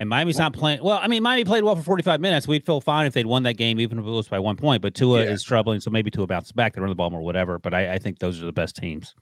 And 0.00 0.08
Miami's 0.08 0.38
not 0.38 0.54
playing 0.54 0.82
well. 0.82 0.98
I 1.00 1.08
mean, 1.08 1.22
Miami 1.22 1.44
played 1.44 1.62
well 1.62 1.76
for 1.76 1.82
45 1.82 2.22
minutes. 2.22 2.48
We'd 2.48 2.64
feel 2.64 2.80
fine 2.80 3.06
if 3.06 3.12
they'd 3.12 3.26
won 3.26 3.42
that 3.42 3.54
game, 3.58 3.78
even 3.78 3.98
if 3.98 4.04
it 4.06 4.08
was 4.10 4.26
by 4.28 4.38
one 4.38 4.56
point. 4.56 4.80
But 4.80 4.94
Tua 4.94 5.24
Yeah. 5.24 5.30
is 5.30 5.42
troubling, 5.42 5.78
so 5.80 5.90
maybe 5.90 6.10
Tua 6.10 6.26
bounces 6.26 6.52
back. 6.52 6.72
They 6.72 6.80
run 6.80 6.88
the 6.88 6.94
ball 6.96 7.10
more, 7.10 7.20
whatever. 7.20 7.58
But 7.58 7.74
I, 7.74 7.92
I 7.92 7.98
think 7.98 8.18
those 8.18 8.42
are 8.42 8.46
the 8.46 8.52
best 8.52 8.76
teams, 8.76 9.14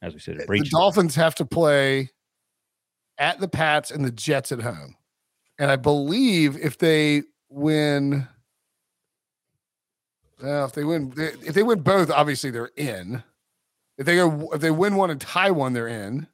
as 0.00 0.14
we 0.14 0.20
said. 0.20 0.38
the 0.38 0.68
Dolphins 0.70 1.16
have 1.16 1.34
to 1.34 1.44
play 1.44 2.10
at 3.18 3.40
the 3.40 3.48
Pats 3.48 3.90
and 3.90 4.04
the 4.04 4.12
Jets 4.12 4.52
at 4.52 4.60
home, 4.60 4.94
and 5.58 5.68
I 5.68 5.74
believe 5.74 6.56
if 6.56 6.78
they 6.78 7.24
win, 7.48 8.28
well, 10.40 10.64
if 10.64 10.72
they 10.72 10.84
win, 10.84 11.12
if 11.16 11.54
they 11.54 11.64
win 11.64 11.80
both, 11.80 12.08
obviously 12.08 12.50
they're 12.52 12.70
in. 12.76 13.24
If 13.98 14.06
they 14.06 14.14
go, 14.14 14.48
if 14.54 14.60
they 14.60 14.70
win 14.70 14.94
one 14.94 15.10
and 15.10 15.20
tie 15.20 15.50
one, 15.50 15.72
they're 15.72 15.88
in. 15.88 16.28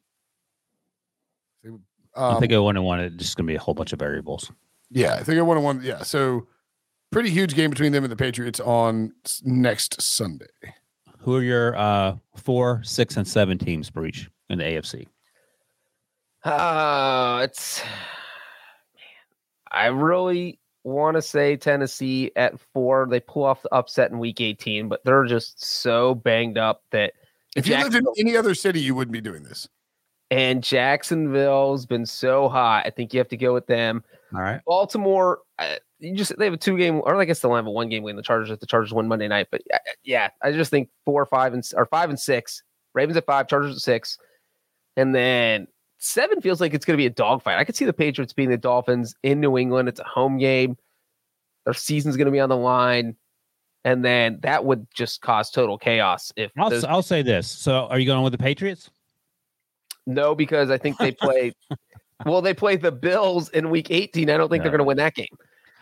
They- 2.16 2.22
I 2.22 2.32
Um, 2.34 2.40
think 2.40 2.52
I 2.52 2.58
one 2.58 2.76
and 2.76 2.84
one. 2.84 3.00
It's 3.00 3.16
just 3.16 3.36
going 3.36 3.46
to 3.46 3.50
be 3.52 3.56
a 3.56 3.60
whole 3.60 3.74
bunch 3.74 3.92
of 3.92 3.98
variables. 3.98 4.50
yeah, 4.90 5.14
I 5.14 5.22
think 5.22 5.38
I 5.38 5.42
one 5.42 5.56
and 5.58 5.64
one. 5.64 5.80
Yeah, 5.82 6.02
so 6.02 6.46
pretty 7.12 7.30
huge 7.30 7.54
game 7.54 7.70
between 7.70 7.92
them 7.92 8.04
and 8.04 8.10
the 8.10 8.16
Patriots 8.16 8.58
on 8.60 9.12
next 9.44 10.00
Sunday. 10.00 10.46
Who 11.18 11.36
are 11.36 11.42
your 11.42 11.76
uh, 11.76 12.16
four, 12.36 12.82
six, 12.84 13.16
and 13.16 13.26
seven 13.26 13.58
teams, 13.58 13.88
for 13.88 14.06
each 14.06 14.30
in 14.48 14.58
the 14.58 14.64
AFC? 14.64 15.06
Uh, 16.44 17.40
it's 17.42 17.80
man, 17.80 19.02
I 19.72 19.86
really 19.86 20.60
want 20.84 21.16
to 21.16 21.22
say 21.22 21.56
Tennessee 21.56 22.30
at 22.36 22.54
four. 22.72 23.08
They 23.10 23.18
pull 23.20 23.42
off 23.44 23.62
the 23.62 23.74
upset 23.74 24.12
in 24.12 24.18
week 24.20 24.40
18, 24.40 24.88
but 24.88 25.04
they're 25.04 25.24
just 25.24 25.64
so 25.64 26.14
banged 26.14 26.58
up 26.58 26.82
that 26.92 27.14
If 27.56 27.66
you 27.66 27.76
lived 27.76 27.96
in 27.96 28.06
any 28.18 28.36
other 28.36 28.54
city, 28.54 28.80
you 28.80 28.94
wouldn't 28.94 29.12
be 29.12 29.20
doing 29.20 29.42
this. 29.42 29.68
And 30.30 30.62
Jacksonville's 30.62 31.86
been 31.86 32.06
so 32.06 32.48
hot. 32.48 32.84
I 32.86 32.90
think 32.90 33.12
you 33.14 33.18
have 33.18 33.28
to 33.28 33.36
go 33.36 33.52
with 33.54 33.66
them. 33.66 34.02
All 34.34 34.40
right. 34.40 34.60
Baltimore, 34.66 35.40
uh, 35.58 35.76
you 35.98 36.14
just 36.14 36.36
they 36.36 36.44
have 36.44 36.54
a 36.54 36.58
two 36.58 36.76
game, 36.76 37.00
or 37.04 37.14
I 37.20 37.24
guess 37.24 37.40
they'll 37.40 37.54
have 37.54 37.66
a 37.66 37.70
one 37.70 37.88
game 37.88 38.02
win. 38.02 38.16
The 38.16 38.22
Chargers 38.22 38.50
if 38.50 38.60
the 38.60 38.66
Chargers 38.66 38.92
win 38.92 39.08
Monday 39.08 39.28
night, 39.28 39.48
but 39.50 39.62
uh, 39.72 39.78
yeah, 40.04 40.28
I 40.42 40.52
just 40.52 40.70
think 40.70 40.88
four, 41.04 41.24
five, 41.26 41.54
and 41.54 41.62
or 41.76 41.86
five 41.86 42.10
and 42.10 42.18
six. 42.18 42.62
Ravens 42.94 43.16
at 43.16 43.26
five, 43.26 43.46
Chargers 43.48 43.76
at 43.76 43.82
six, 43.82 44.18
and 44.96 45.14
then 45.14 45.66
seven 45.98 46.40
feels 46.40 46.60
like 46.60 46.74
it's 46.74 46.84
going 46.84 46.96
to 46.96 47.00
be 47.00 47.06
a 47.06 47.10
dogfight. 47.10 47.58
I 47.58 47.64
could 47.64 47.76
see 47.76 47.84
the 47.84 47.92
Patriots 47.92 48.32
being 48.32 48.50
the 48.50 48.56
Dolphins 48.56 49.14
in 49.22 49.40
New 49.40 49.56
England. 49.58 49.88
It's 49.88 50.00
a 50.00 50.04
home 50.04 50.38
game. 50.38 50.76
Their 51.64 51.74
season's 51.74 52.16
going 52.16 52.26
to 52.26 52.32
be 52.32 52.40
on 52.40 52.48
the 52.48 52.56
line, 52.56 53.16
and 53.84 54.04
then 54.04 54.38
that 54.42 54.64
would 54.64 54.86
just 54.94 55.20
cause 55.20 55.50
total 55.50 55.78
chaos 55.78 56.32
if 56.36 56.50
I'll, 56.58 56.70
those- 56.70 56.84
I'll 56.84 57.02
say 57.02 57.22
this. 57.22 57.50
So 57.50 57.86
are 57.86 57.98
you 57.98 58.06
going 58.06 58.22
with 58.22 58.32
the 58.32 58.38
Patriots? 58.38 58.90
No, 60.06 60.34
because 60.34 60.70
I 60.70 60.78
think 60.78 60.98
they 60.98 61.12
play. 61.12 61.52
well, 62.26 62.40
they 62.40 62.54
play 62.54 62.76
the 62.76 62.92
Bills 62.92 63.48
in 63.50 63.70
Week 63.70 63.90
18. 63.90 64.30
I 64.30 64.36
don't 64.36 64.48
think 64.48 64.62
they're 64.62 64.70
going 64.70 64.78
to 64.78 64.84
win 64.84 64.96
that 64.98 65.14
game. 65.14 65.26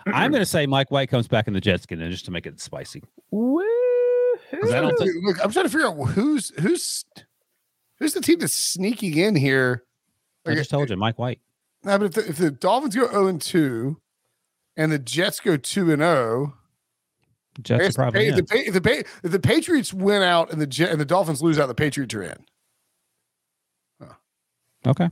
I'm 0.07 0.31
going 0.31 0.43
to 0.43 0.47
say 0.51 0.67
Mike 0.67 0.91
White 0.91 1.09
comes 1.09 1.29
back 1.29 1.47
in 1.47 1.53
the 1.55 1.61
Jets 1.61 1.85
again, 1.85 2.11
just 2.11 2.25
to 2.27 2.31
make 2.31 2.47
it 2.47 2.61
spicy. 2.61 3.03
Woo! 3.31 3.63
I 4.53 4.57
don't 4.81 4.97
think- 4.99 5.13
Look, 5.23 5.45
I'm 5.45 5.51
trying 5.53 5.67
to 5.67 5.71
figure 5.71 5.87
out 5.89 5.95
who's 6.09 6.51
who's 6.61 7.05
who's 7.99 8.15
the 8.15 8.21
team 8.21 8.39
that's 8.41 8.55
sneaking 8.55 9.17
in 9.17 9.37
here 9.37 9.85
I 10.47 10.55
just 10.55 10.71
told 10.71 10.91
you, 10.91 10.97
Mike 10.97 11.19
White. 11.19 11.41
Now, 11.85 11.99
but 11.99 12.07
if 12.07 12.13
the, 12.13 12.29
if 12.29 12.37
the 12.37 12.51
Dolphins 12.51 12.95
go 12.95 13.09
0 13.11 13.27
and 13.29 13.41
2 13.41 14.01
and 14.77 14.93
the 14.93 14.99
Jets 14.99 15.41
go 15.41 15.57
2 15.57 15.93
and 15.93 16.03
0, 16.03 16.55
I 17.57 17.61
Jets 17.63 17.85
guess 17.85 17.95
are 17.95 18.03
probably 18.03 18.31
the, 18.31 18.39
in. 18.39 18.47
Pa- 18.47 19.03
the, 19.23 19.29
the 19.29 19.41
Patriots 19.41 19.93
win 19.95 20.23
out 20.23 20.53
and 20.53 20.61
the 20.61 20.67
Jet, 20.67 20.91
and 20.91 21.01
the 21.01 21.05
Dolphins 21.05 21.43
lose 21.43 21.59
out, 21.59 21.67
the 21.67 21.75
Patriots 21.75 22.15
are 22.15 22.23
in. 22.23 22.45
Okay. 24.87 25.09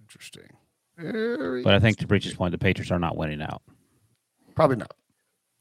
Interesting. 0.00 0.48
Very 0.96 1.62
But 1.62 1.74
I 1.74 1.78
think 1.80 1.98
to 1.98 2.06
Breech's 2.06 2.32
point, 2.34 2.52
the 2.52 2.58
Patriots 2.58 2.90
are 2.90 2.98
not 2.98 3.16
winning 3.16 3.40
out. 3.42 3.62
probably 4.54 4.76
not. 4.76 4.92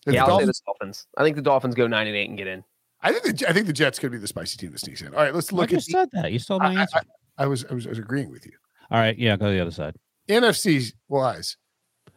If 0.06 0.14
Yeah, 0.14 0.26
the 0.26 0.32
I'll 0.32 0.40
say 0.40 0.46
Dolphins- 0.46 0.60
the 0.60 0.64
Dolphins. 0.66 1.08
I 1.18 1.24
think 1.24 1.36
the 1.36 1.42
Dolphins 1.42 1.76
go 1.76 1.88
nine 1.88 2.08
and 2.08 2.16
eight 2.16 2.30
and 2.30 2.38
get 2.38 2.48
in. 2.48 2.64
I 3.02 3.14
think 3.14 3.38
the, 3.40 3.50
I 3.50 3.54
think 3.54 3.68
the 3.68 3.74
Jets 3.74 3.98
could 4.00 4.12
be 4.12 4.18
the 4.18 4.28
spicy 4.28 4.58
team 4.58 4.72
that 4.72 4.80
sneaks 4.80 5.02
in. 5.02 5.10
All 5.14 5.22
right, 5.24 5.34
let's 5.34 5.52
look 5.54 5.72
at. 5.72 5.78
just 5.78 5.88
The, 5.88 5.92
said 5.94 6.10
that. 6.14 6.32
You 6.34 6.40
stole 6.40 6.60
my 6.60 6.74
I, 6.74 6.78
I, 6.78 6.82
answer. 6.82 7.00
I 7.38 7.46
was, 7.48 7.66
I 7.66 7.74
was 7.74 7.86
I 7.86 7.90
was 7.90 8.00
agreeing 8.00 8.30
with 8.30 8.46
you. 8.46 8.52
All 8.92 9.00
right. 9.00 9.18
Yeah, 9.18 9.38
go 9.38 9.46
to 9.48 9.52
the 9.54 9.62
other 9.62 9.72
side. 9.72 9.96
NFC 10.28 10.92
wise, 11.08 11.56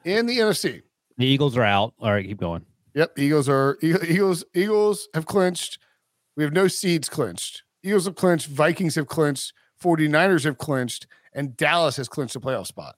in 0.04 0.26
the 0.26 0.38
NFC, 0.38 0.82
The 1.18 1.26
Eagles 1.26 1.56
are 1.56 1.62
out. 1.62 1.94
All 2.00 2.10
right, 2.12 2.26
keep 2.26 2.38
going. 2.40 2.64
Yep, 2.94 3.18
Eagles 3.18 3.48
are 3.48 3.78
Eagles. 3.82 4.44
Eagles 4.54 5.08
have 5.14 5.26
clinched. 5.26 5.78
We 6.36 6.44
have 6.44 6.52
no 6.52 6.66
seeds 6.68 7.08
clinched. 7.08 7.62
Eagles 7.84 8.04
have 8.06 8.16
clinched. 8.16 8.48
Vikings 8.48 8.96
have 8.96 9.06
clinched. 9.06 9.52
49ers 9.82 10.44
have 10.44 10.58
clinched, 10.58 11.06
and 11.32 11.56
Dallas 11.56 11.96
has 11.96 12.08
clinched 12.08 12.36
a 12.36 12.40
playoff 12.40 12.66
spot. 12.66 12.96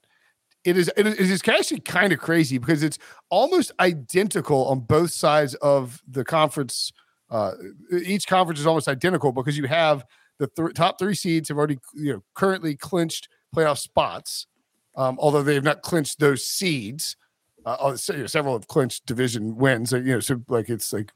It 0.63 0.77
is 0.77 0.91
it 0.97 1.05
is, 1.05 1.47
actually 1.47 1.81
kind 1.81 2.11
of 2.11 2.19
crazy 2.19 2.57
because 2.57 2.81
it's 2.81 2.97
almost 3.29 3.71
identical 3.79 4.65
on 4.67 4.79
both 4.79 5.11
sides 5.11 5.53
of 5.55 6.01
the 6.07 6.25
conference. 6.25 6.91
Uh, 7.29 7.51
each 7.91 8.27
conference 8.27 8.59
is 8.59 8.65
almost 8.65 8.87
identical 8.87 9.31
because 9.31 9.57
you 9.57 9.65
have 9.65 10.05
the 10.39 10.47
th- 10.47 10.73
top 10.73 10.97
three 10.97 11.13
seeds 11.13 11.49
have 11.49 11.57
already 11.57 11.77
you 11.93 12.13
know 12.13 12.23
currently 12.33 12.75
clinched 12.75 13.29
playoff 13.55 13.77
spots, 13.77 14.47
um, 14.95 15.17
although 15.19 15.43
they 15.43 15.53
have 15.53 15.63
not 15.63 15.81
clinched 15.83 16.19
those 16.19 16.43
seeds. 16.43 17.15
Uh, 17.63 17.77
uh, 17.79 17.97
several 17.97 18.53
have 18.53 18.67
clinched 18.67 19.05
division 19.05 19.55
wins. 19.57 19.91
You 19.91 20.01
know, 20.01 20.19
so 20.19 20.41
like 20.47 20.69
it's 20.69 20.91
like 20.91 21.11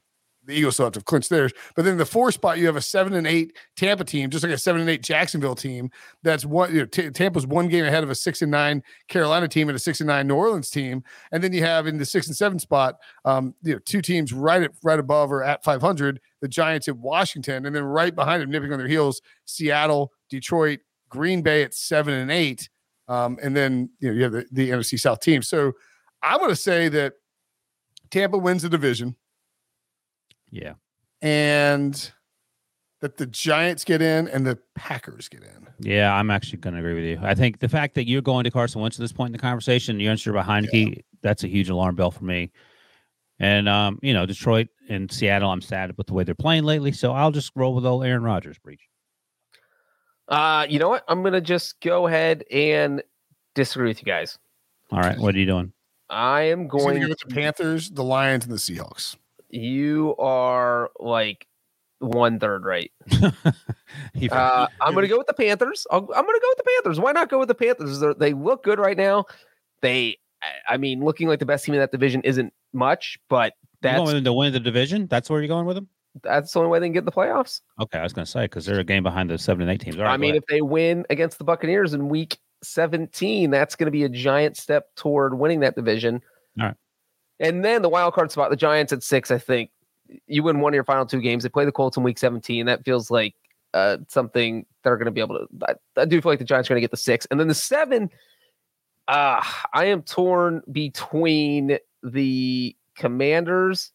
the 0.50 0.56
Eagles 0.56 0.74
still 0.74 0.86
have 0.86 0.92
to 0.94 1.00
clinch 1.00 1.28
theirs. 1.28 1.52
But 1.74 1.84
then 1.84 1.96
the 1.96 2.04
four 2.04 2.30
spot, 2.32 2.58
you 2.58 2.66
have 2.66 2.76
a 2.76 2.82
seven 2.82 3.14
and 3.14 3.26
eight 3.26 3.56
Tampa 3.76 4.04
team, 4.04 4.30
just 4.30 4.44
like 4.44 4.52
a 4.52 4.58
seven 4.58 4.80
and 4.80 4.90
eight 4.90 5.02
Jacksonville 5.02 5.54
team. 5.54 5.90
That's 6.22 6.44
one. 6.44 6.72
You 6.72 6.80
know, 6.80 6.86
T- 6.86 7.10
Tampa's 7.10 7.46
one 7.46 7.68
game 7.68 7.84
ahead 7.84 8.02
of 8.02 8.10
a 8.10 8.14
six 8.14 8.42
and 8.42 8.50
nine 8.50 8.82
Carolina 9.08 9.48
team 9.48 9.68
and 9.68 9.76
a 9.76 9.78
six 9.78 10.00
and 10.00 10.08
nine 10.08 10.26
New 10.26 10.34
Orleans 10.34 10.70
team. 10.70 11.02
And 11.32 11.42
then 11.42 11.52
you 11.52 11.62
have 11.62 11.86
in 11.86 11.98
the 11.98 12.04
six 12.04 12.26
and 12.26 12.36
seven 12.36 12.58
spot, 12.58 12.96
um, 13.24 13.54
you 13.62 13.74
know, 13.74 13.80
two 13.84 14.02
teams 14.02 14.32
right 14.32 14.62
at 14.62 14.72
right 14.82 14.98
above 14.98 15.32
or 15.32 15.42
at 15.42 15.64
five 15.64 15.80
hundred. 15.80 16.20
The 16.40 16.48
Giants 16.48 16.88
at 16.88 16.96
Washington, 16.96 17.66
and 17.66 17.76
then 17.76 17.84
right 17.84 18.14
behind 18.14 18.42
them, 18.42 18.50
nipping 18.50 18.72
on 18.72 18.78
their 18.78 18.88
heels, 18.88 19.20
Seattle, 19.44 20.12
Detroit, 20.30 20.80
Green 21.08 21.42
Bay 21.42 21.62
at 21.62 21.74
seven 21.74 22.14
and 22.14 22.30
eight. 22.30 22.68
Um, 23.08 23.38
and 23.42 23.56
then 23.56 23.90
you 24.00 24.08
know 24.08 24.14
you 24.14 24.22
have 24.22 24.32
the, 24.32 24.46
the 24.52 24.70
NFC 24.70 24.98
South 24.98 25.20
team. 25.20 25.42
So 25.42 25.72
I'm 26.22 26.38
going 26.38 26.50
to 26.50 26.56
say 26.56 26.88
that 26.88 27.14
Tampa 28.10 28.38
wins 28.38 28.62
the 28.62 28.68
division 28.68 29.16
Yeah. 30.50 30.74
and 31.22 32.12
that 33.00 33.16
the 33.16 33.26
Giants 33.26 33.84
get 33.84 34.02
in 34.02 34.28
and 34.28 34.46
the 34.46 34.58
Packers 34.74 35.28
get 35.28 35.42
in. 35.42 35.68
Yeah, 35.78 36.14
I'm 36.14 36.30
actually 36.30 36.58
going 36.58 36.74
to 36.74 36.80
agree 36.80 36.94
with 36.94 37.04
you. 37.04 37.18
I 37.22 37.34
think 37.34 37.60
the 37.60 37.68
fact 37.68 37.94
that 37.94 38.06
you're 38.06 38.20
going 38.20 38.44
to 38.44 38.50
Carson 38.50 38.80
Wentz 38.82 38.98
at 38.98 39.00
this 39.00 39.12
point 39.12 39.28
in 39.28 39.32
the 39.32 39.38
conversation, 39.38 39.98
you're 40.00 40.12
unsure 40.12 40.34
about 40.34 40.46
Heinicke, 40.46 41.02
that's 41.22 41.42
a 41.42 41.48
huge 41.48 41.70
alarm 41.70 41.94
bell 41.94 42.10
for 42.10 42.24
me. 42.24 42.52
And 43.38 43.70
um, 43.70 43.98
you 44.02 44.12
know, 44.12 44.26
Detroit 44.26 44.68
and 44.90 45.10
Seattle, 45.10 45.50
I'm 45.50 45.62
sad 45.62 45.96
with 45.96 46.06
the 46.06 46.12
way 46.12 46.24
they're 46.24 46.34
playing 46.34 46.64
lately. 46.64 46.92
So 46.92 47.12
I'll 47.12 47.30
just 47.30 47.52
roll 47.56 47.74
with 47.74 47.86
old 47.86 48.04
Aaron 48.04 48.22
Rodgers, 48.22 48.58
Breech. 48.58 48.86
Uh, 50.28 50.66
you 50.68 50.78
know 50.78 50.90
what? 50.90 51.04
I'm 51.08 51.22
gonna 51.22 51.40
just 51.40 51.80
go 51.80 52.06
ahead 52.06 52.44
and 52.52 53.02
disagree 53.54 53.88
with 53.88 54.00
you 54.00 54.04
guys. 54.04 54.38
All 54.92 55.00
right, 55.00 55.18
what 55.18 55.34
are 55.34 55.38
you 55.38 55.46
doing? 55.46 55.72
I 56.10 56.42
am 56.42 56.68
gonna 56.68 57.00
go 57.00 57.08
with 57.08 57.18
the 57.26 57.34
Panthers, 57.34 57.90
the 57.90 58.04
Lions, 58.04 58.44
and 58.44 58.52
the 58.52 58.58
Seahawks. 58.58 59.16
You 59.50 60.14
are 60.18 60.90
like 60.98 61.46
one 61.98 62.38
third 62.40 62.64
right. 62.64 62.90
Uh, 64.30 64.66
I'm 64.80 64.92
going 64.94 65.02
to 65.04 65.08
go 65.08 65.18
with 65.18 65.26
the 65.26 65.34
Panthers. 65.34 65.86
I'll, 65.90 65.98
I'm 65.98 66.06
going 66.24 66.26
to 66.36 66.40
go 66.40 66.48
with 66.50 66.58
the 66.58 66.70
Panthers. 66.76 67.00
Why 67.00 67.12
not 67.12 67.28
go 67.28 67.38
with 67.40 67.48
the 67.48 67.54
Panthers? 67.54 67.98
They're, 68.00 68.14
they 68.14 68.32
look 68.32 68.62
good 68.62 68.78
right 68.78 68.96
now. 68.96 69.24
They, 69.82 70.18
I- 70.42 70.74
I 70.74 70.76
mean, 70.76 71.02
looking 71.04 71.26
like 71.28 71.38
the 71.40 71.46
best 71.46 71.64
team 71.64 71.74
in 71.74 71.80
that 71.80 71.90
division 71.90 72.20
isn't 72.22 72.52
much, 72.72 73.18
but 73.28 73.54
You're 73.82 73.92
that's 73.92 74.10
going 74.12 74.24
to 74.24 74.32
win 74.32 74.52
the 74.52 74.60
division. 74.60 75.06
That's 75.08 75.28
where 75.28 75.40
you're 75.40 75.48
going 75.48 75.66
with 75.66 75.76
them. 75.76 75.88
that's 76.22 76.52
the 76.52 76.60
only 76.60 76.70
way 76.70 76.78
they 76.78 76.86
can 76.86 76.92
get 76.92 77.00
in 77.00 77.04
the 77.06 77.12
playoffs. 77.12 77.60
Okay, 77.80 77.98
I 77.98 78.02
was 78.02 78.12
going 78.12 78.24
to 78.26 78.30
say 78.30 78.42
because 78.44 78.64
they're 78.64 78.78
a 78.80 78.84
game 78.84 79.02
behind 79.02 79.28
the 79.30 79.38
seven 79.38 79.62
and 79.62 79.70
eight 79.72 79.80
teams. 79.80 79.96
Right, 79.96 80.12
I 80.12 80.16
mean, 80.16 80.36
if 80.36 80.44
they 80.46 80.60
win 80.62 81.04
against 81.10 81.38
the 81.38 81.44
Buccaneers 81.44 81.92
in 81.92 82.08
Week 82.08 82.38
17, 82.62 83.50
that's 83.50 83.74
going 83.74 83.86
to 83.86 83.90
be 83.92 84.04
a 84.04 84.08
giant 84.08 84.56
step 84.56 84.94
toward 84.94 85.36
winning 85.38 85.60
that 85.60 85.74
division. 85.74 86.22
All 86.60 86.66
right. 86.66 86.76
And 87.40 87.64
then 87.64 87.82
the 87.82 87.88
wild 87.88 88.14
card 88.14 88.30
spot, 88.30 88.50
the 88.50 88.56
Giants 88.56 88.92
at 88.92 89.02
six, 89.02 89.30
I 89.30 89.38
think 89.38 89.70
you 90.26 90.42
win 90.42 90.60
one 90.60 90.72
of 90.72 90.74
your 90.74 90.84
final 90.84 91.06
two 91.06 91.20
games. 91.20 91.42
They 91.42 91.48
play 91.48 91.64
the 91.64 91.72
Colts 91.72 91.96
in 91.96 92.02
Week 92.02 92.18
17. 92.18 92.66
That 92.66 92.84
feels 92.84 93.10
like 93.10 93.34
uh, 93.74 93.98
something 94.08 94.66
they're 94.84 94.96
going 94.96 95.06
to 95.06 95.10
be 95.10 95.20
able 95.20 95.38
to. 95.38 95.46
I, 95.68 96.02
I 96.02 96.04
do 96.04 96.20
feel 96.20 96.32
like 96.32 96.38
the 96.38 96.44
Giants 96.44 96.70
are 96.70 96.74
going 96.74 96.80
to 96.80 96.84
get 96.84 96.90
the 96.90 96.96
six, 96.96 97.26
and 97.30 97.40
then 97.40 97.48
the 97.48 97.54
seven. 97.54 98.10
Uh, 99.08 99.42
I 99.74 99.86
am 99.86 100.02
torn 100.02 100.62
between 100.70 101.78
the 102.02 102.76
Commanders 102.96 103.90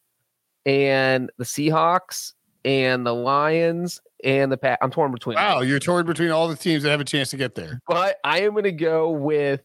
and 0.66 1.30
the 1.38 1.44
Seahawks 1.44 2.32
and 2.64 3.06
the 3.06 3.14
Lions 3.14 4.00
and 4.24 4.50
the 4.50 4.56
Pat. 4.56 4.78
I'm 4.82 4.90
torn 4.90 5.12
between. 5.12 5.36
them. 5.36 5.44
Wow, 5.44 5.60
you're 5.60 5.78
torn 5.78 6.04
between 6.06 6.30
all 6.30 6.48
the 6.48 6.56
teams 6.56 6.82
that 6.82 6.90
have 6.90 7.00
a 7.00 7.04
chance 7.04 7.30
to 7.30 7.36
get 7.36 7.54
there. 7.54 7.80
But 7.86 8.16
I 8.24 8.40
am 8.40 8.52
going 8.52 8.64
to 8.64 8.72
go 8.72 9.10
with. 9.10 9.62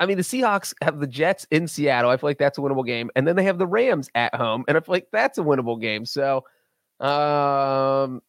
I 0.00 0.06
mean, 0.06 0.16
the 0.16 0.22
Seahawks 0.22 0.74
have 0.82 0.98
the 0.98 1.06
Jets 1.06 1.46
in 1.50 1.68
Seattle. 1.68 2.10
I 2.10 2.16
feel 2.16 2.28
like 2.28 2.38
that's 2.38 2.58
a 2.58 2.60
winnable 2.60 2.86
game, 2.86 3.10
and 3.14 3.26
then 3.26 3.36
they 3.36 3.44
have 3.44 3.58
the 3.58 3.66
Rams 3.66 4.10
at 4.14 4.34
home, 4.34 4.64
and 4.66 4.76
I 4.76 4.80
feel 4.80 4.94
like 4.94 5.08
that's 5.12 5.38
a 5.38 5.42
winnable 5.42 5.80
game. 5.80 6.04
So, 6.04 6.38
um, 7.00 8.20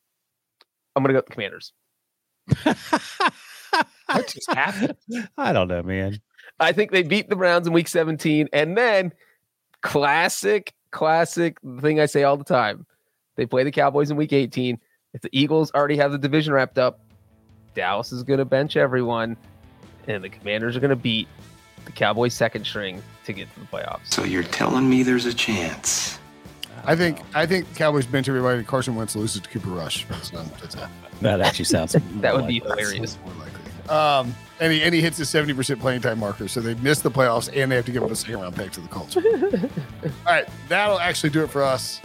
I'm 0.96 1.04
going 1.04 1.08
to 1.08 1.14
go 1.14 1.18
with 1.18 1.26
the 1.26 1.34
Commanders. 1.34 1.74
What 4.08 4.28
just 4.28 4.52
happened? 4.52 4.96
I 5.38 5.54
don't 5.54 5.68
know, 5.68 5.84
man. 5.84 6.22
I 6.60 6.72
think 6.72 6.92
they 6.92 7.04
beat 7.04 7.30
the 7.30 7.36
Browns 7.36 7.68
in 7.68 7.74
Week 7.74 7.88
17, 7.88 8.48
and 8.54 8.78
then 8.78 9.14
classic, 9.82 10.74
classic 10.92 11.58
thing 11.82 12.00
I 12.00 12.06
say 12.06 12.24
all 12.24 12.38
the 12.38 12.44
time: 12.44 12.86
they 13.36 13.46
play 13.46 13.64
the 13.64 13.72
Cowboys 13.72 14.10
in 14.10 14.18
Week 14.18 14.34
18. 14.34 14.80
If 15.14 15.22
the 15.22 15.30
Eagles 15.32 15.72
already 15.74 15.98
have 15.98 16.12
the 16.12 16.18
division 16.18 16.54
wrapped 16.54 16.78
up, 16.78 17.02
Dallas 17.76 18.12
is 18.12 18.24
going 18.24 18.40
to 18.40 18.46
bench 18.46 18.78
everyone, 18.78 19.36
and 20.08 20.24
the 20.24 20.30
Commanders 20.30 20.76
are 20.76 20.80
going 20.80 20.90
to 20.90 20.96
beat 20.96 21.28
the 21.86 21.92
Cowboys 21.92 22.34
second 22.34 22.66
string 22.66 23.02
to 23.26 23.34
get 23.34 23.54
to 23.54 23.60
the 23.60 23.66
playoffs. 23.66 24.00
So 24.06 24.24
you're 24.24 24.44
telling 24.44 24.90
me 24.90 25.04
there's 25.04 25.26
a 25.26 25.34
chance? 25.34 26.20
I 26.86 26.96
think 26.96 27.20
I 27.34 27.46
think 27.46 27.74
Cowboys 27.76 28.06
bench 28.06 28.30
everybody. 28.30 28.60
and 28.60 28.68
Carson 28.68 28.96
Wentz 28.96 29.16
loses 29.16 29.42
to 29.42 29.50
Cooper 29.50 29.70
Rush. 29.70 30.06
That's 30.06 30.32
not, 30.32 30.46
that's 30.60 30.76
not 30.76 30.90
That 31.22 31.42
actually 31.42 31.66
sounds. 31.66 31.96
That 32.22 32.36
would 32.36 32.48
be 32.48 32.60
more 32.62 32.76
hilarious. 32.78 33.18
more 33.26 33.34
likely. 33.36 33.54
Um, 33.90 34.36
and 34.60 34.72
he 34.74 34.84
and 34.84 34.94
he 34.94 35.02
hits 35.02 35.18
his 35.18 35.30
seventy 35.30 35.54
percent 35.54 35.80
playing 35.80 36.02
time 36.02 36.20
marker, 36.20 36.48
so 36.48 36.60
they 36.62 36.76
miss 36.76 37.00
the 37.02 37.12
playoffs 37.12 37.50
and 37.56 37.72
they 37.72 37.76
have 37.78 37.86
to 37.86 37.92
give 37.92 38.04
up 38.04 38.12
a 38.12 38.16
second 38.16 38.40
round 38.42 38.56
pick 38.56 38.72
to 38.72 38.82
the 38.82 38.88
Colts. 38.90 39.16
All 39.18 39.24
right, 40.26 40.48
that'll 40.68 41.00
actually 41.00 41.30
do 41.30 41.44
it 41.44 41.50
for 41.50 41.64
us. 41.64 42.02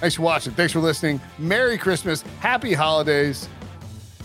Thanks 0.00 0.16
for 0.16 0.22
watching. 0.22 0.52
Thanks 0.54 0.72
for 0.72 0.80
listening. 0.80 1.20
Merry 1.38 1.78
Christmas. 1.78 2.22
Happy 2.40 2.72
holidays. 2.74 3.48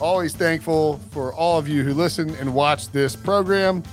Always 0.02 0.36
thankful 0.36 1.00
for 1.12 1.32
all 1.34 1.60
of 1.60 1.68
you 1.68 1.84
who 1.84 1.94
listen 1.94 2.34
and 2.36 2.56
watch 2.56 2.90
this 2.90 3.16
program 3.16 3.84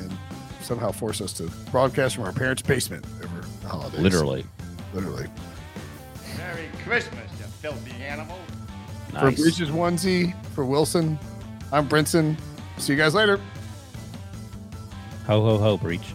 and 0.00 0.18
somehow 0.60 0.90
force 0.90 1.20
us 1.20 1.32
to 1.34 1.44
broadcast 1.70 2.16
from 2.16 2.24
our 2.24 2.32
parents' 2.32 2.62
basement 2.62 3.06
over 3.22 3.46
the 3.62 3.68
holidays. 3.68 4.00
Literally. 4.00 4.44
Literally. 4.92 5.28
Merry 6.36 6.68
Christmas, 6.84 7.30
you 7.38 7.44
filthy 7.46 7.92
animal. 8.02 8.36
For 9.10 9.30
Nice. 9.30 9.40
Breech's 9.40 9.70
Onesie, 9.70 10.34
for 10.52 10.64
Wilson, 10.64 11.16
I'm 11.72 11.88
Brinson. 11.88 12.36
See 12.78 12.92
you 12.92 12.98
guys 12.98 13.14
later. 13.14 13.38
Ho 15.26 15.40
ho 15.42 15.58
ho, 15.58 15.76
Breech. 15.76 16.14